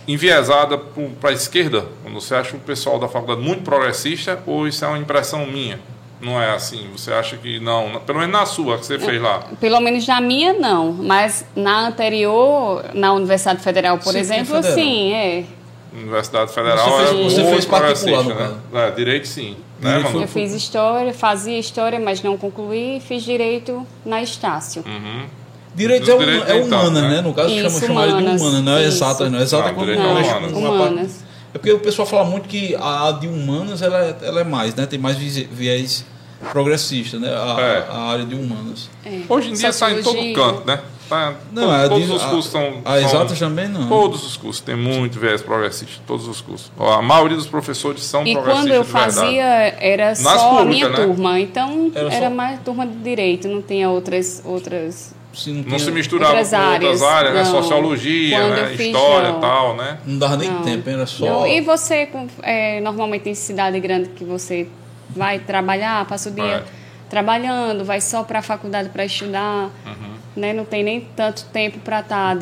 enviesada 0.06 0.76
para 0.78 1.30
a 1.30 1.32
esquerda? 1.32 1.86
Você 2.12 2.34
acha 2.34 2.56
o 2.56 2.60
pessoal 2.60 2.98
da 2.98 3.08
faculdade 3.08 3.40
muito 3.40 3.62
progressista 3.62 4.38
ou 4.46 4.66
isso 4.66 4.84
é 4.84 4.88
uma 4.88 4.98
impressão 4.98 5.46
minha? 5.46 5.78
Não 6.20 6.40
é 6.40 6.50
assim? 6.50 6.86
Você 6.94 7.10
acha 7.12 7.36
que 7.38 7.58
não? 7.60 7.98
Pelo 8.00 8.18
menos 8.18 8.32
na 8.32 8.44
sua, 8.44 8.76
que 8.76 8.84
você 8.84 8.98
fez 8.98 9.20
lá. 9.22 9.42
Pelo 9.58 9.80
menos 9.80 10.06
na 10.06 10.20
minha, 10.20 10.52
não. 10.52 10.92
Mas 10.92 11.46
na 11.56 11.86
anterior, 11.88 12.84
na 12.92 13.14
Universidade 13.14 13.62
Federal, 13.62 13.96
por 13.96 14.12
Sim, 14.12 14.18
exemplo, 14.18 14.56
Federal. 14.56 14.74
sim, 14.74 15.12
é. 15.14 15.44
Universidade 15.92 16.52
Federal 16.52 16.88
Você 16.90 17.06
fez- 17.06 17.10
é 17.20 17.24
você 17.24 17.44
fez 17.50 17.64
particular, 17.64 18.24
né? 18.24 18.54
É, 18.74 18.90
direito 18.92 19.26
sim. 19.26 19.56
né, 19.80 20.02
Eu 20.14 20.28
fiz 20.28 20.52
história, 20.52 21.12
fazia 21.12 21.58
história, 21.58 21.98
mas 21.98 22.22
não 22.22 22.36
concluí. 22.36 23.00
Fiz 23.00 23.22
direito 23.24 23.86
na 24.04 24.22
Estácio. 24.22 24.84
Uhum. 24.86 25.26
Direito 25.74 26.10
é, 26.10 26.16
Direito 26.18 26.44
é 26.48 26.52
nem 26.54 26.68
tanto, 26.68 26.74
humanas, 26.82 27.02
né? 27.02 27.08
né? 27.08 27.20
No 27.22 27.34
caso, 27.34 27.48
Isso, 27.50 27.80
chama, 27.86 28.06
de 28.06 28.12
humanas. 28.12 28.40
humanas, 28.40 28.62
não 28.64 28.72
é 28.76 28.80
Isso. 28.86 28.96
exatas, 28.96 29.30
não. 29.32 29.38
É 29.38 29.42
exata 29.42 29.68
Não, 29.68 29.74
quando 29.74 29.86
direito 29.86 30.02
não, 30.02 30.18
é 30.18 30.68
humanas. 30.68 31.24
É 31.54 31.58
porque 31.58 31.72
o 31.72 31.80
pessoal 31.80 32.06
fala 32.06 32.24
muito 32.24 32.48
que 32.48 32.76
a 32.78 33.10
de 33.12 33.26
humanas 33.26 33.82
ela, 33.82 33.98
é- 33.98 34.16
ela 34.22 34.40
é 34.40 34.44
mais, 34.44 34.74
né? 34.74 34.86
Tem 34.86 34.98
mais 34.98 35.16
viés- 35.16 36.04
progressista, 36.52 37.18
né? 37.18 37.28
A, 37.28 37.60
É. 37.60 37.86
a 37.90 37.98
área 38.12 38.24
de 38.24 38.34
humanas. 38.34 38.88
É. 39.04 39.20
Hoje 39.28 39.50
em 39.50 39.52
dia 39.54 39.68
está 39.68 39.90
em 39.92 40.02
todo 40.02 40.16
canto, 40.34 40.66
né? 40.66 40.80
Tá, 41.10 41.34
Não, 41.50 41.64
to- 41.64 41.70
a 41.70 41.88
todos 41.88 42.06
de- 42.06 42.12
os 42.14 42.22
a- 42.22 42.28
cursos 42.28 42.52
são. 42.52 42.82
A 42.84 43.00
exatas 43.00 43.36
também 43.38 43.66
não. 43.68 43.88
Todos 43.88 44.24
os 44.24 44.36
cursos 44.36 44.62
tem 44.62 44.76
muito 44.76 45.18
viés 45.18 45.42
progressista, 45.42 46.00
todos 46.06 46.28
os 46.28 46.40
cursos. 46.40 46.70
A 46.78 47.02
maioria 47.02 47.36
dos 47.36 47.48
professores 47.48 48.04
são 48.04 48.24
E 48.24 48.32
progressistas. 48.32 48.70
quando 48.70 48.72
eu 48.74 48.84
fazia, 48.84 49.44
era 49.80 50.14
só 50.14 50.60
a 50.60 50.64
minha 50.64 50.88
né? 50.88 50.96
turma. 51.04 51.40
Então, 51.40 51.90
Era 51.92 52.14
era, 52.14 52.28
só- 52.28 52.34
mais 52.34 52.60
turma 52.60 52.86
de 52.86 52.96
direito, 52.98 53.48
não 53.48 53.60
tinha 53.60 53.90
outras. 53.90 54.40
outras 54.44 55.12
Se 55.32 55.50
não, 55.52 55.62
Não 55.64 55.78
se 55.78 55.90
misturava 55.92 56.32
Outras 56.32 56.50
com 56.50 56.56
outras 56.56 57.02
áreas, 57.02 57.02
áreas, 57.02 57.34
né? 57.34 57.42
não. 57.54 57.62
Sociologia, 57.62 58.38
Quando 58.40 58.50
né? 58.54 58.66
fiz, 58.76 58.86
História 58.86 59.28
e 59.36 59.40
tal, 59.40 59.76
né? 59.76 59.98
não 60.04 60.18
dava 60.18 60.36
nem 60.36 60.50
Não. 60.50 60.62
tempo, 60.62 60.90
era 60.90 61.06
só. 61.06 61.24
Não, 61.24 61.46
E 61.46 61.60
você, 61.60 62.08
é, 62.42 62.80
normalmente 62.80 63.28
em 63.28 63.34
cidade 63.34 63.78
grande 63.78 64.08
que 64.10 64.24
você 64.24 64.66
vai 65.08 65.38
trabalhar, 65.38 66.04
passa 66.06 66.30
o 66.30 66.32
dia 66.32 66.44
É. 66.44 66.64
trabalhando, 67.08 67.84
vai 67.84 68.00
só 68.00 68.22
para 68.22 68.40
a 68.40 68.42
faculdade 68.42 68.88
para 68.88 69.04
estudar, 69.04 69.70
Uhum. 69.86 70.09
Né? 70.36 70.52
não 70.52 70.64
tem 70.64 70.82
nem 70.82 71.00
tanto 71.16 71.44
tempo 71.52 71.78
para 71.80 72.00
estar 72.00 72.36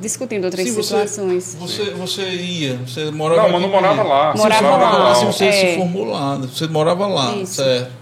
discutindo 0.00 0.44
outras 0.44 0.68
Sim, 0.68 0.82
situações. 0.82 1.56
você, 1.58 1.90
você 1.90 2.22
ia, 2.22 2.76
você 2.86 3.10
morava 3.10 3.42
Não, 3.42 3.50
mas 3.52 3.60
não 3.62 3.68
em 3.68 3.72
morava 3.72 4.02
lá. 4.02 4.32
Você 4.32 4.38
Morava 4.42 4.68
morava 4.70 4.98
lá, 4.98 5.04
lá, 5.08 5.14
se 5.14 5.24
você 5.24 5.44
é. 5.46 5.52
se 5.52 5.76
formou 5.76 6.04
lá, 6.04 6.36
você 6.36 6.66
morava 6.66 7.06
lá, 7.06 7.36
Isso. 7.36 7.54
certo. 7.54 7.92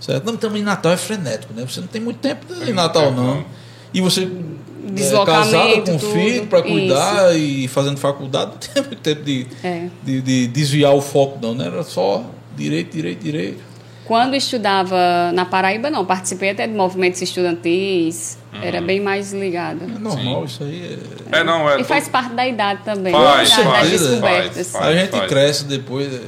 certo. 0.00 0.24
Não, 0.26 0.36
também 0.36 0.62
Natal 0.62 0.92
é 0.92 0.96
frenético, 0.96 1.52
né? 1.54 1.64
Você 1.68 1.80
não 1.80 1.86
tem 1.88 2.00
muito 2.00 2.18
tempo 2.18 2.46
de 2.52 2.72
Natal, 2.72 3.12
não. 3.12 3.36
não. 3.36 3.44
E 3.92 4.00
você 4.00 4.24
é, 4.24 4.90
Deslocamento, 4.90 5.50
casada 5.50 5.76
com 5.92 5.98
tudo. 5.98 6.12
filho 6.12 6.46
para 6.46 6.62
cuidar 6.62 7.34
e 7.36 7.66
fazendo 7.68 7.96
faculdade, 7.96 8.50
não 8.52 8.58
tem 8.58 8.82
muito 8.82 9.00
tempo 9.00 9.22
de, 9.22 9.46
É. 9.62 9.88
de, 10.02 10.20
de 10.20 10.46
desviar 10.48 10.92
o 10.94 11.00
foco, 11.00 11.38
não, 11.40 11.54
né? 11.54 11.66
Era 11.66 11.82
só 11.82 12.22
direito, 12.56 12.92
direito, 12.94 13.22
direito. 13.22 13.60
Quando 14.04 14.34
estudava 14.36 15.32
na 15.32 15.46
Paraíba, 15.46 15.88
não, 15.88 16.04
participei 16.04 16.50
até 16.50 16.66
de 16.66 16.74
movimentos 16.74 17.22
estudantis, 17.22 18.36
era 18.62 18.80
Uhum. 18.80 18.86
bem 18.86 19.00
mais 19.00 19.32
ligado. 19.32 19.82
É 19.84 19.98
normal 19.98 20.44
isso 20.44 20.62
aí. 20.62 20.98
é- 21.32 21.38
É, 21.40 21.44
não, 21.44 21.68
é. 21.68 21.80
E 21.80 21.84
faz 21.84 22.08
parte 22.08 22.34
da 22.34 22.46
idade 22.46 22.80
também, 22.84 23.12
Faz, 23.12 23.50
da- 23.50 23.56
das 23.56 23.64
faz, 23.64 23.90
descobertas. 23.90 24.70
faz. 24.72 24.84
a 24.86 24.92
gente 24.94 25.10
faz. 25.10 25.28
cresce 25.28 25.64
depois, 25.64 26.12
é, 26.14 26.20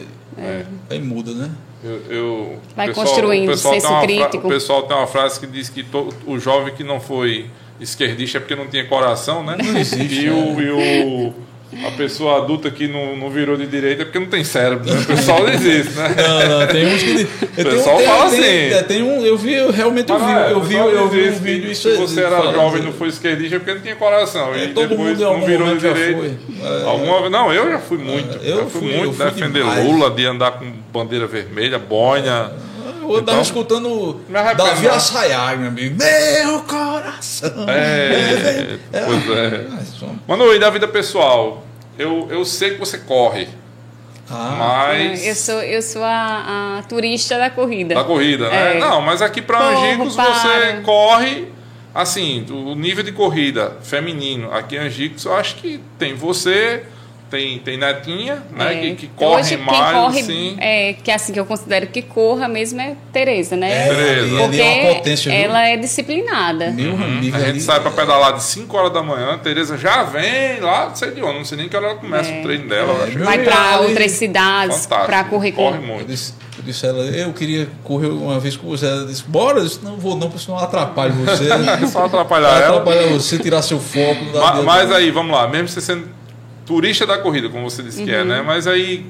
É. 0.43 0.67
aí 0.91 1.01
muda, 1.01 1.33
né? 1.33 1.51
Eu, 1.85 2.03
eu- 2.11 2.59
Vai 2.75 2.89
pessoal- 2.89 3.07
construindo 3.07 3.51
o 3.51 3.57
senso 3.57 3.71
tem 3.71 3.81
uma 3.91 3.99
fra- 3.99 4.07
crítico. 4.07 4.47
o 4.47 4.51
pessoal 4.51 4.83
tem 4.85 4.97
uma 4.97 5.07
frase 5.07 5.39
que 5.39 5.47
diz 5.47 5.69
que 5.69 5.83
to- 5.85 6.13
o 6.27 6.39
jovem 6.39 6.75
que 6.75 6.83
não 6.83 6.99
foi 6.99 7.49
esquerdista 7.79 8.39
é 8.39 8.41
porque 8.41 8.57
não 8.57 8.67
tinha 8.67 8.85
coração, 8.87 9.45
né? 9.45 9.57
Não 9.63 9.77
existe, 9.79 10.23
E, 10.23 10.27
é. 10.27 10.31
o, 10.33 10.61
e 10.61 10.71
o- 11.29 11.35
a 11.85 11.91
pessoa 11.93 12.39
adulta 12.39 12.71
que 12.71 12.87
não, 12.89 13.17
não 13.17 13.29
virou 13.29 13.57
de 13.57 13.67
direita 13.67 14.03
é 14.03 14.05
porque 14.05 14.19
não 14.19 14.27
tem 14.29 14.43
cérebro. 14.45 14.85
Né? 14.93 15.01
O 15.01 15.05
pessoal 15.07 15.45
diz 15.51 15.61
isso, 15.63 15.99
né? 15.99 16.15
Não, 16.17 16.61
não, 16.61 16.67
tem 16.69 16.87
uns 16.87 17.03
que. 17.03 17.11
Eu 17.57 17.65
tenho- 17.65 17.71
pessoal 17.77 17.97
tem- 17.99 18.07
fala 18.07 18.31
tem- 18.31 18.41
assim. 18.41 18.75
é, 18.75 18.83
Tem 18.85 19.03
um, 19.03 19.21
eu 19.27 19.37
vi, 19.37 19.55
eu 19.55 19.71
realmente 19.73 20.11
eu 20.11 20.19
Mas 20.19 20.27
vi, 20.29 20.35
é, 20.35 20.53
eu 20.53 20.57
o 20.59 20.61
vi, 20.63 20.75
eu 20.77 21.09
vi 21.09 21.29
um 21.29 21.33
vídeo 21.39 21.67
que 21.67 21.73
isso 21.73 21.91
Se 21.91 21.97
você 21.97 22.23
era 22.23 22.41
jovem 22.53 22.83
e 22.83 22.85
não 22.85 22.93
foi 22.93 23.09
esquerdista 23.09 23.57
é 23.57 23.59
porque 23.59 23.75
não 23.75 23.81
tinha 23.81 23.97
coração. 23.97 24.55
É, 24.55 24.65
e 24.65 24.67
depois 24.69 25.19
não 25.19 25.45
virou 25.45 25.75
de 25.77 25.83
já 25.83 25.93
direita. 25.93 26.37
É. 26.63 26.85
Alguma, 26.85 27.29
não, 27.31 27.53
eu 27.53 27.71
já 27.71 27.79
fui 27.79 27.99
muito. 27.99 28.37
eu 28.45 28.59
eu 28.61 28.71
fui, 28.71 28.81
fui- 28.83 28.91
muito 28.93 29.05
eu 29.07 29.13
fui 29.13 29.25
defender 29.27 29.61
demais. 29.61 29.85
Lula, 29.85 30.11
de 30.11 30.25
andar 30.27 30.53
com 30.53 30.73
bandeira 30.93 31.27
vermelha, 31.27 31.79
boina. 31.79 32.53
Eu 33.13 33.17
andava 33.21 33.39
Então, 33.39 33.43
escutando 33.43 34.21
Davi. 34.57 34.89
Assayag, 34.89 35.59
meu 35.59 35.69
amigo. 35.69 35.97
Meu 35.97 36.61
coração. 36.63 37.67
É, 37.69 38.79
pois 39.05 39.31
é. 39.31 39.67
Ah, 39.73 39.83
só- 39.99 40.07
Mano, 40.27 40.53
e 40.55 40.59
da 40.59 40.71
vida 40.71 40.87
pessoal? 40.89 41.65
Eu, 41.99 42.29
eu 42.31 42.45
sei 42.45 42.73
que 42.73 42.79
você 42.79 42.99
corre, 42.99 43.49
Ah, 44.31 44.57
mas. 44.89 45.25
Eu 45.27 45.35
sou, 45.35 45.63
eu 45.63 45.81
sou 45.81 46.03
a, 46.05 46.79
a 46.79 46.83
turista 46.83 47.39
da 47.39 47.49
corrida. 47.49 47.95
Da 47.95 48.05
corrida, 48.05 48.49
né? 48.51 48.77
É. 48.77 48.79
Não, 48.79 49.01
mas 49.01 49.23
aqui 49.23 49.41
para 49.41 49.59
Angicos 49.69 50.15
paro. 50.17 50.35
você 50.35 50.81
corre, 50.85 51.49
assim, 51.95 52.45
o 52.51 52.75
nível 52.75 53.05
de 53.05 53.13
corrida 53.13 53.77
feminino. 53.83 54.53
Aqui 54.53 54.77
em 54.77 54.81
Angicos 54.81 55.25
eu 55.25 55.35
acho 55.35 55.55
que 55.57 55.81
tem 55.99 56.15
você, 56.15 56.83
tem, 57.31 57.59
tem 57.59 57.77
Netinha, 57.77 58.43
né? 58.57 58.73
É. 58.75 58.81
Que, 58.81 58.95
que 58.95 59.07
corre 59.09 59.41
Hoje, 59.41 59.57
mais, 59.57 59.79
quem 59.79 59.93
corre, 60.01 60.21
assim. 60.21 60.57
é, 60.61 60.93
que 60.95 61.11
assim 61.11 61.33
que 61.33 61.41
eu 61.41 61.47
considero 61.47 61.87
que 61.89 62.03
corra 62.03 62.47
mesmo 62.49 62.81
é 62.81 62.95
Tereza, 63.13 63.57
né? 63.57 63.87
É, 63.89 63.89
Beleza. 63.89 64.25
ali, 64.37 64.37
Porque 64.43 64.61
é 64.63 64.95
potência, 64.95 65.33
ela 65.33 65.63
é 65.67 65.77
disciplinada. 65.77 66.67
Amigo 66.69 66.97
A 66.97 67.09
gente 67.09 67.35
ali- 67.37 67.61
sai 67.61 67.81
para 67.81 67.91
pedalar 67.91 68.35
de 68.35 68.43
5 68.43 68.77
horas 68.77 68.93
da 68.93 69.03
manhã, 69.03 69.35
a 69.35 69.39
Tereza 69.39 69.77
já 69.77 70.03
vem 70.05 70.61
lá, 70.61 70.89
não 70.89 70.97
sei 70.97 71.11
de 71.11 71.23
onde, 71.23 71.39
não 71.39 71.45
sei 71.45 71.59
nem 71.59 71.69
que 71.69 71.77
hora 71.77 71.87
ela 71.87 71.97
começa 71.97 72.31
o 72.33 72.43
treino 72.43 72.69
dela. 72.69 72.95
Vai 73.25 73.39
para 73.41 73.81
outras 73.81 74.13
cidades 74.13 74.83
Fantástico. 74.85 75.07
para 75.07 75.25
correr 75.25 75.53
com 75.53 75.63
Corre 75.65 75.79
Eu 75.79 75.83
muito. 75.83 76.07
disse, 76.07 76.33
eu 76.59 76.63
disse 76.65 76.87
a 76.87 76.89
ela, 76.91 77.03
eu 77.05 77.33
queria 77.33 77.69
correr 77.85 78.07
uma 78.09 78.39
vez 78.39 78.57
com 78.57 78.69
você. 78.69 78.87
Ela 78.87 79.05
disse, 79.07 79.25
bora. 79.25 79.59
Eu 79.59 79.65
disse, 79.65 79.81
não 79.83 79.97
vou 79.97 80.17
não, 80.17 80.29
porque 80.31 80.45
senão 80.45 80.59
atrapalha 80.59 81.13
você. 81.13 81.49
É 81.83 81.87
só 81.89 82.05
atrapalhar 82.07 82.49
ela. 82.63 82.79
atrapalhar 82.81 83.09
você, 83.09 83.39
tirar 83.39 83.63
seu 83.63 83.79
foco. 83.81 84.25
Mas 84.65 84.89
não. 84.89 84.97
aí, 84.97 85.11
vamos 85.11 85.33
lá, 85.37 85.47
mesmo 85.49 85.69
você 85.69 85.81
sendo 85.81 86.09
turista 86.67 87.07
da 87.07 87.17
corrida, 87.19 87.49
como 87.49 87.69
você 87.71 87.83
disse 87.83 88.03
que 88.03 88.11
é, 88.13 88.19
Uhum. 88.21 88.25
né? 88.27 88.43
Mas 88.43 88.67
aí, 88.67 89.07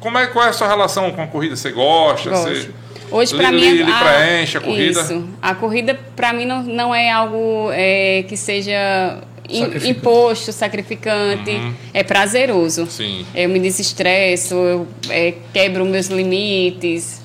como 0.00 0.18
é, 0.18 0.26
qual 0.26 0.44
é 0.44 0.48
a 0.48 0.52
sua 0.52 0.66
relação 0.68 1.10
com 1.12 1.22
a 1.22 1.26
corrida? 1.26 1.56
Você 1.56 1.70
gosta? 1.70 2.28
Gosto. 2.30 2.48
Você... 2.54 2.70
Hoje, 3.10 3.36
para 3.36 3.52
mim, 3.52 3.60
lhe- 3.60 3.82
lhe 3.84 3.92
preenche 3.92 4.58
a 4.58 4.60
corrida? 4.60 5.00
Isso. 5.00 5.28
A 5.40 5.54
corrida, 5.54 5.98
para 6.16 6.32
mim, 6.32 6.44
não, 6.44 6.62
não 6.64 6.92
é 6.94 7.10
algo 7.10 7.70
é, 7.72 8.24
que 8.28 8.36
seja 8.36 9.20
Sacrificante. 9.48 9.88
imposto, 9.88 10.52
sacrificante. 10.52 11.50
Uhum. 11.52 11.72
É 11.94 12.02
prazeroso. 12.02 12.84
Sim. 12.86 13.24
Eu 13.32 13.48
me 13.48 13.60
desestresso, 13.60 14.54
eu 14.56 14.88
é, 15.08 15.34
quebro 15.52 15.84
meus 15.84 16.08
limites. 16.08 17.22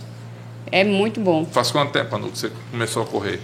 É 0.71 0.83
muito 0.83 1.19
bom. 1.19 1.45
Faz 1.51 1.71
quanto 1.71 1.91
tempo, 1.91 2.15
Anu, 2.15 2.29
que 2.29 2.37
você 2.37 2.51
começou 2.69 3.01
a 3.01 3.05
correr? 3.07 3.39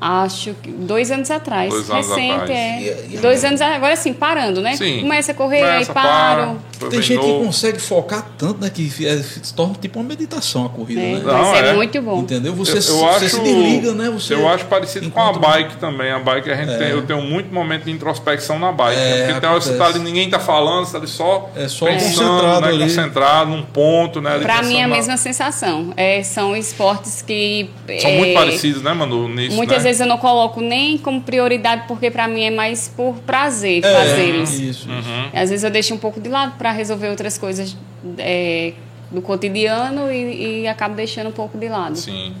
Acho 0.00 0.54
que 0.62 0.70
dois 0.70 1.10
anos 1.10 1.28
atrás. 1.30 1.70
Dois 1.70 1.90
anos 1.90 2.08
Recente, 2.08 2.32
atrás. 2.32 2.50
é. 2.50 2.80
E- 2.80 3.14
e- 3.14 3.18
dois 3.18 3.44
anos 3.44 3.60
agora 3.60 3.96
sim, 3.96 4.12
parando, 4.12 4.60
né? 4.60 4.76
Sim. 4.76 5.00
Começa 5.00 5.32
a 5.32 5.34
correr, 5.34 5.60
Começa, 5.60 5.90
aí 5.90 5.94
paro. 5.94 6.60
para. 6.77 6.77
Tem 6.86 7.02
gente 7.02 7.20
que 7.20 7.44
consegue 7.44 7.78
focar 7.78 8.26
tanto, 8.38 8.60
né? 8.60 8.70
Que 8.70 8.90
é- 9.06 9.18
se 9.22 9.52
torna 9.54 9.74
tipo 9.80 9.98
uma 9.98 10.08
meditação 10.08 10.66
a 10.66 10.68
corrida, 10.68 11.00
É, 11.00 11.12
né? 11.14 11.20
Não, 11.24 11.54
é, 11.54 11.68
é. 11.70 11.74
muito 11.74 12.00
bom. 12.02 12.20
Entendeu? 12.20 12.54
Você, 12.54 12.72
Eu- 12.72 12.76
eu 12.76 12.82
você 12.82 13.04
acho- 13.26 13.28
se 13.36 13.40
desliga, 13.42 13.92
né? 13.92 14.10
Você 14.10 14.34
eu 14.34 14.48
acho 14.48 14.64
parecido 14.66 15.10
com 15.10 15.20
a 15.20 15.32
bike 15.32 15.76
também. 15.76 16.10
A 16.10 16.18
bike 16.18 16.50
a 16.50 16.54
gente 16.56 16.72
É. 16.72 16.76
tem, 16.78 16.88
eu 16.90 17.02
tenho 17.02 17.20
muito 17.22 17.52
momento 17.52 17.84
de 17.84 17.90
introspecção 17.90 18.58
na 18.58 18.72
bike. 18.72 18.98
É, 19.00 19.04
né? 19.04 19.26
Porque 19.26 19.40
tem 19.40 19.50
hora 19.50 19.58
que 19.58 19.64
você 19.66 19.76
tá 19.76 19.86
ali, 19.86 19.98
ninguém 19.98 20.28
tá 20.30 20.38
falando, 20.38 20.84
você 20.86 20.92
tá 20.92 20.98
ali 20.98 21.08
só, 21.08 21.50
É 21.56 21.68
só 21.68 21.86
pensando, 21.86 22.28
concentrado 22.28 22.60
né? 22.62 22.68
ali. 22.68 22.78
concentrado 22.84 23.50
num 23.50 23.62
ponto, 23.62 24.20
né? 24.20 24.38
Para 24.38 24.62
mim 24.62 24.78
é 24.78 24.84
a 24.84 24.88
mesma 24.88 25.16
sensação. 25.16 25.92
É, 25.96 26.22
são 26.22 26.56
esportes 26.56 27.22
que. 27.22 27.70
São 28.00 28.10
muito 28.12 28.30
é, 28.30 28.34
parecidos, 28.34 28.82
né, 28.82 28.92
Manu? 28.92 29.28
Nisso, 29.28 29.56
Muitas 29.56 29.78
né? 29.78 29.84
vezes 29.84 30.00
eu 30.00 30.06
não 30.06 30.18
coloco 30.18 30.60
nem 30.60 30.98
como 30.98 31.20
prioridade, 31.20 31.84
porque 31.88 32.10
para 32.10 32.28
mim 32.28 32.42
é 32.44 32.50
mais 32.50 32.88
por 32.88 33.14
prazer 33.26 33.84
É, 33.84 33.92
fazê-los. 33.94 34.50
Isso, 34.54 34.62
isso. 34.62 34.88
Uhum. 34.88 35.28
Às 35.32 35.50
vezes 35.50 35.64
eu 35.64 35.70
deixo 35.70 35.94
um 35.94 35.98
pouco 35.98 36.20
de 36.20 36.28
lado 36.28 36.52
para 36.58 36.67
resolver 36.72 37.08
outras 37.08 37.38
coisas 37.38 37.76
é, 38.18 38.74
do 39.10 39.22
cotidiano 39.22 40.10
e, 40.10 40.62
e 40.62 40.68
acabo 40.68 40.94
deixando 40.94 41.28
um 41.28 41.32
pouco 41.32 41.58
de 41.58 41.68
lado. 41.68 41.96
Sim. 41.96 42.34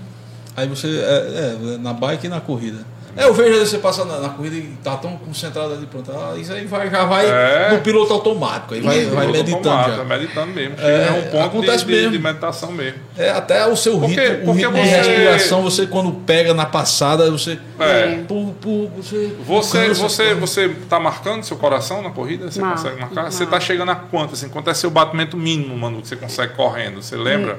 Aí 0.56 0.66
você. 0.66 0.88
É, 0.88 1.74
é, 1.74 1.78
na 1.78 1.92
bike 1.92 2.26
e 2.26 2.28
na 2.28 2.40
corrida. 2.40 2.84
É, 3.16 3.24
eu 3.24 3.34
vejo 3.34 3.50
às 3.50 3.54
vezes 3.56 3.70
você 3.70 3.78
passa 3.78 4.04
na, 4.04 4.18
na 4.20 4.28
corrida 4.30 4.56
e 4.56 4.62
tá 4.82 4.96
tão 4.96 5.16
concentrado 5.16 5.72
ali, 5.72 5.86
pronto. 5.86 6.10
Ah, 6.12 6.34
isso 6.38 6.52
aí 6.52 6.64
vai, 6.66 6.88
já 6.90 7.04
vai 7.04 7.26
É. 7.26 7.70
no 7.72 7.80
piloto 7.80 8.12
automático. 8.12 8.74
Aí 8.74 8.80
vai, 8.80 9.04
vai 9.06 9.26
meditando 9.26 9.62
tomado, 9.62 9.96
já. 9.96 10.04
meditando 10.04 10.52
mesmo. 10.52 10.74
É, 10.78 11.06
É, 11.08 11.10
um 11.12 11.30
ponto 11.30 11.44
acontece 11.46 11.84
de, 11.84 11.92
de- 11.92 11.92
mesmo. 11.96 12.10
de 12.12 12.18
meditação 12.18 12.70
mesmo. 12.72 12.98
É, 13.16 13.30
até 13.30 13.66
o 13.66 13.76
seu 13.76 13.98
Porque- 13.98 14.20
ritmo, 14.20 14.42
o 14.42 14.44
porque 14.46 14.60
ritmo 14.66 14.74
de 14.82 14.88
você- 14.88 14.96
respiração, 14.96 15.62
você 15.62 15.86
quando 15.86 16.12
pega 16.24 16.54
na 16.54 16.66
passada, 16.66 17.30
você. 17.30 17.58
É. 17.80 18.22
Por, 18.28 18.54
por, 18.60 18.90
você 18.96 19.32
Você, 19.44 19.88
você, 19.94 20.34
você 20.34 20.68
tá 20.88 21.00
marcando 21.00 21.42
seu 21.44 21.56
coração 21.56 22.02
na 22.02 22.10
corrida? 22.10 22.50
Você 22.50 22.60
Mar- 22.60 22.72
consegue 22.72 23.00
marcar? 23.00 23.22
mar- 23.22 23.32
Você 23.32 23.46
tá 23.46 23.58
chegando 23.60 23.90
a 23.90 23.96
quanto? 23.96 24.34
Assim, 24.34 24.48
quanto 24.48 24.68
é 24.70 24.74
seu 24.74 24.90
batimento 24.90 25.36
mínimo, 25.36 25.76
mano, 25.76 26.00
que 26.02 26.08
você 26.08 26.16
consegue 26.16 26.54
correndo? 26.54 27.02
Você 27.02 27.16
lembra? 27.16 27.58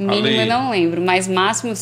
Mínimo 0.00 0.26
Ali. 0.28 0.38
eu 0.38 0.46
não 0.46 0.70
lembro, 0.70 1.00
mas 1.02 1.28
máximo 1.28 1.72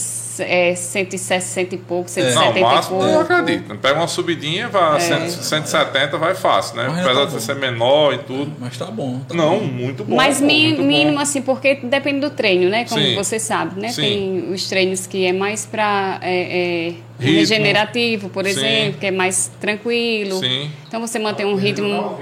é 0.40 0.74
160 0.74 1.74
e 1.74 1.78
pouco, 1.78 2.08
170 2.10 2.50
Não, 2.50 2.56
e 2.56 2.60
máximo 2.62 2.96
pouco. 2.98 3.12
eu 3.12 3.20
acredito. 3.20 3.74
Pega 3.76 3.94
uma 3.98 4.08
subidinha, 4.08 4.68
vai 4.68 4.96
É. 4.96 5.00
100, 5.00 5.28
170 5.30 6.16
vai 6.18 6.34
fácil, 6.34 6.76
né? 6.76 6.84
Mas 6.88 6.98
Apesar 7.04 7.20
tá 7.20 7.26
de 7.26 7.32
bom. 7.32 7.40
ser 7.40 7.54
menor 7.56 8.14
e 8.14 8.18
tudo. 8.18 8.52
Mas 8.58 8.76
tá 8.76 8.86
bom. 8.86 9.20
tá 9.28 9.34
Não, 9.34 9.58
bom. 9.58 9.64
muito 9.64 10.04
bom. 10.04 10.16
Mas 10.16 10.40
pô, 10.40 10.46
mi- 10.46 10.62
muito 10.68 10.76
bom. 10.82 10.86
mínimo 10.88 11.20
assim, 11.20 11.42
porque 11.42 11.76
depende 11.82 12.20
do 12.20 12.30
treino, 12.30 12.68
né? 12.68 12.84
Como 12.88 13.00
Sim. 13.00 13.14
você 13.14 13.38
sabe, 13.38 13.80
né? 13.80 13.88
Sim. 13.88 14.02
Tem 14.02 14.52
os 14.52 14.68
treinos 14.68 15.06
que 15.06 15.24
é 15.26 15.32
mais 15.32 15.64
para 15.66 16.18
é, 16.22 16.88
é, 16.90 16.94
regenerativo, 17.20 18.28
por 18.28 18.44
Sim. 18.44 18.50
exemplo, 18.50 19.00
que 19.00 19.06
é 19.06 19.10
mais 19.10 19.50
tranquilo. 19.60 20.38
Sim. 20.40 20.70
Então 20.86 21.00
você 21.00 21.18
mantém 21.18 21.46
um 21.46 21.54
ritmo. 21.54 22.18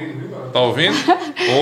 Tá 0.52 0.60
ouvindo? 0.60 0.96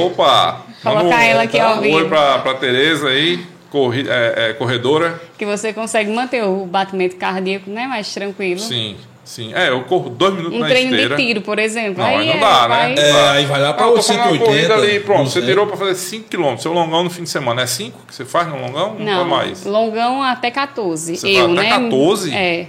Opa! 0.05 0.63
Colocar 0.85 1.05
um- 1.05 1.13
ela 1.23 1.43
aqui 1.45 1.59
ao 1.59 1.81
vivo. 1.81 1.97
Oi 1.97 2.09
pra, 2.09 2.39
pra 2.41 2.55
Tereza 2.55 3.09
aí, 3.09 3.41
corri, 3.75 4.07
é, 4.09 4.51
é, 4.51 4.53
corredora. 4.53 5.21
que 5.37 5.45
você 5.45 5.73
consegue 5.73 6.13
manter 6.13 6.45
o 6.45 6.65
batimento 6.65 7.17
cardíaco 7.17 7.69
né, 7.69 7.89
mais 7.89 8.13
tranquilo. 8.15 8.61
Sim, 8.61 8.97
sim. 9.25 9.53
É, 9.53 9.69
eu 9.71 9.83
corro 9.83 10.11
dois 10.11 10.33
minutos 10.35 10.57
Um 10.57 10.61
na 10.61 10.69
treino 10.69 10.91
esteira. 10.93 11.17
de 11.17 11.23
tiro, 11.27 11.41
por 11.43 11.59
exemplo. 11.59 12.01
Não, 12.03 12.17
aí 12.19 12.27
não 12.29 12.35
é, 12.35 12.39
dá, 12.39 12.69
né? 12.69 12.69
vai- 12.69 12.95
É, 12.99 13.29
aí 13.31 13.47
vai 13.47 13.61
lá 13.61 13.73
para 13.73 13.89
os 13.89 14.07
falando 14.07 14.21
uma 14.23 14.31
180. 14.31 14.45
corrida 14.45 14.75
ali, 14.75 15.01
pronto, 15.01 15.29
você 15.29 15.41
200. 15.41 15.49
tirou 15.49 15.67
pra 15.67 15.77
fazer 15.77 15.95
5 15.97 16.29
km. 16.31 16.57
Seu 16.57 16.73
longão 16.73 17.03
no 17.03 17.11
fim 17.11 17.25
de 17.25 17.31
semana 17.31 17.63
é 17.63 17.67
5 17.67 17.99
que 18.07 18.15
você 18.15 18.25
faz 18.25 18.47
no 18.47 18.61
longão? 18.61 18.95
Não, 18.97 19.05
Não, 19.05 19.29
vai 19.29 19.47
mais. 19.47 19.65
longão 19.67 20.23
até 20.23 20.51
14. 20.53 21.17
Você 21.17 21.29
eu, 21.29 21.53
vai 21.53 21.67
até 21.67 21.79
né? 21.79 21.85
14? 21.85 22.33
É. 22.35 22.67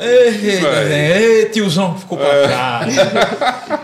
Ei, 0.00 1.40
ei, 1.42 1.44
tiozão, 1.46 1.96
ficou 1.98 2.16
pra 2.16 2.26
É. 2.26 2.48
cá. 2.48 2.80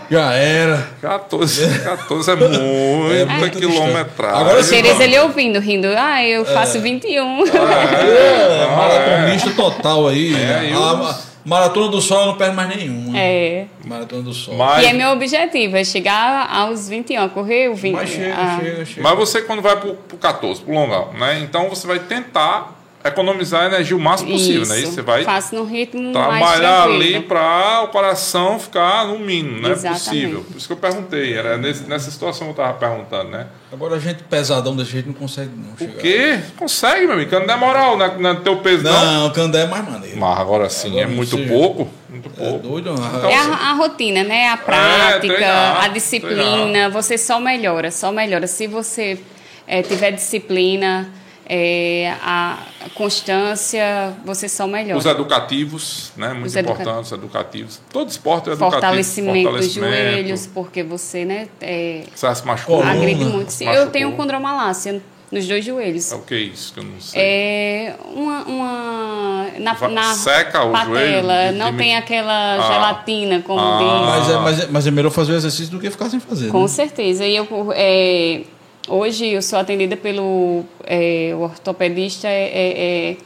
Já 0.09 0.33
era. 0.33 0.89
14, 1.01 1.79
14 1.83 2.31
é 2.31 2.35
muita 2.35 3.33
muito 3.37 3.59
quilometragem. 3.59 4.41
Agora 4.41 4.63
sim, 4.63 4.75
Tereza 4.81 5.03
ele 5.03 5.19
ouvindo, 5.19 5.59
rindo. 5.59 5.87
Ah, 5.95 6.25
eu 6.25 6.43
faço 6.45 6.79
21. 6.81 7.43
É, 7.45 8.67
maratonista 8.75 9.51
total 9.51 10.07
aí. 10.07 10.33
É, 10.33 10.69
eu- 10.73 10.83
A 10.83 10.95
ma- 10.95 11.27
Maratona 11.45 11.87
do 11.89 12.01
Sol 12.01 12.19
eu 12.21 12.25
não 12.27 12.35
perde 12.35 12.55
mais 12.57 12.67
nenhuma. 12.75 13.17
É. 13.17 13.65
Maratona 13.85 14.21
do 14.21 14.33
Sol. 14.33 14.55
Mas, 14.55 14.83
E 14.83 14.87
é 14.87 14.93
meu 14.93 15.11
objetivo, 15.11 15.77
é 15.77 15.83
chegar 15.85 16.45
aos 16.51 16.89
21, 16.89 17.29
correr 17.29 17.69
o 17.69 17.75
20. 17.75 17.93
Mas 17.93 18.09
chega, 18.09 18.35
ah, 18.35 18.59
chega, 18.61 18.85
chega. 18.85 19.01
mas 19.01 19.17
você 19.17 19.41
quando 19.43 19.61
vai 19.61 19.77
pro, 19.77 19.93
pro 19.93 20.17
14, 20.17 20.59
pro 20.61 20.73
longão, 20.73 21.13
né? 21.13 21.39
Então 21.41 21.69
você 21.69 21.87
vai 21.87 21.99
tentar 21.99 22.76
economizar 23.07 23.65
energia 23.65 23.95
o 23.95 23.99
máximo 23.99 24.31
possível, 24.31 24.67
né? 24.67 24.79
Isso 24.79 24.91
você 24.93 25.01
vai 25.01 25.23
Faço 25.23 25.55
no 25.55 25.63
ritmo 25.63 26.11
mais 26.13 26.39
trabalhar 26.59 26.83
ali 26.83 27.19
para 27.21 27.83
o 27.83 27.87
coração 27.89 28.59
ficar 28.59 29.05
no 29.07 29.19
mínimo, 29.19 29.61
né? 29.61 29.71
Exatamente. 29.71 30.03
Possível. 30.03 30.43
Por 30.43 30.57
isso 30.57 30.67
que 30.67 30.73
eu 30.73 30.77
perguntei, 30.77 31.33
era 31.33 31.57
nessa 31.57 32.11
situação 32.11 32.47
que 32.47 32.51
eu 32.59 32.65
tava 32.65 32.73
perguntando, 32.73 33.29
né? 33.31 33.47
Agora 33.71 33.95
a 33.95 33.99
gente 33.99 34.23
pesadão 34.23 34.75
desse 34.75 34.91
jeito 34.91 35.07
não 35.07 35.13
consegue 35.13 35.51
não 35.55 35.73
O 35.73 35.77
chegar. 35.77 36.01
quê? 36.01 36.39
Consegue, 36.57 37.05
meu 37.05 37.15
amigo, 37.15 37.39
não 37.39 37.53
é 37.53 37.57
moral, 37.57 37.97
não 37.97 38.05
é, 38.05 38.17
não 38.17 38.29
é 38.31 38.35
teu 38.35 38.57
peso, 38.57 38.83
não. 38.83 39.05
Não, 39.05 39.27
o 39.27 39.31
Candé 39.31 39.63
é 39.63 39.67
mais 39.67 39.89
maneiro. 39.89 40.17
Mas 40.17 40.39
agora 40.39 40.69
sim, 40.69 40.89
Agora 40.89 41.03
é 41.03 41.07
muito 41.07 41.37
pouco. 41.47 41.89
Muito 42.09 42.29
É 42.29 42.49
pouco. 42.49 42.59
doido? 42.67 42.93
Então, 42.93 43.29
É 43.29 43.35
a, 43.35 43.71
a 43.71 43.73
rotina, 43.73 44.23
né? 44.23 44.47
A 44.49 44.57
prática, 44.57 45.19
treinar, 45.19 45.83
a 45.83 45.87
disciplina. 45.89 46.43
treinar. 46.43 46.91
Você 46.91 47.17
só 47.17 47.39
melhora, 47.39 47.91
só 47.91 48.11
melhora. 48.11 48.47
Se 48.47 48.65
você 48.67 49.19
eh, 49.67 49.81
tiver 49.81 50.11
disciplina, 50.11 51.09
eh, 51.49 52.13
a 52.21 52.57
constância, 52.93 54.13
você 54.25 54.47
só 54.49 54.67
melhora. 54.67 54.97
Os 54.97 55.05
educativos, 55.05 56.11
né? 56.17 56.33
Muito 56.33 56.47
Os 56.47 56.55
educa- 56.55 56.81
importante, 56.81 57.05
os 57.05 57.11
educativos. 57.11 57.81
Todo 57.91 58.09
esporte 58.09 58.49
é 58.49 58.53
educativo. 58.53 58.71
Fortalecimento, 58.81 59.33
dos 59.51 59.73
fortalecimento. 59.73 59.93
joelhos, 60.11 60.47
porque 60.47 60.83
você, 60.83 61.25
né, 61.25 61.47
eh, 61.61 62.03
Você 62.13 62.35
se 62.35 62.45
machucou. 62.45 62.77
Coluna. 62.77 62.93
agride 62.95 63.25
muito. 63.25 63.49
Sim. 63.51 63.67
Eu 63.69 63.89
tenho 63.89 64.11
condromalácia 64.13 65.01
nos 65.31 65.45
dois 65.47 65.63
joelhos. 65.65 66.11
É 66.11 66.15
o 66.15 66.19
que 66.21 66.33
é 66.33 66.37
isso 66.39 66.73
que 66.73 66.79
eu 66.79 66.83
não 66.83 66.99
sei. 67.01 67.21
É 67.21 67.95
uma, 68.13 68.43
uma 68.43 69.45
na, 69.59 69.89
na 69.89 70.13
seca 70.13 70.63
o 70.63 70.71
patela, 70.71 71.33
joelho? 71.33 71.57
não 71.57 71.75
tem 71.75 71.95
aquela 71.97 72.55
Ah. 72.55 72.61
gelatina 72.73 73.41
como 73.41 73.59
Ah. 73.59 73.77
diz. 73.79 74.07
Mas, 74.07 74.29
é, 74.29 74.37
mas, 74.39 74.59
é, 74.63 74.67
mas 74.71 74.87
é 74.87 74.91
melhor 74.91 75.09
fazer 75.11 75.33
o 75.33 75.35
exercício 75.35 75.71
do 75.71 75.79
que 75.79 75.89
ficar 75.89 76.09
sem 76.09 76.19
fazer. 76.19 76.49
Com 76.49 76.61
né? 76.61 76.67
certeza. 76.67 77.25
E 77.25 77.35
eu, 77.35 77.47
é, 77.73 78.41
hoje 78.87 79.27
eu 79.27 79.41
sou 79.41 79.59
atendida 79.59 79.95
pelo 79.97 80.63
é, 80.85 81.31
o 81.35 81.39
ortopedista 81.41 82.27
é, 82.27 82.43
é, 82.53 83.11
é 83.11 83.17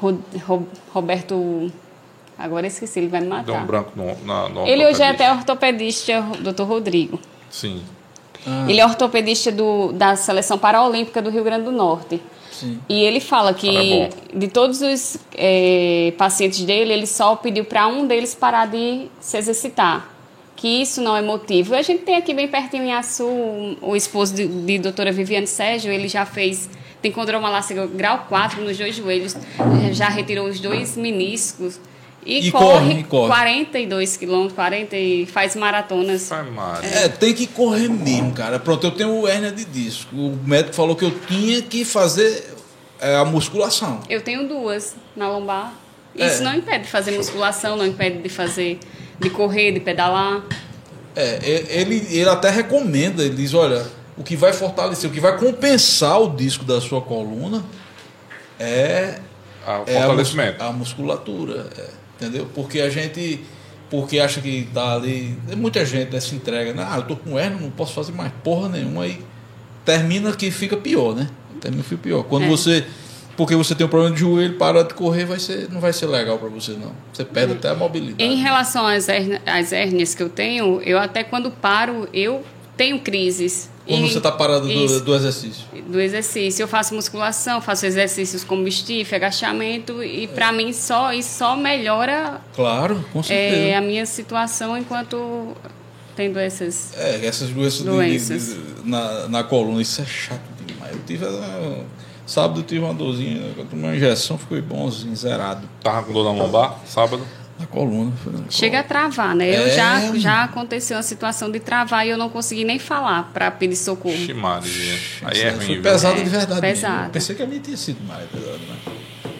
Ro- 0.00 0.18
Ro- 0.46 0.68
Roberto. 0.92 1.70
Agora 2.38 2.66
esqueci, 2.66 2.98
ele 3.00 3.08
vai 3.08 3.20
me 3.20 3.26
Deu 3.26 3.34
um 3.34 3.38
matar. 3.58 3.66
branco 3.66 3.92
no, 3.94 4.16
na, 4.24 4.48
no 4.48 4.66
Ele 4.66 4.86
hoje 4.86 5.02
é 5.02 5.08
até 5.10 5.30
ortopedista, 5.30 6.22
Dr. 6.40 6.62
Rodrigo. 6.62 7.20
Sim. 7.50 7.82
Ah, 8.46 8.64
Ele 8.66 8.80
é 8.80 8.86
ortopedista 8.86 9.52
do, 9.52 9.92
da 9.92 10.16
seleção 10.16 10.56
paraolímpica 10.56 11.20
do 11.20 11.28
Rio 11.28 11.44
Grande 11.44 11.64
do 11.64 11.72
Norte. 11.72 12.18
sim. 12.50 12.80
E 12.88 13.02
ele 13.04 13.20
fala 13.20 13.52
que 13.52 13.68
é 13.68 14.10
de 14.34 14.48
todos 14.48 14.80
os 14.80 15.18
é, 15.36 16.14
pacientes 16.16 16.64
dele, 16.64 16.94
ele 16.94 17.06
só 17.06 17.36
pediu 17.36 17.66
para 17.66 17.86
um 17.86 18.06
deles 18.06 18.34
parar 18.34 18.66
de 18.66 19.08
se 19.20 19.36
exercitar. 19.36 20.08
Que 20.60 20.68
isso 20.82 21.00
não 21.00 21.16
é 21.16 21.22
motivo. 21.22 21.74
A 21.74 21.80
gente 21.80 22.02
tem 22.02 22.16
aqui 22.16 22.34
bem 22.34 22.46
pertinho 22.46 22.84
em 22.84 22.92
Açu 22.92 23.24
o, 23.24 23.78
o 23.80 23.96
esposo 23.96 24.34
de, 24.34 24.46
de 24.46 24.78
doutora 24.78 25.10
Viviane 25.10 25.46
Sérgio, 25.46 25.90
ele 25.90 26.06
já 26.06 26.26
fez, 26.26 26.68
tem 27.00 27.10
condromalácia 27.10 27.74
grau 27.86 28.26
4 28.28 28.62
nos 28.62 28.76
dois 28.76 28.94
joelhos, 28.94 29.34
já 29.92 30.10
retirou 30.10 30.46
os 30.46 30.60
dois 30.60 30.98
meniscos. 30.98 31.80
E, 32.26 32.48
E 32.48 32.52
corre, 32.52 32.64
corre, 32.64 33.00
e 33.00 33.04
corre. 33.04 33.28
42 33.28 34.16
quilômetros, 34.18 34.52
40 34.52 34.94
e 34.94 35.24
faz 35.24 35.56
maratonas. 35.56 36.30
Mário. 36.54 36.86
É, 36.86 37.08
tem 37.08 37.32
que 37.32 37.46
correr 37.46 37.88
mesmo, 37.88 38.32
cara. 38.32 38.58
Pronto, 38.58 38.86
eu 38.86 38.90
tenho 38.90 39.26
hérnia 39.26 39.50
de 39.50 39.64
disco. 39.64 40.14
O 40.14 40.38
médico 40.44 40.74
falou 40.74 40.94
que 40.94 41.06
eu 41.06 41.18
tinha 41.26 41.62
que 41.62 41.86
fazer 41.86 42.54
é, 43.00 43.16
a 43.16 43.24
musculação. 43.24 44.00
Eu 44.10 44.20
tenho 44.20 44.46
duas 44.46 44.94
na 45.16 45.26
lombar. 45.26 45.72
É. 46.14 46.26
Isso 46.26 46.42
não 46.42 46.54
impede 46.54 46.84
de 46.84 46.90
fazer 46.90 47.12
musculação, 47.12 47.76
não 47.78 47.86
impede 47.86 48.18
de 48.18 48.28
fazer, 48.28 48.78
de 49.20 49.30
correr, 49.30 49.72
de 49.72 49.80
pedalar. 49.80 50.42
É, 51.14 51.38
ele, 51.68 52.06
ele 52.10 52.28
até 52.28 52.50
recomenda, 52.50 53.22
ele 53.22 53.34
diz, 53.36 53.52
olha, 53.52 53.84
o 54.16 54.22
que 54.22 54.36
vai 54.36 54.52
fortalecer, 54.52 55.10
o 55.10 55.12
que 55.12 55.20
vai 55.20 55.36
compensar 55.38 56.20
o 56.20 56.28
disco 56.34 56.64
da 56.64 56.80
sua 56.80 57.00
coluna 57.00 57.62
é, 58.58 59.18
Ah, 59.66 59.80
o 59.80 59.90
é 59.90 60.56
a, 60.58 60.66
a 60.68 60.72
musculatura, 60.72 61.68
é, 61.76 61.88
entendeu? 62.16 62.46
Porque 62.54 62.80
a 62.80 62.90
gente, 62.90 63.40
porque 63.90 64.18
acha 64.20 64.40
que 64.40 64.68
tá 64.72 64.94
ali, 64.94 65.36
muita 65.56 65.84
gente 65.84 66.12
né, 66.12 66.20
se 66.20 66.34
entrega, 66.34 66.72
né? 66.72 66.86
ah, 66.88 66.96
eu 66.98 67.02
tô 67.02 67.16
com 67.16 67.38
hérnia, 67.38 67.60
não 67.60 67.70
posso 67.70 67.94
fazer 67.94 68.12
mais 68.12 68.30
porra 68.44 68.68
nenhuma, 68.68 69.04
aí 69.04 69.22
termina 69.84 70.32
que 70.32 70.50
fica 70.50 70.76
pior, 70.76 71.14
né? 71.14 71.28
Termina 71.60 71.82
que 71.82 71.88
fica 71.88 72.02
pior. 72.02 72.22
Quando 72.24 72.44
É. 72.44 72.48
você, 72.48 72.84
porque 73.40 73.56
você 73.56 73.74
tem 73.74 73.86
um 73.86 73.88
problema 73.88 74.14
de 74.14 74.20
joelho, 74.20 74.58
para 74.58 74.82
de 74.84 74.92
correr, 74.92 75.24
vai 75.24 75.38
ser, 75.38 75.66
não 75.72 75.80
vai 75.80 75.94
ser 75.94 76.04
legal 76.04 76.36
para 76.38 76.50
você 76.50 76.72
não. 76.72 76.92
Você 77.10 77.24
perde 77.24 77.54
até 77.54 77.70
a 77.70 77.74
mobilidade. 77.74 78.22
Em 78.22 78.36
relação 78.36 78.86
às, 78.86 79.08
hérnia- 79.08 79.40
às 79.46 79.72
hérnias 79.72 80.14
que 80.14 80.22
eu 80.22 80.28
tenho, 80.28 80.78
eu 80.82 80.98
até 80.98 81.24
quando 81.24 81.50
paro, 81.50 82.06
eu 82.12 82.44
tenho 82.76 82.98
crises. 83.00 83.70
Quando 83.86 84.04
E- 84.04 84.10
você 84.10 84.18
está 84.18 84.30
parado 84.30 84.66
do, 84.66 84.70
Isso. 84.72 85.00
do 85.00 85.14
exercício. 85.14 85.64
do 85.88 85.98
exercício. 85.98 86.62
Eu 86.62 86.68
faço 86.68 86.94
musculação, 86.94 87.62
faço 87.62 87.86
exercícios 87.86 88.44
como 88.44 88.70
stiff, 88.70 89.14
agachamento, 89.14 90.04
e 90.04 90.26
para 90.28 90.52
mim 90.52 90.70
só 90.74 91.10
isso 91.14 91.38
só 91.38 91.56
melhora 91.56 92.42
Claro, 92.54 93.02
com 93.10 93.22
certeza. 93.22 93.56
é, 93.56 93.74
a 93.74 93.80
minha 93.80 94.04
situação 94.04 94.76
enquanto 94.76 95.56
tendo 96.14 96.38
essas. 96.38 96.92
É, 96.94 97.24
essas 97.24 97.48
doenças, 97.48 97.78
de- 97.78 97.84
Doenças. 97.86 98.46
de- 98.48 98.54
de- 98.82 98.88
na, 98.90 99.28
na 99.28 99.42
coluna, 99.44 99.80
isso 99.80 100.02
é 100.02 100.04
chato 100.04 100.42
demais. 100.66 100.92
Eu 100.92 101.00
tive. 101.06 101.24
uh, 101.24 101.84
sábado 102.30 102.60
eu 102.60 102.64
tive 102.64 102.84
uma 102.84 102.94
dorzinha, 102.94 103.52
eu 103.56 103.64
tomei 103.64 103.86
uma 103.90 103.96
injeção, 103.96 104.38
ficou 104.38 104.60
bonzinho, 104.62 105.14
zerado. 105.16 105.68
Tava 105.82 106.02
com 106.04 106.12
dor 106.12 106.24
na 106.24 106.30
lombar, 106.44 106.76
sábado. 106.86 107.22
Na 107.58 107.66
coluna. 107.66 108.10
foi 108.24 108.32
na 108.32 108.38
Chega 108.48 108.80
a 108.80 108.82
travar, 108.82 109.34
né? 109.34 109.48
Eu 109.50 109.66
É. 109.66 109.70
já, 109.70 110.16
já 110.16 110.44
aconteceu 110.44 110.96
a 110.96 111.02
situação 111.02 111.50
de 111.50 111.60
travar 111.60 112.06
e 112.06 112.10
eu 112.10 112.16
não 112.16 112.30
consegui 112.30 112.64
nem 112.64 112.78
falar 112.78 113.30
para 113.34 113.50
pedir 113.50 113.76
socorro. 113.76 114.14
Ixi, 114.14 114.32
Maria. 114.32 114.98
Aí 115.24 115.40
é 115.40 115.50
ruim, 115.50 115.66
Foi 115.66 115.76
pesado 115.80 116.20
É, 116.20 116.22
de 116.24 116.30
verdade. 116.30 116.60
pesado. 116.60 117.04
Eu 117.06 117.10
pensei 117.10 117.36
que 117.36 117.42
a 117.42 117.46
minha 117.46 117.60
tinha 117.60 117.76
sido 117.76 118.02
mais 118.06 118.26
pesado, 118.30 118.58
né? 118.58 118.76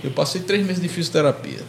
Eu 0.04 0.10
passei 0.10 0.40
três 0.42 0.66
meses 0.66 0.82
de 0.82 0.88
fisioterapia 0.88 1.60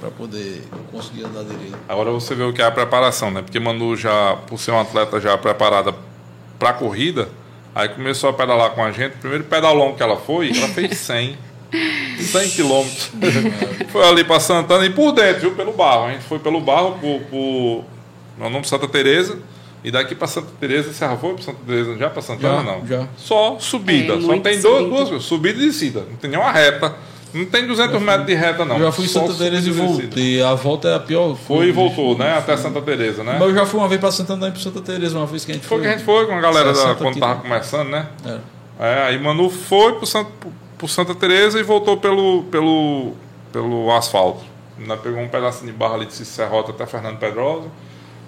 para 0.00 0.10
poder 0.10 0.62
conseguir 0.90 1.24
andar 1.24 1.42
direito. 1.44 1.76
Agora 1.88 2.10
você 2.10 2.34
vê 2.34 2.44
o 2.44 2.52
que 2.54 2.62
é 2.62 2.64
a 2.64 2.70
preparação, 2.70 3.30
né? 3.30 3.42
Porque 3.42 3.58
Manu 3.60 3.94
já, 3.96 4.36
por 4.46 4.58
ser 4.58 4.70
uma 4.70 4.82
atleta 4.82 5.20
já 5.20 5.36
preparada 5.36 5.94
para 6.58 6.72
corrida, 6.72 7.28
aí 7.78 7.88
começou 7.90 8.30
a 8.30 8.32
pedalar 8.32 8.70
com 8.70 8.82
a 8.84 8.90
gente. 8.92 9.14
O 9.14 9.18
primeiro 9.18 9.44
pedalão 9.44 9.94
que 9.94 10.02
ela 10.02 10.16
foi, 10.16 10.50
ela 10.56 10.68
fez 10.68 10.96
100. 10.98 11.38
100 12.20 12.50
quilômetros. 12.50 13.10
foi 13.92 14.08
ali 14.08 14.24
para 14.24 14.40
Santana 14.40 14.84
e 14.86 14.90
por 14.90 15.12
dentro, 15.12 15.40
viu? 15.42 15.50
Pelo 15.54 15.72
barro. 15.72 16.06
A 16.06 16.12
gente 16.12 16.24
foi 16.24 16.38
pelo 16.38 16.60
barro 16.60 16.98
por, 17.00 17.20
por 17.30 17.84
meu 18.38 18.50
nome 18.50 18.66
Santa 18.66 18.88
Teresa 18.88 19.38
e 19.84 19.90
daqui 19.90 20.14
para 20.14 20.26
Santa 20.26 20.48
Teresa, 20.58 20.92
você 20.92 21.04
já 21.04 21.16
foi 21.16 21.34
para 21.34 21.42
Santa 21.42 21.58
Teresa 21.66 21.96
já 21.96 22.10
para 22.10 22.22
Santana 22.22 22.56
Já, 22.56 22.62
não? 22.62 22.86
já. 22.86 23.06
Só 23.16 23.58
subida, 23.60 24.14
É, 24.14 24.20
só 24.20 24.38
tem 24.38 24.60
duas, 24.60 24.62
subida. 24.62 24.88
duas 24.88 25.08
coisas, 25.08 25.24
subida 25.26 25.62
e 25.62 25.66
descida. 25.66 26.00
Não 26.10 26.16
tem 26.16 26.30
nenhuma 26.30 26.50
reta. 26.50 26.94
Não 27.32 27.44
tem 27.44 27.66
200 27.66 28.00
metros 28.00 28.26
de 28.26 28.34
reta 28.34 28.64
não. 28.64 28.76
eu 28.76 28.84
já 28.84 28.92
fui 28.92 29.04
em 29.04 29.08
Santa 29.08 29.34
Teresa 29.34 29.68
e 29.68 29.72
voltei. 29.72 30.42
A 30.42 30.54
volta 30.54 30.88
é 30.88 30.94
a 30.94 31.00
pior. 31.00 31.36
Foi 31.36 31.68
e 31.68 31.72
voltou, 31.72 32.16
né? 32.16 32.38
Até 32.38 32.56
Santa 32.56 32.80
Teresa, 32.80 33.22
né? 33.22 33.36
Mas 33.38 33.48
eu 33.48 33.54
já 33.54 33.66
fui 33.66 33.78
uma 33.78 33.88
vez 33.88 34.00
para 34.00 34.10
Santana 34.10 34.48
e 34.48 34.50
para 34.50 34.60
Santa 34.60 34.80
Teresa, 34.80 35.18
uma 35.18 35.26
vez 35.26 35.44
que 35.44 35.52
a 35.52 35.54
gente 35.54 35.66
Foi 35.66 35.78
foi. 35.78 35.86
que 35.86 35.92
a 35.92 35.96
gente 35.96 36.04
foi 36.04 36.26
com 36.26 36.34
a 36.34 36.40
galera 36.40 36.68
da, 36.68 36.74
60 36.74 36.94
quando 36.96 37.18
tava 37.18 37.40
começando, 37.40 37.88
né? 37.88 38.06
É. 38.24 38.38
É, 38.80 39.02
aí 39.08 39.18
Manu 39.18 39.50
foi 39.50 39.94
pro, 39.94 40.06
Sant, 40.06 40.28
pro 40.78 40.88
Santa 40.88 41.14
Teresa 41.14 41.58
e 41.58 41.62
voltou 41.62 41.96
pelo, 41.96 42.44
pelo, 42.44 43.12
pelo 43.52 43.90
asfalto. 43.92 44.44
Ainda 44.78 44.96
pegou 44.96 45.20
um 45.20 45.28
pedacinho 45.28 45.72
de 45.72 45.76
barra 45.76 45.94
ali 45.94 46.06
de 46.06 46.14
Serrota 46.14 46.70
até 46.70 46.86
Fernando 46.86 47.18
Pedrosa. 47.18 47.66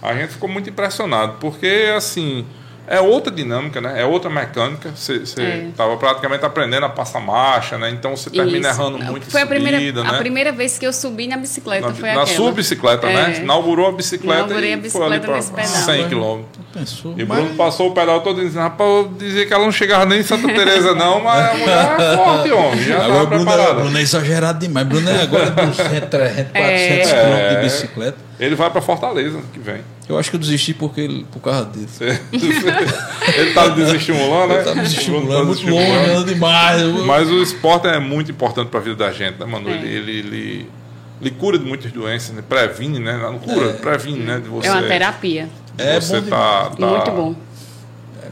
A 0.03 0.15
gente 0.15 0.33
ficou 0.33 0.49
muito 0.49 0.69
impressionado, 0.69 1.35
porque 1.41 1.93
assim, 1.97 2.45
é 2.86 3.01
outra 3.01 3.32
dinâmica, 3.32 3.81
né? 3.81 4.01
É 4.01 4.05
outra 4.05 4.28
mecânica. 4.31 4.90
Você 4.94 5.23
É. 5.39 5.66
estava 5.70 5.97
praticamente 5.97 6.44
aprendendo 6.44 6.86
a 6.86 6.89
passar 6.89 7.20
marcha, 7.20 7.78
né? 7.78 7.90
Então 7.90 8.16
você 8.16 8.31
termina 8.31 8.70
Isso. 8.70 8.81
errando 8.81 8.98
muito 8.98 9.27
em 9.27 9.31
Foi 9.31 9.43
a 9.43 9.47
primeira, 9.47 9.78
subida, 9.78 10.01
a 10.01 10.12
né? 10.12 10.19
primeira 10.19 10.52
vez 10.52 10.78
que 10.78 10.86
eu 10.86 10.93
subi 10.93 11.27
na 11.27 11.36
bicicleta. 11.36 11.89
Na, 11.89 11.94
foi 11.94 12.09
na 12.12 12.23
aquela. 12.23 12.36
sua 12.36 12.52
bicicleta, 12.52 13.07
né? 13.07 13.35
É. 13.39 13.40
Inaugurou 13.43 13.89
a 13.89 13.93
bicicleta 13.93 14.40
Inaugurei 14.44 14.70
e 14.70 14.74
a 14.74 14.77
foi 14.90 15.02
ali 15.02 15.19
bicicleta 15.20 15.27
para 15.27 15.36
nesse 15.36 15.51
pedal. 15.52 15.66
100 15.97 16.09
quilômetros. 16.09 17.05
E 17.16 17.24
mas- 17.24 17.39
Bruno 17.40 17.55
passou 17.57 17.89
o 17.90 17.94
pedal 17.94 18.20
todo 18.23 18.40
dizendo, 18.40 18.62
rapaz, 18.62 18.89
eu 18.90 19.12
dizia 19.19 19.47
que 19.47 19.52
ela 19.52 19.65
não 19.65 19.73
chegava 19.73 20.07
nem 20.07 20.20
em 20.20 20.23
Santa 20.23 20.47
Teresa 20.55 20.94
não, 20.94 21.20
mas 21.23 21.51
a 21.51 21.55
mulher 21.55 21.97
é 22.01 22.16
forte, 22.16 22.51
homem, 22.52 22.82
já 22.85 23.05
Agora 23.05 23.27
Bruno, 23.27 23.43
é, 23.43 23.44
preparada. 23.47 23.74
Bruno 23.81 23.98
é 23.98 24.02
exagerado 24.02 24.59
demais. 24.59 24.86
Bruno 24.86 25.11
é 25.11 25.23
agora 25.23 25.51
dos 25.51 25.77
100, 25.77 26.01
300, 26.01 26.52
400 26.52 26.55
É. 26.55 27.23
quilômetros 27.23 27.51
de 27.51 27.62
bicicleta. 27.62 28.30
Ele 28.41 28.55
vai 28.55 28.71
para 28.71 28.81
Fortaleza 28.81 29.39
que 29.53 29.59
vem. 29.61 29.83
Eu 30.09 30.19
acho 30.19 30.31
que 30.31 30.37
eu 30.37 30.41
desisti 30.41 30.73
porque 30.75 31.03
ele, 31.03 31.27
por 31.31 31.41
causa 31.41 31.67
dele. 31.67 31.87
Ele 33.37 33.53
tá 33.55 33.69
desestimulando, 33.69 34.49
né? 34.49 34.55
Ele 34.57 34.65
tá 34.65 34.75
me 34.75 34.81
O 34.81 34.83
Bruno 34.83 34.83
estimulando 34.87 35.29
tá 35.39 35.45
muito 35.45 35.59
desestimulando. 35.61 35.99
longe, 36.01 36.11
anda 36.11 36.25
demais. 36.35 36.83
Mas 37.05 37.31
o 37.31 37.43
esporte 37.43 37.87
é 37.87 37.99
muito 38.01 38.31
importante 38.31 38.69
para 38.69 38.81
a 38.81 38.83
vida 38.83 38.97
da 38.97 39.12
gente, 39.12 39.39
né, 39.39 39.47
mano? 39.47 39.69
É. 39.71 39.75
Ele, 39.75 39.89
ele, 39.89 40.19
ele, 40.19 40.71
ele 41.21 41.31
cura 41.33 41.59
de 41.59 41.65
muitas 41.65 41.93
doenças, 41.93 42.35
né? 42.35 42.43
previne, 42.49 42.99
né? 42.99 43.17
Não 43.19 43.39
cura, 43.39 43.75
previne, 43.75 44.21
né? 44.21 44.41
De 44.41 44.49
você, 44.49 44.69
É 44.69 44.73
uma 44.73 44.83
terapia. 44.83 45.49
de 45.77 45.83
É 45.85 46.01
você 46.01 46.21
bom 46.21 46.29
tá, 46.31 46.71
tá- 46.71 46.87
Muito 46.87 47.11
bom. 47.12 47.35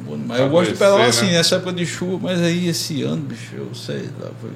É 0.08 0.10
bom 0.10 0.16
demais. 0.16 0.40
Eu 0.40 0.48
gosto 0.48 0.72
de 0.72 0.78
pedalar 0.78 1.00
né? 1.02 1.06
assim, 1.08 1.26
nessa 1.30 1.56
época 1.56 1.72
de 1.72 1.86
chuva, 1.86 2.18
mas 2.22 2.40
aí 2.42 2.68
esse 2.68 3.02
ano, 3.02 3.16
bicho, 3.22 3.54
eu 3.56 3.74
sei 3.74 4.08
lá. 4.20 4.30
Foi 4.40 4.50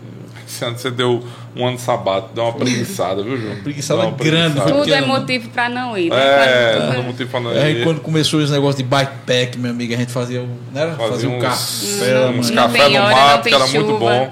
Esse 0.49 0.65
ano 0.65 0.77
você 0.79 0.91
deu 0.91 1.25
um 1.57 1.67
ano 1.67 1.79
sabático, 1.79 2.35
deu 2.35 2.45
uma 2.45 2.53
preguiçada, 2.53 3.23
viu, 3.23 3.37
João? 3.41 3.57
preguiçada 3.63 4.03
grande, 4.11 4.55
preguiçada. 4.55 4.73
Tudo 4.73 4.93
é 4.95 5.01
né? 5.01 5.07
motivo 5.07 5.49
para 5.51 5.69
não 5.69 5.97
ir. 5.97 6.11
né? 6.11 6.17
É, 6.17 6.77
Quando- 6.79 6.97
não 6.97 7.03
motivo 7.05 7.31
pra 7.31 7.41
não 7.41 7.51
Aí 7.51 7.81
ir. 7.81 7.85
quando 7.85 8.01
começou 8.01 8.43
esse 8.43 8.53
negócio 8.53 8.77
de 8.83 8.89
bikepack, 8.89 9.59
meu 9.59 9.71
amigo, 9.71 9.95
a 9.95 9.97
gente 9.97 10.13
fazia, 10.13 10.41
né? 10.73 10.95
Fazia 10.97 11.09
fazia 11.13 11.29
um 11.31 11.37
uns- 11.39 11.43
café 11.43 12.29
uns. 12.31 12.51
Não 12.51 12.57
café 12.65 12.89
no 12.89 13.03
mato, 13.03 13.49
que 13.49 13.55
era 13.55 13.67
muito 13.67 13.87
chuva. 13.87 13.99
bom. 13.99 14.31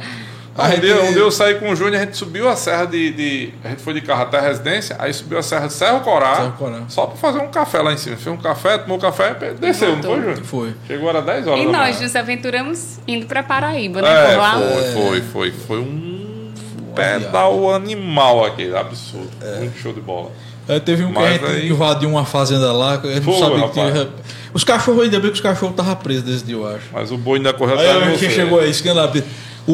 Aí 0.59 0.77
um, 0.93 1.05
um 1.09 1.13
dia 1.13 1.21
eu 1.23 1.31
saí 1.31 1.55
com 1.55 1.71
o 1.71 1.77
Júnior, 1.77 1.97
a 2.03 2.05
gente 2.05 2.17
subiu 2.17 2.49
a 2.49 2.57
serra 2.57 2.85
de, 2.85 3.13
de- 3.13 3.55
A 3.65 3.69
gente 3.69 3.83
foi 3.83 3.95
de 3.95 4.01
carro 4.01 4.23
até 4.23 4.39
a 4.39 4.41
residência, 4.43 4.97
aí 4.99 5.13
subiu 5.15 5.39
a 5.39 5.43
serra 5.43 5.69
de 5.69 5.73
Serra 5.73 6.01
Corá, 6.01 6.35
Serra 6.37 6.55
Corá. 6.59 6.81
só 6.89 7.07
pra 7.07 7.17
fazer 7.17 7.39
um 7.39 7.49
café 7.49 7.81
lá 7.81 7.93
em 7.93 7.97
cima. 7.97 8.17
Fez 8.17 8.27
um 8.35 8.37
café, 8.37 8.77
tomou 8.79 8.99
café, 8.99 9.35
desceu, 9.59 9.95
não 9.97 10.03
foi, 10.03 10.17
Júnior? 10.17 10.37
Foi. 10.45 10.75
Chegou, 10.87 11.09
era 11.09 11.23
10 11.23 11.47
horas 11.47 11.61
E 11.63 11.67
da 11.67 11.73
nós 11.73 11.95
manhã. 11.95 12.03
nos 12.03 12.17
aventuramos 12.17 12.99
indo 13.09 13.27
para 13.27 13.43
Paraíba, 13.43 14.03
né? 14.03 14.09
É, 14.11 14.27
Por 14.33 14.39
lá. 14.39 14.53
foi, 14.93 14.93
foi, 14.93 15.21
foi. 15.23 15.51
Foi 15.53 15.79
um 15.79 16.53
pedal 16.95 17.73
animal 17.75 18.45
aquele, 18.45 18.77
absurdo. 18.77 19.31
Muito 19.59 19.79
show 19.79 19.93
de 19.93 20.01
bola. 20.01 20.31
Aí 20.69 20.79
teve 20.81 21.05
um 21.05 21.13
que 21.13 21.19
a 21.19 21.23
Mas 21.23 21.33
gente 21.33 21.45
aí- 21.47 21.69
invadiu 21.71 22.09
uma 22.11 22.25
fazenda 22.25 22.73
lá, 22.73 22.99
que 22.99 23.09
a 23.09 23.13
gente 23.15 23.27
não 23.27 23.39
sabia 23.39 23.69
que 23.69 23.73
tinha. 23.73 24.09
Os 24.53 24.65
cachorros, 24.65 25.03
ainda 25.05 25.19
bem 25.21 25.29
que 25.31 25.35
os 25.35 25.41
cachorros 25.41 25.71
estavam 25.71 25.95
presos 25.97 26.23
desde 26.25 26.45
dia, 26.47 26.57
eu 26.57 26.67
acho. 26.67 26.85
Mas 26.93 27.11
o 27.13 27.17
boi 27.17 27.39
ainda 27.39 27.53
correu 27.53 27.79
Aí 27.79 27.89
atrás 27.89 28.03
a 28.03 28.11
gente 28.11 28.19
você. 28.29 28.31
chegou 28.31 28.59
aí, 28.61 28.73
lá. 28.95 29.13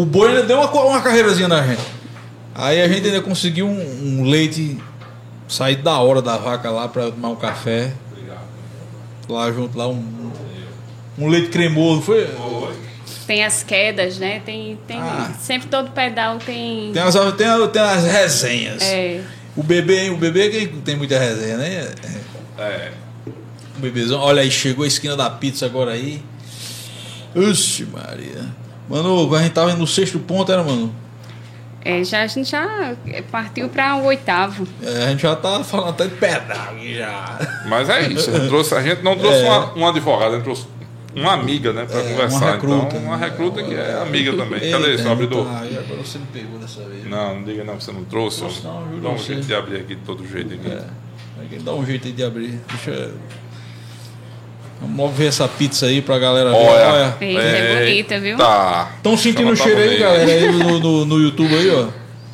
O 0.01 0.05
boi 0.05 0.29
ainda 0.29 0.43
deu 0.43 0.59
uma, 0.61 0.71
uma 0.71 1.01
carreirazinha 1.01 1.49
na 1.49 1.63
gente. 1.67 1.83
Aí 2.55 2.81
a 2.83 2.89
gente 2.89 3.07
ainda 3.07 3.21
conseguiu 3.23 3.67
um, 3.67 4.21
um 4.21 4.25
leite 4.25 4.79
sair 5.49 5.77
da 5.77 5.99
hora 5.99 6.21
da 6.23 6.37
vaca 6.37 6.71
lá 6.71 6.89
pra 6.89 7.11
tomar 7.11 7.29
um 7.31 7.37
café. 7.37 7.93
Lá 9.29 9.51
junto, 9.53 9.77
lá 9.77 9.89
um, 9.89 10.31
um 11.19 11.29
leite 11.29 11.49
cremoso. 11.49 12.03
Foi, 12.03 12.29
Tem 13.27 13.45
as 13.45 13.63
quedas, 13.63 14.19
né? 14.19 14.41
Tem, 14.45 14.79
tem 14.87 14.99
Ah. 15.01 15.33
sempre 15.41 15.69
todo 15.69 15.91
pedal 15.91 16.39
tem. 16.39 16.93
tem, 16.93 17.03
as, 17.03 17.15
tem, 17.37 17.47
as- 17.47 17.71
tem 17.71 17.83
as 17.83 18.05
resenhas. 18.05 18.83
É, 18.83 19.21
O 19.57 19.63
bebê, 19.63 20.11
o 20.11 20.17
bebê 20.17 20.49
que 20.51 20.67
tem 20.83 20.95
muita 20.97 21.19
resenha, 21.19 21.57
né? 21.57 21.89
É. 22.59 22.93
O 23.77 23.81
bebezão. 23.81 24.21
Olha 24.21 24.43
aí, 24.43 24.51
chegou 24.51 24.85
a 24.85 24.89
esquina 24.89 25.17
da 25.17 25.29
pizza 25.29 25.67
agora 25.67 25.91
aí. 25.93 26.23
Oxe, 27.35 27.85
Maria. 27.85 28.45
Mano, 28.89 29.35
a 29.35 29.43
gente 29.43 29.53
tava 29.53 29.75
no 29.75 29.87
sexto 29.87 30.19
ponto, 30.19 30.51
era, 30.53 30.63
mano? 30.63 30.95
é, 31.85 32.03
já, 32.03 32.23
a 32.23 32.27
gente 32.27 32.51
já 32.51 32.95
partiu 33.31 33.69
para 33.69 33.97
o 33.97 34.05
oitavo. 34.07 34.67
É, 34.83 35.05
a 35.07 35.11
gente 35.11 35.23
já 35.23 35.37
tá 35.37 35.63
falando 35.63 35.91
até 35.91 36.05
de 36.07 36.15
pedal 36.17 36.71
aqui 36.73 36.97
já. 36.97 37.39
Mas 37.69 37.89
é 37.89 38.09
isso. 38.09 38.31
A 38.31 38.39
gente, 38.39 38.49
trouxe- 38.49 38.75
a 38.75 38.83
gente 38.83 39.03
não 39.03 39.17
trouxe 39.17 39.39
É. 39.39 39.49
uma, 39.49 39.75
um 39.79 39.87
advogado, 39.89 40.33
a 40.33 40.35
gente 40.35 40.45
trouxe 40.45 40.67
uma 41.15 41.33
amiga, 41.33 41.73
né, 41.73 41.85
pra 41.87 42.01
É, 42.01 42.03
conversar. 42.11 42.37
uma 42.39 42.51
recruta, 42.53 42.87
então, 42.87 42.99
uma 43.01 43.17
né? 43.17 43.27
recruta 43.27 43.63
que 43.63 43.75
é 43.75 44.03
amiga 44.03 44.33
também. 44.37 44.61
Cadê 44.71 44.75
Eita, 44.89 44.91
isso, 44.91 45.09
abridor? 45.09 45.47
tá, 45.47 45.65
e 45.65 45.79
agora 45.79 46.03
você 46.03 46.19
me 46.19 46.27
pegou 46.27 46.59
dessa 46.59 46.81
vez. 46.83 47.05
Não, 47.09 47.37
não 47.37 47.45
diga 47.45 47.65
não 47.65 47.77
que 47.77 47.85
você 47.85 47.93
não 47.93 48.05
trouxe. 48.05 48.39
Trouxe 48.41 48.65
não, 48.65 48.85
juro 48.91 49.01
Dá 49.03 49.09
um 49.11 49.17
você. 49.19 49.35
jeito 49.35 49.47
de 49.47 49.55
abrir 49.55 49.77
aqui 49.77 49.95
de 49.95 50.03
todo 50.03 50.27
jeito 50.29 50.55
aqui. 50.55 50.69
É. 50.69 50.83
Vai 51.37 51.59
Dá 51.61 51.73
um 51.73 51.87
jeito 51.87 52.07
aí 52.07 52.13
de 52.13 52.25
abrir. 52.25 52.61
Deixa 52.69 52.91
eu... 52.91 53.15
Vamos 54.81 54.97
logo 54.97 55.13
ver 55.13 55.27
essa 55.27 55.49
pizza 55.49 55.87
aí 55.87 56.03
pra 56.03 56.19
galera 56.19 56.51
ver. 56.51 56.57
Olha. 56.57 57.17
Eita, 57.21 57.41
é 57.43 57.79
bonita, 57.79 58.21
viu? 58.21 58.37
Tá. 58.37 58.91
Estão 58.97 59.17
sentindo 59.17 59.51
o 59.51 59.57
cheiro 59.57 59.81
aí, 59.81 59.99
galera, 59.99 60.31
aí 60.31 60.53
no, 60.53 60.79
no, 60.79 61.05
no 61.05 61.19
YouTube 61.19 61.55
aí, 61.55 61.71
ó. 61.71 61.87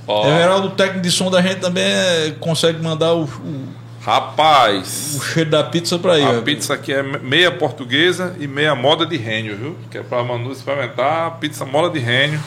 Ó, 0.06 0.28
Everaldo, 0.28 0.68
o 0.68 0.70
técnico 0.72 1.00
de 1.02 1.10
som 1.12 1.30
da 1.30 1.40
gente 1.40 1.60
também 1.60 1.84
é- 1.84 2.34
consegue 2.40 2.82
mandar 2.82 3.14
o, 3.14 3.22
o, 3.24 3.68
Rapaz, 4.04 5.16
o 5.20 5.24
cheiro 5.24 5.48
da 5.50 5.62
pizza 5.62 5.96
pra 5.96 6.14
aí, 6.14 6.24
a 6.24 6.30
ó. 6.30 6.40
pizza 6.40 6.74
aqui 6.74 6.92
é 6.92 7.02
meia 7.04 7.52
portuguesa 7.52 8.34
e 8.40 8.48
meia 8.48 8.74
moda 8.74 9.06
de 9.06 9.16
rênio, 9.16 9.56
viu? 9.56 9.76
Que 9.92 9.98
é 9.98 10.02
pra 10.02 10.24
Manu 10.24 10.50
experimentar 10.50 11.38
pizza 11.38 11.64
moda 11.64 11.88
de 11.88 12.04
rênio. 12.04 12.40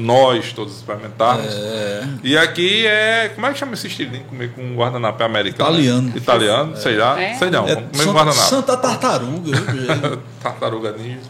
Nós 0.00 0.52
todos 0.52 0.76
experimentarmos. 0.76 1.52
É. 1.54 2.04
E 2.24 2.36
aqui 2.38 2.86
é. 2.86 3.30
Como 3.34 3.46
é 3.46 3.52
que 3.52 3.58
chama 3.58 3.74
esse 3.74 3.86
estilinho? 3.86 4.24
Comer 4.24 4.50
com 4.52 4.74
guardanapo 4.74 5.22
é 5.22 5.26
americano? 5.26 5.70
Italiano. 5.70 6.12
Italiano, 6.16 6.76
sei 6.76 6.96
lá. 6.96 7.20
É. 7.20 7.34
Sei 7.34 7.50
não. 7.50 7.68
É 7.68 7.74
Vamos 7.74 7.90
comer 7.90 7.92
com 7.92 7.98
Santa, 7.98 8.12
guardanapo. 8.12 8.48
Santa 8.48 8.76
Tartaruga? 8.76 9.52
Tartaruga 10.42 10.92
ninja. 10.92 11.20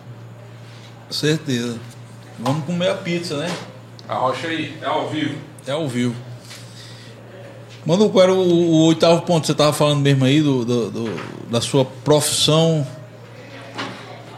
certeza. 1.11 1.77
Vamos 2.39 2.65
comer 2.65 2.91
a 2.91 2.95
pizza, 2.95 3.37
né? 3.37 3.51
Arrocha 4.09 4.47
aí, 4.49 4.77
é 4.81 4.87
ao 4.87 5.09
vivo. 5.09 5.35
É 5.67 5.73
ao 5.73 5.89
vivo. 5.89 6.15
Mano, 7.85 8.11
qual 8.11 8.23
era 8.25 8.33
o, 8.33 8.39
o 8.39 8.87
oitavo 8.87 9.23
ponto 9.23 9.41
que 9.43 9.47
você 9.49 9.55
tava 9.55 9.73
falando 9.73 10.01
mesmo 10.01 10.25
aí 10.25 10.41
do, 10.43 10.65
do- 10.65 10.91
do- 10.91 11.21
da 11.51 11.61
sua 11.61 11.85
profissão? 11.85 12.87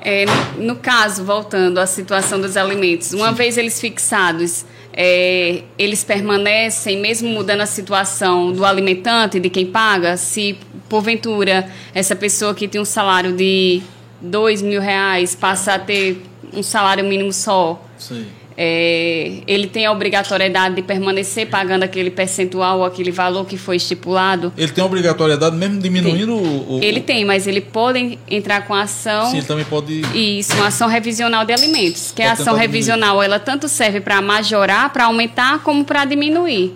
É, 0.04 0.24
no 0.58 0.76
caso, 0.76 1.24
voltando 1.24 1.78
à 1.78 1.86
situação 1.86 2.40
dos 2.40 2.56
alimentos, 2.56 3.12
uma 3.12 3.30
vez 3.30 3.56
eles 3.56 3.80
fixados, 3.80 4.64
é, 4.92 5.62
eles 5.78 6.02
permanecem, 6.02 6.98
mesmo 6.98 7.28
mudando 7.28 7.60
a 7.60 7.66
situação 7.66 8.52
do 8.52 8.64
alimentante, 8.64 9.38
de 9.38 9.48
quem 9.48 9.66
paga, 9.66 10.16
se 10.16 10.58
porventura 10.88 11.70
essa 11.94 12.16
pessoa 12.16 12.52
que 12.52 12.66
tem 12.66 12.80
um 12.80 12.84
salário 12.84 13.32
de 13.32 13.80
dois 14.20 14.60
mil 14.60 14.80
reais 14.80 15.34
passa 15.34 15.74
a 15.74 15.78
ter 15.78 16.22
um 16.52 16.62
salário 16.62 17.04
mínimo 17.04 17.32
só, 17.32 17.80
Sei. 17.96 18.26
É, 18.56 19.38
ele 19.46 19.66
tem 19.66 19.86
a 19.86 19.92
obrigatoriedade 19.92 20.74
de 20.76 20.82
permanecer 20.82 21.46
pagando 21.48 21.82
aquele 21.82 22.10
percentual 22.10 22.78
ou 22.80 22.84
aquele 22.84 23.10
valor 23.10 23.44
que 23.46 23.56
foi 23.56 23.76
estipulado? 23.76 24.52
Ele 24.56 24.70
tem 24.72 24.82
a 24.82 24.86
obrigatoriedade, 24.86 25.56
mesmo 25.56 25.80
diminuindo 25.80 26.34
o, 26.34 26.76
o- 26.78 26.82
Ele 26.82 27.00
tem, 27.00 27.24
mas 27.24 27.46
ele 27.46 27.60
pode 27.60 28.18
entrar 28.28 28.66
com 28.66 28.74
ação. 28.74 29.30
Sim, 29.30 29.38
ele 29.38 29.46
também 29.46 29.64
pode. 29.64 30.02
Isso, 30.14 30.54
uma 30.54 30.66
ação 30.68 30.88
revisional 30.88 31.44
de 31.44 31.52
alimentos. 31.52 32.12
Que 32.14 32.22
a 32.22 32.32
ação 32.32 32.54
revisional, 32.56 33.22
ela 33.22 33.38
tanto 33.38 33.68
serve 33.68 34.00
para 34.00 34.20
majorar, 34.22 34.92
para 34.92 35.04
aumentar, 35.04 35.60
como 35.62 35.84
para 35.84 36.04
diminuir. 36.04 36.74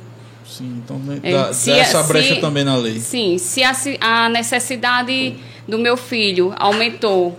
Sim, 0.49 0.81
então 0.85 0.99
né, 1.01 1.19
É, 1.23 1.33
dá, 1.33 1.53
se 1.53 1.71
dá 1.71 1.77
essa 1.79 2.03
brecha 2.05 2.35
se- 2.37 2.41
também 2.41 2.65
na 2.65 2.77
lei. 2.77 2.99
Sim, 3.01 3.37
se 3.37 3.63
a, 3.63 3.73
a 4.01 4.29
necessidade 4.29 5.35
do 5.69 5.79
meu 5.79 5.97
filho 5.97 6.55
aumentou, 6.57 7.39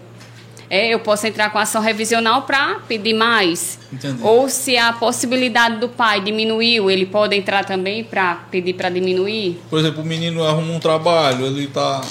é, 0.70 0.94
eu 0.94 1.00
posso 1.00 1.26
entrar 1.26 1.50
com 1.50 1.58
ação 1.58 1.82
revisional 1.82 2.42
para 2.44 2.80
pedir 2.88 3.14
mais. 3.14 3.80
Entendi. 3.92 4.20
Ou 4.22 4.50
se 4.50 4.78
a 4.78 4.92
possibilidade 4.94 5.78
do 5.80 5.88
pai 5.90 6.22
diminuiu, 6.22 6.90
ele 6.92 7.06
pode 7.06 7.36
entrar 7.36 7.64
também 7.66 8.04
para 8.04 8.36
pedir 8.52 8.74
para 8.74 8.90
diminuir. 8.90 9.60
Por 9.70 9.80
exemplo, 9.80 10.02
o 10.02 10.06
menino 10.06 10.44
arruma 10.44 10.74
um 10.74 10.80
trabalho, 10.80 11.46
ele 11.46 11.68
tá. 11.68 12.02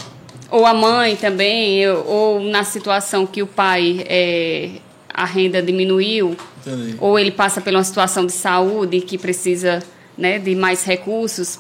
Ou 0.51 0.65
a 0.65 0.73
mãe 0.73 1.17
também, 1.17 1.79
eu- 1.79 2.05
ou 2.07 2.41
na 2.41 2.63
situação 2.65 3.27
que 3.27 3.43
o 3.43 3.47
pai, 3.47 4.05
é, 4.09 4.71
a 5.13 5.25
renda 5.25 5.61
diminuiu, 5.63 6.37
Entendi. 6.67 6.97
ou 7.01 7.19
ele 7.19 7.31
passa 7.33 7.61
por 7.61 7.73
uma 7.73 7.85
situação 7.85 8.25
de 8.25 8.33
saúde 8.33 9.01
que 9.01 9.19
precisa 9.19 9.83
né, 10.17 10.39
de 10.39 10.55
mais 10.55 10.83
recursos 10.85 11.59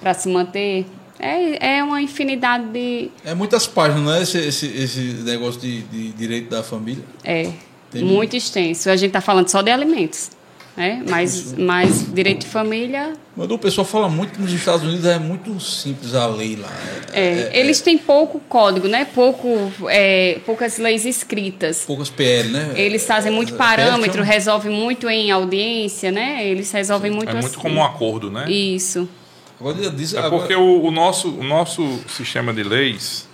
para 0.00 0.12
se 0.14 0.28
manter. 0.28 0.84
É, 1.18 1.78
é 1.78 1.82
uma 1.84 2.00
infinidade 2.00 2.64
de. 2.72 3.10
É 3.24 3.34
muitas 3.34 3.66
páginas, 3.66 4.02
não 4.04 4.14
é? 4.14 4.22
Esse, 4.22 4.38
esse, 4.38 4.66
esse 4.66 5.00
negócio 5.24 5.60
de, 5.60 5.82
de 5.82 6.12
direito 6.12 6.48
da 6.50 6.62
família. 6.62 7.04
É, 7.24 7.50
Tem- 7.90 8.04
muito 8.04 8.36
extenso. 8.36 8.88
A 8.90 8.96
gente 8.96 9.08
está 9.08 9.20
falando 9.20 9.48
só 9.48 9.60
de 9.62 9.70
alimentos. 9.70 10.30
Né? 10.76 11.02
Mas, 11.10 11.54
mas 11.58 12.14
direito 12.14 12.42
de 12.42 12.46
família. 12.46 13.14
Mas 13.36 13.50
o 13.50 13.58
pessoal 13.58 13.84
fala 13.84 14.08
muito 14.08 14.34
que 14.34 14.40
nos 14.40 14.52
Estados 14.52 14.86
Unidos 14.86 15.04
é 15.06 15.18
muito 15.18 15.58
simples 15.58 16.14
a 16.14 16.24
lei 16.28 16.54
lá. 16.54 16.68
É, 17.12 17.50
eles 17.52 17.80
têm 17.80 17.98
pouco 17.98 18.38
código, 18.48 18.86
né? 18.86 19.04
Pouco, 19.12 19.48
é, 19.88 20.38
poucas 20.46 20.78
leis 20.78 21.04
escritas. 21.04 21.82
Poucas 21.84 22.08
PL, 22.10 22.50
né? 22.50 22.74
Eles 22.76 23.04
fazem 23.04 23.32
muito 23.32 23.54
É, 23.54 23.56
parâmetro, 23.56 24.22
resolvem 24.22 24.70
muito 24.70 25.08
em 25.08 25.32
audiência, 25.32 26.12
né? 26.12 26.46
Eles 26.46 26.70
resolvem 26.70 27.10
muito 27.10 27.30
É 27.30 27.32
assim. 27.32 27.40
muito 27.40 27.58
como 27.58 27.74
um 27.80 27.84
acordo, 27.84 28.30
né? 28.30 28.48
Isso. 28.48 29.08
Agora 29.60 29.90
diz, 29.90 30.14
É 30.14 30.18
agora- 30.18 30.30
porque 30.38 30.54
o, 30.54 30.82
o 30.84 30.90
nosso, 30.90 31.28
o 31.30 31.42
nosso 31.42 31.98
sistema 32.08 32.52
de 32.52 32.62
leis, 32.62 33.28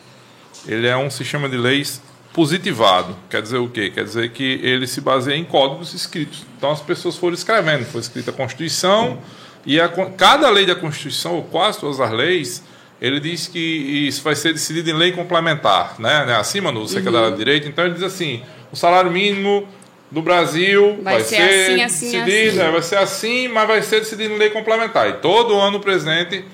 ele 0.66 0.86
é 0.86 0.96
um 0.96 1.10
sistema 1.10 1.48
de 1.48 1.56
leis 1.56 2.00
positivado. 2.32 3.14
Quer 3.30 3.42
dizer 3.42 3.58
o 3.58 3.68
quê? 3.68 3.90
Quer 3.90 4.04
dizer 4.04 4.30
que 4.30 4.58
ele 4.62 4.86
se 4.86 5.00
baseia 5.00 5.36
em 5.36 5.44
códigos 5.44 5.94
escritos. 5.94 6.44
Então 6.56 6.70
as 6.70 6.80
pessoas 6.80 7.16
foram 7.16 7.34
escrevendo. 7.34 7.84
Foi 7.84 8.00
escrita 8.00 8.30
a 8.30 8.34
Constituição 8.34 9.18
e 9.64 9.80
a 9.80 9.88
cada 9.88 10.50
lei 10.50 10.66
da 10.66 10.74
Constituição, 10.74 11.36
ou 11.36 11.42
quase 11.44 11.78
todas 11.78 12.00
as 12.00 12.10
leis, 12.10 12.62
ele 13.00 13.20
diz 13.20 13.46
que 13.46 13.58
isso 13.58 14.22
vai 14.22 14.34
ser 14.34 14.52
decidido 14.52 14.90
em 14.90 14.94
lei 14.94 15.12
complementar, 15.12 15.94
né? 15.98 16.34
Acima 16.36 16.72
no 16.72 16.86
secretário 16.88 17.30
de 17.32 17.36
Direito. 17.38 17.68
Então 17.68 17.84
ele 17.84 17.94
diz 17.94 18.02
assim, 18.02 18.42
o 18.72 18.76
salário 18.76 19.10
mínimo 19.10 19.66
do 20.14 20.22
Brasil 20.22 20.96
Vai 21.02 21.14
vai, 21.14 21.24
ser 21.24 21.36
ser, 21.36 21.42
assim, 21.42 21.82
assim, 21.82 22.22
decidido, 22.22 22.60
assim. 22.60 22.68
é, 22.68 22.70
vai 22.70 22.82
ser 22.82 22.96
assim, 22.96 23.48
mas 23.48 23.66
vai 23.66 23.82
ser 23.82 24.00
decidido 24.00 24.32
em 24.32 24.38
lei 24.38 24.48
complementar. 24.48 25.08
E 25.10 25.14
todo 25.14 25.58
ano 25.58 25.78
o 25.78 25.80
presidente 25.80 26.44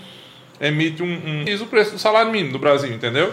emite 0.59 1.03
um, 1.03 1.07
um 1.07 1.45
diz 1.45 1.61
o 1.61 1.67
preço 1.67 1.93
do 1.93 1.99
salário 1.99 2.33
mínimo 2.33 2.53
do 2.53 2.59
Brasil, 2.59 2.91
entendeu? 2.91 3.33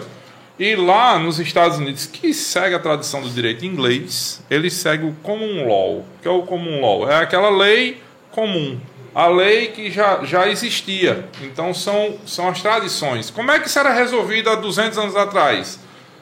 E 0.58 0.76
lá 0.76 1.18
nos 1.18 1.38
Estados 1.38 1.78
Unidos, 1.78 2.04
que 2.04 2.34
segue 2.34 2.74
a 2.74 2.78
tradição 2.78 3.22
do 3.22 3.30
direito 3.30 3.64
inglês, 3.64 4.44
ele 4.50 4.68
segue 4.68 5.06
o 5.06 5.12
common 5.22 5.66
law. 5.66 5.98
O 5.98 6.04
que 6.20 6.28
é 6.28 6.30
o 6.30 6.42
common 6.42 6.80
law? 6.80 7.10
É 7.10 7.16
aquela 7.16 7.48
lei 7.48 8.02
comum, 8.30 8.78
a 9.14 9.26
lei 9.28 9.68
que 9.68 9.90
já, 9.90 10.24
já 10.24 10.46
existia. 10.48 11.26
Então 11.42 11.72
são, 11.72 12.18
são 12.26 12.48
as 12.48 12.60
tradições. 12.60 13.30
Como 13.30 13.50
é 13.50 13.58
que 13.58 13.68
isso 13.68 13.78
era 13.78 13.94
resolvido 13.94 14.50
há 14.50 14.56
200 14.56 14.98
anos 14.98 15.16
atrás? 15.16 15.78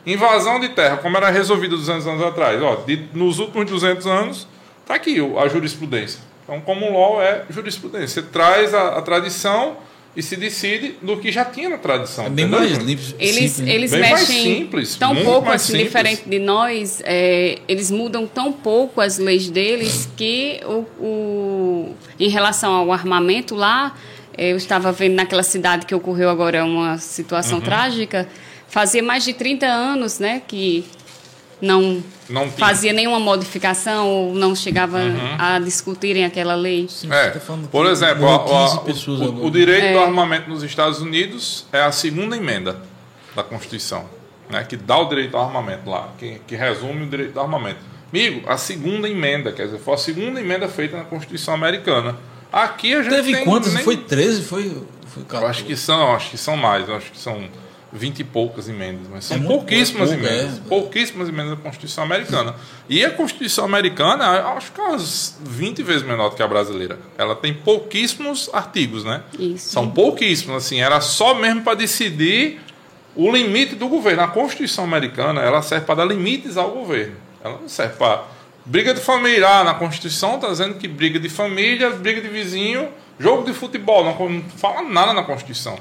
Invasão 0.06 0.60
de 0.60 0.68
terra, 0.68 0.98
como 0.98 1.16
era 1.16 1.30
resolvido 1.30 1.76
200 1.76 2.06
anos 2.06 2.22
atrás? 2.22 2.62
Ó, 2.62 2.76
de- 2.86 3.08
nos 3.12 3.38
últimos 3.40 3.68
200 3.70 4.06
anos, 4.06 4.46
está 4.82 4.94
aqui 4.94 5.20
o- 5.20 5.38
a 5.38 5.48
jurisprudência. 5.48 6.20
Então, 6.44 6.60
common 6.60 6.92
law 6.92 7.20
é 7.20 7.42
jurisprudência. 7.50 8.08
Você 8.08 8.22
traz 8.22 8.72
a, 8.72 8.98
a 8.98 9.02
tradição 9.02 9.76
e 10.14 10.22
se 10.22 10.36
decide 10.36 10.94
do 11.02 11.16
que 11.16 11.32
já 11.32 11.44
tinha 11.44 11.68
na 11.68 11.76
tradição. 11.76 12.24
é 12.26 12.30
bem 12.30 12.44
entendeu, 12.46 12.60
mais 12.66 12.78
livre. 12.78 13.14
Eles, 13.18 13.34
simples, 13.52 13.58
né? 13.58 13.74
eles 13.74 13.90
Bem 13.90 14.00
mais 14.00 14.12
mexem 14.28 14.42
simples, 14.60 14.94
tão 14.96 15.12
muito 15.12 15.26
pouco, 15.26 15.48
mais 15.48 15.60
assim, 15.60 15.72
simples. 15.72 15.86
diferente 15.88 16.22
de 16.28 16.38
nós, 16.38 17.02
é, 17.04 17.58
eles 17.66 17.90
mudam 17.90 18.26
tão 18.28 18.52
pouco 18.52 19.00
as 19.00 19.18
leis 19.18 19.50
deles 19.50 20.08
que 20.16 20.60
o, 20.64 20.86
o- 21.04 21.94
em 22.18 22.28
relação 22.28 22.72
ao 22.72 22.92
armamento 22.92 23.54
lá, 23.56 23.94
eu 24.38 24.56
estava 24.56 24.92
vendo 24.92 25.14
naquela 25.14 25.42
cidade 25.42 25.84
que 25.84 25.94
ocorreu 25.94 26.30
agora 26.30 26.64
uma 26.64 26.96
situação 26.98 27.58
Uhum. 27.58 27.64
trágica, 27.64 28.28
fazia 28.76 29.02
mais 29.02 29.24
de 29.24 29.32
30 29.32 29.64
anos 29.64 30.18
né, 30.18 30.42
que 30.46 30.84
não 31.62 32.02
Não 32.28 32.50
fazia 32.50 32.92
nenhuma 32.92 33.18
modificação 33.18 34.06
ou 34.06 34.34
não 34.34 34.54
chegava 34.54 34.98
Uhum. 34.98 35.36
a 35.38 35.58
discutirem 35.58 36.26
aquela 36.26 36.54
lei. 36.54 36.86
Sim, 36.86 37.10
É, 37.10 37.30
tá 37.30 37.40
por 37.72 37.86
exemplo, 37.86 38.28
a- 38.28 38.34
a- 38.34 38.38
15 38.68 38.80
pessoas 38.84 39.20
o, 39.22 39.24
agora. 39.24 39.46
o 39.46 39.50
direito 39.50 39.86
É. 39.86 39.92
do 39.94 39.98
armamento 40.00 40.50
nos 40.50 40.62
Estados 40.62 41.00
Unidos 41.00 41.64
é 41.72 41.80
a 41.80 41.90
segunda 41.90 42.36
emenda 42.36 42.76
da 43.34 43.42
Constituição, 43.42 44.04
né, 44.50 44.62
que 44.68 44.76
dá 44.76 44.98
o 44.98 45.06
direito 45.08 45.34
ao 45.38 45.46
armamento 45.46 45.88
lá, 45.88 46.10
que, 46.18 46.38
que 46.46 46.54
resume 46.54 47.04
o 47.04 47.08
direito 47.08 47.32
do 47.32 47.40
armamento. 47.40 47.78
Amigo, 48.12 48.42
a 48.46 48.58
segunda 48.58 49.08
emenda, 49.08 49.52
quer 49.52 49.64
dizer, 49.64 49.78
foi 49.78 49.94
a 49.94 49.96
segunda 49.96 50.38
emenda 50.38 50.68
feita 50.68 50.98
na 50.98 51.04
Constituição 51.04 51.54
americana. 51.54 52.14
Aqui 52.52 52.92
a 52.94 53.02
gente 53.02 53.14
Teve 53.14 53.32
tem 53.34 53.44
quantas? 53.46 53.72
nem- 53.72 53.82
Foi 53.82 53.96
13? 53.96 54.42
Foi, 54.42 54.64
foi 55.06 55.22
Eu 55.22 55.26
14? 55.26 55.50
acho 55.50 55.64
que 55.64 55.74
são, 55.76 56.14
acho 56.14 56.30
que 56.30 56.36
são 56.36 56.56
mais, 56.58 56.86
eu 56.86 56.94
acho 56.96 57.10
que 57.12 57.18
são 57.18 57.42
vinte 57.92 58.20
e 58.20 58.24
poucas 58.24 58.68
emendas, 58.68 59.06
mas 59.10 59.24
são 59.24 59.36
É 59.36 59.40
pouquíssimas 59.40 60.10
pouco, 60.10 60.24
emendas, 60.24 60.58
é. 60.58 60.68
pouquíssimas 60.68 61.28
emendas 61.28 61.50
da 61.50 61.56
Constituição 61.56 62.04
Americana. 62.04 62.54
E 62.88 63.04
a 63.04 63.10
Constituição 63.10 63.64
Americana, 63.64 64.24
eu 64.24 64.48
acho 64.48 64.72
que 64.72 64.80
é 64.80 64.84
umas 64.84 65.38
20 65.44 65.82
vezes 65.82 66.02
menor 66.02 66.30
do 66.30 66.36
que 66.36 66.42
a 66.42 66.48
brasileira. 66.48 66.98
Ela 67.16 67.36
tem 67.36 67.54
pouquíssimos 67.54 68.50
artigos, 68.52 69.04
né? 69.04 69.22
Isso. 69.38 69.70
São 69.70 69.90
pouquíssimos, 69.90 70.56
assim, 70.56 70.80
era 70.80 71.00
só 71.00 71.34
mesmo 71.34 71.62
para 71.62 71.74
decidir 71.74 72.60
o 73.14 73.30
limite 73.30 73.74
do 73.76 73.88
governo. 73.88 74.22
A 74.22 74.28
Constituição 74.28 74.84
Americana, 74.84 75.40
ela 75.40 75.62
serve 75.62 75.86
para 75.86 75.96
dar 75.96 76.04
limites 76.04 76.56
ao 76.56 76.70
governo. 76.72 77.16
Ela 77.42 77.58
não 77.60 77.68
serve 77.68 77.94
para 77.96 78.24
briga 78.64 78.92
de 78.92 79.00
família. 79.00 79.48
Ah, 79.48 79.64
na 79.64 79.74
Constituição 79.74 80.34
está 80.34 80.48
dizendo 80.48 80.74
que 80.74 80.88
briga 80.88 81.20
de 81.20 81.28
família, 81.28 81.90
briga 81.90 82.20
de 82.20 82.28
vizinho, 82.28 82.88
jogo 83.18 83.44
de 83.44 83.54
futebol. 83.54 84.04
Não, 84.04 84.28
não 84.28 84.42
fala 84.56 84.82
nada 84.82 85.12
na 85.12 85.22
Constituição 85.22 85.78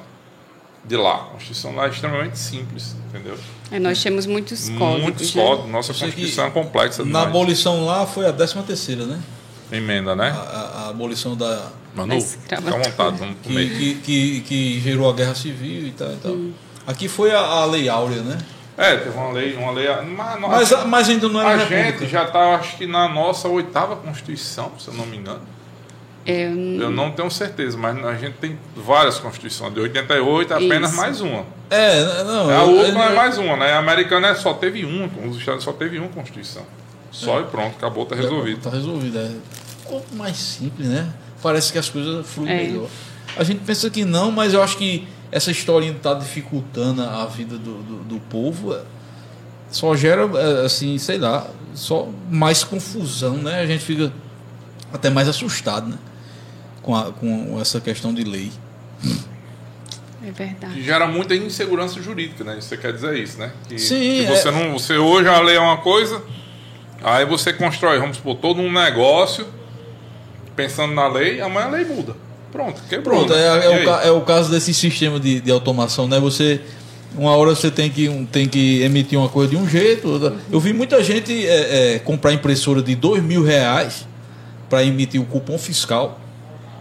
de 0.87 0.95
lá. 0.97 1.15
A 1.15 1.17
Constituição 1.31 1.75
lá 1.75 1.85
é 1.85 1.89
extremamente 1.89 2.37
simples, 2.37 2.95
entendeu? 3.09 3.37
É, 3.71 3.79
nós 3.79 4.01
temos 4.01 4.25
muitos 4.25 4.69
códigos. 4.69 5.01
Muitos 5.03 5.35
né? 5.35 5.43
códigos. 5.43 5.71
Nossa 5.71 5.93
Constituição 5.93 6.45
é 6.45 6.49
complexa 6.51 6.99
Na 7.03 7.05
demais. 7.05 7.27
abolição 7.27 7.85
lá 7.85 8.05
foi 8.05 8.27
a 8.27 8.33
13 8.33 8.61
terceira, 8.63 9.05
né? 9.05 9.19
Emenda, 9.71 10.15
né? 10.15 10.29
A, 10.29 10.35
a- 10.35 10.85
a 10.85 10.89
abolição 10.89 11.35
da... 11.35 11.69
Manu, 11.95 12.19
fica 12.21 12.57
à 12.57 12.59
vontade, 12.59 13.17
vamos 13.17 13.35
Que, 13.41 13.47
comer. 13.49 13.69
que, 13.77 13.95
que, 13.95 14.41
que 14.41 14.79
gerou 14.81 15.09
a 15.09 15.13
guerra 15.13 15.33
civil 15.33 15.87
e 15.87 15.91
tal. 15.91 16.11
E 16.11 16.15
tal. 16.17 16.37
Aqui 16.85 17.07
foi 17.07 17.31
a, 17.31 17.39
a 17.39 17.65
Lei 17.65 17.87
Áurea, 17.89 18.21
né? 18.21 18.37
É, 18.77 18.97
teve 18.97 19.17
uma 19.17 19.31
lei, 19.31 19.55
uma 19.55 19.71
lei. 19.71 19.87
Mas, 20.15 20.39
nós- 20.41 20.71
Mas, 20.71 20.85
mas 20.85 21.09
ainda 21.09 21.29
não 21.29 21.39
era 21.39 21.49
a 21.51 21.55
república. 21.65 21.99
gente 21.99 22.11
já 22.11 22.25
está, 22.25 22.55
acho 22.55 22.75
que 22.77 22.85
na 22.85 23.07
nossa 23.07 23.47
oitava 23.47 23.95
Constituição, 23.95 24.73
se 24.77 24.89
eu 24.89 24.93
não 24.93 25.05
me 25.05 25.15
engano. 25.17 25.39
É, 26.25 26.45
Eu 26.45 26.89
não 26.89 27.11
tenho 27.11 27.29
certeza, 27.29 27.77
mas 27.77 28.03
a 28.03 28.15
gente 28.15 28.33
tem 28.37 28.57
várias 28.75 29.19
constituições. 29.19 29.73
De 29.73 29.79
88 29.79 30.53
é 30.53 30.55
apenas 30.55 30.89
Isso. 30.91 30.99
mais 30.99 31.21
uma. 31.21 31.45
É, 31.69 32.23
não. 32.23 32.49
A 32.49 32.53
eu- 32.63 32.69
última 32.79 33.05
eu- 33.05 33.11
é 33.11 33.15
mais 33.15 33.37
uma, 33.37 33.55
né? 33.57 33.73
A 33.73 33.77
americana 33.79 34.29
é 34.29 34.35
só 34.35 34.53
teve 34.53 34.83
uma, 34.85 35.07
os 35.27 35.37
Estados 35.37 35.63
só 35.63 35.71
teve 35.71 35.99
uma 35.99 36.09
Constituição. 36.09 36.63
Só 37.11 37.39
e 37.41 37.43
pronto, 37.45 37.75
acabou, 37.77 38.05
tá 38.05 38.15
resolvido. 38.15 38.59
Tá 38.61 38.69
resolvido, 38.71 39.17
é. 39.19 39.21
Um 39.85 39.89
pouco 39.89 40.15
mais 40.15 40.35
simples, 40.37 40.87
né? 40.87 41.07
Parece 41.43 41.71
que 41.71 41.77
as 41.77 41.89
coisas 41.89 42.25
fluem 42.27 42.51
É. 42.51 42.63
melhor. 42.63 42.87
A 43.37 43.43
gente 43.43 43.59
pensa 43.59 43.89
que 43.89 44.03
não, 44.03 44.31
mas 44.31 44.53
eu 44.53 44.63
acho 44.63 44.77
que 44.77 45.07
essa 45.31 45.51
historinha 45.51 45.91
está 45.91 46.13
dificultando 46.15 47.03
a 47.03 47.25
vida 47.27 47.55
do, 47.57 47.83
do, 47.83 47.95
do 48.03 48.19
povo. 48.21 48.73
é, 48.73 48.81
Só 49.69 49.95
gera, 49.95 50.23
é, 50.39 50.65
assim, 50.65 50.97
sei 50.97 51.17
lá, 51.19 51.47
só 51.75 52.07
mais 52.31 52.63
confusão, 52.63 53.35
né? 53.37 53.59
A 53.61 53.65
gente 53.67 53.83
fica 53.83 54.11
até 54.93 55.09
mais 55.09 55.27
assustado, 55.29 55.87
né? 55.89 55.97
Com, 56.85 56.95
a, 56.95 57.11
com 57.11 57.57
essa 57.59 57.81
questão 57.81 58.13
de 58.13 58.23
lei. 58.23 58.51
é 60.23 60.31
verdade. 60.31 60.73
Que 60.75 60.83
gera 60.83 61.07
muita 61.07 61.35
insegurança 61.35 61.99
jurídica, 62.01 62.43
né? 62.43 62.57
Você 62.61 62.77
quer 62.77 62.93
dizer 62.93 63.17
isso, 63.17 63.39
né? 63.39 63.51
Que, 63.67 63.79
Sim, 63.79 63.95
que 63.99 64.25
é. 64.25 64.35
você 64.35 64.51
não. 64.51 64.73
Você 64.73 64.95
hoje 64.97 65.27
a 65.27 65.39
lei 65.41 65.55
é 65.55 65.59
uma 65.59 65.77
coisa, 65.77 66.21
aí 67.03 67.25
você 67.25 67.51
constrói, 67.51 67.97
vamos 67.99 68.17
supor, 68.17 68.35
todo 68.35 68.61
um 68.61 68.71
negócio 68.71 69.47
pensando 70.55 70.93
na 70.93 71.07
lei, 71.07 71.41
amanhã 71.41 71.65
a 71.67 71.69
lei 71.71 71.85
muda. 71.85 72.15
Pronto, 72.51 72.81
quebrou. 72.87 73.25
Pronto, 73.25 73.33
né? 73.35 73.41
é, 73.41 73.65
é 73.65 73.69
o, 73.69 73.89
é 74.07 74.11
o 74.11 74.21
caso 74.21 74.49
desse 74.51 74.73
sistema 74.73 75.19
de, 75.19 75.41
de 75.41 75.51
automação, 75.51 76.07
né? 76.07 76.19
Você, 76.19 76.61
uma 77.17 77.35
hora 77.35 77.49
você 77.55 77.69
tem 77.71 77.89
que, 77.89 78.07
um- 78.07 78.25
tem 78.25 78.47
que 78.47 78.81
emitir 78.83 79.17
uma 79.19 79.27
coisa 79.27 79.49
de 79.51 79.57
um 79.57 79.67
jeito. 79.67 80.07
outra- 80.07 80.35
Eu 80.51 80.59
vi 80.59 80.71
muita 80.71 81.03
gente 81.03 81.45
é, 81.47 81.95
é, 81.95 81.99
comprar 81.99 82.31
impressora 82.31 82.81
de 82.81 82.95
dois 82.95 83.21
mil 83.23 83.43
reais 83.43 84.07
para 84.69 84.83
emitir 84.83 85.19
o 85.19 85.25
cupom 85.25 85.57
fiscal. 85.57 86.21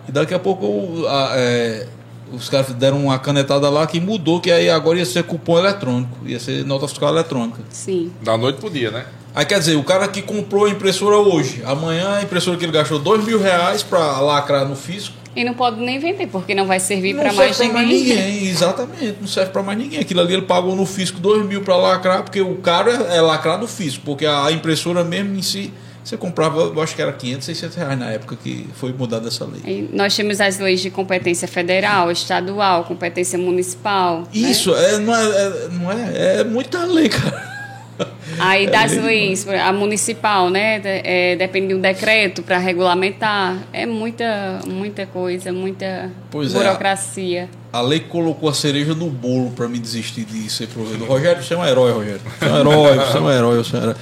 E 0.09 0.13
daqui 0.13 0.35
a 0.35 0.39
pouco 0.39 1.07
a- 1.07 1.33
é, 1.37 1.87
os 2.33 2.49
caras 2.49 2.73
deram 2.75 3.05
uma 3.05 3.19
canetada 3.19 3.69
lá 3.71 3.87
que 3.87 4.01
mudou, 4.01 4.41
que 4.41 4.51
aí 4.51 4.69
agora 4.69 4.99
ia 4.99 5.05
ser 5.07 5.23
cupom 5.25 5.59
eletrônico, 5.59 6.19
ia 6.27 6.39
ser 6.41 6.65
nota 6.65 6.87
fiscal 6.89 7.11
eletrônica. 7.11 7.61
Sim. 7.71 8.13
Da 8.23 8.37
noite 8.37 8.57
pro 8.61 8.71
dia, 8.71 8.91
né? 8.91 9.05
Aí 9.35 9.45
quer 9.45 9.59
dizer, 9.59 9.75
o 9.77 9.83
cara 9.83 10.07
que 10.07 10.23
comprou 10.23 10.65
a 10.67 10.71
impressora 10.71 11.17
hoje, 11.17 11.61
amanhã 11.67 12.15
a 12.17 12.23
impressora 12.23 12.57
que 12.57 12.65
ele 12.65 12.73
gastou 12.73 12.99
dois 13.01 13.25
mil 13.25 13.41
reais 13.41 13.83
para 13.83 14.21
lacrar 14.21 14.65
no 14.65 14.77
fisco, 14.77 15.15
E 15.37 15.43
não 15.43 15.55
pode 15.55 15.81
nem 15.81 15.99
vender, 15.99 16.29
porque 16.29 16.55
não 16.55 16.65
vai 16.67 16.79
servir 16.79 17.13
não 17.15 17.21
para 17.23 17.33
serve 17.33 17.73
mais 17.73 17.89
ninguém. 17.89 18.15
mais 18.17 18.27
ninguém. 18.29 18.47
Exatamente, 18.49 19.17
não 19.21 19.27
serve 19.27 19.51
para 19.51 19.63
mais 19.65 19.77
ninguém. 19.77 19.99
Aquilo 19.99 20.21
ali 20.21 20.35
ele 20.35 20.43
pagou 20.43 20.77
no 20.77 20.87
fisco 20.87 21.19
dois 21.19 21.45
mil 21.45 21.63
para 21.63 21.75
lacrar, 21.77 22.23
porque 22.23 22.41
o 22.41 22.55
caro 22.59 22.89
é, 22.91 23.17
é 23.17 23.21
lacrar 23.21 23.59
no 23.59 23.67
fisco, 23.67 24.03
porque 24.05 24.25
a 24.25 24.53
impressora 24.53 25.03
mesmo 25.03 25.35
em 25.37 25.43
si, 25.43 25.73
você 26.05 26.17
comprava, 26.17 26.61
eu 26.61 26.81
acho 26.83 26.95
que 26.95 27.01
era 27.03 27.13
500, 27.13 27.45
600 27.47 27.77
reais 27.77 27.99
na 27.99 28.11
época 28.11 28.37
que 28.37 28.69
foi 28.75 28.93
mudada 28.93 29.29
essa 29.29 29.45
lei. 29.45 29.61
E 29.65 29.89
nós 29.93 30.15
temos 30.15 30.41
as 30.41 30.59
leis 30.59 30.81
de 30.81 30.91
competência 30.91 31.49
federal, 31.49 32.11
estadual, 32.11 32.85
competência 32.85 33.39
municipal. 33.39 34.19
né? 34.21 34.27
Isso, 34.33 34.75
é, 34.75 34.99
não, 34.99 35.15
é, 35.17 35.25
é- 35.25 35.69
não 35.73 35.93
é, 35.93 36.41
é 36.41 36.45
muita 36.45 36.85
lei, 36.85 37.09
cara. 37.09 37.54
Aí 38.39 38.67
É 38.67 38.71
das 38.71 38.93
leis, 38.97 39.47
a 39.49 39.73
municipal, 39.73 40.51
né? 40.51 40.81
É, 40.85 41.37
depende 41.37 41.69
de 41.69 41.75
um 41.75 41.81
decreto 41.81 42.43
para 42.43 42.59
regulamentar. 42.59 43.57
É 43.73 43.87
muita, 43.87 44.61
muita 44.67 45.07
coisa, 45.07 45.53
muita 45.53 46.11
Pois 46.31 46.55
é. 46.55 46.59
burocracia. 46.59 47.49
A 47.73 47.81
lei 47.81 48.01
colocou 48.01 48.49
a 48.49 48.55
cereja 48.55 48.95
no 48.95 49.11
bolo 49.11 49.51
para 49.51 49.69
me 49.69 49.79
desistir 49.79 50.25
de 50.25 50.49
ser 50.51 50.69
provedor. 50.69 51.09
Rogério, 51.09 51.43
você 51.43 51.55
é 51.55 51.59
um 51.59 51.65
herói, 51.67 51.93
Rogério. 51.93 52.21
Você 52.39 52.45
é 52.47 52.53
um 52.53 52.57
herói, 52.59 52.97
você 52.99 53.17
é 53.17 53.21
um 53.21 53.31
herói, 53.31 53.57
você 53.59 53.77
é 53.77 53.79
um 53.79 53.83
herói. 53.83 53.95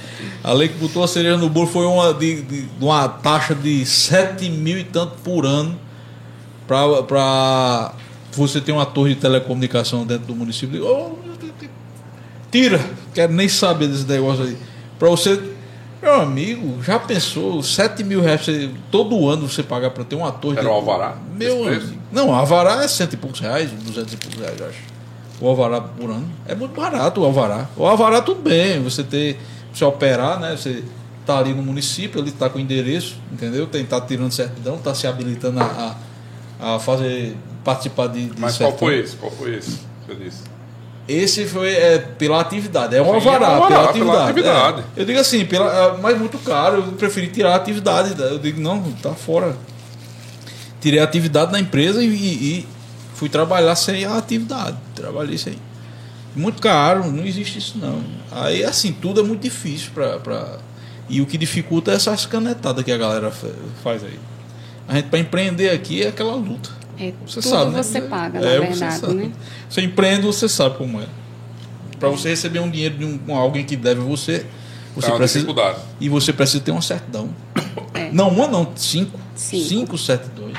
A 0.43 0.53
lei 0.53 0.67
que 0.67 0.75
botou 0.77 1.03
a 1.03 1.07
cereja 1.07 1.37
no 1.37 1.49
bolo 1.49 1.67
foi 1.67 1.85
uma, 1.85 2.13
de, 2.13 2.41
de- 2.41 2.65
uma 2.79 3.07
taxa 3.09 3.55
de 3.55 3.85
7 3.85 4.49
mil 4.49 4.77
e 4.77 4.83
tanto 4.83 5.15
por 5.23 5.45
ano 5.45 5.79
para 6.67 7.93
você 8.31 8.59
ter 8.61 8.71
uma 8.71 8.85
torre 8.85 9.15
de 9.15 9.21
telecomunicação 9.21 10.05
dentro 10.05 10.27
do 10.27 10.35
município. 10.35 10.85
"Oh, 10.85 11.15
tira, 12.53 12.79
quero 13.13 13.33
nem 13.33 13.49
saber 13.49 13.87
desse 13.87 14.05
negócio 14.05 14.43
aí. 14.45 14.55
Para 14.99 15.09
você, 15.09 15.41
meu 16.01 16.21
amigo, 16.21 16.81
já 16.83 16.99
pensou 16.99 17.63
7 17.63 18.03
mil 18.03 18.21
reais 18.21 18.45
você- 18.45 18.69
todo 18.91 19.27
ano 19.27 19.49
você 19.49 19.63
pagar 19.63 19.89
para 19.89 20.03
ter 20.03 20.15
uma 20.15 20.31
torre? 20.31 20.59
Era 20.59 20.69
o 20.69 20.73
alvará? 20.73 21.17
Meu 21.35 21.67
amigo. 21.67 21.97
Não, 22.11 22.29
o 22.29 22.33
alvará 22.33 22.83
é 22.83 22.87
cento 22.87 23.13
e 23.13 23.17
poucos 23.17 23.39
reais, 23.39 23.71
duzentos 23.71 24.13
e 24.13 24.17
poucos 24.17 24.39
reais, 24.39 24.59
eu 24.59 24.67
acho. 24.67 24.77
O 25.41 25.47
alvará 25.47 25.81
por 25.81 26.11
ano. 26.11 26.29
É 26.47 26.53
muito 26.53 26.79
barato 26.79 27.21
o 27.21 27.25
alvará. 27.25 27.67
O 27.75 27.85
alvará 27.87 28.21
tudo 28.21 28.41
bem, 28.41 28.81
você 28.83 29.03
ter, 29.03 29.39
você 29.73 29.83
operar, 29.83 30.39
né? 30.39 30.55
Você 30.55 30.83
tá 31.25 31.39
ali 31.39 31.53
no 31.53 31.63
município, 31.63 32.21
ele 32.21 32.31
tá 32.31 32.49
com 32.49 32.59
endereço, 32.59 33.15
entendeu? 33.31 33.65
Tem 33.65 33.83
tá 33.83 33.99
tirando 33.99 34.31
certidão, 34.31 34.77
tá 34.77 34.93
se 34.93 35.07
habilitando 35.07 35.59
a, 35.59 35.95
a, 36.61 36.75
a 36.75 36.79
fazer 36.79 37.35
participar 37.63 38.07
de, 38.07 38.27
de 38.27 38.39
Mas 38.39 38.57
qual 38.57 38.69
certidão. 38.71 38.77
foi 38.77 38.99
esse? 38.99 39.15
Qual 39.15 39.31
foi 39.31 39.55
esse? 39.55 39.79
Você 40.07 40.15
disse. 40.23 40.52
Esse 41.07 41.45
foi 41.45 41.69
é, 41.73 41.97
pela 41.99 42.39
atividade, 42.39 42.95
é 42.95 43.01
um 43.01 43.13
alvará, 43.13 43.45
é 43.45 43.49
um 43.49 43.53
alvará, 43.55 43.69
pela 43.69 43.93
pela 43.93 44.13
atividade. 44.23 44.29
atividade. 44.69 44.83
é. 44.95 45.01
Eu 45.01 45.05
digo 45.05 45.19
assim, 45.19 45.45
pela, 45.45 45.69
é, 45.69 45.97
mas 46.01 46.17
muito 46.17 46.37
caro, 46.39 46.77
eu 46.77 46.83
preferi 46.93 47.27
tirar 47.27 47.51
a 47.53 47.55
atividade. 47.57 48.13
Eu 48.21 48.39
digo, 48.39 48.61
não, 48.61 48.81
tá 48.93 49.11
fora. 49.11 49.55
Tirei 50.79 50.99
a 50.99 51.03
atividade 51.03 51.51
na 51.51 51.59
empresa 51.59 52.01
e, 52.03 52.07
e 52.07 52.67
fui 53.15 53.27
trabalhar 53.29 53.75
sem 53.75 54.05
a 54.05 54.17
atividade. 54.17 54.77
Trabalhei 54.95 55.37
sem. 55.37 55.55
Muito 56.35 56.61
caro, 56.61 57.11
não 57.11 57.25
existe 57.25 57.59
isso 57.59 57.77
não. 57.77 58.01
Aí 58.31 58.63
assim, 58.63 58.91
tudo 58.93 59.19
é 59.19 59.23
muito 59.23 59.41
difícil 59.41 59.91
pra, 59.93 60.17
pra... 60.19 60.57
E 61.09 61.21
o 61.21 61.25
que 61.25 61.37
dificulta 61.37 61.91
é 61.91 61.95
essas 61.95 62.25
canetadas 62.25 62.83
que 62.83 62.91
a 62.91 62.97
galera 62.97 63.29
fa- 63.29 63.47
faz 63.83 64.03
aí. 64.03 64.17
A 64.87 64.95
gente 64.95 65.09
para 65.09 65.19
empreender 65.19 65.69
aqui 65.69 66.01
é 66.01 66.07
aquela 66.07 66.33
luta. 66.33 66.69
É, 67.09 67.13
Você 67.25 67.41
tudo 67.41 67.49
sabe, 67.49 67.71
né? 67.71 67.83
você 67.83 68.01
paga, 68.01 68.39
É, 68.39 68.41
na 68.41 68.65
você 68.65 68.69
verdade, 68.79 68.99
sabe. 68.99 69.13
né? 69.13 69.31
Você 69.69 69.81
empreende, 69.81 70.25
você 70.25 70.47
sabe 70.49 70.77
como 70.77 71.01
é. 71.01 71.05
Para 71.99 72.09
você 72.09 72.29
receber 72.29 72.59
um 72.59 72.69
dinheiro 72.69 72.97
de 72.97 73.05
um, 73.05 73.19
um 73.27 73.35
alguém 73.35 73.63
que 73.65 73.75
deve 73.75 74.01
você, 74.01 74.45
você 74.95 75.09
É 75.11 75.15
precisa 75.15 75.47
e 75.99 76.09
você 76.09 76.33
precisa 76.33 76.61
ter 76.63 76.71
uma 76.71 76.81
certidão. 76.81 77.29
É. 77.93 78.09
Não 78.11 78.29
uma 78.29 78.47
não, 78.47 78.71
cinco. 78.75 79.19
Cinco. 79.35 79.65
Cinco 79.67 79.97
certidões. 79.97 80.57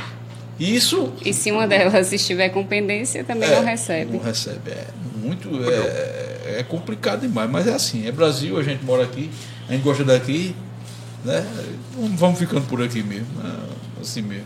Isso 0.59 1.13
E 1.25 1.33
se 1.35 1.51
uma 1.51 1.67
delas 1.67 2.13
estiver 2.13 2.49
com 2.51 2.65
pendência, 2.65 3.25
também 3.25 3.49
é, 3.49 3.57
não 3.57 3.65
recebe. 3.65 4.13
Não 4.13 4.21
recebe. 4.23 4.71
É 4.71 4.87
muito 5.23 5.49
é, 5.69 6.61
é 6.61 6.63
complicado 6.63 7.23
demais, 7.23 7.51
mas 7.51 7.67
é 7.67 7.75
assim, 7.75 8.07
é 8.07 8.13
Brasil, 8.13 8.57
a 8.59 8.63
gente 8.63 8.85
mora 8.85 9.03
aqui, 9.03 9.31
a 9.69 9.73
gente 9.73 9.83
gosta 9.83 10.05
daqui, 10.05 10.55
né? 11.25 11.45
Vamos- 11.97 12.21
Vamos 12.21 12.39
ficando 12.39 12.63
por 12.67 12.83
aqui 12.83 13.03
mesmo, 13.03 13.27
né? 13.43 13.53
assim 14.01 14.23
mesmo. 14.23 14.45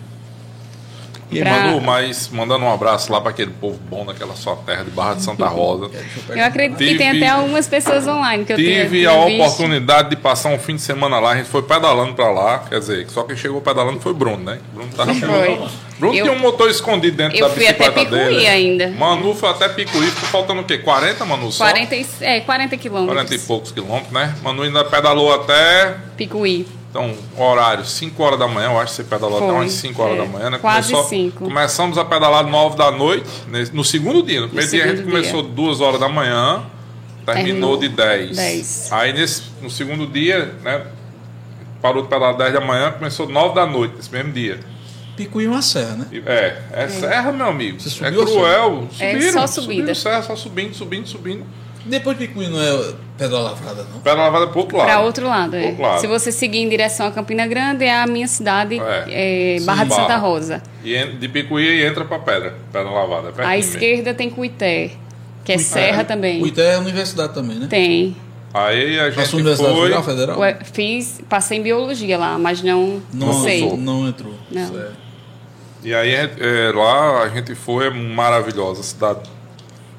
E 1.30 1.40
Pra- 1.40 1.50
Manu, 1.50 1.80
mas 1.82 2.28
mandando 2.32 2.64
um 2.64 2.72
abraço 2.72 3.12
lá 3.12 3.20
para 3.20 3.30
aquele 3.30 3.50
povo 3.50 3.78
bom 3.90 4.05
daquela 4.06 4.34
sua 4.34 4.56
terra 4.56 4.82
de 4.84 4.90
Barra 4.90 5.14
de 5.14 5.22
Santa 5.22 5.46
Rosa. 5.46 5.90
eu 6.34 6.44
acredito 6.44 6.78
que 6.78 6.84
Tive- 6.86 6.98
tem 6.98 7.10
até 7.10 7.28
algumas 7.28 7.66
pessoas 7.68 8.06
online 8.06 8.44
que 8.46 8.52
eu 8.55 8.56
Tive 8.56 8.72
tenho 8.72 9.10
a 9.10 9.24
visto. 9.26 9.40
oportunidade 9.42 10.10
de 10.10 10.16
passar 10.16 10.48
um 10.48 10.59
fim 10.59 10.76
de 10.76 10.82
semana 10.82 11.18
lá, 11.20 11.32
a 11.32 11.36
gente 11.36 11.48
foi 11.48 11.62
pedalando 11.62 12.14
para 12.14 12.30
lá, 12.30 12.60
quer 12.60 12.78
dizer, 12.78 13.06
só 13.10 13.24
quem 13.24 13.36
chegou 13.36 13.60
pedalando 13.60 14.00
foi 14.00 14.12
o 14.12 14.14
Bruno, 14.14 14.42
né? 14.42 14.59
Bruno 14.72 14.90
tava 14.96 15.12
Foi. 15.14 15.60
Bruno 15.98 16.14
Eu- 16.16 16.24
tinha 16.24 16.32
um 16.34 16.38
motor 16.38 16.70
escondido 16.70 17.16
dentro 17.16 17.36
eu 17.36 17.48
da 17.48 17.55
fui 17.55 17.66
até 17.66 17.90
bicicleta 17.90 18.10
Picuí 18.10 18.18
dele. 18.34 18.46
ainda. 18.46 18.88
Manu 18.96 19.34
foi 19.34 19.50
até 19.50 19.68
Picuí, 19.68 20.06
ficou 20.06 20.28
faltando 20.30 20.60
o 20.62 20.64
quê? 20.64 20.78
40, 20.78 21.24
Manu? 21.24 21.50
Só? 21.52 21.64
40, 21.64 21.94
e- 21.96 22.06
é, 22.20 22.40
40 22.40 22.76
quilômetros. 22.76 23.14
40 23.16 23.34
e 23.34 23.38
poucos 23.46 23.70
quilômetros, 23.72 24.12
né? 24.12 24.34
Manu 24.42 24.62
ainda 24.62 24.84
pedalou 24.84 25.34
até 25.34 25.94
Picuí. 26.16 26.66
Então, 26.90 27.15
horário, 27.36 27.85
5 27.85 28.23
horas 28.23 28.39
da 28.39 28.48
manhã, 28.48 28.69
eu 28.70 28.78
acho 28.81 28.93
que 28.93 28.97
você 28.97 29.05
pedalou 29.05 29.36
até 29.36 29.52
umas 29.52 29.73
5 29.73 30.02
horas 30.02 30.15
é, 30.15 30.19
da 30.20 30.27
manhã, 30.27 30.51
né? 30.51 30.59
quase 30.59 30.90
Começou- 30.90 31.09
cinco. 31.10 31.44
Começamos 31.44 31.98
a 31.98 32.05
pedalar 32.05 32.47
9 32.47 32.77
da 32.78 32.90
noite, 32.90 33.27
nesse- 33.47 33.74
no 33.77 33.85
segundo 33.85 34.23
dia. 34.23 34.40
No 34.40 34.48
primeiro 34.48 34.70
dia 34.70 34.85
a 34.85 34.86
gente 34.89 34.97
segundo 34.98 35.12
começou 35.12 35.43
2 35.43 35.81
horas 35.82 36.01
da 36.01 36.09
manhã, 36.09 36.62
terminou, 37.27 37.77
Terminou 37.77 37.77
de 37.77 37.89
10. 37.90 38.36
10. 38.36 38.89
Aí 38.90 39.12
nesse, 39.12 39.43
no 39.60 39.69
segundo 39.69 40.06
dia, 40.06 40.55
né? 40.65 40.86
Parou 41.82 42.02
de 42.02 42.09
pedalar 42.09 42.35
10 42.39 42.55
da 42.55 42.60
manhã, 42.60 42.90
começou 42.93 43.28
9 43.28 43.55
da 43.55 43.66
noite, 43.66 43.94
nesse 43.97 44.10
mesmo 44.10 44.32
dia. 44.32 44.59
Picuí 45.15 45.44
é 45.44 45.48
uma 45.48 45.60
serra, 45.60 45.94
né? 45.97 46.06
E- 46.10 46.23
É, 46.24 46.62
é 46.73 46.89
serra, 46.89 47.32
meu 47.32 47.47
amigo. 47.48 47.78
Você 47.81 47.89
é 47.89 48.06
subiu 48.10 48.23
a 48.23 48.24
cruel. 48.24 48.89
É 48.98 49.12
Subiram, 49.12 49.32
só 49.32 49.47
subiram 49.47 49.78
subida. 49.81 49.94
serra, 49.94 50.23
só 50.23 50.35
subindo, 50.36 50.74
subindo, 50.74 51.06
subindo. 51.06 51.44
Depois 51.85 52.16
de 52.19 52.27
Picuí 52.28 52.48
não 52.48 52.60
é 52.60 52.94
pedra 53.19 53.39
lavrada, 53.40 53.85
não. 53.93 54.01
Pedra 54.01 54.23
lavada 54.23 54.47
pro 54.47 54.61
outro 54.61 54.77
lado. 54.78 54.86
Para 54.86 55.01
outro 55.01 55.27
lado, 55.27 55.57
é. 55.57 55.66
Outro 55.66 55.82
lado. 55.82 56.01
Se 56.01 56.07
você 56.07 56.32
seguir 56.32 56.59
em 56.61 56.69
direção 56.69 57.07
a 57.09 57.11
Campina 57.11 57.47
Grande, 57.47 57.85
é 57.85 57.95
a 58.01 58.07
minha 58.07 58.28
cidade, 58.28 58.81
É. 58.81 59.57
é, 59.57 59.61
Barra 59.62 59.82
Sim, 59.82 59.89
de 59.89 59.95
Santa 59.97 60.09
Barra. 60.09 60.19
Rosa. 60.20 60.62
E 60.85 61.05
de 61.05 61.28
Picuí 61.28 61.65
e 61.81 61.85
entra 61.85 62.05
pra 62.05 62.19
pedra. 62.20 62.55
Pedra 62.73 62.89
lavada. 62.90 63.32
é 63.36 63.45
À 63.45 63.49
mesmo. 63.51 63.73
esquerda 63.73 64.15
tem 64.15 64.31
Cuité, 64.31 64.93
que 65.45 65.53
é 65.53 65.59
serra 65.59 66.05
também. 66.05 66.43
O 66.43 66.47
Ité 66.47 66.73
é 66.73 66.74
a 66.77 66.78
universidade 66.78 67.35
também, 67.35 67.57
né? 67.59 67.66
Tem. 67.69 68.16
Aí 68.55 68.99
a 68.99 69.11
gente 69.11 69.35
Universidade 69.35 69.74
foi. 69.74 69.82
Federal, 69.82 70.03
Federal? 70.03 70.39
Ué, 70.39 70.59
Fiz, 70.73 71.20
passei 71.28 71.59
em 71.59 71.62
biologia 71.62 72.16
lá, 72.16 72.39
mas 72.39 72.62
não, 72.62 73.03
não, 73.12 73.27
não, 73.27 73.43
sei. 73.43 73.77
Não 73.77 74.09
entrou. 74.09 74.32
Não. 74.51 74.66
Certo. 74.73 74.97
E 75.85 75.95
aí 75.95 76.12
é, 76.15 76.73
lá 76.74 77.23
a 77.23 77.28
gente 77.28 77.55
foi, 77.55 77.86
é 77.86 77.90
maravilhosa, 77.90 78.81
a 78.81 78.85
cidade 78.85 79.20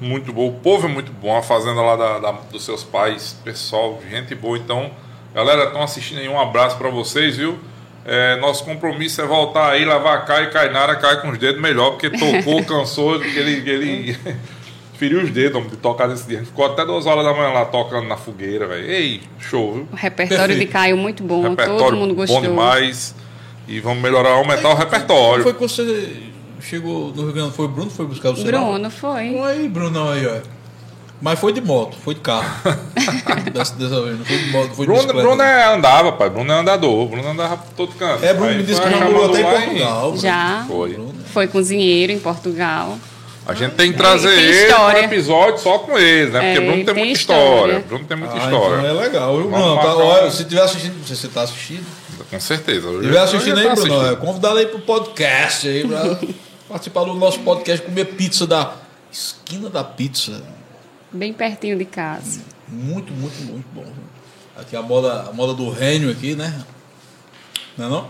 muito 0.00 0.32
boa, 0.32 0.50
o 0.50 0.54
povo 0.60 0.86
é 0.86 0.90
muito 0.90 1.12
bom, 1.12 1.36
a 1.36 1.42
fazenda 1.42 1.80
lá 1.82 1.94
da, 1.96 2.18
da- 2.18 2.32
dos 2.50 2.64
seus 2.64 2.82
pais, 2.82 3.36
pessoal, 3.44 4.00
gente 4.10 4.34
boa. 4.34 4.56
Então, 4.56 4.90
galera, 5.34 5.64
estão 5.64 5.82
assistindo 5.82 6.18
aí, 6.18 6.28
um 6.28 6.40
abraço 6.40 6.76
para 6.78 6.88
vocês, 6.88 7.36
viu? 7.36 7.58
É, 8.04 8.36
nosso 8.36 8.64
compromisso 8.64 9.20
é 9.20 9.26
voltar 9.26 9.70
aí, 9.72 9.84
lavar 9.84 10.24
Caio 10.24 10.44
e 10.48 10.50
Cainara, 10.50 10.96
cai 10.96 11.20
com 11.20 11.28
os 11.30 11.38
dedos 11.38 11.60
melhor, 11.60 11.90
porque 11.90 12.08
tocou, 12.10 12.64
cansou, 12.64 13.22
ele, 13.22 13.70
ele 13.70 14.18
feriu 14.98 15.20
os 15.22 15.30
dedos 15.30 15.70
de 15.70 15.76
tocar 15.76 16.08
nesse 16.08 16.26
dia. 16.26 16.40
Ficou 16.44 16.64
até 16.64 16.84
duas 16.84 17.04
horas 17.04 17.24
da 17.24 17.32
manhã 17.34 17.50
lá 17.52 17.66
tocando 17.66 18.08
na 18.08 18.16
fogueira, 18.16 18.66
velho. 18.66 18.90
Ei, 18.90 19.20
show, 19.38 19.74
viu? 19.74 19.88
O 19.92 19.96
repertório 19.96 20.58
de. 20.58 20.64
Caio 20.66 20.96
muito 20.96 21.22
bom, 21.22 21.42
repertório 21.42 21.78
todo 21.78 21.96
mundo 21.96 22.14
gostou. 22.14 22.40
bom 22.40 22.46
demais. 22.48 23.14
E 23.68 23.78
vamos 23.80 24.02
melhorar, 24.02 24.30
aumentar 24.30 24.70
o 24.70 24.74
repertório. 24.74 25.42
Foi 25.44 25.52
que 25.54 25.60
você 25.60 26.16
chegou 26.60 27.12
no 27.14 27.22
Rio 27.24 27.32
Grande, 27.32 27.52
foi 27.52 27.64
o 27.66 27.68
Bruno 27.68 27.90
que 27.90 27.96
foi 27.96 28.06
buscar 28.06 28.30
o 28.30 28.36
sinal? 28.36 28.72
Bruno 28.72 28.90
foi. 28.90 29.30
Não 29.30 29.44
aí, 29.44 29.68
Bruno, 29.68 30.10
aí, 30.10 30.26
ó. 30.26 30.36
Mas 31.22 31.38
foi 31.38 31.52
de 31.52 31.60
moto, 31.60 31.96
foi 32.02 32.14
de 32.14 32.20
carro. 32.20 32.46
dessa, 33.52 33.74
dessa 33.74 34.00
vez, 34.02 34.18
não 34.18 34.24
foi 34.24 34.38
de 34.38 34.50
moto, 34.50 34.68
foi 34.70 34.86
de 34.86 34.92
Bruno, 34.92 35.02
bicicleta. 35.02 35.26
Bruno 35.28 35.42
é, 35.42 35.74
andava, 35.74 36.12
pai. 36.12 36.30
Bruno 36.30 36.50
é 36.50 36.58
andador. 36.60 37.08
Bruno 37.08 37.28
andava 37.28 37.58
por 37.58 37.72
todo 37.74 37.94
canto. 37.94 38.24
É, 38.24 38.32
Bruno 38.32 38.50
Aí 38.50 38.56
me 38.56 38.62
disse 38.62 38.80
que 38.80 38.90
já 38.90 39.00
morou 39.04 39.26
até 39.26 39.40
em 39.40 39.44
Portugal. 39.44 40.16
Já. 40.16 40.64
Foi. 40.66 40.92
Bruno. 40.94 41.14
Foi 41.32 41.46
cozinheiro 41.46 42.10
em 42.12 42.18
Portugal. 42.18 42.96
A 43.46 43.54
gente 43.54 43.72
tem 43.74 43.90
que 43.90 43.98
trazer 43.98 44.34
Tem 44.34 44.44
ele 44.44 44.72
para 44.72 45.00
episódio 45.04 45.58
só 45.58 45.78
com 45.78 45.98
ele, 45.98 46.30
né? 46.30 46.40
Porque 46.40 46.58
É, 46.58 46.60
Bruno 46.60 46.72
tem, 46.76 46.84
tem 46.86 46.94
muita 46.94 47.12
história. 47.18 47.50
história. 47.50 47.84
Bruno 47.86 48.04
tem 48.04 48.16
muita 48.16 48.34
Ah, 48.34 48.38
história. 48.38 48.76
então 48.78 48.86
é 48.88 48.92
legal. 48.92 49.36
viu, 49.38 49.48
Bruno, 49.50 49.76
tá, 49.76 49.94
olha, 49.96 50.26
um- 50.26 50.30
se 50.30 50.44
tiver 50.44 50.62
assistindo, 50.62 51.06
você 51.06 51.26
está 51.26 51.42
assistindo. 51.42 51.84
Com 52.30 52.38
certeza. 52.40 52.88
Se 52.88 52.94
estiver 52.96 53.18
assistindo 53.18 53.58
aí, 53.58 53.74
Bruno, 53.74 54.06
é, 54.06 54.16
convidá-lo 54.16 54.58
aí 54.58 54.66
pro 54.66 54.78
podcast 54.80 55.66
aí 55.68 55.86
pra 55.86 56.18
participar 56.70 57.02
do 57.04 57.14
nosso 57.14 57.40
podcast, 57.40 57.84
comer 57.84 58.04
pizza 58.14 58.46
da 58.46 58.74
esquina 59.10 59.68
da 59.68 59.82
pizza. 59.82 60.40
Bem 61.12 61.32
pertinho 61.32 61.76
de 61.76 61.84
casa. 61.84 62.40
Muito, 62.68 63.12
muito, 63.12 63.42
muito 63.42 63.66
bom. 63.74 63.84
Aqui 64.56 64.76
a 64.76 64.82
moda, 64.82 65.22
a 65.28 65.32
moda 65.32 65.52
do 65.52 65.68
reino 65.68 66.08
aqui, 66.10 66.36
né? 66.36 66.62
Não 67.76 67.86
é 67.86 67.88
não? 67.88 68.08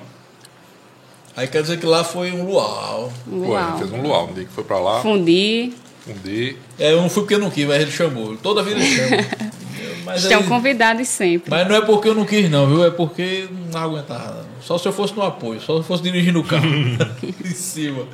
Aí 1.35 1.47
quer 1.49 1.63
dizer 1.63 1.79
que 1.81 1.87
lá 1.87 2.05
foi 2.05 2.33
um 2.33 2.45
luau. 2.45 3.11
Foi, 3.27 3.39
Uau. 3.49 3.79
fez 3.79 3.93
um 3.93 4.03
luau. 4.03 4.29
Um 4.29 4.35
dia 4.35 4.45
que 4.45 4.53
foi 4.53 4.65
pra 4.65 4.79
lá, 4.79 5.01
Fundi. 5.01 5.73
fundir. 6.05 6.59
É, 6.79 6.93
eu 6.93 7.01
não 7.01 7.09
fui 7.09 7.23
porque 7.23 7.35
eu 7.37 7.39
não 7.39 7.51
quis, 7.51 7.67
mas 7.67 7.81
ele 7.81 7.91
chamou. 7.91 8.37
Toda 8.37 8.63
vida 8.63 8.79
ele 8.79 8.95
chama. 8.95 9.17
mas, 10.05 10.23
Estão 10.25 10.41
aí- 10.41 10.47
convidados 10.47 11.09
sempre. 11.09 11.49
mas 11.51 11.67
não 11.67 11.77
é 11.77 11.81
porque 11.81 12.09
eu 12.09 12.15
não 12.15 12.27
quis, 12.27 12.51
não, 12.51 12.67
viu? 12.67 12.85
É 12.85 12.91
porque 12.91 13.49
não 13.73 13.81
aguentava. 13.81 14.45
Só 14.61 14.77
se 14.77 14.87
eu 14.87 14.93
fosse 14.93 15.15
no 15.15 15.23
apoio, 15.23 15.61
só 15.61 15.75
se 15.75 15.79
eu 15.79 15.83
fosse 15.85 16.03
dirigindo 16.03 16.41
o 16.41 16.45
carro. 16.45 16.67
em 17.43 17.55
cima. 17.55 18.05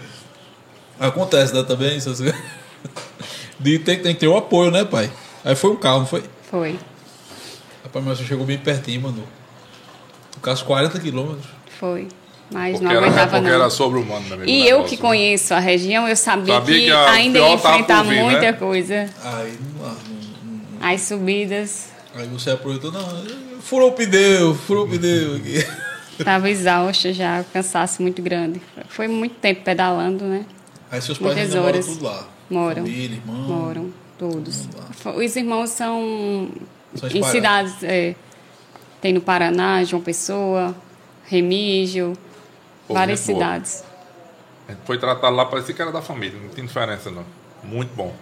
Acontece, 0.98 1.54
né, 1.54 1.62
também? 1.62 1.96
essas 1.96 2.18
coisas. 2.20 2.36
De 3.58 3.78
tem, 3.78 3.98
tem 4.00 4.14
que 4.14 4.20
ter 4.20 4.28
o 4.28 4.36
apoio, 4.36 4.70
né, 4.70 4.84
pai? 4.84 5.10
Aí 5.44 5.54
foi 5.54 5.70
um 5.70 5.76
carro, 5.76 6.00
não 6.00 6.06
foi? 6.06 6.22
Foi. 6.50 6.78
Rapaz, 7.82 8.04
mas 8.04 8.18
você 8.18 8.24
chegou 8.24 8.44
bem 8.44 8.58
pertinho, 8.58 9.02
mano. 9.02 9.22
O 10.36 10.40
caso 10.40 10.64
40 10.64 10.98
quilômetros. 11.00 11.46
Foi. 11.78 12.08
Mas 12.52 12.72
Porque, 12.72 12.84
não 12.84 12.92
era, 12.92 13.00
aguentava, 13.06 13.30
porque 13.38 13.48
não. 13.48 13.54
era 13.54 13.70
sobre-humano 13.70 14.20
mesmo. 14.28 14.44
o 14.44 14.46
E 14.48 14.60
eu 14.68 14.76
negócio, 14.76 14.84
que 14.96 15.02
né? 15.02 15.08
conheço 15.08 15.54
a 15.54 15.58
região, 15.58 16.06
eu 16.08 16.14
sabia, 16.16 16.54
Sabia 16.54 16.78
que, 16.78 16.84
que 16.86 16.92
ainda 16.92 17.38
ia 17.40 17.52
enfrentar 17.54 18.02
vir, 18.04 18.22
muita 18.22 18.40
né? 18.40 18.52
coisa. 18.52 19.10
Aí, 19.24 19.58
não, 19.80 19.88
não- 19.88 20.88
As 20.88 21.00
subidas. 21.00 21.88
aí 22.14 22.26
você 22.28 22.50
aproveitou, 22.50 22.92
não, 22.92 23.02
furou 23.60 23.88
o 23.88 23.92
pneu, 23.92 24.54
furou 24.54 24.84
o 24.84 24.88
pneu 24.88 25.36
aqui. 25.36 25.66
Estava 26.20 26.48
exausta 26.48 27.12
já, 27.12 27.44
cansaço 27.52 28.00
muito 28.00 28.22
grande. 28.22 28.60
Foi 28.88 29.08
muito 29.08 29.34
tempo 29.40 29.62
pedalando, 29.64 30.24
né? 30.24 30.44
Aí 30.90 31.00
seus 31.02 31.18
pais 31.18 31.36
ainda 31.36 31.60
moram 31.60 31.80
tudo 31.82 32.04
lá. 32.04 32.26
Moram. 32.48 32.82
Família, 32.82 33.16
irmão. 33.16 33.36
Moram, 33.36 33.92
todos. 34.18 34.68
Os 35.16 35.36
irmãos 35.36 35.70
são, 35.70 36.48
São 36.94 37.08
em 37.08 37.22
cidades. 37.24 37.82
é, 37.82 38.14
tem 39.00 39.12
no 39.12 39.20
Paraná, 39.20 39.82
João 39.84 40.02
Pessoa, 40.02 40.74
Remígio, 41.24 42.16
Pô, 42.86 42.94
várias 42.94 43.24
boa. 43.26 43.34
cidades. 43.38 43.84
A 44.68 44.72
gente 44.72 44.82
foi 44.84 44.98
tratado 44.98 45.34
lá, 45.34 45.44
parecia 45.46 45.74
que 45.74 45.82
era 45.82 45.92
da 45.92 46.02
família. 46.02 46.38
Não 46.40 46.48
tem 46.48 46.64
diferença, 46.64 47.10
não. 47.10 47.24
Muito 47.62 47.94
bom. 47.94 48.14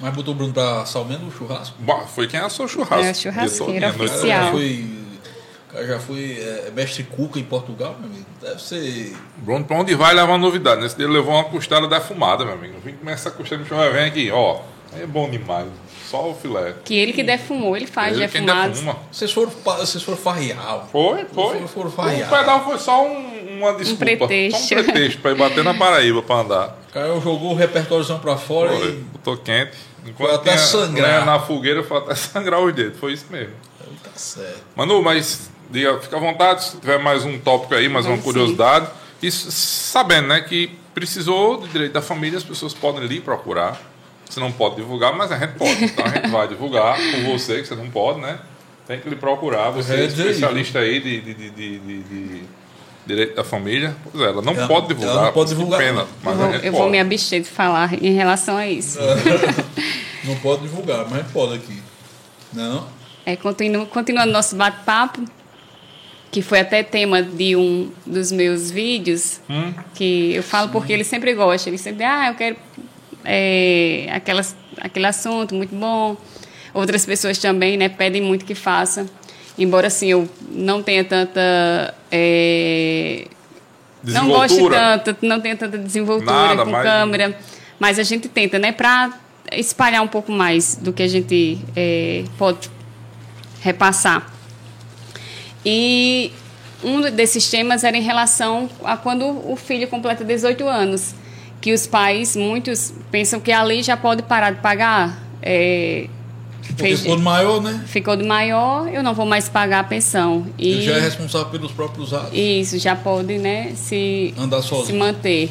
Mas 0.00 0.14
botou 0.14 0.34
o 0.34 0.36
Bruno 0.36 0.52
pra 0.52 0.82
assar 0.82 1.02
o 1.02 1.04
mesmo 1.04 1.30
churrasco. 1.32 1.76
Bom, 1.78 2.06
foi 2.06 2.26
quem 2.26 2.38
assou 2.40 2.66
o 2.66 2.68
churrasco. 2.68 3.28
É, 3.28 3.30
a 3.30 3.32
cara 3.32 3.46
oficial. 3.88 4.26
já 4.26 4.50
foi, 4.50 4.86
o 5.76 5.78
cara 5.78 5.86
já 5.86 5.98
foi 6.00 6.38
é, 6.40 6.70
mestre 6.74 7.02
cuca 7.04 7.38
em 7.38 7.44
Portugal, 7.44 7.94
meu 8.00 8.08
amigo. 8.08 8.26
Deve 8.40 8.62
ser. 8.62 9.14
Bruno, 9.38 9.64
pra 9.64 9.76
onde 9.76 9.94
vai 9.94 10.14
levar 10.14 10.38
novidade? 10.38 10.80
Nesse 10.80 10.96
dia 10.96 11.04
ele 11.06 11.12
levou 11.14 11.34
uma 11.34 11.44
costela 11.44 11.86
defumada, 11.86 12.44
meu 12.44 12.54
amigo. 12.54 12.74
Vim 12.84 12.92
comer 12.94 13.12
essa 13.12 13.30
costela 13.30 13.62
de 13.62 13.68
churrasco, 13.68 13.92
vem 13.94 14.04
aqui, 14.06 14.30
ó. 14.30 14.60
Aí 14.92 15.02
é 15.02 15.06
bom 15.06 15.28
demais. 15.28 15.66
Só 16.08 16.30
o 16.30 16.34
filé. 16.34 16.74
Que 16.84 16.94
ele 16.96 17.12
que 17.12 17.22
defumou, 17.24 17.76
ele 17.76 17.86
faz 17.86 18.16
Ele 18.16 18.28
quem 18.28 18.42
defumados. 18.42 18.78
defuma. 18.78 18.96
Vocês 19.10 19.32
foram, 19.32 19.50
vocês 19.50 20.02
foram 20.04 20.16
farrear. 20.18 20.86
Foi, 20.92 21.24
foi. 21.24 21.26
Foram- 21.34 21.68
foram 21.68 21.88
o 21.88 21.92
farrear. 21.92 22.30
pedal 22.30 22.64
foi 22.64 22.78
só 22.78 23.04
um- 23.04 23.58
uma 23.58 23.74
desculpa. 23.74 24.04
pretexto. 24.04 24.60
Só 24.68 24.74
um 24.76 24.84
pretexto 24.84 25.20
pra 25.20 25.32
ir 25.32 25.34
bater 25.36 25.64
na 25.64 25.74
Paraíba 25.74 26.22
pra 26.22 26.36
andar. 26.36 26.78
O 26.88 26.92
cara 26.92 27.08
jogou 27.20 27.50
o 27.50 27.54
repertóriozão 27.54 28.18
pra 28.20 28.36
fora 28.36 28.70
Foi, 28.76 28.88
e. 28.88 28.92
botou 28.92 29.36
quente. 29.36 29.72
Foi 30.16 30.32
até 30.32 30.50
tinha 30.52 30.58
sangrar. 30.62 31.06
lenha 31.08 31.24
na 31.24 31.40
fogueira, 31.40 31.82
foi 31.82 31.98
até 31.98 32.14
sangrar 32.14 32.60
os 32.60 32.72
dedos. 32.72 32.98
Foi 33.00 33.12
isso 33.12 33.26
mesmo. 33.28 33.52
Tá 34.04 34.10
certo. 34.14 34.62
Manu, 34.76 35.02
mas 35.02 35.50
diga, 35.70 35.98
fica 36.00 36.16
à 36.16 36.20
vontade 36.20 36.64
se 36.64 36.76
tiver 36.78 36.98
mais 36.98 37.24
um 37.24 37.38
tópico 37.38 37.74
aí, 37.74 37.88
mais 37.88 38.06
uma 38.06 38.18
curiosidade. 38.18 38.88
E 39.22 39.30
sabendo, 39.30 40.28
né, 40.28 40.40
que 40.40 40.70
precisou 40.94 41.56
do 41.58 41.68
direito 41.68 41.92
da 41.92 42.02
família, 42.02 42.36
as 42.38 42.44
pessoas 42.44 42.72
podem 42.74 43.06
lhe 43.06 43.20
procurar. 43.20 43.80
Você 44.28 44.40
não 44.40 44.50
pode 44.52 44.76
divulgar, 44.76 45.14
mas 45.14 45.30
a 45.32 45.38
gente 45.38 45.52
pode. 45.54 45.84
Então 45.84 46.04
a 46.04 46.08
gente 46.08 46.28
vai 46.28 46.48
divulgar 46.48 46.96
por 46.96 47.20
você, 47.32 47.60
que 47.62 47.68
você 47.68 47.74
não 47.76 47.88
pode, 47.90 48.20
né? 48.20 48.38
Tem 48.86 49.00
que 49.00 49.08
lhe 49.08 49.16
procurar. 49.16 49.70
Você 49.70 49.94
é 49.94 50.00
É 50.00 50.04
especialista 50.06 50.78
aí 50.80 51.00
de, 51.00 51.20
de, 51.20 51.34
de, 51.34 51.50
de- 51.50 51.78
de- 51.78 52.02
de 52.02 52.42
direito 53.06 53.36
da 53.36 53.44
família. 53.44 53.94
Pois 54.10 54.22
é, 54.24 54.28
ela 54.28 54.42
não 54.42 54.52
Ela- 54.54 54.66
pode 54.68 54.88
divulgar. 54.88 55.14
ela 55.14 55.24
não 55.26 55.32
pode 55.32 55.48
divulgar, 55.50 55.78
Pena, 55.80 56.06
mas 56.22 56.32
eu 56.34 56.38
vou, 56.40 56.48
a 56.48 56.52
gente 56.52 56.66
eu 56.66 56.72
vou 56.72 56.90
me 56.90 56.98
abster 57.00 57.40
de 57.40 57.48
falar 57.48 57.94
em 58.02 58.12
relação 58.14 58.56
a 58.56 58.66
isso. 58.66 58.98
Não 60.24 60.34
pode 60.36 60.62
divulgar, 60.62 61.06
mas 61.08 61.26
pode 61.30 61.54
aqui. 61.54 61.82
Não? 62.52 62.86
É, 63.24 63.36
continu, 63.36 63.86
continuando 63.86 64.32
nosso 64.32 64.56
bate-papo, 64.56 65.24
que 66.36 66.42
foi 66.42 66.60
até 66.60 66.82
tema 66.82 67.22
de 67.22 67.56
um 67.56 67.90
dos 68.04 68.30
meus 68.30 68.70
vídeos, 68.70 69.40
Hum? 69.48 69.72
que 69.94 70.34
eu 70.34 70.42
falo 70.42 70.68
porque 70.68 70.92
ele 70.92 71.02
sempre 71.02 71.32
gosta. 71.32 71.70
Ele 71.70 71.78
sempre, 71.78 72.04
ah, 72.04 72.28
eu 72.28 72.34
quero 72.34 72.56
é, 73.24 74.06
aquelas, 74.12 74.54
aquele 74.78 75.06
assunto 75.06 75.54
muito 75.54 75.74
bom. 75.74 76.14
Outras 76.74 77.06
pessoas 77.06 77.38
também, 77.38 77.78
né, 77.78 77.88
pedem 77.88 78.20
muito 78.20 78.44
que 78.44 78.54
faça. 78.54 79.06
Embora, 79.58 79.86
assim, 79.86 80.08
eu 80.08 80.28
não 80.50 80.82
tenha 80.82 81.04
tanta... 81.04 81.94
é, 82.12 83.24
não 84.04 84.28
goste 84.28 84.58
tanto, 84.68 85.16
não 85.22 85.40
tenha 85.40 85.56
tanta 85.56 85.78
desenvoltura 85.78 86.30
Nada, 86.30 86.64
com 86.66 86.70
mas- 86.70 86.82
câmera, 86.82 87.38
mas 87.80 87.98
a 87.98 88.02
gente 88.02 88.28
tenta, 88.28 88.58
né, 88.58 88.72
para 88.72 89.10
espalhar 89.52 90.02
um 90.02 90.08
pouco 90.08 90.30
mais 90.30 90.76
do 90.76 90.92
que 90.92 91.02
a 91.02 91.08
gente 91.08 91.58
é, 91.74 92.24
pode 92.36 92.68
repassar. 93.62 94.35
E 95.68 96.30
um 96.84 97.00
desses 97.10 97.50
temas 97.50 97.82
era 97.82 97.96
em 97.96 98.02
relação 98.02 98.70
a 98.84 98.96
quando 98.96 99.24
o 99.50 99.56
filho 99.56 99.88
completa 99.88 100.24
18 100.24 100.64
anos, 100.68 101.12
que 101.60 101.72
os 101.72 101.86
pais, 101.88 102.36
muitos, 102.36 102.94
pensam 103.10 103.40
que 103.40 103.50
a 103.50 103.62
lei 103.64 103.82
já 103.82 103.96
pode 103.96 104.22
parar 104.22 104.52
de 104.52 104.60
pagar. 104.60 105.18
é, 105.42 106.06
fez- 106.76 107.00
se 107.00 107.06
for 107.08 107.18
maior, 107.18 107.60
né? 107.60 107.82
ficou 107.86 108.16
de 108.16 108.24
maior, 108.24 108.88
eu 108.92 109.02
não 109.02 109.12
vou 109.14 109.26
mais 109.26 109.48
pagar 109.48 109.80
a 109.80 109.84
pensão. 109.84 110.46
E 110.58 110.68
Ele 110.68 110.82
já 110.82 110.96
é 110.96 111.00
responsável 111.00 111.48
pelos 111.48 111.72
próprios 111.72 112.12
atos. 112.14 112.30
isso 112.32 112.78
já 112.78 112.94
pode, 112.94 113.38
né, 113.38 113.72
se 113.74 114.32
Andar 114.38 114.62
se 114.62 114.68
sozinho. 114.68 114.98
manter. 114.98 115.50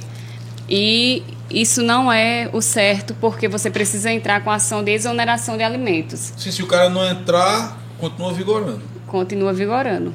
E 0.69 1.23
isso 1.49 1.81
não 1.83 2.11
é 2.11 2.49
o 2.53 2.61
certo, 2.61 3.15
porque 3.21 3.47
você 3.47 3.69
precisa 3.69 4.11
entrar 4.11 4.43
com 4.43 4.49
ação 4.51 4.83
de 4.83 4.91
exoneração 4.91 5.55
de 5.57 5.63
alimentos. 5.63 6.33
Se, 6.37 6.51
se 6.51 6.61
o 6.63 6.67
cara 6.67 6.89
não 6.89 7.05
entrar, 7.07 7.77
continua 7.99 8.33
vigorando. 8.33 8.81
Continua 9.15 9.53
vigorando. 9.53 10.13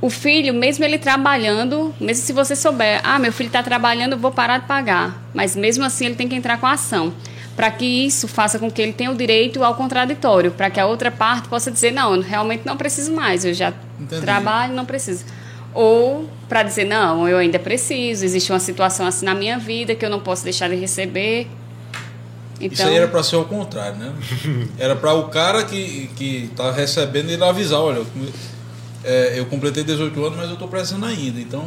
O 0.00 0.08
filho, 0.08 0.54
mesmo 0.54 0.82
ele 0.86 0.96
trabalhando, 0.96 1.94
mesmo 2.00 2.24
se 2.24 2.32
você 2.32 2.56
souber, 2.56 2.98
ah, 3.04 3.18
meu 3.18 3.30
filho 3.30 3.48
está 3.48 3.62
trabalhando, 3.62 4.12
eu 4.12 4.18
vou 4.18 4.32
parar 4.32 4.56
de 4.56 4.66
pagar. 4.66 5.22
Mas 5.34 5.54
mesmo 5.54 5.84
assim 5.84 6.06
ele 6.06 6.14
tem 6.14 6.26
que 6.26 6.34
entrar 6.34 6.56
com 6.58 6.66
a 6.66 6.72
ação. 6.72 7.12
Para 7.54 7.70
que 7.70 7.84
isso 7.84 8.26
faça 8.26 8.58
com 8.58 8.70
que 8.70 8.80
ele 8.80 8.94
tenha 8.94 9.10
o 9.10 9.14
direito 9.14 9.62
ao 9.62 9.74
contraditório, 9.74 10.50
para 10.50 10.70
que 10.70 10.80
a 10.80 10.86
outra 10.86 11.10
parte 11.10 11.46
possa 11.48 11.70
dizer, 11.70 11.90
não, 11.90 12.14
eu 12.14 12.22
realmente 12.22 12.62
não 12.64 12.76
preciso 12.76 13.12
mais, 13.12 13.44
eu 13.44 13.52
já 13.52 13.70
Entendi. 14.00 14.22
trabalho, 14.22 14.72
não 14.72 14.86
preciso. 14.86 15.26
Ou 15.74 16.26
para 16.48 16.62
dizer, 16.62 16.84
não, 16.84 17.28
eu 17.28 17.36
ainda 17.36 17.58
preciso, 17.58 18.24
existe 18.24 18.50
uma 18.50 18.58
situação 18.58 19.06
assim 19.06 19.26
na 19.26 19.34
minha 19.34 19.58
vida 19.58 19.94
que 19.94 20.04
eu 20.04 20.10
não 20.10 20.20
posso 20.20 20.42
deixar 20.42 20.70
de 20.70 20.74
receber. 20.74 21.48
Então, 22.58 22.72
Isso 22.72 22.82
aí 22.84 22.94
era 22.96 23.08
pra 23.08 23.22
ser 23.22 23.36
ao 23.36 23.44
contrário, 23.44 23.96
né? 23.98 24.12
Era 24.78 24.96
pra 24.96 25.12
o 25.14 25.28
cara 25.28 25.64
que, 25.64 26.08
que 26.16 26.50
tá 26.56 26.70
recebendo 26.72 27.30
ele 27.30 27.44
avisar, 27.44 27.80
olha, 27.80 27.98
eu, 27.98 28.06
é, 29.04 29.34
eu 29.38 29.46
completei 29.46 29.84
18 29.84 30.24
anos, 30.24 30.38
mas 30.38 30.50
eu 30.50 30.56
tô 30.56 30.66
precisando 30.66 31.04
ainda. 31.06 31.38
Então, 31.40 31.66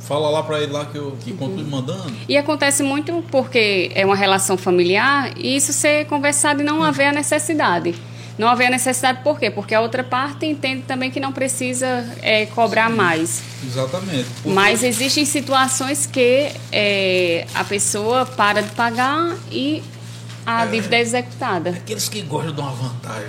fala 0.00 0.28
lá 0.30 0.42
pra 0.42 0.60
ele 0.60 0.72
lá 0.72 0.86
que 0.86 0.96
eu 0.96 1.16
que 1.22 1.32
continue 1.32 1.64
mandando. 1.64 2.12
E 2.28 2.36
acontece 2.36 2.82
muito 2.82 3.22
porque 3.30 3.90
é 3.94 4.04
uma 4.06 4.16
relação 4.16 4.56
familiar 4.56 5.32
e 5.36 5.54
isso 5.56 5.72
ser 5.72 6.06
conversado 6.06 6.62
e 6.62 6.64
não 6.64 6.82
haver 6.82 7.08
a 7.08 7.12
necessidade. 7.12 7.94
Não 8.38 8.48
haver 8.48 8.68
a 8.68 8.70
necessidade 8.70 9.20
por 9.22 9.38
quê? 9.38 9.50
Porque 9.50 9.74
a 9.74 9.80
outra 9.82 10.02
parte 10.02 10.46
entende 10.46 10.82
também 10.88 11.10
que 11.10 11.20
não 11.20 11.32
precisa 11.32 12.04
é, 12.22 12.46
cobrar 12.46 12.88
mais. 12.88 13.42
Exatamente. 13.62 14.24
Porque- 14.42 14.48
Mas 14.48 14.82
existem 14.82 15.26
situações 15.26 16.06
que 16.06 16.48
é, 16.72 17.46
a 17.54 17.62
pessoa 17.62 18.24
para 18.24 18.62
de 18.62 18.70
pagar 18.70 19.36
e 19.50 19.82
a 20.44 20.66
dívida 20.66 20.96
é 20.96 21.00
executada. 21.00 21.70
Aqueles 21.70 22.08
que 22.08 22.22
gostam 22.22 22.52
de 22.52 22.60
uma 22.60 22.72
vantagem, 22.72 23.28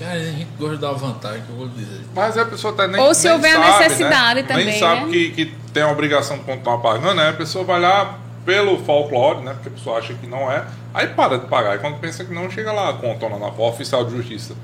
a 0.00 0.18
gente 0.18 0.48
gosta 0.58 0.76
de 0.76 0.84
uma 0.84 0.94
vantagem, 0.94 1.42
que 1.42 1.50
eu 1.50 1.56
vou 1.56 1.68
dizer. 1.68 2.00
Mas 2.14 2.36
a 2.36 2.44
pessoa 2.44 2.72
até 2.72 2.86
nem 2.86 3.00
Ou 3.00 3.14
se 3.14 3.24
nem 3.24 3.32
houver 3.34 3.56
a 3.56 3.62
sabe, 3.62 3.84
necessidade 3.84 4.42
né? 4.42 4.48
também, 4.48 4.64
Nem 4.66 4.78
sabe 4.78 5.00
né? 5.06 5.12
que, 5.12 5.30
que 5.30 5.46
tem 5.72 5.82
a 5.82 5.90
obrigação 5.90 6.38
de 6.38 6.44
continuar 6.44 6.78
pagando, 6.78 7.14
né? 7.14 7.28
A 7.28 7.32
pessoa 7.32 7.64
vai 7.64 7.80
lá 7.80 8.18
pelo 8.44 8.78
folclore, 8.84 9.42
né? 9.42 9.52
Porque 9.54 9.68
a 9.68 9.72
pessoa 9.72 9.98
acha 9.98 10.14
que 10.14 10.26
não 10.26 10.50
é. 10.50 10.64
Aí 10.92 11.06
para 11.08 11.38
de 11.38 11.46
pagar. 11.46 11.76
E 11.76 11.78
quando 11.78 11.98
pensa 11.98 12.24
que 12.24 12.32
não, 12.32 12.50
chega 12.50 12.72
lá 12.72 12.92
conta 12.94 13.26
lá 13.28 13.38
na 13.38 13.48
oficial 13.48 14.04
de 14.04 14.16
justiça. 14.16 14.54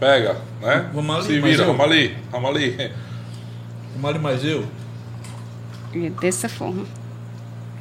Pega, 0.00 0.36
né? 0.60 0.90
Vamos 0.92 1.16
ali, 1.16 1.24
Se 1.26 1.40
vira, 1.40 1.64
vamos 1.64 1.84
ali, 1.84 2.16
vamos 2.30 2.50
ali. 2.50 2.92
O 3.94 3.98
Mário 3.98 4.20
mais 4.20 4.44
eu, 4.44 4.66
E 5.94 6.10
dessa 6.10 6.48
forma. 6.48 6.84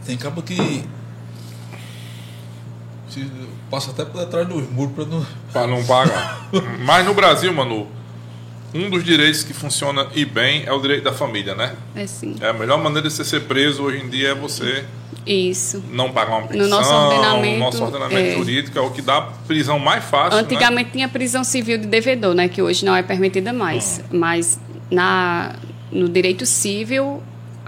tem 0.06 0.16
cabo 0.18 0.42
que. 0.42 0.86
Passa 3.70 3.92
até 3.92 4.06
por 4.06 4.20
detrás 4.20 4.48
dos 4.48 4.70
muros 4.70 4.94
pra 4.96 5.06
não. 5.06 5.26
Pra 5.52 5.68
não 5.68 5.84
pagar. 5.84 6.48
Mas 6.84 7.06
no 7.06 7.14
Brasil, 7.14 7.54
Manu, 7.54 7.88
um 8.74 8.90
dos 8.90 9.04
direitos 9.04 9.44
que 9.44 9.54
funciona 9.54 10.08
e 10.14 10.26
bem 10.26 10.64
é 10.66 10.74
o 10.74 10.80
direito 10.82 11.04
da 11.04 11.14
família, 11.14 11.56
né? 11.56 11.76
É 11.96 12.04
assim. 12.04 12.36
É 12.42 12.50
a 12.50 12.54
melhor 12.54 12.78
maneira 12.78 13.08
de 13.08 13.14
você 13.14 13.24
ser 13.24 13.42
preso 13.42 13.84
hoje 13.84 14.04
em 14.04 14.10
dia 14.10 14.30
é 14.30 14.36
você 14.36 14.84
Isso. 15.26 15.82
não 15.92 16.12
pagar 16.12 16.40
uma 16.40 16.48
pensão. 16.48 16.68
nosso 16.68 16.94
ordenamento, 16.94 17.60
nosso 17.60 17.84
ordenamento 17.84 18.30
é. 18.30 18.36
jurídico 18.36 18.78
é 18.78 18.82
o 18.82 18.92
que 18.92 19.02
dá 19.02 19.22
prisão 19.48 19.80
mais 19.80 20.04
fácil. 20.04 20.36
né? 20.36 20.44
Antigamente 20.44 20.92
tinha 20.92 21.08
prisão 21.08 21.44
civil 21.44 21.78
de 21.78 21.88
devedor, 21.88 22.34
né, 22.34 22.50
que 22.50 22.62
hoje 22.62 22.84
não 22.84 22.96
é 22.96 23.02
permitida 23.02 23.54
mais. 23.54 24.02
Ah. 24.04 24.08
Mas 24.12 24.60
na, 24.92 25.56
no 25.90 26.10
direito 26.10 26.46
civil, 26.46 27.24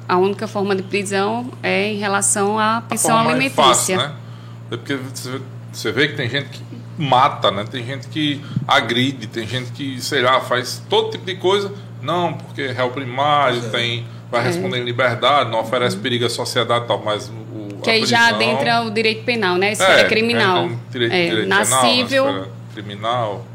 a 0.07 0.17
única 0.17 0.47
forma 0.47 0.75
de 0.75 0.83
prisão 0.83 1.51
é 1.63 1.87
em 1.93 1.97
relação 1.97 2.59
à 2.59 2.77
A 2.77 2.81
pensão 2.81 3.17
alimentícia. 3.17 3.63
fácil, 3.63 3.97
né? 3.97 4.11
É 4.71 4.77
porque 4.77 4.97
você, 5.71 5.91
vê 5.91 6.09
que 6.09 6.15
tem 6.15 6.29
gente 6.29 6.49
que 6.49 6.61
mata, 6.97 7.51
né? 7.51 7.65
Tem 7.69 7.85
gente 7.85 8.07
que 8.07 8.41
agride, 8.67 9.27
tem 9.27 9.47
gente 9.47 9.71
que, 9.71 10.01
sei 10.01 10.21
lá, 10.21 10.41
faz 10.41 10.83
todo 10.89 11.11
tipo 11.11 11.25
de 11.25 11.35
coisa. 11.35 11.71
Não, 12.01 12.33
porque 12.33 12.63
é 12.63 12.71
réu 12.71 12.89
primário, 12.91 13.59
é. 13.65 13.69
tem, 13.69 14.05
vai 14.31 14.43
responder 14.43 14.79
em 14.79 14.83
liberdade, 14.83 15.49
não 15.49 15.59
oferece 15.59 15.97
perigo 15.97 16.25
à 16.25 16.29
sociedade 16.29 16.85
e 16.85 16.87
tal, 16.87 17.01
mas 17.03 17.29
o, 17.29 17.81
Que 17.81 17.89
aí 17.89 18.05
já 18.05 18.29
adentra 18.29 18.81
o 18.83 18.91
direito 18.91 19.23
penal, 19.23 19.57
né? 19.57 19.71
Esfera 19.71 20.07
criminal. 20.07 20.65
entra 20.65 20.75
no 20.75 20.91
Direito, 20.91 21.13
É, 21.13 21.29
direito 21.29 21.49
na 21.49 21.65
penal, 21.65 22.47
criminal. 22.73 23.45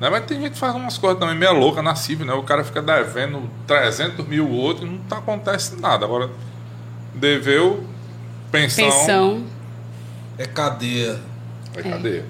Né? 0.00 0.10
Mas 0.10 0.26
tem 0.26 0.40
gente 0.40 0.52
que 0.52 0.58
faz 0.58 0.74
umas 0.74 0.98
coisas 0.98 1.18
também 1.18 1.36
meio 1.36 1.52
loucas 1.54 1.82
na 1.82 1.94
civil, 1.94 2.26
né? 2.26 2.34
O 2.34 2.42
cara 2.42 2.62
fica 2.62 2.82
devendo 2.82 3.48
300 3.66 4.26
mil 4.26 4.46
o 4.46 4.52
outro 4.52 4.86
e 4.86 4.90
não 4.90 4.98
tá, 4.98 5.18
acontece 5.18 5.80
nada. 5.80 6.04
Agora, 6.04 6.30
deveu 7.14 7.82
pensão, 8.52 8.84
pensão. 8.84 9.44
É 10.38 10.44
cadeia. 10.46 11.18
é 11.76 11.82
cadeia. 11.82 12.24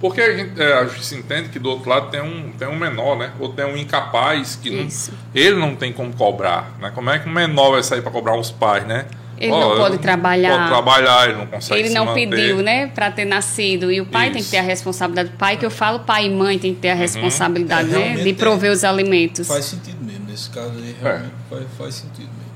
Porque 0.00 0.20
a, 0.20 0.34
gente, 0.34 0.58
é, 0.60 0.72
a 0.78 0.84
justiça 0.84 1.14
entende 1.14 1.50
que 1.50 1.58
do 1.58 1.68
outro 1.68 1.90
lado 1.90 2.10
tem 2.10 2.22
um, 2.22 2.52
tem 2.52 2.66
um 2.66 2.76
menor, 2.78 3.18
né? 3.18 3.32
Ou 3.38 3.50
tem 3.52 3.66
um 3.66 3.76
incapaz 3.76 4.56
que 4.56 4.70
não, 4.70 4.84
Isso. 4.86 5.12
ele 5.34 5.56
não 5.56 5.76
tem 5.76 5.92
como 5.92 6.10
cobrar, 6.14 6.72
né? 6.80 6.90
Como 6.94 7.10
é 7.10 7.18
que 7.18 7.28
um 7.28 7.32
menor 7.32 7.72
vai 7.72 7.82
sair 7.82 8.00
para 8.00 8.10
cobrar 8.10 8.34
uns 8.34 8.50
pais, 8.50 8.86
né? 8.86 9.04
Ele 9.36 9.52
não 9.52 9.76
pode 9.76 9.94
ele 9.94 10.02
trabalhar. 10.02 10.56
Pode 10.56 10.68
trabalhar, 10.68 11.28
ele 11.28 11.38
não 11.38 11.46
consegue 11.46 11.80
Ele 11.80 11.88
se 11.88 11.94
não 11.94 12.04
manter. 12.06 12.28
pediu, 12.28 12.56
né, 12.62 12.88
para 12.88 13.10
ter 13.10 13.24
nascido. 13.24 13.90
E 13.90 13.98
o 13.98 14.04
pai 14.06 14.26
tem 14.26 14.34
que 14.34 14.40
Isso. 14.40 14.50
ter 14.50 14.58
a 14.58 14.62
responsabilidade. 14.62 15.30
O 15.30 15.38
pai 15.38 15.56
que 15.56 15.64
eu 15.64 15.70
falo, 15.70 16.00
pai 16.00 16.26
e 16.26 16.30
mãe 16.30 16.58
tem 16.58 16.74
que 16.74 16.80
ter 16.80 16.90
a 16.90 16.94
responsabilidade, 16.94 17.88
É, 17.94 18.16
né, 18.16 18.22
de 18.22 18.32
prover 18.34 18.70
os 18.70 18.84
alimentos. 18.84 19.48
Faz 19.48 19.64
sentido 19.64 20.02
mesmo. 20.04 20.26
Nesse 20.26 20.50
caso 20.50 20.72
aí, 20.76 20.94
É. 21.00 21.04
realmente 21.08 21.32
faz, 21.48 21.64
faz 21.78 21.94
sentido 21.94 22.28
mesmo. 22.28 22.52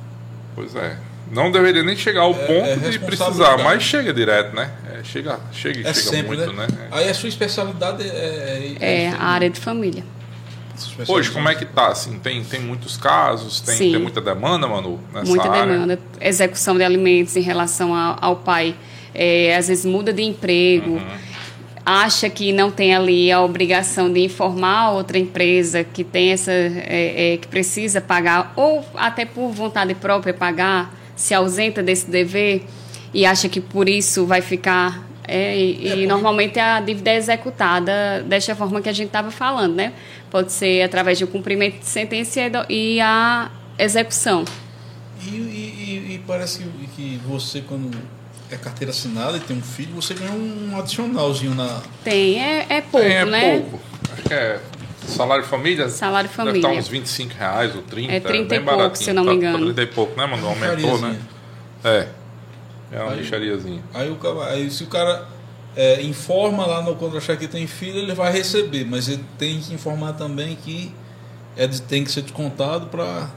Pois 0.54 0.74
é. 0.76 0.96
Não 1.30 1.51
deveria 1.51 1.82
nem 1.82 1.96
chegar 1.96 2.22
ao 2.22 2.32
É- 2.32 2.46
ponto 2.46 2.86
é 2.86 2.90
de 2.90 2.98
precisar, 2.98 3.59
mas 3.59 3.82
chega 3.82 4.12
direto, 4.12 4.55
né? 4.55 4.70
É, 4.92 5.02
chega, 5.05 5.40
chega, 5.52 5.80
É 5.80 5.94
chega 5.94 5.94
sempre, 5.94 6.36
muito, 6.36 6.52
né? 6.52 6.66
né? 6.70 6.88
Aí 6.90 7.09
a 7.09 7.14
sua 7.14 7.28
especialidade 7.28 8.02
é... 8.09 8.74
É 8.80 9.09
a 9.09 9.24
área 9.24 9.51
de 9.51 9.59
família. 9.59 10.05
Hoje, 11.06 11.30
como 11.30 11.48
é 11.48 11.55
que 11.55 11.64
tá? 11.64 11.88
Assim, 11.88 12.18
tem, 12.18 12.42
tem 12.42 12.60
muitos 12.60 12.96
casos, 12.96 13.60
tem, 13.60 13.78
tem 13.78 13.98
muita 13.98 14.20
demanda, 14.20 14.66
Manu, 14.66 14.98
nessa 15.12 15.26
Muita 15.26 15.48
área? 15.48 15.72
demanda. 15.72 15.98
Execução 16.20 16.76
de 16.76 16.82
alimentos 16.82 17.36
em 17.36 17.40
relação 17.40 17.94
ao, 17.94 18.18
ao 18.20 18.36
pai. 18.36 18.74
É, 19.14 19.55
às 19.56 19.68
vezes 19.68 19.84
muda 19.84 20.12
de 20.12 20.22
emprego. 20.22 20.92
Uhum. 20.94 21.34
Acha 21.86 22.28
que 22.30 22.52
não 22.52 22.70
tem 22.70 22.94
ali 22.94 23.30
a 23.30 23.40
obrigação 23.42 24.12
de 24.12 24.20
informar 24.24 24.90
outra 24.92 25.18
empresa 25.18 25.84
que 25.84 26.02
tem 26.02 26.32
essa 26.32 26.51
é, 26.51 27.34
é, 27.34 27.36
que 27.36 27.46
precisa 27.46 28.01
pagar 28.01 28.52
ou 28.56 28.84
até 28.94 29.24
por 29.24 29.51
vontade 29.51 29.94
própria 29.94 30.32
pagar 30.32 30.92
se 31.16 31.32
ausenta 31.34 31.82
desse 31.82 32.10
dever 32.10 32.64
e 33.12 33.24
acha 33.24 33.48
que 33.48 33.60
por 33.60 33.88
isso 33.88 34.26
vai 34.26 34.40
ficar 34.40 35.02
é, 35.26 35.56
e, 35.56 36.02
e 36.02 36.06
normalmente 36.06 36.58
a 36.60 36.80
dívida 36.80 37.10
é 37.10 37.16
executada 37.16 38.22
desta 38.26 38.54
forma 38.54 38.82
que 38.82 38.88
a 38.90 38.92
gente 38.92 39.06
estava 39.06 39.30
falando, 39.30 39.74
né? 39.74 39.92
Pode 40.30 40.52
ser 40.52 40.82
através 40.82 41.16
de 41.16 41.24
um 41.24 41.28
cumprimento 41.28 41.78
de 41.78 41.86
sentença 41.86 42.40
e 42.42 42.50
do- 42.50 42.66
a 43.02 43.50
execução. 43.78 44.44
E, 45.26 45.30
e- 45.30 46.10
e- 46.10 46.14
e 46.16 46.22
parece 46.26 46.58
que, 46.58 46.86
que 46.94 47.20
você, 47.26 47.62
quando 47.62 47.90
é 48.50 48.56
carteira 48.56 48.90
assinada 48.90 49.38
e 49.38 49.40
tem 49.40 49.56
um 49.56 49.62
filho, 49.62 49.94
você 49.94 50.12
ganha 50.12 50.32
um 50.32 50.78
adicionalzinho 50.78 51.54
na... 51.54 51.80
Tem, 52.04 52.42
é, 52.42 52.66
é 52.68 52.80
pouco, 52.82 53.06
Tem, 53.06 53.16
é 53.16 53.24
né? 53.24 53.58
pouco. 53.60 53.80
Acho 54.12 54.22
que 54.24 54.34
é 54.34 54.60
salário 55.06 55.44
de 55.44 55.51
família. 55.51 55.89
Salário 55.89 56.28
de 56.28 56.36
Deve 56.36 56.48
família. 56.51 56.68
estar 56.68 56.81
uns 56.81 56.89
25 56.89 57.35
reais 57.35 57.74
ou 57.74 57.82
30. 57.82 58.12
É 58.12 58.20
30 58.20 58.48
bem 58.48 58.59
e 58.59 58.62
pouco, 58.62 58.78
baratinho. 58.78 59.05
se 59.05 59.10
eu 59.10 59.14
não 59.14 59.22
me 59.24 59.28
Tá- 59.31 59.35
engano. 59.36 59.59
Tá 59.59 59.64
30 59.74 59.82
e 59.82 59.86
pouco, 59.86 60.18
né, 60.20 60.26
Manu? 60.26 60.47
Aumentou, 60.48 60.98
né? 61.01 61.18
É. 61.85 62.09
É 62.93 63.01
uma 63.02 63.12
Aí- 63.12 63.18
lixariazinha. 63.20 63.82
Aí, 63.93 64.10
o, 64.10 64.16
cara- 64.16 64.44
aí 64.52 64.70
se 64.70 64.85
o 64.85 64.86
cara 64.86 65.26
é, 65.76 66.01
informa 66.02 66.64
lá 66.66 66.81
no 66.82 66.94
contra-cheque 66.94 67.47
que 67.47 67.52
tem 67.52 67.66
filho, 67.66 67.98
ele 67.98 68.14
vai 68.14 68.31
receber, 68.32 68.85
mas 68.85 69.09
ele 69.09 69.24
tem 69.36 69.59
que 69.60 69.74
informar 69.74 70.12
também 70.12 70.55
que 70.56 70.94
é, 71.56 71.66
de- 71.66 71.82
tem 71.82 72.05
que 72.05 72.12
ser 72.12 72.22
descontado 72.22 72.86
para 72.86 73.28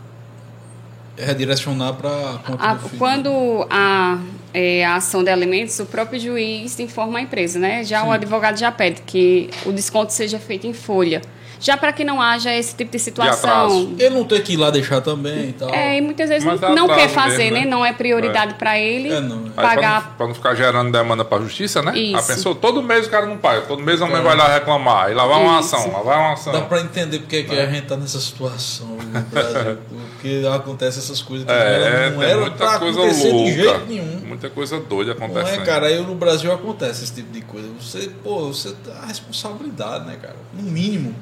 redirecionar 1.18 1.94
para 1.96 2.10
a 2.10 2.38
conta 2.46 2.64
A- 2.64 2.74
do 2.76 2.80
filho. 2.90 3.00
quando 3.00 3.68
a, 3.72 4.20
é, 4.54 4.86
a 4.86 4.96
ação 4.98 5.24
de 5.24 5.32
alimentos, 5.32 5.80
o 5.80 5.86
próprio 5.88 6.20
juiz 6.20 6.80
informa 6.80 7.18
a 7.18 7.22
empresa, 7.24 7.58
né? 7.58 7.84
Já 7.84 8.04
o 8.04 8.08
Sim. 8.08 8.12
advogado 8.14 8.58
já 8.60 8.72
pede 8.72 9.02
que 9.02 9.50
o 9.66 9.72
desconto 9.72 10.14
seja 10.14 10.38
feito 10.38 10.68
em 10.68 10.74
folha. 10.74 11.22
Já 11.60 11.76
para 11.78 11.92
que 11.92 12.04
não 12.04 12.22
haja 12.22 12.54
esse 12.54 12.76
tipo 12.76 12.92
de 12.92 13.00
situação. 13.00 13.50
atraso. 13.50 13.96
Ele 13.98 14.10
não 14.16 14.24
tem 14.24 14.42
que 14.42 14.54
ir 14.54 14.58
lá 14.58 14.70
deixar 14.70 15.02
também 15.02 15.50
e 15.50 15.54
tal. 15.54 15.74
É, 15.74 15.98
e 15.98 16.02
muitas 16.02 16.30
vezes 16.30 16.44
Mas 16.46 16.60
não, 16.62 16.76
não 16.76 16.88
quer 16.88 17.10
fazer, 17.10 17.38
mesmo, 17.52 17.54
né? 17.58 17.66
né? 17.66 17.72
Não 17.72 17.86
é 17.86 17.94
prioridade 17.94 18.54
para 18.56 18.78
ele 18.80 19.12
É, 19.12 19.20
não. 19.20 19.44
Pra, 19.50 19.64
pagar. 19.64 20.04
não, 20.10 20.12
pra 20.18 20.28
não 20.28 20.34
ficar 20.36 20.56
gerando 20.56 20.92
demanda 20.92 21.26
para 21.26 21.38
a 21.40 21.42
justiça, 21.42 21.82
né? 21.82 21.98
Isso. 21.98 22.18
A 22.18 22.22
pessoa, 22.24 22.56
todo 22.56 22.82
mês 22.84 23.08
o 23.08 23.10
cara 23.10 23.26
não 23.26 23.38
paga, 23.38 23.62
todo 23.62 23.82
mês 23.82 24.02
a 24.02 24.06
mãe 24.08 24.20
É. 24.20 24.24
vai 24.24 24.36
lá 24.36 24.48
reclamar, 24.54 25.06
aí 25.08 25.14
lá 25.14 25.26
vai 25.26 25.42
uma 25.44 25.60
Isso. 25.60 25.76
ação, 25.76 25.92
lá 25.92 26.02
vai 26.02 26.18
uma 26.18 26.34
ação. 26.34 26.54
Dá 26.54 26.62
para 26.62 26.82
entender 26.82 27.20
porque 27.20 27.38
é 27.38 27.44
que 27.44 27.60
a 27.60 27.66
gente 27.66 27.84
está 27.84 27.98
nessa 27.98 28.20
situação 28.20 28.88
no 28.88 29.22
Brasil. 29.22 29.78
porque 30.18 30.44
acontece 30.54 31.00
essas 31.00 31.22
coisas 31.22 31.46
que 31.46 31.52
É, 31.52 32.10
não 32.12 32.22
era 32.24 32.42
muita 32.42 32.56
para 32.58 32.80
coisa 32.80 33.00
acontecer 33.00 33.32
louca. 33.32 33.50
de 33.52 33.56
jeito 33.56 33.86
nenhum. 33.88 34.22
Muita 34.28 34.50
coisa 34.50 34.80
doida 34.80 35.16
Não 35.16 35.26
acontecendo. 35.26 35.62
é, 35.62 35.66
cara, 35.66 35.88
aí 35.88 36.02
no 36.02 36.16
Brasil 36.16 36.52
acontece 36.52 37.04
esse 37.04 37.14
tipo 37.14 37.32
de 37.32 37.42
coisa. 37.42 37.68
Você, 37.80 38.10
pô, 38.24 38.48
você 38.48 38.72
tem 38.84 38.94
a 38.94 39.06
responsabilidade, 39.06 40.06
né, 40.06 40.18
cara? 40.22 40.36
No 40.54 40.64
mínimo. 40.70 41.16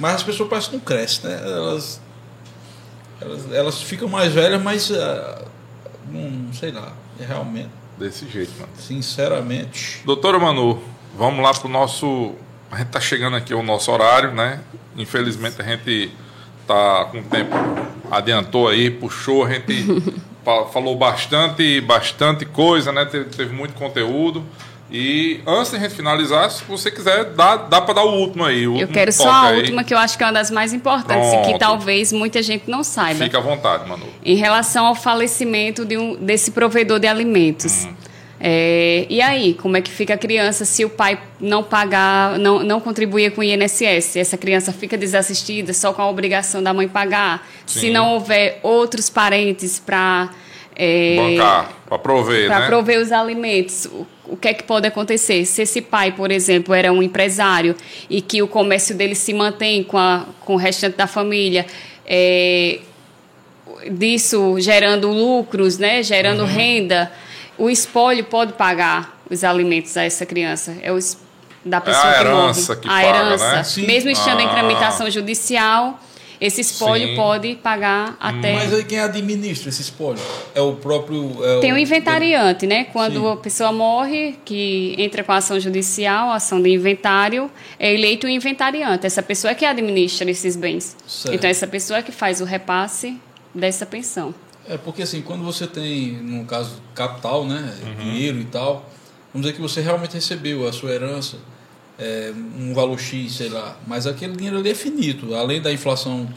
Mas 0.00 0.14
as 0.16 0.22
pessoas 0.22 0.48
parecem 0.48 0.70
que 0.70 0.76
não 0.78 0.84
crescem, 0.84 1.30
né? 1.30 1.40
Elas, 1.44 2.00
elas, 3.20 3.52
elas 3.52 3.82
ficam 3.82 4.08
mais 4.08 4.32
velhas, 4.32 4.60
mas 4.60 4.90
ah, 4.90 5.44
não 6.10 6.52
sei 6.52 6.72
lá, 6.72 6.92
é 7.20 7.24
realmente, 7.24 7.68
Desse 7.98 8.26
jeito, 8.28 8.52
mano. 8.58 8.72
sinceramente. 8.78 10.00
Doutora 10.06 10.38
Manu, 10.38 10.82
vamos 11.16 11.42
lá 11.44 11.52
pro 11.52 11.68
nosso. 11.68 12.34
A 12.70 12.78
gente 12.78 12.88
tá 12.88 13.00
chegando 13.00 13.36
aqui 13.36 13.52
ao 13.52 13.62
nosso 13.62 13.90
horário, 13.92 14.32
né? 14.32 14.60
Infelizmente 14.96 15.60
a 15.60 15.64
gente 15.64 16.10
tá 16.66 17.04
com 17.10 17.18
o 17.18 17.22
tempo 17.24 17.54
adiantou 18.10 18.68
aí, 18.68 18.90
puxou, 18.90 19.44
a 19.44 19.50
gente 19.52 19.84
fa- 20.44 20.66
falou 20.66 20.96
bastante, 20.96 21.80
bastante 21.82 22.44
coisa, 22.46 22.90
né? 22.92 23.04
Teve, 23.04 23.24
teve 23.26 23.54
muito 23.54 23.74
conteúdo. 23.74 24.44
E 24.92 25.40
antes 25.46 25.70
de 25.70 25.76
a 25.76 25.80
gente 25.80 25.94
finalizar, 25.94 26.50
se 26.50 26.64
você 26.64 26.90
quiser, 26.90 27.24
dá, 27.26 27.56
dá 27.56 27.80
para 27.80 27.94
dar 27.94 28.04
o 28.04 28.12
último 28.18 28.44
aí. 28.44 28.66
o 28.66 28.70
Eu 28.70 28.72
último 28.72 28.92
quero 28.92 29.12
só 29.12 29.30
a 29.30 29.48
aí. 29.48 29.58
última, 29.58 29.84
que 29.84 29.94
eu 29.94 29.98
acho 29.98 30.18
que 30.18 30.24
é 30.24 30.26
uma 30.26 30.32
das 30.32 30.50
mais 30.50 30.72
importantes 30.72 31.28
e 31.28 31.30
Pronto. 31.36 31.52
que 31.52 31.58
talvez 31.58 32.12
muita 32.12 32.42
gente 32.42 32.68
não 32.68 32.82
saiba. 32.82 33.22
Fica 33.24 33.38
à 33.38 33.40
vontade, 33.40 33.88
Manu. 33.88 34.06
em 34.24 34.34
relação 34.34 34.86
ao 34.86 34.94
falecimento 34.94 35.84
de 35.84 35.96
um, 35.96 36.16
desse 36.16 36.50
provedor 36.50 36.98
de 36.98 37.06
alimentos. 37.06 37.86
É, 38.42 39.06
e 39.10 39.20
aí, 39.20 39.52
como 39.54 39.76
é 39.76 39.82
que 39.82 39.90
fica 39.90 40.14
a 40.14 40.18
criança 40.18 40.64
se 40.64 40.82
o 40.82 40.88
pai 40.88 41.20
não 41.38 41.62
pagar, 41.62 42.38
não, 42.38 42.60
não 42.64 42.80
contribuir 42.80 43.32
com 43.32 43.42
o 43.42 43.44
INSS? 43.44 44.16
Essa 44.16 44.38
criança 44.38 44.72
fica 44.72 44.96
desassistida 44.96 45.74
só 45.74 45.92
com 45.92 46.00
a 46.00 46.08
obrigação 46.08 46.62
da 46.62 46.72
mãe 46.72 46.88
pagar? 46.88 47.46
Se 47.66 47.80
Sim. 47.80 47.90
não 47.90 48.14
houver 48.14 48.58
outros 48.62 49.10
parentes 49.10 49.78
para 49.78 50.30
Bancar, 51.16 51.68
para 51.86 51.98
prover, 51.98 52.46
para 52.48 52.60
né? 52.60 52.66
prover 52.66 53.00
os 53.02 53.12
alimentos, 53.12 53.86
o, 54.32 54.36
que 54.36 54.48
é 54.48 54.54
que 54.54 54.62
pode 54.62 54.86
acontecer? 54.86 55.44
Se 55.44 55.62
esse 55.62 55.80
pai, 55.80 56.12
por 56.12 56.30
exemplo, 56.30 56.72
era 56.74 56.92
um 56.92 57.02
empresário 57.02 57.74
e 58.08 58.20
que 58.20 58.42
o 58.42 58.48
comércio 58.48 58.94
dele 58.94 59.14
se 59.14 59.32
mantém 59.34 59.82
com, 59.82 59.98
a, 59.98 60.24
com 60.40 60.54
o 60.54 60.56
restante 60.56 60.96
da 60.96 61.06
família, 61.06 61.66
é, 62.06 62.78
disso 63.90 64.56
gerando 64.58 65.08
lucros, 65.10 65.78
né, 65.78 66.02
gerando 66.02 66.40
Uhum. 66.40 66.46
renda, 66.46 67.10
o 67.58 67.68
espólio 67.70 68.24
pode 68.24 68.52
pagar 68.54 69.20
os 69.30 69.44
alimentos 69.44 69.96
a 69.96 70.04
essa 70.04 70.26
criança. 70.26 70.76
É 70.82 70.92
o 70.92 70.98
da 71.64 71.80
pessoa 71.80 72.04
a 72.10 72.14
que 72.14 72.20
herança 72.20 72.72
morre. 72.72 72.80
que 72.80 72.88
a 72.88 72.90
paga, 72.90 73.06
herança. 73.08 73.80
né? 73.80 73.86
Mesmo 73.86 74.10
estando 74.10 74.40
em 74.40 74.46
Ah. 74.46 74.50
tramitação 74.50 75.10
judicial, 75.10 76.00
esse 76.40 76.62
espólio 76.62 77.08
Sim. 77.08 77.16
pode 77.16 77.54
pagar 77.56 78.16
até 78.18 78.54
Mas 78.54 78.72
aí 78.72 78.84
quem 78.84 78.98
administra 78.98 79.68
esse 79.68 79.82
espólio? 79.82 80.22
É 80.54 80.60
o 80.60 80.74
próprio. 80.74 81.36
é 81.44 81.60
Tem 81.60 81.72
o 81.72 81.74
o 81.74 81.78
inventariante, 81.78 82.66
né? 82.66 82.84
Quando 82.84 83.20
Sim. 83.20 83.32
a 83.32 83.36
pessoa 83.36 83.72
morre, 83.72 84.38
que 84.44 84.94
entra 84.98 85.22
com 85.22 85.32
a 85.32 85.36
ação 85.36 85.60
judicial, 85.60 86.30
a 86.30 86.36
ação 86.36 86.60
de 86.62 86.70
inventário, 86.70 87.50
é 87.78 87.92
eleito 87.92 88.26
o 88.26 88.30
inventariante. 88.30 89.06
Essa 89.06 89.22
pessoa 89.22 89.50
é 89.50 89.54
que 89.54 89.64
administra 89.64 90.30
esses 90.30 90.56
bens. 90.56 90.96
Certo. 91.06 91.34
Então, 91.34 91.50
essa 91.50 91.66
pessoa 91.66 91.98
é 91.98 92.02
que 92.02 92.12
faz 92.12 92.40
o 92.40 92.44
repasse 92.44 93.18
dessa 93.54 93.84
pensão. 93.84 94.34
É 94.68 94.78
porque 94.78 95.02
assim, 95.02 95.20
quando 95.20 95.42
você 95.42 95.66
tem, 95.66 96.12
no 96.12 96.44
caso, 96.44 96.80
capital, 96.94 97.44
né? 97.44 97.74
Uhum. 97.82 97.94
Dinheiro 98.04 98.38
e 98.38 98.44
tal, 98.44 98.88
vamos 99.32 99.46
dizer 99.46 99.54
que 99.54 99.60
você 99.60 99.80
realmente 99.80 100.14
recebeu 100.14 100.66
a 100.66 100.72
sua 100.72 100.90
herança, 100.92 101.38
é, 102.00 102.32
um 102.58 102.72
valor 102.74 102.98
X, 102.98 103.32
sei 103.34 103.48
lá, 103.50 103.76
mas 103.86 104.06
aquele 104.06 104.34
dinheiro 104.34 104.58
ali 104.58 104.70
é 104.70 104.74
finito, 104.74 105.34
além 105.34 105.60
da 105.60 105.72
inflação. 105.72 106.28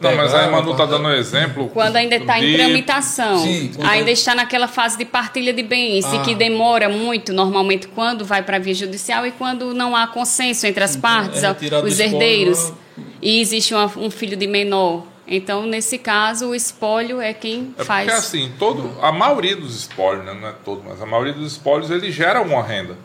Não, 0.00 0.14
mas 0.14 0.30
pegar, 0.30 0.44
aí 0.44 0.50
Manu 0.52 0.70
tá 0.70 0.76
parte- 0.76 0.90
dando 0.90 1.08
um 1.08 1.12
exemplo. 1.12 1.68
Quando 1.70 1.96
ainda 1.96 2.14
está 2.14 2.38
em 2.38 2.54
tramitação, 2.54 3.38
Sim, 3.40 3.72
ainda 3.82 4.10
é- 4.10 4.12
está 4.12 4.32
naquela 4.32 4.68
fase 4.68 4.96
de 4.96 5.04
partilha 5.04 5.52
de 5.52 5.62
bens 5.64 6.04
e 6.12 6.16
Ah. 6.18 6.22
que 6.22 6.36
demora 6.36 6.88
muito, 6.88 7.32
normalmente, 7.32 7.88
quando 7.88 8.24
vai 8.24 8.42
para 8.42 8.58
a 8.58 8.60
via 8.60 8.74
judicial 8.74 9.26
e 9.26 9.32
quando 9.32 9.74
não 9.74 9.96
há 9.96 10.06
consenso 10.06 10.64
entre 10.68 10.84
as 10.84 10.94
partes, 10.96 11.42
é 11.42 11.50
os 11.82 11.98
herdeiros, 11.98 12.70
lá. 12.70 12.76
e 13.20 13.40
existe 13.40 13.74
uma- 13.74 13.90
um 13.98 14.10
filho 14.10 14.36
de 14.36 14.46
menor 14.46 15.04
Então, 15.30 15.66
nesse 15.66 15.98
caso, 15.98 16.46
o 16.46 16.54
espólio 16.54 17.20
é 17.20 17.34
quem 17.34 17.74
É 17.76 17.84
faz. 17.84 18.06
porque 18.06 18.18
assim, 18.18 18.50
todo, 18.58 18.90
a 19.02 19.12
maioria 19.12 19.54
dos 19.56 19.76
espólios, 19.76 20.24
né, 20.24 20.32
não 20.32 20.48
é 20.48 20.54
todo, 20.64 20.82
mas 20.88 21.02
a 21.02 21.04
maioria 21.04 21.34
dos 21.34 21.52
espólios 21.52 21.90
ele 21.90 22.10
gera 22.10 22.40
uma 22.40 22.62
renda. 22.62 22.96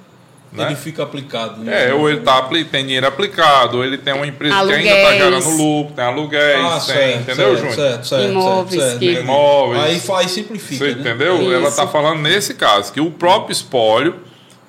Né? 0.55 0.65
Ele 0.67 0.75
fica 0.75 1.01
aplicado. 1.03 1.61
né? 1.63 1.89
É, 1.89 1.93
ou 1.93 2.09
ele 2.09 2.19
tá, 2.21 2.41
tem 2.69 2.83
dinheiro 2.85 3.07
aplicado, 3.07 3.77
ou 3.77 3.83
ele 3.83 3.97
tem 3.97 4.13
uma 4.13 4.27
empresa 4.27 4.53
que 4.55 4.61
ainda 4.61 4.73
Aluguéis. 4.73 4.97
está 4.99 5.13
gerando 5.17 5.49
lucro, 5.57 5.93
tem 5.95 6.05
aluguéis, 6.05 6.59
Ah, 6.65 6.69
tem, 6.71 6.79
certo, 6.95 7.19
entendeu, 7.21 7.35
certo, 7.35 7.57
Júnior? 7.57 7.75
certo, 7.75 8.07
certo, 8.07 8.25
Imóveis 8.31 8.81
certo, 8.83 8.99
que- 8.99 9.05
certo. 9.13 9.23
Imóveis. 9.23 9.83
Aí 9.83 9.99
faz 9.99 10.31
simplifica, 10.31 10.85
Você 10.85 10.93
né? 10.95 10.99
entendeu? 11.01 11.35
Ela 11.51 11.59
Isso. 11.59 11.67
está 11.69 11.87
falando 11.87 12.19
nesse 12.21 12.53
caso, 12.53 12.93
que 12.93 13.01
o 13.01 13.09
próprio 13.09 13.51
espólio, 13.51 14.15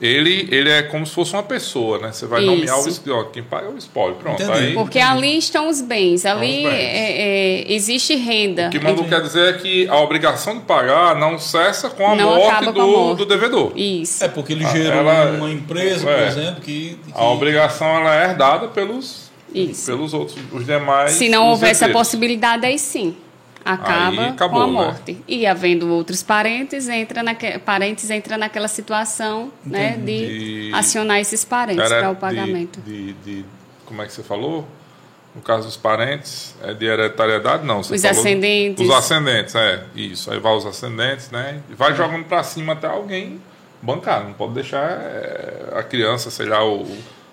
ele, 0.07 0.49
ele 0.51 0.69
é 0.71 0.83
como 0.83 1.07
se 1.07 1.13
fosse 1.15 1.33
uma 1.33 1.43
pessoa, 1.43 1.99
né? 1.99 2.13
Você 2.13 2.27
vai 2.27 2.43
Isso. 2.43 2.51
nomear 2.51 2.79
o 2.81 2.89
espólio, 2.89 3.31
quem 3.33 3.43
paga 3.43 3.67
é 3.67 3.71
o 3.71 3.77
espólio, 3.79 4.17
pronto. 4.17 4.43
Aí, 4.53 4.75
Porque 4.75 4.99
ali 4.99 5.39
estão 5.39 5.69
os 5.69 5.81
bens, 5.81 6.27
ali 6.27 6.59
Os 6.59 6.71
bens. 6.71 6.75
é- 6.75 7.23
é, 7.63 7.73
existe 7.73 8.15
renda. 8.17 8.67
o 8.67 8.71
que 8.71 8.79
Manu 8.79 9.05
quer 9.05 9.21
dizer 9.23 9.55
é 9.55 9.59
que 9.59 9.89
a 9.89 9.97
obrigação 10.01 10.59
de 10.59 10.65
pagar 10.65 11.15
não 11.17 11.39
cessa 11.39 11.89
com 11.91 12.07
a 12.07 12.15
Não 12.15 12.35
morte 12.37 12.65
com 12.65 12.69
a 12.71 12.73
do, 12.73 12.87
morte. 12.87 13.19
do 13.19 13.27
devedor. 13.27 13.73
Isso. 13.77 14.23
É 14.23 14.29
porque 14.29 14.53
ele 14.53 14.65
Ah, 14.65 14.69
gerou 14.73 15.01
ela- 15.01 15.31
uma 15.33 15.51
empresa, 15.51 16.09
é. 16.11 16.15
por 16.17 16.27
exemplo, 16.29 16.61
que. 16.61 16.99
que- 17.07 17.13
A 17.15 17.25
obrigação 17.31 17.87
ela 17.99 18.15
é 18.23 18.25
herdada 18.31 18.69
pelos, 18.69 19.31
Isso. 19.55 19.87
pelos 19.87 20.13
outros, 20.13 20.37
os 20.53 20.67
demais. 20.67 21.13
Se 21.13 21.29
não 21.29 21.49
houvesse 21.49 21.85
a 21.85 21.89
possibilidade, 21.89 22.67
aí 22.67 22.79
sim. 22.79 23.17
Acaba 23.65 24.27
acabou, 24.29 24.59
com 24.61 24.63
a 24.63 24.67
né? 24.67 24.73
morte. 24.73 25.19
E 25.27 25.47
havendo 25.47 25.89
outros 25.89 26.23
parentes, 26.23 26.89
entra, 26.89 27.23
naque, 27.23 27.59
parentes 27.61 28.11
entra 28.11 28.37
naquela 28.37 28.69
situação 28.69 29.51
né, 29.65 29.97
de 29.97 30.69
De- 30.69 30.75
acionar 30.75 31.19
esses 31.21 31.45
parentes 31.45 31.83
para 31.89 32.11
o 32.11 32.15
de- 32.15 32.21
pagamento. 32.21 32.81
De, 32.83 33.13
de- 33.15 33.45
como 33.87 34.03
é 34.03 34.07
que 34.07 34.13
você 34.13 34.23
falou? 34.23 34.67
No 35.35 35.41
caso 35.43 35.67
dos 35.67 35.77
parentes, 35.77 36.55
é 36.63 36.73
de 36.75 36.85
hereditariedade? 36.87 37.65
Não. 37.67 37.83
Você 37.83 37.95
Os 37.95 38.03
falou- 38.03 38.19
ascendentes. 38.21 38.87
Os 38.87 38.95
ascendentes, 38.95 39.55
é. 39.55 39.83
Isso. 39.97 40.31
Aí 40.31 40.39
vai 40.39 40.55
os 40.55 40.65
ascendentes, 40.67 41.31
né? 41.31 41.61
E 41.71 41.75
vai 41.75 41.95
jogando 41.95 42.25
pra 42.25 42.43
cima 42.45 42.75
até 42.75 42.87
alguém 42.87 43.41
bancar. 43.83 44.23
Não 44.25 44.33
pode 44.33 44.53
deixar 44.55 44.89
é, 44.91 45.73
a 45.75 45.83
criança, 45.83 46.31
sei 46.31 46.47
lá, 46.47 46.65
o, 46.65 46.87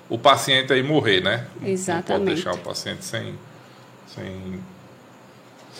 o 0.09 0.17
paciente 0.17 0.73
aí 0.73 0.81
morrer, 0.81 1.21
né? 1.21 1.45
Não- 1.59 1.67
Não 1.67 1.73
Exatamente. 1.73 2.07
pode 2.25 2.25
deixar 2.35 2.53
o 2.53 2.57
paciente 2.57 3.05
sem. 3.05 3.35
sem... 4.07 4.59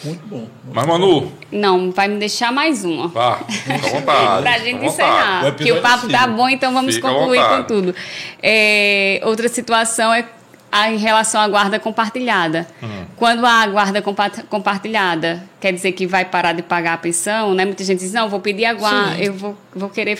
Muito 0.03 0.25
bom. 0.27 0.47
Mas, 0.73 0.85
Manu, 0.87 1.31
Não, 1.51 1.91
vai 1.91 2.07
me 2.07 2.17
deixar 2.17 2.51
mais 2.51 2.83
uma. 2.83 3.07
vá, 3.07 3.37
fica 3.47 3.73
à 3.75 3.77
vontade. 3.89 4.41
Pra 4.43 4.57
gente 4.59 4.85
encerrar. 4.85 5.41
O 5.41 5.51
Porque 5.51 5.63
o 5.71 5.75
episódio 5.77 5.81
papo 5.81 6.07
é 6.07 6.11
tá 6.17 6.27
bom, 6.27 6.49
então 6.49 6.73
vamos 6.73 6.95
Fica 6.95 7.07
concluir 7.09 7.41
com 7.47 7.63
tudo. 7.63 7.95
É, 8.41 9.21
outra 9.23 9.47
situação 9.47 10.13
é 10.13 10.25
a, 10.71 10.89
em 10.91 10.97
relação 10.97 11.39
à 11.41 11.47
guarda 11.47 11.79
compartilhada. 11.79 12.67
Hum. 12.81 13.03
Quando 13.17 13.45
há 13.45 13.67
guarda 13.67 14.01
compa- 14.01 14.31
compartilhada, 14.49 15.43
quer 15.59 15.73
dizer 15.73 15.91
que 15.91 16.07
vai 16.07 16.25
parar 16.25 16.53
de 16.53 16.61
pagar 16.63 16.93
a 16.93 16.97
pensão, 16.97 17.53
né? 17.53 17.65
Muita 17.65 17.83
gente 17.83 17.99
diz, 17.99 18.13
não, 18.13 18.29
vou 18.29 18.39
pedir 18.39 18.65
a 18.65 18.73
guarda, 18.73 19.15
Sim. 19.17 19.23
eu 19.23 19.33
vou, 19.33 19.57
vou 19.75 19.89
querer 19.89 20.15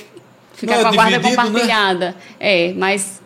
ficar 0.53 0.73
Não 0.73 0.80
é 0.80 0.84
com 0.84 0.88
a 0.89 0.91
guarda 0.91 1.18
dividido, 1.18 1.30
né? 1.41 1.45
compartilhada. 1.49 2.15
É, 2.39 2.73
mas 2.76 3.20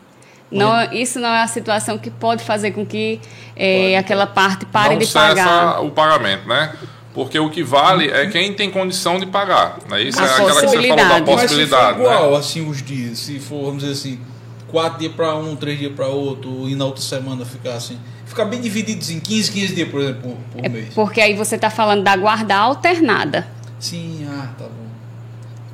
não, 0.55 0.93
isso 0.93 1.19
não 1.19 1.29
é 1.29 1.43
a 1.43 1.47
situação 1.47 1.97
que 1.97 2.09
pode 2.09 2.43
fazer 2.43 2.71
com 2.71 2.85
que 2.85 3.19
é, 3.55 3.97
aquela 3.97 4.25
parte 4.27 4.65
pare 4.65 4.93
não 4.95 4.99
de 4.99 5.07
pagar. 5.07 5.81
o 5.83 5.91
pagamento, 5.91 6.47
né? 6.47 6.73
Porque 7.13 7.39
o 7.39 7.49
que 7.49 7.63
vale 7.63 8.09
é 8.09 8.27
quem 8.27 8.53
tem 8.53 8.69
condição 8.69 9.17
de 9.19 9.25
pagar. 9.25 9.77
Né? 9.89 10.01
Isso 10.03 10.19
A 10.19 10.25
é 10.25 10.29
aquela 10.31 10.61
que 10.61 10.67
você 10.67 10.87
falou 10.87 10.95
da 10.97 11.21
possibilidade. 11.21 11.21
Mas 11.21 11.21
se 11.21 11.25
for 11.25 11.41
possibilidade. 11.41 11.99
igual, 11.99 12.31
né? 12.31 12.37
assim, 12.37 12.69
os 12.69 12.81
dias, 12.83 13.19
se 13.19 13.39
for, 13.39 13.63
vamos 13.65 13.83
dizer 13.83 13.93
assim, 13.93 14.19
quatro 14.67 14.99
dias 14.99 15.13
para 15.13 15.33
um, 15.35 15.55
três 15.55 15.79
dias 15.79 15.93
para 15.93 16.07
outro, 16.07 16.67
e 16.67 16.75
na 16.75 16.83
outra 16.85 17.01
semana 17.01 17.45
ficar 17.45 17.75
assim. 17.75 17.97
Ficar 18.25 18.43
bem 18.45 18.59
divididos 18.59 19.09
em 19.11 19.19
15, 19.21 19.51
15 19.51 19.75
dias, 19.75 19.87
por 19.89 20.01
exemplo, 20.01 20.21
por, 20.23 20.37
por 20.51 20.65
É 20.65 20.67
mês. 20.67 20.93
porque 20.93 21.21
aí 21.21 21.33
você 21.35 21.55
está 21.55 21.69
falando 21.69 22.03
da 22.03 22.17
guarda 22.17 22.55
alternada. 22.55 23.47
Sim, 23.79 24.27
ah, 24.29 24.49
tá 24.57 24.65
bom. 24.65 24.84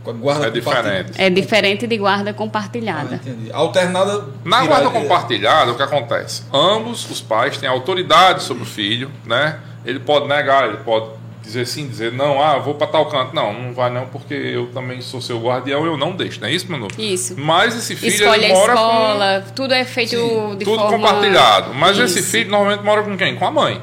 Com 0.03 0.09
a 0.09 0.13
guarda 0.13 0.47
É 0.47 0.49
diferente. 0.49 1.11
É 1.17 1.29
diferente 1.29 1.87
de 1.87 1.97
guarda 1.97 2.31
Ah, 2.31 2.33
compartilhada. 2.33 3.15
entendi. 3.15 3.51
Alternada. 3.53 4.25
Na 4.43 4.65
guarda 4.65 4.89
compartilhada, 4.89 5.71
o 5.71 5.75
que 5.75 5.83
acontece? 5.83 6.43
Ambos 6.51 7.09
os 7.09 7.21
pais 7.21 7.57
têm 7.57 7.69
autoridade 7.69 8.43
sobre 8.43 8.63
o 8.63 8.65
filho, 8.65 9.11
né? 9.25 9.59
Ele 9.85 9.99
pode 9.99 10.27
negar, 10.27 10.67
ele 10.67 10.77
pode 10.77 11.07
dizer 11.43 11.65
sim, 11.65 11.87
dizer 11.87 12.11
não, 12.11 12.41
ah, 12.41 12.57
vou 12.59 12.75
para 12.75 12.87
tal 12.87 13.07
canto. 13.07 13.35
Não, 13.35 13.51
não 13.53 13.73
vai 13.73 13.89
não, 13.91 14.05
porque 14.07 14.33
eu 14.33 14.67
também 14.67 15.01
sou 15.01 15.19
seu 15.21 15.39
guardião, 15.39 15.85
eu 15.85 15.97
não 15.97 16.15
deixo, 16.15 16.39
não 16.39 16.47
é 16.47 16.51
isso, 16.51 16.71
Manu? 16.71 16.87
Isso. 16.97 17.35
Mas 17.37 17.75
esse 17.75 17.95
filho 17.95 18.13
Escolhe 18.13 18.45
ele 18.45 18.53
a 18.53 18.55
mora 18.55 18.73
escola, 18.73 19.45
tudo 19.55 19.73
é 19.73 19.83
feito 19.83 20.15
com 20.17 20.55
de 20.55 20.65
tudo 20.65 20.79
forma... 20.79 20.97
compartilhado. 20.97 21.73
Mas 21.73 21.97
esse 21.97 22.19
Isso. 22.19 22.29
filho 22.31 22.49
normalmente 22.51 22.83
mora 22.83 23.01
com 23.03 23.17
quem? 23.17 23.35
Com 23.35 23.45
a 23.47 23.51
mãe, 23.51 23.81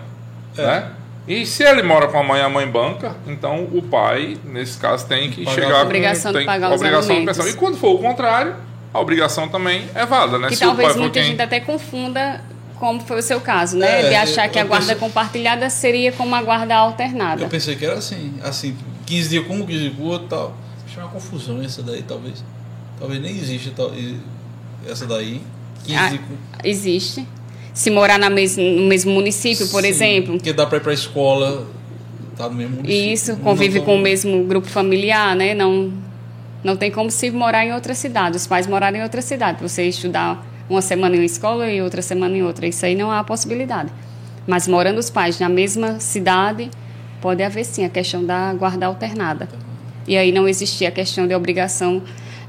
É. 0.57 0.63
né? 0.67 0.91
E 1.29 1.45
se 1.45 1.63
ele 1.63 1.83
mora 1.83 2.09
com 2.09 2.19
a 2.19 2.23
mãe, 2.23 2.41
a 2.41 2.49
mãe 2.49 2.67
banca, 2.67 3.15
então 3.27 3.65
o 3.73 3.83
pai, 3.83 4.37
nesse 4.45 4.79
caso, 4.79 5.07
tem 5.07 5.31
que 5.31 5.45
Pagar 5.45 5.55
chegar 5.63 5.81
a 5.81 5.83
obrigação 5.83 6.33
com 6.33 6.39
de 6.39 6.45
pagar 6.47 6.73
obrigação 6.73 7.03
de 7.09 7.13
alimentos. 7.13 7.37
pensão. 7.37 7.53
E 7.55 7.57
quando 7.59 7.77
for 7.77 7.95
o 7.95 7.99
contrário, 7.99 8.57
a 8.95 8.99
obrigação 9.01 9.47
também 9.49 9.87
é 9.95 10.07
válida, 10.07 10.39
né? 10.39 10.49
Que 10.49 10.57
se 10.57 10.65
o 10.65 10.69
talvez 10.69 10.97
muita 10.97 11.13
quem 11.21 11.25
gente 11.25 11.43
até 11.43 11.61
confunda 11.61 12.43
como 12.77 13.01
foi 13.01 13.19
o 13.19 13.23
seu 13.23 13.41
caso, 13.41 13.77
né? 13.77 14.07
É, 14.07 14.09
de 14.09 14.15
achar 14.15 14.49
que 14.49 14.59
a 14.59 14.65
guarda 14.65 14.87
pensei- 14.87 15.01
compartilhada 15.01 15.69
seria 15.69 16.13
como 16.13 16.35
a 16.35 16.41
guarda 16.43 16.75
alternada. 16.77 17.43
Eu 17.43 17.49
pensei 17.49 17.77
que 17.77 17.85
era 17.85 17.99
assim, 17.99 18.35
assim, 18.43 18.75
15 19.05 19.29
dias 19.29 19.47
com 19.47 19.55
um, 19.57 19.67
15 19.67 19.79
dias 19.81 19.97
com 19.97 20.03
o 20.03 20.07
outro 20.07 20.27
e 20.27 20.31
tal. 20.31 20.55
Acho 20.87 21.01
uma 21.01 21.09
confusão 21.09 21.61
essa 21.63 21.83
daí, 21.83 22.03
talvez. 22.03 22.43
Talvez 22.99 23.21
nem 23.21 23.33
exista 23.37 23.71
tal, 23.77 23.93
e- 23.95 24.19
essa 24.89 25.07
daí. 25.07 25.43
15 25.85 25.99
Ah, 25.99 26.09
dias 26.09 26.21
com. 26.23 26.35
existe. 26.67 27.29
Se 27.79 27.91
morar 27.93 28.19
na 28.19 28.29
mes 28.29 28.57
no 28.57 28.83
mesmo 28.89 29.13
município, 29.13 29.69
por 29.69 29.83
Sim, 29.83 29.89
exemplo, 29.89 30.33
Porque 30.35 30.53
dá 30.53 30.67
pra 30.67 30.79
ir 30.79 30.81
pra 30.81 30.93
escola, 30.93 31.65
tá 32.37 32.49
no 32.49 32.57
mesmo 32.57 32.75
município. 32.75 33.13
Isso, 33.13 33.37
convive 33.37 33.81
com 33.83 33.95
o 33.95 33.99
mesmo 33.99 34.43
grupo 34.43 34.67
familiar, 34.67 35.37
né? 35.37 35.55
Não, 35.55 35.93
não 36.65 36.77
tem 36.77 36.91
como 36.91 37.09
se 37.09 37.31
morar 37.31 37.65
em 37.65 37.73
outra 37.73 37.95
cidade, 37.95 38.37
os 38.37 38.49
pais 38.49 38.67
morarem 38.67 39.01
em 39.01 39.05
outra 39.05 39.23
cidade, 39.23 39.63
você 39.63 39.85
estudar 39.85 40.45
uma 40.69 40.83
semana 40.83 41.15
em 41.15 41.21
uma 41.21 41.25
escola 41.25 41.71
e 41.71 41.81
outra 41.81 42.03
semana 42.03 42.37
em 42.37 42.43
outra, 42.43 42.67
isso 42.67 42.85
aí 42.85 42.97
não 42.97 43.13
há 43.13 43.23
possibilidade. 43.23 43.91
Mas 44.45 44.67
morando 44.67 44.99
os 44.99 45.09
pais 45.09 45.39
na 45.39 45.49
mesma 45.49 46.01
cidade, 46.01 46.69
pode 47.21 47.45
haver 47.45 47.65
sim 47.65 47.85
a 47.85 47.89
questão 47.89 48.25
da 48.25 48.53
guarda 48.55 48.87
alternada. 48.87 49.49
E 50.05 50.17
aí 50.17 50.33
não 50.33 50.49
existia 50.49 50.89
a 50.89 50.91
questão 50.91 51.29
de 51.29 51.35
obrigação 51.35 52.03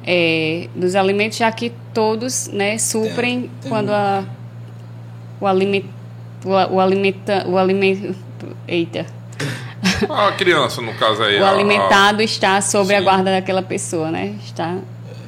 eh, 0.04 0.70
dos 0.76 0.96
alimentos, 0.96 1.38
já 1.38 1.52
que 1.52 1.72
todos 1.94 2.48
né, 2.48 2.80
suprem 2.80 3.42
Tem- 3.42 3.50
tem 3.62 3.70
quando 3.70 3.92
a, 3.92 4.24
o 5.40 5.48
alimento. 5.48 5.88
O, 6.46 6.54
a- 6.56 6.68
o 6.68 6.80
alimenta, 6.80 7.46
o 7.48 7.58
alimento. 7.58 8.16
Eita. 8.68 9.06
A 10.10 10.32
criança, 10.34 10.82
no 10.82 10.94
caso 10.96 11.22
aí. 11.24 11.40
O 11.40 11.44
a- 11.46 11.50
a- 11.50 11.52
alimentado 11.52 12.22
está 12.22 12.62
sobre 12.62 12.96
a 12.96 13.00
Sim. 13.00 13.04
guarda 13.04 13.32
daquela 13.32 13.62
pessoa, 13.62 14.10
né? 14.12 14.36
Está. 14.44 14.78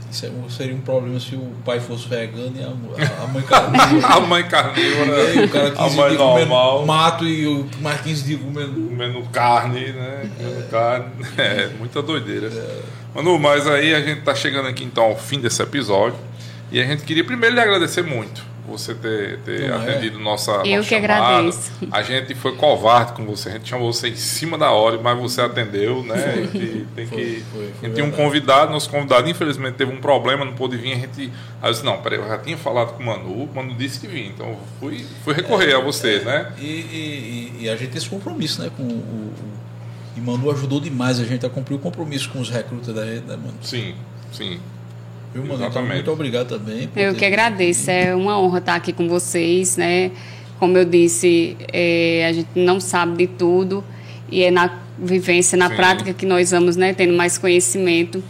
Isso 0.09 0.25
é 0.25 0.29
seria 0.49 0.75
um 0.75 0.81
problema 0.81 1.17
se 1.21 1.35
o 1.35 1.51
pai 1.63 1.79
fosse 1.79 2.05
vegano 2.09 2.51
e 2.57 2.61
a, 2.61 2.67
a- 2.67 3.23
a 3.23 3.27
mãe 3.27 3.41
carnívora. 3.47 4.07
A 4.13 4.19
mãe 4.19 4.43
carnívora, 4.43 5.15
aí, 5.27 5.45
o 5.45 5.49
cara 5.49 5.71
15 5.71 5.79
a 5.81 5.89
mãe 6.01 6.09
dias 6.09 6.19
normal, 6.19 6.71
comendo 6.73 6.87
mato 6.87 7.25
e 7.25 7.47
o 7.47 7.65
mais 7.79 8.01
15 8.01 8.23
dias 8.25 8.41
comendo. 8.41 8.73
comendo 8.89 9.21
carne, 9.31 9.79
né? 9.93 10.29
Comendo 10.37 10.63
carne. 10.69 11.05
É, 11.37 11.69
muita 11.79 12.01
doideira. 12.01 12.49
Manu, 13.15 13.39
mas 13.39 13.65
aí 13.67 13.93
a 13.95 14.01
gente 14.01 14.21
tá 14.21 14.35
chegando 14.35 14.67
aqui 14.67 14.83
então 14.83 15.03
ao 15.05 15.17
fim 15.17 15.39
desse 15.39 15.61
episódio. 15.63 16.17
E 16.71 16.81
a 16.81 16.85
gente 16.85 17.03
queria 17.03 17.23
primeiro 17.23 17.55
lhe 17.55 17.61
agradecer 17.61 18.01
muito 18.03 18.43
você 18.71 18.95
ter, 18.95 19.39
ter 19.39 19.69
Não 19.69 19.81
é? 19.83 19.89
atendido 19.91 20.19
nossa 20.19 20.51
Eu 20.65 20.77
nosso 20.77 20.89
que 20.89 20.95
chamado. 21.01 21.23
agradeço. 21.23 21.71
A 21.91 22.01
gente 22.01 22.33
foi 22.35 22.55
covarde 22.55 23.13
com 23.13 23.25
você. 23.25 23.49
A 23.49 23.51
gente 23.53 23.69
chamou 23.69 23.91
você 23.91 24.09
em 24.09 24.15
cima 24.15 24.57
da 24.57 24.71
hora, 24.71 24.97
mas 25.01 25.17
você 25.19 25.41
atendeu, 25.41 26.03
né? 26.03 26.15
A 26.15 26.35
gente 26.37 26.87
tem 26.95 27.05
Foi, 27.07 27.17
que. 27.17 27.43
foi, 27.51 27.63
foi 27.63 27.69
a 27.81 27.85
gente 27.85 27.93
tinha 27.95 28.05
um 28.05 28.11
convidado, 28.11 28.71
nosso 28.71 28.89
convidado 28.89 29.29
infelizmente 29.29 29.75
teve 29.75 29.91
um 29.91 29.99
problema, 30.01 30.43
não 30.45 30.53
pôde 30.53 30.77
vir. 30.77 30.93
A 30.93 30.95
gente. 30.95 31.31
Aí 31.61 31.69
eu 31.69 31.71
disse, 31.71 31.85
não, 31.85 31.97
peraí, 32.01 32.19
eu 32.19 32.27
já 32.27 32.37
tinha 32.37 32.57
falado 32.57 32.93
com 32.93 33.03
o 33.03 33.05
Manu, 33.05 33.43
o 33.43 33.49
Manu 33.53 33.75
disse 33.75 33.99
que 33.99 34.07
vinha. 34.07 34.27
Então 34.29 34.47
eu 34.47 34.59
fui, 34.79 35.05
fui 35.23 35.33
recorrer 35.33 35.75
a 35.75 35.79
você, 35.79 36.19
né? 36.19 36.53
E, 36.57 36.63
e- 36.65 37.53
e- 37.61 37.69
a 37.69 37.75
gente 37.75 37.89
tem 37.89 37.97
esse 37.97 38.09
compromisso, 38.09 38.61
né? 38.61 38.71
Com 38.75 38.83
o, 38.83 38.87
o- 38.87 39.33
e 40.17 40.19
Manu 40.19 40.51
ajudou 40.51 40.79
demais 40.79 41.19
a 41.19 41.23
gente 41.23 41.45
a 41.45 41.49
cumprir 41.49 41.75
o 41.75 41.79
compromisso 41.79 42.29
com 42.29 42.39
os 42.41 42.49
recrutas 42.49 42.93
da 42.93 43.05
gente, 43.05 43.25
né, 43.25 43.35
mano? 43.37 43.53
Sim, 43.61 43.95
sim. 44.33 44.59
Viu, 45.33 45.45
mano? 45.45 45.65
Então, 45.65 45.85
muito 45.85 46.11
obrigado 46.11 46.47
também. 46.49 46.87
por 46.87 46.99
Eu 46.99 47.13
ter- 47.13 47.19
que 47.19 47.25
agradeço. 47.25 47.89
É 47.89 48.13
uma 48.15 48.39
honra 48.39 48.59
estar 48.59 48.75
aqui 48.75 48.91
com 48.91 49.07
vocês, 49.07 49.77
né? 49.77 50.11
Como 50.59 50.77
eu 50.77 50.85
disse, 50.85 51.55
é, 51.71 52.25
a 52.29 52.33
gente 52.33 52.49
não 52.55 52.79
sabe 52.79 53.17
de 53.25 53.27
tudo 53.27 53.83
e 54.29 54.43
é 54.43 54.51
na 54.51 54.69
vivência, 54.99 55.57
na 55.57 55.69
Sim. 55.69 55.75
prática 55.75 56.13
que 56.13 56.25
nós 56.25 56.51
vamos, 56.51 56.75
né? 56.75 56.93
Tendo 56.93 57.13
mais 57.13 57.37
conhecimento 57.37 58.23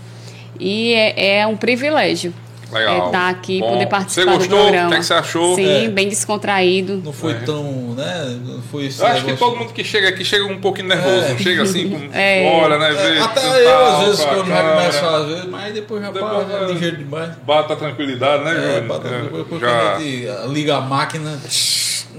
e 0.59 0.93
é, 0.93 1.39
é 1.39 1.47
um 1.47 1.57
privilégio. 1.57 2.33
Legal. 2.71 3.03
É 3.03 3.05
estar 3.07 3.29
aqui, 3.29 3.59
Bom, 3.59 3.69
poder 3.73 3.85
participar 3.87 4.31
você 4.31 4.37
gostou? 4.37 4.57
do 4.57 4.61
programa. 4.63 4.85
O 4.87 4.89
que 4.89 4.95
é 4.95 4.99
que 4.99 5.05
você 5.05 5.13
achou? 5.13 5.55
Sim, 5.55 5.85
É. 5.85 5.87
bem 5.89 6.07
descontraído. 6.07 7.01
Não 7.03 7.11
foi 7.13 7.33
É. 7.33 7.35
tão, 7.35 7.63
né? 7.95 8.39
Não 8.45 8.61
foi 8.61 8.85
esse 8.85 9.01
Eu 9.01 9.07
acho 9.07 9.25
que 9.25 9.33
todo 9.33 9.57
mundo 9.57 9.73
que 9.73 9.83
chega 9.83 10.09
aqui 10.09 10.23
chega 10.23 10.45
um 10.45 10.57
pouquinho 10.59 10.87
nervoso, 10.87 11.25
É. 11.25 11.29
não 11.29 11.37
chega 11.37 11.63
assim, 11.63 11.89
com, 11.89 11.99
É. 12.17 12.59
olha, 12.63 12.77
né? 12.77 12.89
É, 12.91 12.93
vê, 12.93 13.19
até 13.19 13.41
tal, 13.41 13.55
eu, 13.57 13.85
às 13.85 14.05
vezes, 14.05 14.25
quando 14.25 14.47
já 14.47 14.61
começo 14.75 15.05
a 15.05 15.19
ver, 15.23 15.47
mas 15.47 15.73
depois 15.73 16.01
já 16.01 16.11
Depois 16.11 16.49
é 16.49 16.65
ligeiro 16.73 16.97
demais. 16.97 17.31
Bata 17.45 17.73
a 17.73 17.75
tranquilidade, 17.75 18.43
né, 18.43 18.51
É, 18.51 18.55
Júnior? 18.81 18.81
bata- 18.83 19.07
É, 19.09 19.21
depois 19.37 19.61
já 19.61 19.95
a 19.95 19.99
gente 19.99 20.53
liga 20.53 20.77
a 20.77 20.81
máquina, 20.81 21.39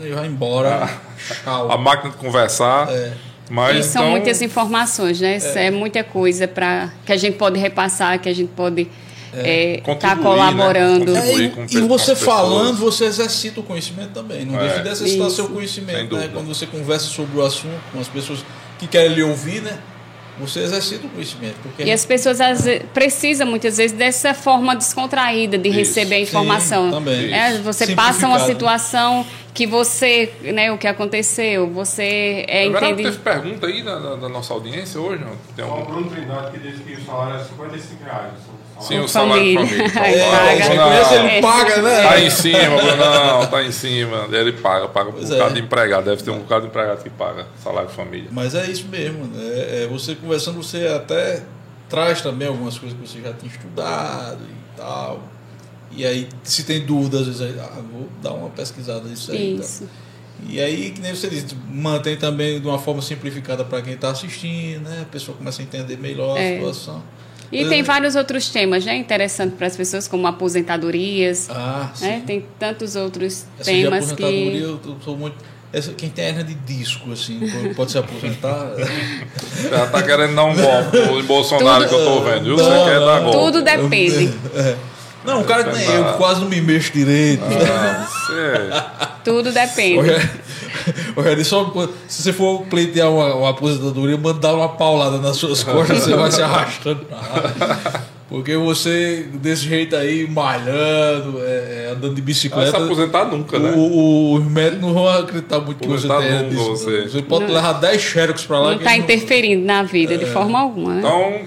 e 0.03 0.09
vai 0.11 0.27
embora. 0.27 0.89
Ah, 1.47 1.67
a 1.71 1.79
máquina 1.79 2.11
de 2.11 2.17
conversar. 2.19 2.89
É. 2.91 3.13
Mas 3.51 3.77
E 3.87 3.89
são 3.89 4.03
então, 4.03 4.11
muitas 4.13 4.41
informações, 4.41 5.21
né? 5.21 5.37
Isso 5.37 5.59
é, 5.59 5.71
muita 5.71 6.03
coisa 6.03 6.49
para 6.49 6.91
que 7.05 7.13
a 7.13 7.17
gente 7.17 7.37
pode 7.37 7.59
repassar, 7.61 8.19
que 8.19 8.29
a 8.29 8.35
gente 8.35 8.51
pode 8.57 8.89
estar 9.41 9.83
Contribuir, 9.85 10.23
colaborando. 10.23 11.13
né? 11.13 11.19
É, 11.21 11.49
Contribuir 11.49 11.75
e, 11.75 11.79
e 11.85 11.89
você 11.89 12.15
falando, 12.17 12.77
você 12.79 13.05
exercita 13.07 13.61
o 13.61 13.63
conhecimento 13.63 14.11
também. 14.11 14.45
Não 14.45 14.59
É. 14.61 14.65
deixa 14.69 14.83
de 14.83 14.89
exercitar 14.91 15.27
Isso. 15.27 15.37
seu 15.37 15.49
conhecimento. 15.49 16.17
Né? 16.17 16.29
Quando 16.33 16.47
você 16.49 16.67
conversa 16.67 17.07
sobre 17.07 17.39
o 17.39 17.43
assunto 17.45 17.81
com 17.93 18.01
as 18.01 18.09
pessoas 18.09 18.45
que 18.79 18.87
querem 18.87 19.15
lhe 19.15 19.23
ouvir, 19.23 19.63
né? 19.63 19.79
Você 20.41 20.61
exercita 20.61 21.07
o 21.07 21.11
conhecimento. 21.11 21.57
Porque 21.63 21.85
E 21.85 21.93
as 21.93 22.07
pessoas 22.07 22.41
às 22.41 22.65
ve- 22.65 22.81
precisam 22.95 23.47
muitas 23.47 23.77
vezes 23.77 23.95
dessa 23.97 24.33
forma 24.33 24.75
descontraída 24.75 25.59
de 25.59 25.69
Isso. 25.69 25.79
receber 25.79 26.15
a 26.15 26.19
Sim, 26.19 26.23
informação. 26.25 26.91
também. 26.91 27.33
É, 27.33 27.59
você 27.59 27.95
passa 27.95 28.27
uma 28.27 28.39
né? 28.39 28.47
situação 28.47 29.27
que 29.53 29.67
você, 29.67 30.33
né, 30.43 30.73
o 30.73 30.79
que 30.79 30.87
aconteceu, 30.89 31.69
você 31.71 32.47
é, 32.49 32.67
Verão, 32.71 32.89
entende. 32.89 33.03
teve 33.03 33.19
pergunta 33.19 33.67
aí 33.67 33.83
da, 33.83 33.99
da- 33.99 34.17
da 34.17 34.29
nossa 34.31 34.55
audiência 34.55 34.99
hoje? 34.99 35.23
Não? 35.23 35.37
Tem 35.55 35.65
Só 35.67 35.71
o 35.71 35.75
algum... 35.75 35.93
Bruno 35.93 36.11
Trindade 36.11 36.51
que 36.53 36.59
disse 36.67 36.83
que 36.83 36.95
o 36.95 37.05
salário 37.05 37.37
é 37.37 37.45
55 37.45 38.03
reais. 38.05 38.33
Sim, 38.81 38.99
Com 38.99 39.05
o 39.05 39.09
salário 39.09 39.45
de 39.45 39.55
família. 39.55 39.89
família. 39.91 40.19
Não, 40.27 40.31
paga. 40.33 40.85
conhece, 40.85 41.15
ele 41.15 41.29
É. 41.29 41.41
paga, 41.41 41.83
né? 41.83 42.03
Tá 42.03 42.21
em 42.21 42.31
cima, 42.31 42.77
Brunão, 42.77 43.47
tá 43.47 43.63
em 43.63 43.73
cima. 43.73 44.29
Ele 44.33 44.53
paga, 44.53 44.89
paga 44.89 45.11
por 45.13 45.17
um 45.17 45.19
Pois 45.19 45.31
bocado 45.31 45.51
é. 45.51 45.55
de 45.55 45.61
empregado. 45.61 46.05
Deve 46.05 46.23
ter 46.23 46.31
um 46.31 46.39
bocado 46.41 46.63
de 46.63 46.67
empregado 46.69 47.03
que 47.03 47.11
paga 47.11 47.47
salário 47.63 47.89
de 47.89 47.95
família. 47.95 48.29
Mas 48.33 48.55
é 48.55 48.67
isso 48.69 48.87
mesmo. 48.89 49.25
né? 49.27 49.41
É, 49.45 49.83
é 49.85 49.87
você 49.87 50.15
conversando, 50.17 50.61
você 50.63 50.87
até 50.89 51.43
traz 51.89 52.21
também 52.23 52.49
algumas 52.49 52.77
coisas 52.79 52.99
que 52.99 53.07
você 53.07 53.21
já 53.21 53.33
tinha 53.33 53.51
estudado 53.53 54.41
e 54.43 54.77
tal. 54.77 55.23
E 55.95 56.05
aí, 56.07 56.27
se 56.43 56.65
tem 56.65 56.81
dúvidas, 56.85 57.29
às 57.29 57.39
vezes, 57.39 57.43
aí, 57.43 57.61
ah, 57.61 57.81
vou 57.93 58.09
dar 58.23 58.33
uma 58.33 58.49
pesquisada 58.49 59.07
nisso 59.09 59.31
aí. 59.31 59.57
tá? 59.59 59.65
Isso. 59.65 59.89
E 60.49 60.61
aí, 60.61 60.91
que 60.91 61.01
nem 61.01 61.15
você 61.15 61.29
disse, 61.29 61.55
mantém 61.71 62.17
também 62.17 62.61
de 62.61 62.67
uma 62.67 62.79
forma 62.79 63.01
simplificada 63.03 63.63
para 63.65 63.81
quem 63.83 63.93
está 63.93 64.11
assistindo, 64.11 64.89
né? 64.89 65.01
A 65.03 65.05
pessoa 65.05 65.37
começa 65.37 65.61
a 65.61 65.65
entender 65.65 65.97
melhor 65.99 66.37
a 66.37 66.41
É. 66.41 66.57
situação. 66.59 67.03
E 67.53 67.69
tem 67.69 67.83
vários 67.83 68.17
outros 68.17 68.49
temas, 68.49 68.85
né? 68.85 68.97
Interessantes 68.97 69.55
para 69.59 69.67
as 69.67 69.77
pessoas, 69.77 70.09
como 70.09 70.27
aposentadorias. 70.27 71.49
Ah, 71.51 71.91
sim. 71.95 72.07
né? 72.07 72.23
Tem 72.27 72.47
tantos 72.59 72.97
outros 72.97 73.45
Essa 73.61 73.71
de 73.73 73.83
temas 73.83 73.99
aposentadoria, 74.11 74.51
que. 74.61 74.89
eu 74.89 74.97
sou 75.05 75.17
muito. 75.17 75.37
Essa, 75.73 75.93
quem 75.93 76.11
tem 76.11 76.27
hernia 76.27 76.45
de 76.45 76.55
disco, 76.55 77.13
assim, 77.13 77.41
pode- 77.75 77.93
se 77.93 77.99
aposentar. 77.99 78.73
Já 79.71 79.87
tá 79.87 80.03
querendo 80.03 80.35
dar 80.35 80.45
um 80.45 80.55
golpe 80.55 80.99
em 80.99 81.23
Bolsonaro 81.25 81.89
que 81.89 81.95
eu 81.95 82.05
tô 82.05 82.21
vendo, 82.23 82.45
viu? 82.45 82.57
Você 82.59 82.69
Não, 82.69 82.85
quer 82.85 83.01
dar 83.01 83.21
golpe. 83.21 83.39
Tudo 83.39 83.63
depende. 83.63 84.35
Não, 85.25 85.41
um 85.41 85.45
cara 85.45 85.65
que 85.65 85.77
nem 85.77 85.89
eu, 85.89 86.05
quase 86.15 86.41
não 86.41 86.49
me 86.49 86.61
mexo 86.61 86.93
direito. 86.93 87.43
Ah, 87.45 88.07
você... 88.07 89.13
Tudo 89.25 89.53
depende. 89.53 90.11
Rogério, 91.15 91.43
Rogério, 91.43 91.45
só, 91.45 91.89
se 92.09 92.23
você 92.23 92.33
for 92.33 92.63
pleitear 92.67 93.11
uma, 93.11 93.35
uma 93.35 93.51
aposentadoria, 93.51 94.17
manda 94.17 94.39
dar 94.39 94.55
uma 94.55 94.69
paulada 94.69 95.19
nas 95.19 95.37
suas 95.37 95.63
costas, 95.65 96.01
você 96.01 96.15
vai 96.15 96.31
se 96.31 96.43
arrastando. 96.43 97.07
Porque 98.29 98.57
você, 98.57 99.29
desse 99.35 99.67
jeito 99.69 99.95
aí, 99.95 100.27
malhando, 100.27 101.39
é, 101.43 101.89
é, 101.89 101.93
andando 101.93 102.15
de 102.15 102.23
Vai 102.23 102.33
se 102.35 102.49
bicicleta, 102.49 102.79
aposentar 102.79 103.27
nunca, 103.27 103.59
né? 103.59 103.75
os 103.77 104.43
médicos 104.45 104.81
não 104.81 104.95
vão 104.95 105.07
acreditar 105.07 105.61
muito 105.61 105.81
que 105.81 105.87
você 105.87 106.09
nunca, 106.09 106.45
disso. 106.45 106.65
você. 106.65 107.03
Você 107.03 107.21
pode 107.23 107.53
levar 107.53 107.75
10 107.75 108.01
xerox 108.01 108.45
pra 108.47 108.59
lá. 108.59 108.71
Não 108.71 108.79
está 108.79 108.97
interferindo 108.97 109.67
na 109.67 109.83
vida 109.83 110.17
de 110.17 110.25
forma 110.25 110.59
alguma, 110.59 110.95
né? 110.95 111.01
Então, 111.01 111.43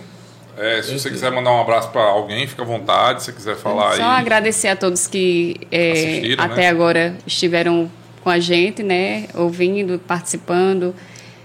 é, 0.57 0.81
se 0.83 0.97
você 0.97 1.09
quiser 1.09 1.31
mandar 1.31 1.53
um 1.53 1.61
abraço 1.61 1.89
pra 1.89 2.03
alguém, 2.03 2.45
fica 2.45 2.61
à 2.61 2.65
vontade. 2.65 3.23
Se 3.23 3.25
você 3.25 3.31
quiser 3.33 3.55
falar 3.55 3.95
Só 3.95 4.03
aí. 4.03 4.21
agradecer 4.21 4.67
a 4.67 4.75
todos 4.75 5.07
que 5.07 5.55
é, 5.71 5.91
Assistiram, 5.91 6.43
até 6.43 6.61
né? 6.61 6.69
agora 6.69 7.15
estiveram 7.25 7.89
com 8.25 8.29
a 8.31 8.39
gente, 8.39 8.81
né? 8.81 9.27
Ouvindo, 9.35 9.99
participando, 9.99 10.95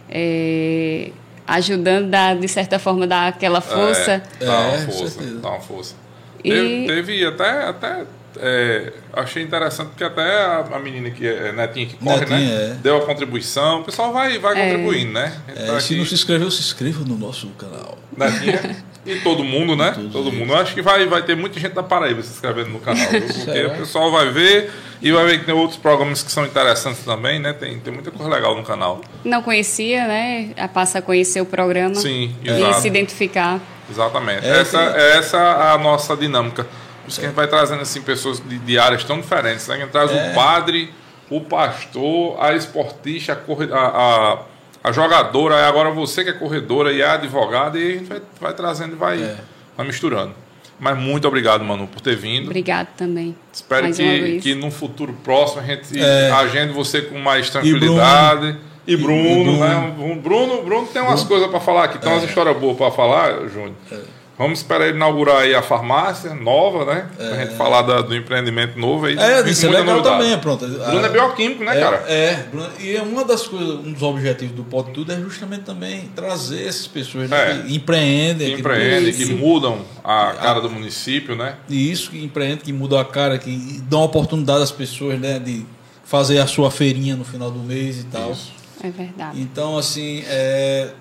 é, 0.09 1.11
ajudando, 1.47 2.09
da, 2.09 2.33
de 2.35 2.49
certa 2.49 2.79
forma, 2.79 3.07
dar 3.07 3.29
aquela 3.29 3.61
força. 3.61 4.23
É, 4.41 4.45
dá 4.47 4.61
uma 4.61 4.75
É, 4.75 4.79
força, 4.87 5.21
dá 5.23 5.49
uma 5.51 5.61
força. 5.61 5.95
E- 6.43 6.51
Teve, 6.51 6.87
teve 6.87 7.27
até, 7.27 7.65
até 7.69 8.05
é, 8.39 8.93
achei 9.13 9.43
interessante 9.43 9.89
porque 9.89 10.05
até 10.05 10.23
a, 10.23 10.61
a 10.73 10.79
menina 10.79 11.11
que 11.11 11.27
é 11.29 11.53
Netinha 11.53 11.85
que 11.87 11.97
corre, 11.97 12.21
Netinha, 12.21 12.39
né? 12.39 12.71
é. 12.71 12.75
Deu 12.83 12.97
a 12.97 13.05
contribuição. 13.05 13.81
O 13.81 13.85
pessoal 13.85 14.11
vai, 14.11 14.39
vai 14.39 14.59
É. 14.59 14.71
contribuindo, 14.71 15.13
né? 15.13 15.35
É, 15.49 15.67
tá 15.67 15.79
se 15.81 15.87
aqui, 15.93 15.97
não 15.99 16.07
se 16.07 16.15
inscreveu, 16.15 16.51
se 16.51 16.61
inscreva 16.63 17.05
no 17.05 17.19
nosso 17.19 17.47
canal. 17.59 17.99
Netinha 18.17 18.77
e 19.05 19.17
todo 19.17 19.45
mundo, 19.45 19.77
né? 19.77 19.93
Todo 20.11 20.29
eles. 20.29 20.39
mundo. 20.39 20.53
Eu 20.53 20.57
acho 20.59 20.73
que 20.75 20.81
vai, 20.81 21.05
vai 21.07 21.23
ter 21.23 21.37
muita 21.37 21.61
gente 21.61 21.75
da 21.75 21.83
Paraíba 21.83 22.23
se 22.23 22.31
inscrevendo 22.31 22.71
no 22.71 22.79
canal, 22.81 23.07
viu? 23.11 23.21
porque 23.45 23.65
o 23.67 23.71
pessoal 23.77 24.11
vai 24.11 24.31
ver 24.31 24.71
e 25.03 25.11
vai 25.13 25.25
ver 25.27 25.39
que 25.41 25.47
tem 25.47 25.55
outros 25.55 25.79
programas 25.79 26.23
que 26.23 26.31
são 26.31 26.45
interessantes 26.45 27.05
também, 27.05 27.39
né? 27.39 27.53
Tem, 27.53 27.79
tem 27.79 27.93
muita 27.93 28.11
coisa 28.11 28.31
legal 28.33 28.55
no 28.57 28.63
canal. 28.63 29.01
Não 29.25 29.43
conhecia, 29.43 30.07
né? 30.07 30.51
A 30.57 30.69
passa 30.69 30.99
a 30.99 31.03
conhecer 31.03 31.41
o 31.41 31.47
programa 31.47 31.95
Sim, 31.95 32.35
e 32.43 32.51
exato. 32.51 32.81
se 32.81 32.87
identificar. 32.89 33.59
Exatamente. 33.91 34.47
É, 34.47 34.61
essa, 34.61 34.79
é 34.97 35.17
essa 35.19 35.39
a 35.73 35.79
nossa 35.79 36.17
dinâmica. 36.17 36.65
Por 36.65 37.09
isso 37.09 37.19
que 37.19 37.27
a 37.27 37.29
gente 37.29 37.37
vai 37.37 37.47
trazendo 37.49 37.83
assim, 37.83 38.03
pessoas 38.03 38.39
de, 38.41 38.59
de 38.59 38.79
áreas 38.79 39.03
tão 39.03 39.21
diferentes. 39.21 39.67
Né? 39.67 39.75
A 39.75 39.79
gente 39.79 39.91
traz 39.91 40.11
É. 40.13 40.31
o 40.31 40.35
padre, 40.35 40.93
o 41.31 41.41
pastor, 41.41 42.37
a 42.43 42.55
esportista, 42.55 43.33
a, 43.33 43.37
corre- 43.37 43.73
a, 43.73 43.79
a, 43.79 44.39
a 44.85 44.93
jogadora, 44.93 45.57
aí 45.57 45.65
agora 45.65 45.91
você 45.91 46.23
que 46.23 46.31
é 46.31 46.33
corredora 46.35 46.93
e 46.93 47.01
é 47.01 47.07
advogada, 47.09 47.79
e 47.79 47.89
a 47.89 47.93
gente 47.99 48.05
vai, 48.09 48.23
vai 48.41 48.53
trazendo 48.53 48.93
e 48.93 48.97
vai, 48.97 49.21
É. 49.23 49.37
vai 49.77 49.87
misturando. 49.87 50.35
Mas 50.81 50.99
muito 50.99 51.29
obrigado, 51.29 51.63
Manu, 51.63 51.87
por 51.87 52.01
ter 52.01 52.17
vindo. 52.17 52.47
Obrigado 52.47 52.89
também. 52.97 53.37
Espero 53.53 53.93
que, 53.93 54.41
que 54.41 54.55
no 54.55 54.71
futuro 54.71 55.13
próximo 55.23 55.61
a 55.61 55.65
gente 55.65 55.99
É. 56.01 56.31
agende 56.33 56.73
você 56.73 57.03
com 57.03 57.19
mais 57.19 57.51
tranquilidade. 57.51 58.57
E 58.87 58.97
Bruno, 58.97 59.21
E 59.29 59.45
Bruno. 59.45 59.59
né? 59.61 59.95
O 59.99 60.15
Bruno, 60.17 60.63
Bruno 60.63 60.87
tem 60.87 61.03
umas 61.03 61.23
coisas 61.23 61.49
para 61.51 61.61
falar 61.61 61.85
aqui, 61.85 61.99
tem 61.99 62.11
umas 62.11 62.25
histórias 62.25 62.57
boas 62.57 62.77
para 62.79 62.91
falar, 62.91 63.47
Júnior. 63.49 63.75
Vamos 64.41 64.61
esperar 64.61 64.87
ele 64.89 64.97
inaugurar 64.97 65.43
aí 65.43 65.55
a 65.55 65.61
farmácia 65.61 66.35
nova, 66.35 66.87
né? 66.87 67.11
Pra 67.15 67.45
gente 67.45 67.57
falar 67.57 67.83
da- 67.83 68.01
do 68.01 68.17
empreendimento 68.17 68.79
novo 68.79 69.05
aí. 69.05 69.15
É, 69.19 69.47
isso 69.51 69.67
é 69.67 69.69
legal 69.69 69.97
novidade. 69.97 70.17
também, 70.23 70.39
pronto. 70.39 70.67
Bruno 70.67 71.05
é 71.05 71.09
bioquímico, 71.11 71.63
né, 71.63 71.77
é, 71.77 71.81
cara? 71.83 71.97
É, 72.09 72.35
Bruno, 72.51 72.71
e 72.81 72.97
é 72.97 73.03
uma 73.03 73.23
das 73.23 73.47
coisas, 73.47 73.69
um 73.85 73.93
dos 73.93 74.03
objetivos 74.03 74.57
do 74.57 74.65
Pode 74.65 74.93
Tudo 74.93 75.13
é 75.13 75.17
justamente 75.17 75.65
também 75.65 76.11
trazer 76.17 76.67
essas 76.67 76.87
pessoas 76.87 77.29
né, 77.29 77.51
É. 77.53 77.63
que 77.65 77.77
empreendem. 77.77 78.49
Que 78.49 78.55
que- 78.55 78.61
empreende, 78.61 79.13
que 79.13 79.23
Isso. 79.25 79.37
mudam 79.37 79.85
a 80.03 80.33
cara 80.33 80.63
do 80.63 80.71
município, 80.71 81.37
né? 81.37 81.57
E 81.69 81.93
isso 81.93 82.11
que 82.11 82.25
empreende, 82.25 82.63
que 82.63 82.73
mudam 82.73 82.99
a 82.99 83.05
cara, 83.05 83.37
que 83.39 83.51
dão 83.91 84.03
oportunidade 84.03 84.63
às 84.63 84.73
pessoas, 84.73 85.21
né, 85.21 85.39
de 85.39 85.67
fazer 86.03 86.39
a 86.39 86.47
sua 86.47 86.71
feirinha 86.71 87.15
no 87.15 87.25
final 87.27 87.51
do 87.51 87.59
mês 87.59 87.99
e 88.01 88.05
tal. 88.05 88.33
Isso. 88.33 88.53
É 88.83 88.89
verdade. 88.91 89.39
Então, 89.39 89.77
assim, 89.77 90.25
é, 90.27 90.93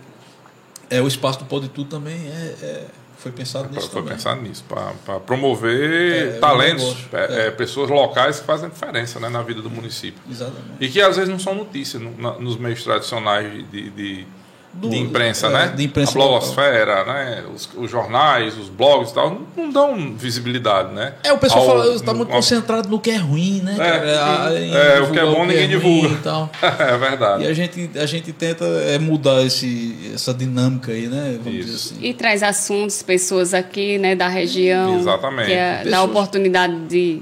é 0.89 1.01
o 1.01 1.07
espaço 1.07 1.39
do 1.39 1.45
Pode 1.45 1.69
Tudo 1.69 1.89
também 1.89 2.17
é, 2.27 2.55
é- 2.61 2.85
foi 3.19 3.31
pensado 3.31 3.69
nisso 3.73 3.89
Foi 3.89 4.01
também. 4.01 4.15
pensado 4.15 4.41
nisso, 4.41 4.63
para 4.67 5.19
promover 5.19 6.11
É, 6.33 6.37
é 6.37 6.39
talentos, 6.39 6.95
é, 7.13 7.17
é. 7.17 7.47
é, 7.47 7.51
pessoas 7.51 7.89
locais 7.89 8.39
que 8.39 8.45
fazem 8.45 8.69
diferença 8.69 9.19
né, 9.19 9.29
na 9.29 9.41
vida 9.43 9.61
do 9.61 9.69
município. 9.69 10.21
Exatamente. 10.29 10.63
E 10.79 10.89
que 10.89 11.01
às 11.01 11.15
vezes 11.17 11.29
não 11.29 11.39
são 11.39 11.53
notícias 11.55 12.01
no- 12.01 12.15
na- 12.17 12.39
nos 12.39 12.57
meios 12.57 12.83
tradicionais 12.83 13.51
de, 13.69 13.89
de, 13.89 14.27
Do- 14.71 14.87
de 14.89 14.97
imprensa, 14.97 15.47
é, 15.47 15.49
né? 15.49 15.73
de 15.75 15.83
imprensa 15.83 16.11
a 16.11 16.13
blogosfera, 16.13 17.03
né? 17.03 17.43
Os, 17.53 17.67
os 17.75 17.89
jornais, 17.89 18.55
os 18.55 18.69
blogs 18.69 19.09
e 19.09 19.13
tal, 19.15 19.31
não, 19.31 19.65
não 19.65 19.69
dão 19.71 20.13
visibilidade, 20.15 20.93
né? 20.93 21.13
É, 21.23 21.33
o 21.33 21.37
pessoal 21.39 21.61
Ao- 21.61 21.67
fala, 21.79 21.95
está 21.95 22.13
muito 22.13 22.29
ao- 22.29 22.35
concentrado 22.35 22.87
no 22.87 22.99
que 22.99 23.09
é 23.09 23.17
ruim, 23.17 23.61
né? 23.63 23.73
É, 23.73 23.77
cara? 23.77 24.45
Ah, 24.45 24.53
é, 24.53 25.01
o 25.01 25.11
que 25.11 25.19
é 25.19 25.25
bom 25.25 25.45
ninguém 25.45 25.65
ruim 25.65 25.69
divulga. 25.69 26.07
E, 26.13 26.17
tal. 26.17 26.49
é 26.61 26.97
verdade. 26.97 27.43
e 27.43 27.47
a 27.47 27.53
gente, 27.53 27.89
a 27.97 28.05
gente 28.05 28.31
tenta 28.31 28.63
é, 28.65 28.99
mudar 28.99 29.41
esse, 29.43 30.11
essa 30.13 30.33
dinâmica 30.33 30.91
aí, 30.91 31.07
né? 31.07 31.39
Vamos 31.43 31.59
Isso. 31.59 31.65
dizer 31.65 31.95
assim. 31.95 32.05
E 32.07 32.13
traz 32.13 32.43
assuntos, 32.43 33.01
pessoas 33.01 33.53
aqui, 33.55 33.97
né, 33.97 34.15
da 34.15 34.27
região. 34.27 34.99
Exatamente. 34.99 35.47
Que 35.47 35.53
é, 35.53 35.83
dá 35.89 36.03
oportunidade 36.03 36.75
de 36.87 37.21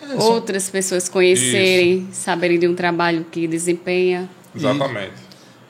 É, 0.00 0.14
outras 0.22 0.70
pessoas 0.70 1.08
conhecerem, 1.08 2.08
saberem 2.12 2.58
de 2.58 2.68
um 2.68 2.74
trabalho 2.74 3.26
que 3.30 3.46
desempenha. 3.48 4.28
Exatamente. 4.54 5.23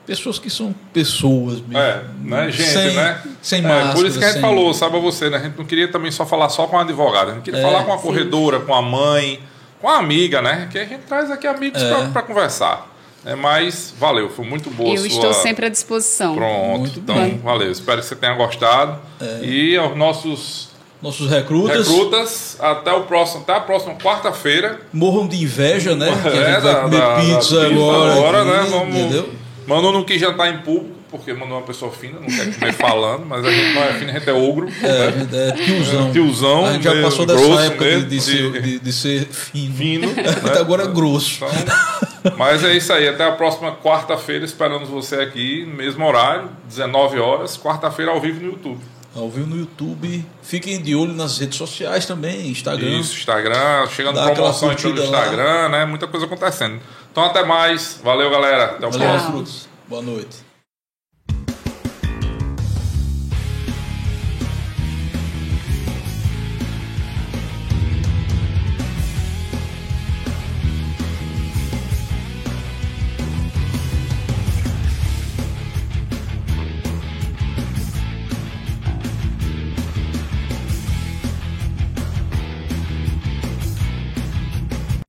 Pessoas 0.05 0.37
que 0.37 0.49
são 0.49 0.73
pessoas 0.93 1.61
mesmo. 1.61 1.77
É, 1.77 2.03
né, 2.21 2.51
gente, 2.51 2.69
sem, 2.69 2.93
né? 2.93 3.21
Sem 3.41 3.59
É, 3.59 3.67
máscara. 3.67 3.93
por 3.95 4.05
isso 4.05 4.19
que 4.19 4.23
a 4.23 4.27
gente 4.27 4.33
sem- 4.39 4.41
falou, 4.41 4.73
sabe 4.73 4.99
você, 4.99 5.29
né? 5.29 5.37
A 5.37 5.39
gente 5.41 5.57
não 5.57 5.65
queria 5.65 5.91
também 5.91 6.11
só 6.11 6.25
falar 6.25 6.49
só 6.49 6.67
com 6.67 6.77
a 6.77 6.81
advogada, 6.81 7.31
a 7.31 7.33
gente 7.35 7.43
queria 7.43 7.59
É, 7.59 7.63
falar 7.63 7.83
com 7.83 7.93
a 7.93 7.97
sim. 7.97 8.03
corredora, 8.03 8.59
com 8.59 8.73
a 8.75 8.81
mãe, 8.81 9.39
com 9.81 9.89
a 9.89 9.97
amiga, 9.97 10.41
né? 10.41 10.67
Que 10.71 10.77
a 10.77 10.85
gente 10.85 11.01
traz 11.07 11.31
aqui 11.31 11.47
amigos 11.47 11.81
É. 11.81 12.07
para 12.13 12.21
conversar. 12.21 12.91
É, 13.25 13.33
mas 13.33 13.91
valeu, 13.99 14.29
foi 14.29 14.45
muito 14.45 14.69
boa 14.69 14.91
Eu 14.91 14.97
sua... 14.97 15.07
estou 15.07 15.33
sempre 15.33 15.65
à 15.65 15.69
disposição. 15.69 16.35
Pronto, 16.35 16.79
Muito 16.81 16.99
então 16.99 17.15
bem. 17.15 17.39
valeu. 17.43 17.71
Espero 17.71 17.99
que 17.99 18.05
você 18.05 18.15
tenha 18.15 18.33
gostado. 18.35 18.99
E 19.41 19.75
aos 19.75 19.97
nossos 19.97 20.69
Nossos 21.01 21.29
recrutas 21.29 21.87
recrutas, 21.87 22.57
até 22.59 22.91
o 22.93 23.01
próximo, 23.03 23.41
até 23.41 23.53
a 23.53 23.59
próxima 23.59 23.95
quarta-feira. 23.95 24.79
morram 24.93 25.27
de 25.27 25.41
inveja, 25.43 25.95
né? 25.95 26.07
Que 26.21 26.27
a 26.29 26.31
É, 26.31 26.53
gente 26.53 26.61
vai 26.61 26.73
da- 26.73 26.81
comer 26.81 26.99
da- 26.99 27.09
da 27.09 27.15
pizza 27.21 27.37
pizza 27.37 27.65
agora. 27.65 28.11
agora, 28.13 28.41
aqui, 28.41 28.51
né? 28.51 28.67
Vamos- 28.69 28.95
Entendeu? 28.95 29.29
Manu 29.67 29.91
não 29.91 30.03
quis 30.03 30.19
jantar 30.19 30.53
em 30.53 30.59
público, 30.59 30.95
porque 31.09 31.33
mandou 31.33 31.57
uma 31.57 31.65
pessoa 31.65 31.91
fina, 31.91 32.19
não 32.19 32.27
quer 32.27 32.53
comer 32.53 32.73
falando, 32.73 33.25
mas 33.25 33.43
a 33.45 33.51
gente 33.51 33.73
não 33.73 33.83
é 33.83 33.93
fino, 33.93 34.09
a 34.11 34.13
gente 34.13 34.29
é 34.29 34.33
ogro. 34.33 34.67
É, 34.83 35.47
é 35.47 35.51
tiozão. 35.53 36.11
Tiozão 36.11 36.65
A 36.65 36.73
gente 36.73 36.83
já 36.83 37.01
passou 37.01 37.25
dessa 37.25 37.61
época 37.65 37.85
de, 37.85 37.91
mesmo, 37.95 38.09
de 38.09 38.21
ser, 38.21 38.51
de- 38.51 38.61
de, 38.61 38.79
de 38.79 38.93
ser 38.93 39.25
fino. 39.25 39.75
Fino. 39.75 40.07
né? 40.13 40.23
Até 40.45 40.59
agora 40.59 40.83
é 40.83 40.87
grosso. 40.87 41.43
Então, 41.45 42.33
mas 42.37 42.63
é 42.63 42.75
isso 42.75 42.91
aí. 42.93 43.07
Até 43.07 43.23
a 43.23 43.31
próxima 43.31 43.71
quarta-feira. 43.75 44.43
Esperamos 44.45 44.89
você 44.89 45.15
aqui, 45.15 45.65
no 45.65 45.75
mesmo 45.75 46.05
horário, 46.05 46.49
19 46.67 47.19
horas. 47.19 47.57
Quarta-feira 47.57 48.11
ao 48.11 48.19
vivo 48.19 48.41
no 48.41 48.47
YouTube. 48.51 48.79
Ao 49.15 49.29
vivo 49.29 49.47
no 49.47 49.57
YouTube. 49.57 50.25
Fiquem 50.43 50.81
de 50.81 50.93
olho 50.93 51.13
nas 51.13 51.37
redes 51.37 51.57
sociais 51.57 52.05
também, 52.05 52.49
Instagram. 52.49 52.99
Isso, 52.99 53.17
Instagram. 53.17 53.87
Chegando 53.87 54.15
Dá 54.15 54.31
em 54.31 54.35
pelo 54.35 54.53
curtida 54.53 55.09
lá. 55.09 55.21
Instagram, 55.23 55.69
né? 55.69 55.85
Muita 55.85 56.05
coisa 56.05 56.25
acontecendo. 56.25 56.81
Então 57.11 57.23
até 57.23 57.43
mais. 57.45 57.99
Valeu, 58.03 58.29
galera. 58.29 58.65
Até 58.65 58.87
o 58.87 58.91
Valeu, 58.91 59.07
próximo. 59.07 59.31
frutos. 59.31 59.69
Boa 59.87 60.01
noite. 60.01 60.54